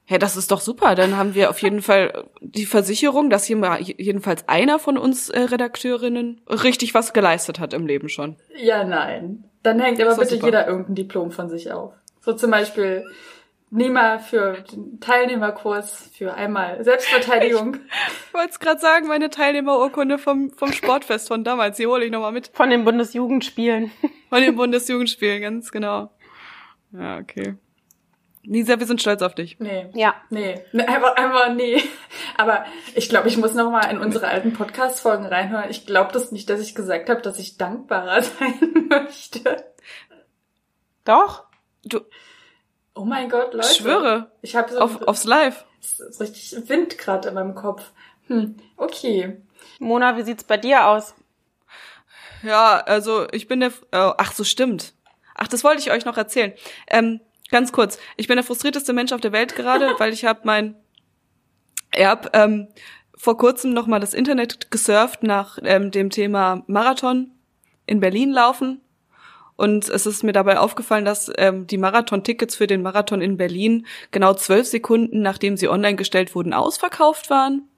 Ja, 0.09 0.18
das 0.18 0.36
ist 0.36 0.51
doch 0.51 0.61
super. 0.61 0.97
Dann 0.97 1.16
haben 1.16 1.36
wir 1.36 1.51
auf 1.51 1.59
jeden 1.62 1.82
Fall 1.82 2.24
die 2.41 2.66
Versicherung, 2.66 3.30
dass 3.30 3.47
jedenfalls 3.49 4.49
einer 4.49 4.80
von 4.80 4.99
uns 4.99 5.28
äh, 5.28 5.38
Redakteurinnen 5.41 6.41
richtig 6.49 6.95
was 6.95 7.12
geleistet 7.12 7.61
hat 7.61 7.72
im 7.72 7.86
Leben 7.86 8.09
schon. 8.09 8.36
Ja, 8.57 8.82
nein. 8.82 9.45
Dann 9.62 9.78
hängt 9.78 10.01
aber 10.01 10.16
bitte 10.16 10.34
super. 10.34 10.47
jeder 10.47 10.66
irgendein 10.66 10.97
Diplom 10.97 11.30
von 11.30 11.49
sich 11.49 11.70
auf. 11.70 11.93
So 12.22 12.32
zum 12.32 12.51
Beispiel 12.51 13.05
Nehmer 13.71 14.18
für 14.18 14.64
den 14.73 14.99
Teilnehmerkurs 14.99 16.11
für 16.12 16.35
einmal 16.35 16.83
Selbstverteidigung. 16.85 17.77
Ich 18.27 18.35
wollte 18.35 18.51
es 18.51 18.61
gerade 18.61 18.81
sagen, 18.81 19.09
meine 19.09 19.29
Teilnehmerurkunde 19.29 20.16
vom, 20.16 20.51
vom 20.51 20.73
Sportfest 20.73 21.29
von 21.29 21.43
damals, 21.43 21.77
die 21.77 21.87
hole 21.87 22.05
ich 22.05 22.12
nochmal 22.12 22.33
mit. 22.33 22.51
Von 22.55 22.71
den 22.71 22.85
Bundesjugendspielen. 22.85 23.91
Von 24.29 24.41
den 24.41 24.55
Bundesjugendspielen, 24.57 25.43
ganz 25.43 25.73
genau. 25.73 26.11
Ja, 26.93 27.18
okay. 27.18 27.57
Lisa, 28.45 28.79
wir 28.79 28.87
sind 28.87 29.01
stolz 29.01 29.23
auf 29.23 29.35
dich. 29.35 29.59
Nee. 29.59 29.87
Ja. 29.95 30.14
Nee. 30.31 30.62
Einfach, 30.73 31.16
einfach 31.16 31.53
nee. 31.55 31.83
Aber 32.37 32.64
ich 32.95 33.09
glaube, 33.09 33.29
ich 33.29 33.37
muss 33.37 33.55
noch 33.55 33.71
mal 33.71 33.91
in 33.91 33.99
unsere 33.99 34.29
alten 34.29 34.53
Podcast-Folgen 34.53 35.27
reinhören. 35.27 35.71
Ich 35.71 35.87
glaube 35.87 36.12
das 36.12 36.33
nicht, 36.33 36.49
dass 36.49 36.61
ich 36.61 36.75
gesagt 36.75 37.11
habe, 37.11 37.21
dass 37.21 37.39
ich 37.39 37.59
dankbarer 37.59 38.23
sein 38.23 38.87
möchte. 38.89 39.64
Doch. 41.05 41.45
Du, 41.85 42.01
Oh 42.95 43.05
mein 43.05 43.28
Gott, 43.28 43.55
Leute. 43.55 43.68
Ich 43.70 43.76
schwöre. 43.76 44.30
Ich 44.43 44.57
habe 44.57 44.72
so 44.72 44.78
Auf, 44.78 45.03
aufs 45.03 45.24
Live. 45.24 45.64
So 45.80 46.05
richtig 46.22 46.68
Wind 46.68 46.99
gerade 46.99 47.28
in 47.28 47.34
meinem 47.34 47.55
Kopf. 47.55 47.93
Hm, 48.26 48.57
okay. 48.76 49.41
Mona, 49.78 50.16
wie 50.16 50.22
sieht's 50.22 50.45
bei 50.45 50.57
dir 50.57 50.86
aus? 50.86 51.14
Ja, 52.43 52.78
also 52.78 53.26
ich 53.32 53.49
bin 53.49 53.61
der. 53.61 53.72
Oh, 53.93 54.12
ach, 54.16 54.32
so 54.32 54.45
stimmt. 54.45 54.95
Ach, 55.34 55.49
das 55.49 55.64
wollte 55.64 55.80
ich 55.80 55.91
euch 55.91 56.05
noch 56.05 56.16
erzählen. 56.16 56.53
Ähm, 56.88 57.20
ganz 57.51 57.72
kurz. 57.72 57.99
Ich 58.16 58.28
bin 58.28 58.36
der 58.36 58.45
frustrierteste 58.45 58.93
Mensch 58.93 59.12
auf 59.12 59.20
der 59.20 59.32
Welt 59.32 59.55
gerade, 59.55 59.95
weil 59.99 60.12
ich 60.12 60.24
habe 60.24 60.41
mein. 60.45 60.76
Ich 61.95 62.05
hab 62.05 62.36
ähm, 62.36 62.68
vor 63.16 63.36
kurzem 63.36 63.72
noch 63.72 63.86
mal 63.86 64.01
das 64.01 64.14
Internet 64.14 64.70
gesurft 64.70 65.22
nach 65.22 65.59
ähm, 65.62 65.91
dem 65.91 66.11
Thema 66.11 66.62
Marathon 66.66 67.32
in 67.86 68.01
Berlin 68.01 68.30
laufen 68.30 68.80
und 69.61 69.91
es 69.91 70.07
ist 70.07 70.25
mir 70.25 70.33
dabei 70.33 70.59
aufgefallen, 70.59 71.05
dass 71.05 71.31
ähm, 71.37 71.67
die 71.67 71.77
Marathon-Tickets 71.77 72.57
für 72.57 72.67
den 72.67 72.81
Marathon 72.81 73.21
in 73.21 73.37
Berlin 73.37 73.87
genau 74.11 74.33
zwölf 74.33 74.67
Sekunden, 74.67 75.21
nachdem 75.21 75.59
sie 75.59 75.69
online 75.69 75.97
gestellt 75.97 76.35
wurden, 76.35 76.55
ausverkauft 76.55 77.29
waren 77.29 77.69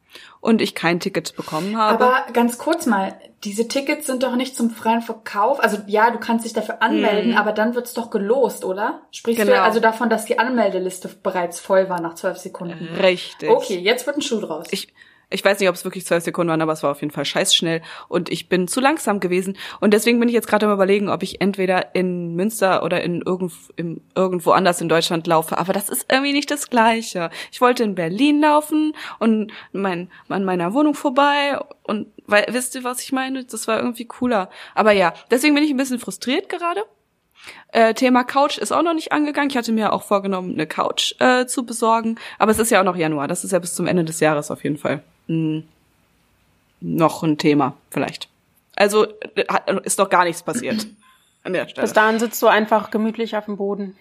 und 0.41 0.63
ich 0.63 0.77
kein 0.77 1.01
Ticket 1.01 1.35
bekommen 1.35 1.77
habe. 1.77 2.05
Aber 2.05 2.33
ganz 2.33 2.59
kurz 2.59 2.87
mal, 2.87 3.17
diese 3.43 3.67
Tickets 3.67 4.07
sind 4.07 4.23
doch 4.23 4.37
nicht 4.37 4.55
zum 4.55 4.71
freien 4.71 5.03
Verkauf. 5.03 5.59
Also 5.59 5.79
ja, 5.89 6.13
du 6.13 6.19
kannst 6.19 6.45
dich 6.45 6.53
dafür 6.53 6.83
anmelden, 6.83 7.33
mhm. 7.33 7.37
aber 7.37 7.51
dann 7.51 7.75
wird's 7.75 7.95
doch 7.95 8.11
gelost, 8.11 8.65
oder? 8.65 9.01
Sprichst 9.11 9.43
genau. 9.43 9.55
du 9.55 9.63
also 9.63 9.81
davon, 9.81 10.09
dass 10.09 10.25
die 10.25 10.39
Anmeldeliste 10.39 11.11
bereits 11.23 11.59
voll 11.59 11.89
war 11.89 12.01
nach 12.01 12.15
zwölf 12.15 12.39
Sekunden? 12.39 12.95
Richtig. 13.01 13.51
Okay, 13.51 13.79
jetzt 13.79 14.07
wird 14.07 14.19
ein 14.19 14.23
Schuh 14.23 14.41
draus. 14.41 14.67
Ich, 14.71 14.95
ich 15.33 15.45
weiß 15.45 15.59
nicht, 15.61 15.69
ob 15.69 15.75
es 15.75 15.85
wirklich 15.85 16.07
zwölf 16.07 16.25
Sekunden 16.25 16.51
waren, 16.51 16.63
aber 16.63 16.73
es 16.73 16.83
war 16.83 16.91
auf 16.91 17.01
jeden 17.01 17.13
Fall 17.13 17.25
scheiß 17.25 17.55
schnell 17.55 17.83
und 18.09 18.31
ich 18.31 18.49
bin 18.49 18.69
zu 18.69 18.81
langsam 18.81 19.21
gewesen. 19.21 19.57
Und 19.81 19.95
deswegen 19.95 20.21
bin 20.21 20.29
ich 20.29 20.35
jetzt 20.35 20.49
gerade 20.49 20.67
am 20.67 20.73
überlegen, 20.73 21.09
ob 21.09 21.23
ich 21.23 21.41
entweder 21.41 21.95
in 21.95 22.35
Münster 22.35 22.83
oder 22.83 23.03
in 23.03 23.23
irgend, 23.23 23.53
im, 23.77 24.01
irgendwo 24.15 24.53
anders 24.53 24.81
in 24.81 24.89
Deutschland 24.89 25.27
laufe. 25.27 25.59
Aber 25.59 25.73
das 25.73 25.89
ist 25.89 26.07
irgendwie 26.11 26.33
nicht 26.33 26.51
das 26.51 26.71
Gleiche. 26.71 27.31
Ich 27.51 27.61
wollte 27.61 27.85
in 27.85 27.95
Berlin 27.95 28.41
laufen 28.41 28.95
und 29.19 29.53
mein, 29.73 30.11
an 30.29 30.45
meiner 30.45 30.75
Wohnung 30.75 30.95
vorbei 30.95 31.59
und 31.83 32.09
weil, 32.27 32.47
wisst 32.51 32.75
ihr, 32.75 32.85
was 32.85 33.03
ich 33.03 33.13
meine? 33.13 33.45
Das 33.45 33.67
war 33.69 33.79
irgendwie 33.79 34.05
cooler. 34.05 34.49
Aber 34.75 34.93
ja, 34.93 35.13
deswegen 35.31 35.55
bin 35.55 35.65
ich 35.65 35.71
ein 35.71 35.77
bisschen 35.77 35.99
frustriert 35.99 36.49
gerade. 36.49 36.85
Äh, 37.73 37.95
Thema 37.95 38.25
Couch 38.25 38.59
ist 38.59 38.73
auch 38.73 38.83
noch 38.83 38.95
nicht 38.95 39.13
angegangen. 39.13 39.51
Ich 39.51 39.57
hatte 39.57 39.73
mir 39.73 39.93
auch 39.93 40.03
vorgenommen, 40.03 40.53
eine 40.53 40.67
Couch 40.67 41.15
äh, 41.19 41.47
zu 41.47 41.67
besorgen. 41.67 42.19
Aber 42.39 42.53
es 42.53 42.59
ist 42.59 42.71
ja 42.71 42.81
auch 42.81 42.85
noch 42.85 42.97
Januar. 42.97 43.29
Das 43.29 43.45
ist 43.45 43.53
ja 43.53 43.59
bis 43.59 43.75
zum 43.75 43.87
Ende 43.87 44.05
des 44.05 44.21
Jahres 44.21 44.51
auf 44.51 44.63
jeden 44.63 44.79
Fall 44.79 45.03
mh, 45.27 45.63
hm, 45.63 45.69
noch 46.81 47.23
ein 47.23 47.39
Thema, 47.39 47.77
vielleicht. 47.91 48.29
Also 48.75 49.07
ist 49.85 49.99
doch 49.99 50.11
gar 50.11 50.25
nichts 50.25 50.43
passiert 50.43 50.87
an 51.45 51.53
der 51.53 51.69
Stelle. 51.69 51.85
Bis 51.85 51.93
dahin 51.93 52.19
sitzt 52.19 52.43
du 52.43 52.49
einfach 52.49 52.91
gemütlich 52.91 53.37
auf 53.37 53.45
dem 53.45 53.57
Boden. 53.57 53.97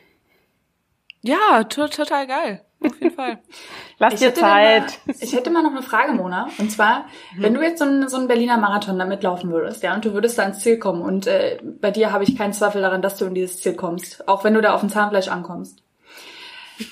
Ja, 1.21 1.63
total 1.65 2.25
geil. 2.25 2.65
Auf 2.83 2.99
jeden 2.99 3.15
Fall. 3.15 3.37
Lass 3.99 4.15
dir 4.15 4.33
Zeit. 4.33 4.99
Mal, 5.05 5.15
ich 5.19 5.33
hätte 5.33 5.51
mal 5.51 5.61
noch 5.61 5.71
eine 5.71 5.83
Frage, 5.83 6.13
Mona. 6.13 6.49
Und 6.57 6.71
zwar, 6.71 7.05
hm. 7.33 7.43
wenn 7.43 7.53
du 7.53 7.61
jetzt 7.61 7.79
so 7.79 7.85
einen, 7.85 8.09
so 8.09 8.17
einen 8.17 8.27
Berliner 8.27 8.57
Marathon 8.57 8.97
damit 8.97 9.21
laufen 9.21 9.51
würdest, 9.51 9.83
ja, 9.83 9.93
und 9.93 10.03
du 10.03 10.13
würdest 10.13 10.37
da 10.37 10.43
ins 10.43 10.59
Ziel 10.59 10.79
kommen 10.79 11.03
und 11.03 11.27
äh, 11.27 11.59
bei 11.61 11.91
dir 11.91 12.11
habe 12.11 12.23
ich 12.23 12.35
keinen 12.35 12.53
Zweifel 12.53 12.81
daran, 12.81 13.03
dass 13.03 13.17
du 13.17 13.25
in 13.25 13.35
dieses 13.35 13.61
Ziel 13.61 13.75
kommst, 13.75 14.27
auch 14.27 14.43
wenn 14.43 14.55
du 14.55 14.61
da 14.61 14.73
auf 14.73 14.79
dem 14.79 14.89
Zahnfleisch 14.89 15.27
ankommst. 15.27 15.83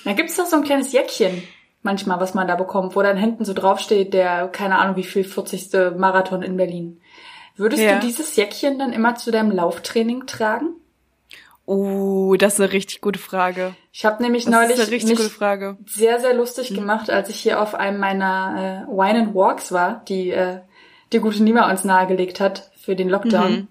Dann 0.04 0.14
gibt's 0.14 0.36
doch 0.36 0.46
so 0.46 0.56
ein 0.56 0.62
kleines 0.62 0.92
Jäckchen, 0.92 1.42
manchmal, 1.82 2.20
was 2.20 2.34
man 2.34 2.48
da 2.48 2.56
bekommt, 2.56 2.96
wo 2.96 3.02
dann 3.02 3.16
hinten 3.16 3.44
so 3.44 3.54
draufsteht, 3.54 4.12
der, 4.14 4.48
keine 4.48 4.78
Ahnung, 4.78 4.96
wie 4.96 5.04
viel 5.04 5.24
40. 5.24 5.96
Marathon 5.96 6.42
in 6.42 6.56
Berlin. 6.56 7.00
Würdest 7.56 7.82
ja. 7.82 7.94
du 7.94 8.06
dieses 8.06 8.36
Jäckchen 8.36 8.78
dann 8.78 8.92
immer 8.92 9.16
zu 9.16 9.30
deinem 9.30 9.50
Lauftraining 9.50 10.26
tragen? 10.26 10.76
Oh, 11.66 12.34
das 12.36 12.54
ist 12.54 12.60
eine 12.60 12.72
richtig 12.72 13.00
gute 13.00 13.18
Frage. 13.18 13.74
Ich 13.92 14.04
habe 14.04 14.22
nämlich 14.22 14.44
das 14.44 14.52
neulich 14.52 14.76
Frage. 15.30 15.76
sehr, 15.86 16.18
sehr 16.18 16.34
lustig 16.34 16.70
mhm. 16.70 16.76
gemacht, 16.76 17.10
als 17.10 17.28
ich 17.28 17.36
hier 17.36 17.60
auf 17.60 17.74
einem 17.74 18.00
meiner 18.00 18.86
äh, 18.88 18.92
Wine 18.92 19.20
and 19.20 19.34
Walks 19.34 19.70
war, 19.70 20.02
die 20.08 20.30
äh, 20.30 20.60
die 21.12 21.20
gute 21.20 21.42
Nima 21.42 21.70
uns 21.70 21.84
nahegelegt 21.84 22.40
hat 22.40 22.70
für 22.76 22.96
den 22.96 23.08
Lockdown. 23.08 23.52
Mhm. 23.52 23.68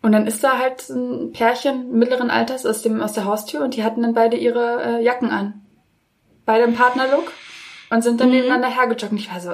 Und 0.00 0.12
dann 0.12 0.26
ist 0.26 0.44
da 0.44 0.58
halt 0.58 0.88
ein 0.88 1.32
Pärchen 1.32 1.90
mittleren 1.98 2.30
Alters 2.30 2.64
aus 2.64 2.82
dem 2.82 3.00
aus 3.00 3.12
der 3.12 3.24
Haustür 3.24 3.62
und 3.64 3.74
die 3.76 3.82
hatten 3.82 4.02
dann 4.02 4.14
beide 4.14 4.36
ihre 4.36 4.82
äh, 4.82 5.02
Jacken 5.02 5.30
an 5.30 5.60
bei 6.48 6.58
dem 6.58 6.74
Partnerlook 6.74 7.30
und 7.90 8.02
sind 8.02 8.22
dann 8.22 8.28
mhm. 8.28 8.36
nebeneinander 8.36 8.74
hergejoggt. 8.74 9.12
Und 9.12 9.18
ich 9.18 9.30
war 9.30 9.38
so, 9.38 9.52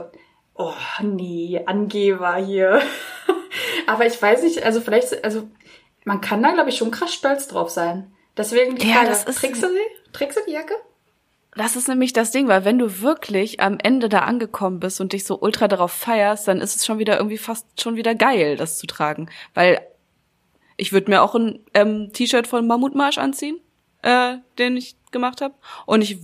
oh 0.55 0.73
nee, 1.03 1.61
Angeber 1.67 2.37
hier. 2.37 2.81
Aber 3.89 4.07
ich 4.07 4.23
weiß 4.23 4.45
nicht, 4.45 4.63
also 4.63 4.81
vielleicht, 4.81 5.25
also 5.25 5.49
man 6.05 6.21
kann 6.21 6.41
da, 6.41 6.53
glaube 6.53 6.71
ich, 6.71 6.77
schon 6.77 6.93
krass 6.93 7.13
stolz 7.13 7.49
drauf 7.49 7.69
sein. 7.69 8.13
Deswegen 8.37 8.77
die 8.77 8.87
ja, 8.87 8.95
Frage, 8.95 9.09
das 9.09 9.25
ist, 9.25 9.41
trägst 9.41 9.65
du 9.65 9.71
sie? 9.71 10.13
Trägst 10.13 10.39
du 10.39 10.43
die 10.47 10.53
Jacke? 10.53 10.75
Das 11.57 11.75
ist 11.75 11.89
nämlich 11.89 12.13
das 12.13 12.31
Ding, 12.31 12.47
weil 12.47 12.65
wenn 12.65 12.79
du 12.79 13.01
wirklich 13.01 13.59
am 13.59 13.79
Ende 13.83 14.09
da 14.09 14.21
angekommen 14.21 14.79
bist 14.79 15.01
und 15.01 15.13
dich 15.13 15.25
so 15.25 15.41
ultra 15.41 15.67
darauf 15.67 15.91
feierst, 15.91 16.47
dann 16.47 16.61
ist 16.61 16.77
es 16.77 16.87
schon 16.87 17.01
wieder 17.01 17.17
irgendwie 17.17 17.39
fast 17.39 17.67
schon 17.81 17.97
wieder 17.97 18.15
geil, 18.15 18.57
das 18.57 18.79
zu 18.79 18.87
tragen. 18.87 19.29
Weil 19.53 19.81
ich 20.77 20.93
würde 20.93 21.11
mir 21.11 21.23
auch 21.23 21.35
ein 21.35 21.59
ähm, 21.75 22.13
T-Shirt 22.13 22.47
von 22.47 22.69
Mammutmarsch 22.69 23.19
anziehen, 23.19 23.59
äh, 24.03 24.37
den 24.59 24.77
ich 24.77 24.95
gemacht 25.11 25.41
habe. 25.41 25.55
Und 25.87 26.03
ich 26.03 26.19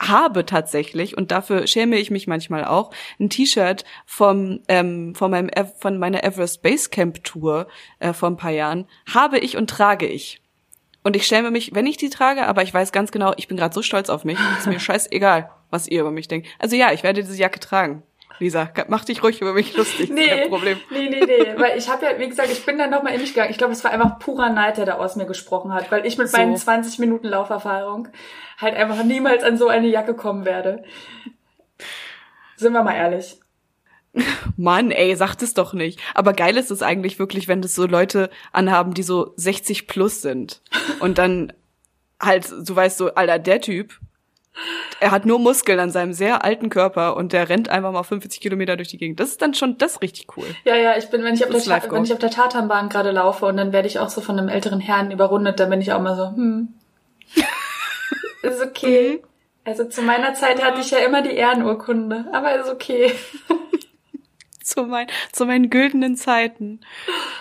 habe 0.00 0.46
tatsächlich 0.46 1.16
und 1.16 1.30
dafür 1.30 1.66
schäme 1.66 1.96
ich 1.96 2.10
mich 2.10 2.26
manchmal 2.26 2.64
auch 2.64 2.90
ein 3.20 3.30
T-Shirt 3.30 3.84
vom 4.06 4.60
ähm, 4.68 5.14
von 5.14 5.30
meinem 5.30 5.50
von 5.78 5.98
meiner 5.98 6.24
Everest 6.24 6.62
Basecamp 6.62 7.22
Tour 7.22 7.68
äh, 7.98 8.12
vor 8.12 8.30
ein 8.30 8.36
paar 8.36 8.50
Jahren 8.50 8.86
habe 9.12 9.38
ich 9.38 9.56
und 9.56 9.68
trage 9.68 10.06
ich 10.06 10.40
und 11.02 11.16
ich 11.16 11.26
schäme 11.26 11.50
mich, 11.50 11.74
wenn 11.74 11.86
ich 11.86 11.96
die 11.96 12.10
trage, 12.10 12.46
aber 12.46 12.62
ich 12.62 12.74
weiß 12.74 12.92
ganz 12.92 13.10
genau, 13.10 13.32
ich 13.36 13.48
bin 13.48 13.56
gerade 13.56 13.74
so 13.74 13.82
stolz 13.82 14.10
auf 14.10 14.24
mich, 14.24 14.38
ist 14.58 14.66
mir 14.66 14.80
scheißegal, 14.80 15.50
was 15.70 15.88
ihr 15.88 16.00
über 16.00 16.10
mich 16.10 16.28
denkt. 16.28 16.48
Also 16.58 16.76
ja, 16.76 16.92
ich 16.92 17.02
werde 17.02 17.22
diese 17.22 17.36
Jacke 17.36 17.60
tragen. 17.60 18.02
Lisa, 18.40 18.70
mach 18.88 19.04
dich 19.04 19.22
ruhig 19.22 19.40
über 19.40 19.52
mich 19.52 19.76
lustig. 19.76 20.10
Nee, 20.10 20.26
kein 20.26 20.48
Problem. 20.48 20.78
nee, 20.90 21.08
nee, 21.08 21.24
nee. 21.24 21.54
Weil 21.56 21.78
ich 21.78 21.88
habe 21.88 22.06
ja, 22.06 22.18
wie 22.18 22.28
gesagt, 22.28 22.50
ich 22.50 22.64
bin 22.64 22.78
dann 22.78 22.90
nochmal 22.90 23.12
in 23.14 23.20
mich 23.20 23.34
gegangen. 23.34 23.50
Ich 23.50 23.58
glaube, 23.58 23.74
es 23.74 23.84
war 23.84 23.92
einfach 23.92 24.18
purer 24.18 24.50
Neid, 24.50 24.78
der 24.78 24.86
da 24.86 24.94
aus 24.94 25.14
mir 25.14 25.26
gesprochen 25.26 25.72
hat, 25.72 25.92
weil 25.92 26.06
ich 26.06 26.18
mit 26.18 26.28
so. 26.28 26.38
meinen 26.38 26.56
20 26.56 26.98
Minuten 26.98 27.28
Lauferfahrung 27.28 28.08
halt 28.58 28.74
einfach 28.74 29.04
niemals 29.04 29.44
an 29.44 29.56
so 29.56 29.68
eine 29.68 29.88
Jacke 29.88 30.14
kommen 30.14 30.44
werde. 30.44 30.82
Sind 32.56 32.72
wir 32.72 32.82
mal 32.82 32.94
ehrlich. 32.94 33.38
Mann, 34.56 34.90
ey, 34.90 35.14
sagt 35.16 35.42
es 35.42 35.54
doch 35.54 35.72
nicht. 35.72 36.00
Aber 36.14 36.32
geil 36.32 36.56
ist 36.56 36.70
es 36.70 36.82
eigentlich 36.82 37.18
wirklich, 37.18 37.46
wenn 37.46 37.62
das 37.62 37.74
so 37.74 37.86
Leute 37.86 38.30
anhaben, 38.52 38.94
die 38.94 39.02
so 39.02 39.32
60 39.36 39.86
plus 39.86 40.22
sind. 40.22 40.62
Und 41.00 41.18
dann 41.18 41.52
halt, 42.20 42.50
du 42.50 42.74
weißt 42.74 42.98
so, 42.98 43.14
Alter, 43.14 43.38
der 43.38 43.60
Typ, 43.60 44.00
er 45.00 45.10
hat 45.10 45.24
nur 45.24 45.38
Muskeln 45.38 45.78
an 45.80 45.90
seinem 45.90 46.12
sehr 46.12 46.44
alten 46.44 46.68
Körper 46.68 47.16
und 47.16 47.32
der 47.32 47.48
rennt 47.48 47.68
einfach 47.68 47.92
mal 47.92 48.02
45 48.02 48.40
Kilometer 48.40 48.76
durch 48.76 48.88
die 48.88 48.98
Gegend. 48.98 49.20
Das 49.20 49.30
ist 49.30 49.40
dann 49.40 49.54
schon 49.54 49.78
das 49.78 50.02
richtig 50.02 50.36
cool. 50.36 50.46
Ja, 50.64 50.76
ja, 50.76 50.96
ich 50.96 51.08
bin, 51.08 51.22
wenn 51.22 51.34
ich 51.34 51.44
auf, 51.44 51.50
der, 51.50 51.90
wenn 51.92 52.04
ich 52.04 52.12
auf 52.12 52.18
der 52.18 52.30
Tatanbahn 52.30 52.88
gerade 52.88 53.10
laufe 53.10 53.46
und 53.46 53.56
dann 53.56 53.72
werde 53.72 53.88
ich 53.88 53.98
auch 53.98 54.10
so 54.10 54.20
von 54.20 54.38
einem 54.38 54.48
älteren 54.48 54.80
Herrn 54.80 55.10
überrundet, 55.10 55.60
dann 55.60 55.70
bin 55.70 55.80
ich 55.80 55.92
auch 55.92 56.00
mal 56.00 56.16
so, 56.16 56.36
hm. 56.36 56.74
ist 58.42 58.60
okay. 58.60 59.20
Mhm. 59.22 59.26
Also 59.64 59.84
zu 59.84 60.02
meiner 60.02 60.34
Zeit 60.34 60.62
hatte 60.62 60.80
ich 60.80 60.90
ja 60.90 60.98
immer 60.98 61.22
die 61.22 61.34
Ehrenurkunde, 61.34 62.26
aber 62.32 62.54
ist 62.56 62.68
okay. 62.68 63.12
zu, 64.62 64.82
mein, 64.84 65.06
zu 65.32 65.46
meinen 65.46 65.70
güldenen 65.70 66.16
Zeiten. 66.16 66.80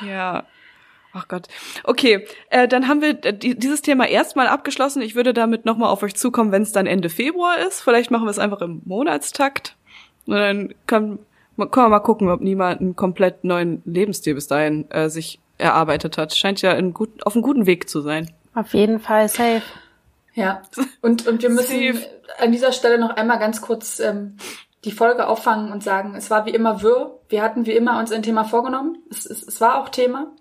Ja. 0.07 0.45
Ach 1.13 1.27
Gott. 1.27 1.47
Okay, 1.83 2.27
äh, 2.49 2.67
dann 2.67 2.87
haben 2.87 3.01
wir 3.01 3.13
dieses 3.13 3.81
Thema 3.81 4.07
erstmal 4.07 4.47
abgeschlossen. 4.47 5.01
Ich 5.01 5.15
würde 5.15 5.33
damit 5.33 5.65
nochmal 5.65 5.89
auf 5.89 6.03
euch 6.03 6.15
zukommen, 6.15 6.51
wenn 6.51 6.61
es 6.61 6.71
dann 6.71 6.85
Ende 6.85 7.09
Februar 7.09 7.57
ist. 7.59 7.81
Vielleicht 7.81 8.11
machen 8.11 8.25
wir 8.25 8.31
es 8.31 8.39
einfach 8.39 8.61
im 8.61 8.81
Monatstakt. 8.85 9.75
Und 10.27 10.35
dann 10.35 10.75
kann, 10.85 11.19
können 11.57 11.71
wir 11.71 11.89
mal 11.89 11.99
gucken, 11.99 12.29
ob 12.29 12.41
niemand 12.41 12.81
einen 12.81 12.95
komplett 12.95 13.43
neuen 13.43 13.81
Lebensstil 13.85 14.35
bis 14.35 14.47
dahin 14.47 14.89
äh, 14.91 15.09
sich 15.09 15.39
erarbeitet 15.57 16.17
hat. 16.17 16.35
Scheint 16.35 16.61
ja 16.61 16.73
in 16.73 16.93
gut, 16.93 17.25
auf 17.25 17.35
einem 17.35 17.43
guten 17.43 17.65
Weg 17.65 17.89
zu 17.89 18.01
sein. 18.01 18.29
Auf 18.53 18.73
jeden 18.73 18.99
Fall 18.99 19.27
safe. 19.27 19.63
Ja, 20.35 20.61
und, 21.01 21.27
und 21.27 21.41
wir 21.41 21.49
müssen 21.49 21.93
safe. 21.93 22.09
an 22.37 22.51
dieser 22.51 22.71
Stelle 22.71 22.99
noch 22.99 23.09
einmal 23.09 23.39
ganz 23.39 23.61
kurz 23.61 23.99
ähm, 23.99 24.37
die 24.85 24.91
Folge 24.91 25.27
auffangen 25.27 25.71
und 25.71 25.83
sagen, 25.83 26.15
es 26.15 26.29
war 26.29 26.45
wie 26.45 26.51
immer 26.51 26.81
wirr. 26.81 27.19
Wir 27.27 27.41
hatten 27.41 27.65
wie 27.65 27.71
immer 27.71 27.99
uns 27.99 28.11
ein 28.11 28.23
Thema 28.23 28.45
vorgenommen. 28.45 28.99
Es, 29.09 29.25
es, 29.25 29.43
es 29.43 29.59
war 29.59 29.81
auch 29.81 29.89
Thema. 29.89 30.31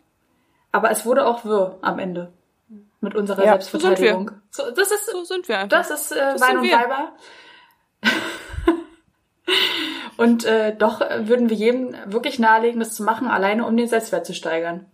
Aber 0.78 0.92
es 0.92 1.04
wurde 1.04 1.26
auch 1.26 1.44
wirr 1.44 1.76
am 1.82 1.98
Ende 1.98 2.32
mit 3.00 3.16
unserer 3.16 3.44
ja, 3.44 3.50
Selbstverteidigung. 3.50 4.30
So, 4.52 4.64
so, 4.64 4.70
das 4.70 4.92
ist 4.92 5.10
so 5.10 5.24
sind 5.24 5.48
wir. 5.48 5.58
Einfach. 5.58 5.76
Das 5.76 5.90
ist 5.90 6.12
äh, 6.12 6.20
das 6.20 6.40
Wein 6.40 6.58
und 6.58 6.70
Weiber. 6.70 7.12
und 10.18 10.44
äh, 10.44 10.76
doch 10.76 11.00
würden 11.00 11.50
wir 11.50 11.56
jedem 11.56 11.96
wirklich 12.06 12.38
nahelegen, 12.38 12.78
das 12.78 12.94
zu 12.94 13.02
machen, 13.02 13.26
alleine 13.26 13.66
um 13.66 13.76
den 13.76 13.88
Selbstwert 13.88 14.24
zu 14.24 14.34
steigern. 14.34 14.86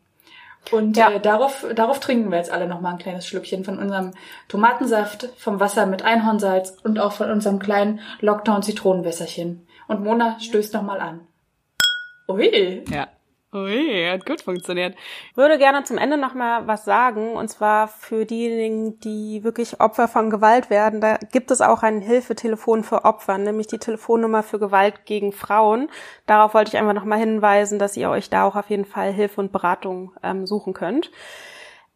Und 0.71 0.97
ja. 0.97 1.11
äh, 1.11 1.21
darauf, 1.21 1.67
darauf 1.75 2.01
trinken 2.01 2.31
wir 2.31 2.39
jetzt 2.39 2.51
alle 2.51 2.67
noch 2.67 2.81
mal 2.81 2.93
ein 2.93 2.99
kleines 2.99 3.27
Schlückchen 3.27 3.63
von 3.63 3.79
unserem 3.79 4.13
Tomatensaft, 4.49 5.29
vom 5.37 5.61
Wasser 5.61 5.85
mit 5.85 6.03
Einhornsalz 6.03 6.79
und 6.83 6.99
auch 6.99 7.13
von 7.13 7.31
unserem 7.31 7.59
kleinen 7.59 8.01
Lockdown-Zitronenwässerchen. 8.21 9.69
Und 9.87 10.03
Mona 10.03 10.41
stößt 10.41 10.73
noch 10.73 10.83
mal 10.83 11.03
an. 11.03 11.27
Ui. 12.27 12.85
Ja. 12.89 13.09
Ui, 13.55 14.11
hat 14.11 14.27
gut 14.27 14.41
funktioniert. 14.41 14.97
Ich 15.31 15.37
würde 15.37 15.59
gerne 15.59 15.85
zum 15.85 15.97
Ende 15.97 16.17
noch 16.17 16.35
mal 16.35 16.67
was 16.67 16.85
sagen, 16.85 17.35
und 17.35 17.47
zwar 17.49 17.87
für 17.87 18.25
diejenigen, 18.25 18.99
die 18.99 19.45
wirklich 19.45 19.81
Opfer 19.81 20.09
von 20.09 20.29
Gewalt 20.29 20.71
werden. 20.71 21.01
Da 21.01 21.19
gibt 21.31 21.53
es 21.53 21.61
auch 21.61 21.85
ein 21.85 22.01
Hilfetelefon 22.01 22.83
für 22.83 23.05
Opfer, 23.05 23.39
nämlich 23.39 23.69
die 23.69 23.79
Telefonnummer 23.79 24.43
für 24.43 24.59
Gewalt 24.59 25.07
gegen 25.07 25.31
Frauen. 25.31 25.89
Darauf 26.27 26.53
wollte 26.53 26.71
ich 26.71 26.79
einfach 26.79 26.95
noch 26.95 27.05
mal 27.05 27.19
hinweisen, 27.19 27.79
dass 27.79 27.97
ihr 27.97 28.11
euch 28.11 28.29
da 28.29 28.43
auch 28.43 28.57
auf 28.57 28.71
jeden 28.71 28.87
Fall 28.87 29.13
Hilfe 29.13 29.41
und 29.41 29.53
Beratung 29.53 30.11
ähm, 30.25 30.49
suchen 30.49 30.75
könnt. 30.75 31.13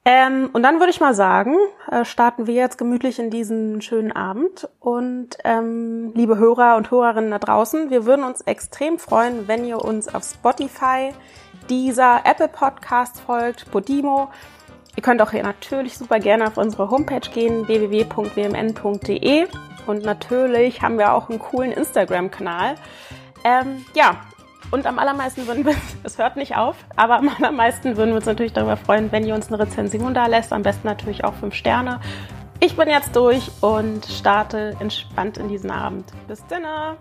Ähm, 0.05 0.49
und 0.55 0.63
dann 0.63 0.79
würde 0.79 0.91
ich 0.91 1.01
mal 1.01 1.13
sagen, 1.13 1.55
äh, 1.91 2.03
starten 2.05 2.47
wir 2.47 2.55
jetzt 2.55 2.79
gemütlich 2.79 3.19
in 3.19 3.29
diesen 3.29 3.83
schönen 3.83 4.11
Abend. 4.11 4.67
Und 4.81 5.37
ähm, 5.45 6.13
liebe 6.15 6.39
Hörer 6.39 6.77
und 6.77 6.91
Hörerinnen 6.91 7.31
da 7.31 7.39
draußen, 7.39 7.91
wir 7.91 8.07
würden 8.07 8.25
uns 8.25 8.41
extrem 8.41 8.99
freuen, 8.99 9.49
wenn 9.49 9.67
ihr 9.67 9.85
uns 9.85 10.15
auf 10.15 10.25
Spotify, 10.25 11.13
dieser 11.69 12.23
Apple 12.25 12.49
Podcast 12.49 13.21
folgt, 13.21 13.71
Podimo. 13.71 14.29
Ihr 14.97 15.03
könnt 15.03 15.23
auch 15.23 15.31
hier 15.31 15.43
natürlich 15.43 15.97
super 15.97 16.19
gerne 16.19 16.47
auf 16.47 16.57
unsere 16.57 16.91
Homepage 16.91 17.29
gehen, 17.33 17.69
www.wmn.de. 17.69 19.47
Und 19.87 20.05
natürlich 20.05 20.83
haben 20.83 20.99
wir 20.99 21.13
auch 21.13 21.31
einen 21.31 21.39
coolen 21.39 21.73
Instagram-Kanal. 21.73 22.75
Ähm, 23.45 23.85
ja, 23.95 24.17
und 24.71 24.87
am 24.87 24.99
allermeisten 24.99 25.47
würden 25.47 25.65
wir, 25.65 25.75
es 26.03 26.19
hört 26.19 26.37
nicht 26.37 26.57
auf, 26.57 26.77
aber 26.97 27.17
am 27.17 27.29
allermeisten 27.29 27.97
würden 27.97 28.11
wir 28.11 28.17
uns 28.17 28.27
natürlich 28.27 28.53
darüber 28.53 28.77
freuen, 28.77 29.13
wenn 29.13 29.25
ihr 29.25 29.35
uns 29.35 29.49
eine 29.49 29.61
Rezension 29.61 30.15
da 30.15 30.27
lässt. 30.27 30.53
Am 30.53 30.63
besten 30.63 30.87
natürlich 30.87 31.25
auch 31.25 31.35
fünf 31.35 31.55
Sterne. 31.55 32.01
Ich 32.61 32.77
bin 32.77 32.89
jetzt 32.89 33.15
durch 33.15 33.51
und 33.61 34.05
starte 34.07 34.77
entspannt 34.81 35.39
in 35.39 35.49
diesen 35.49 35.71
Abend. 35.71 36.13
Bis 36.27 36.45
dann. 36.49 36.99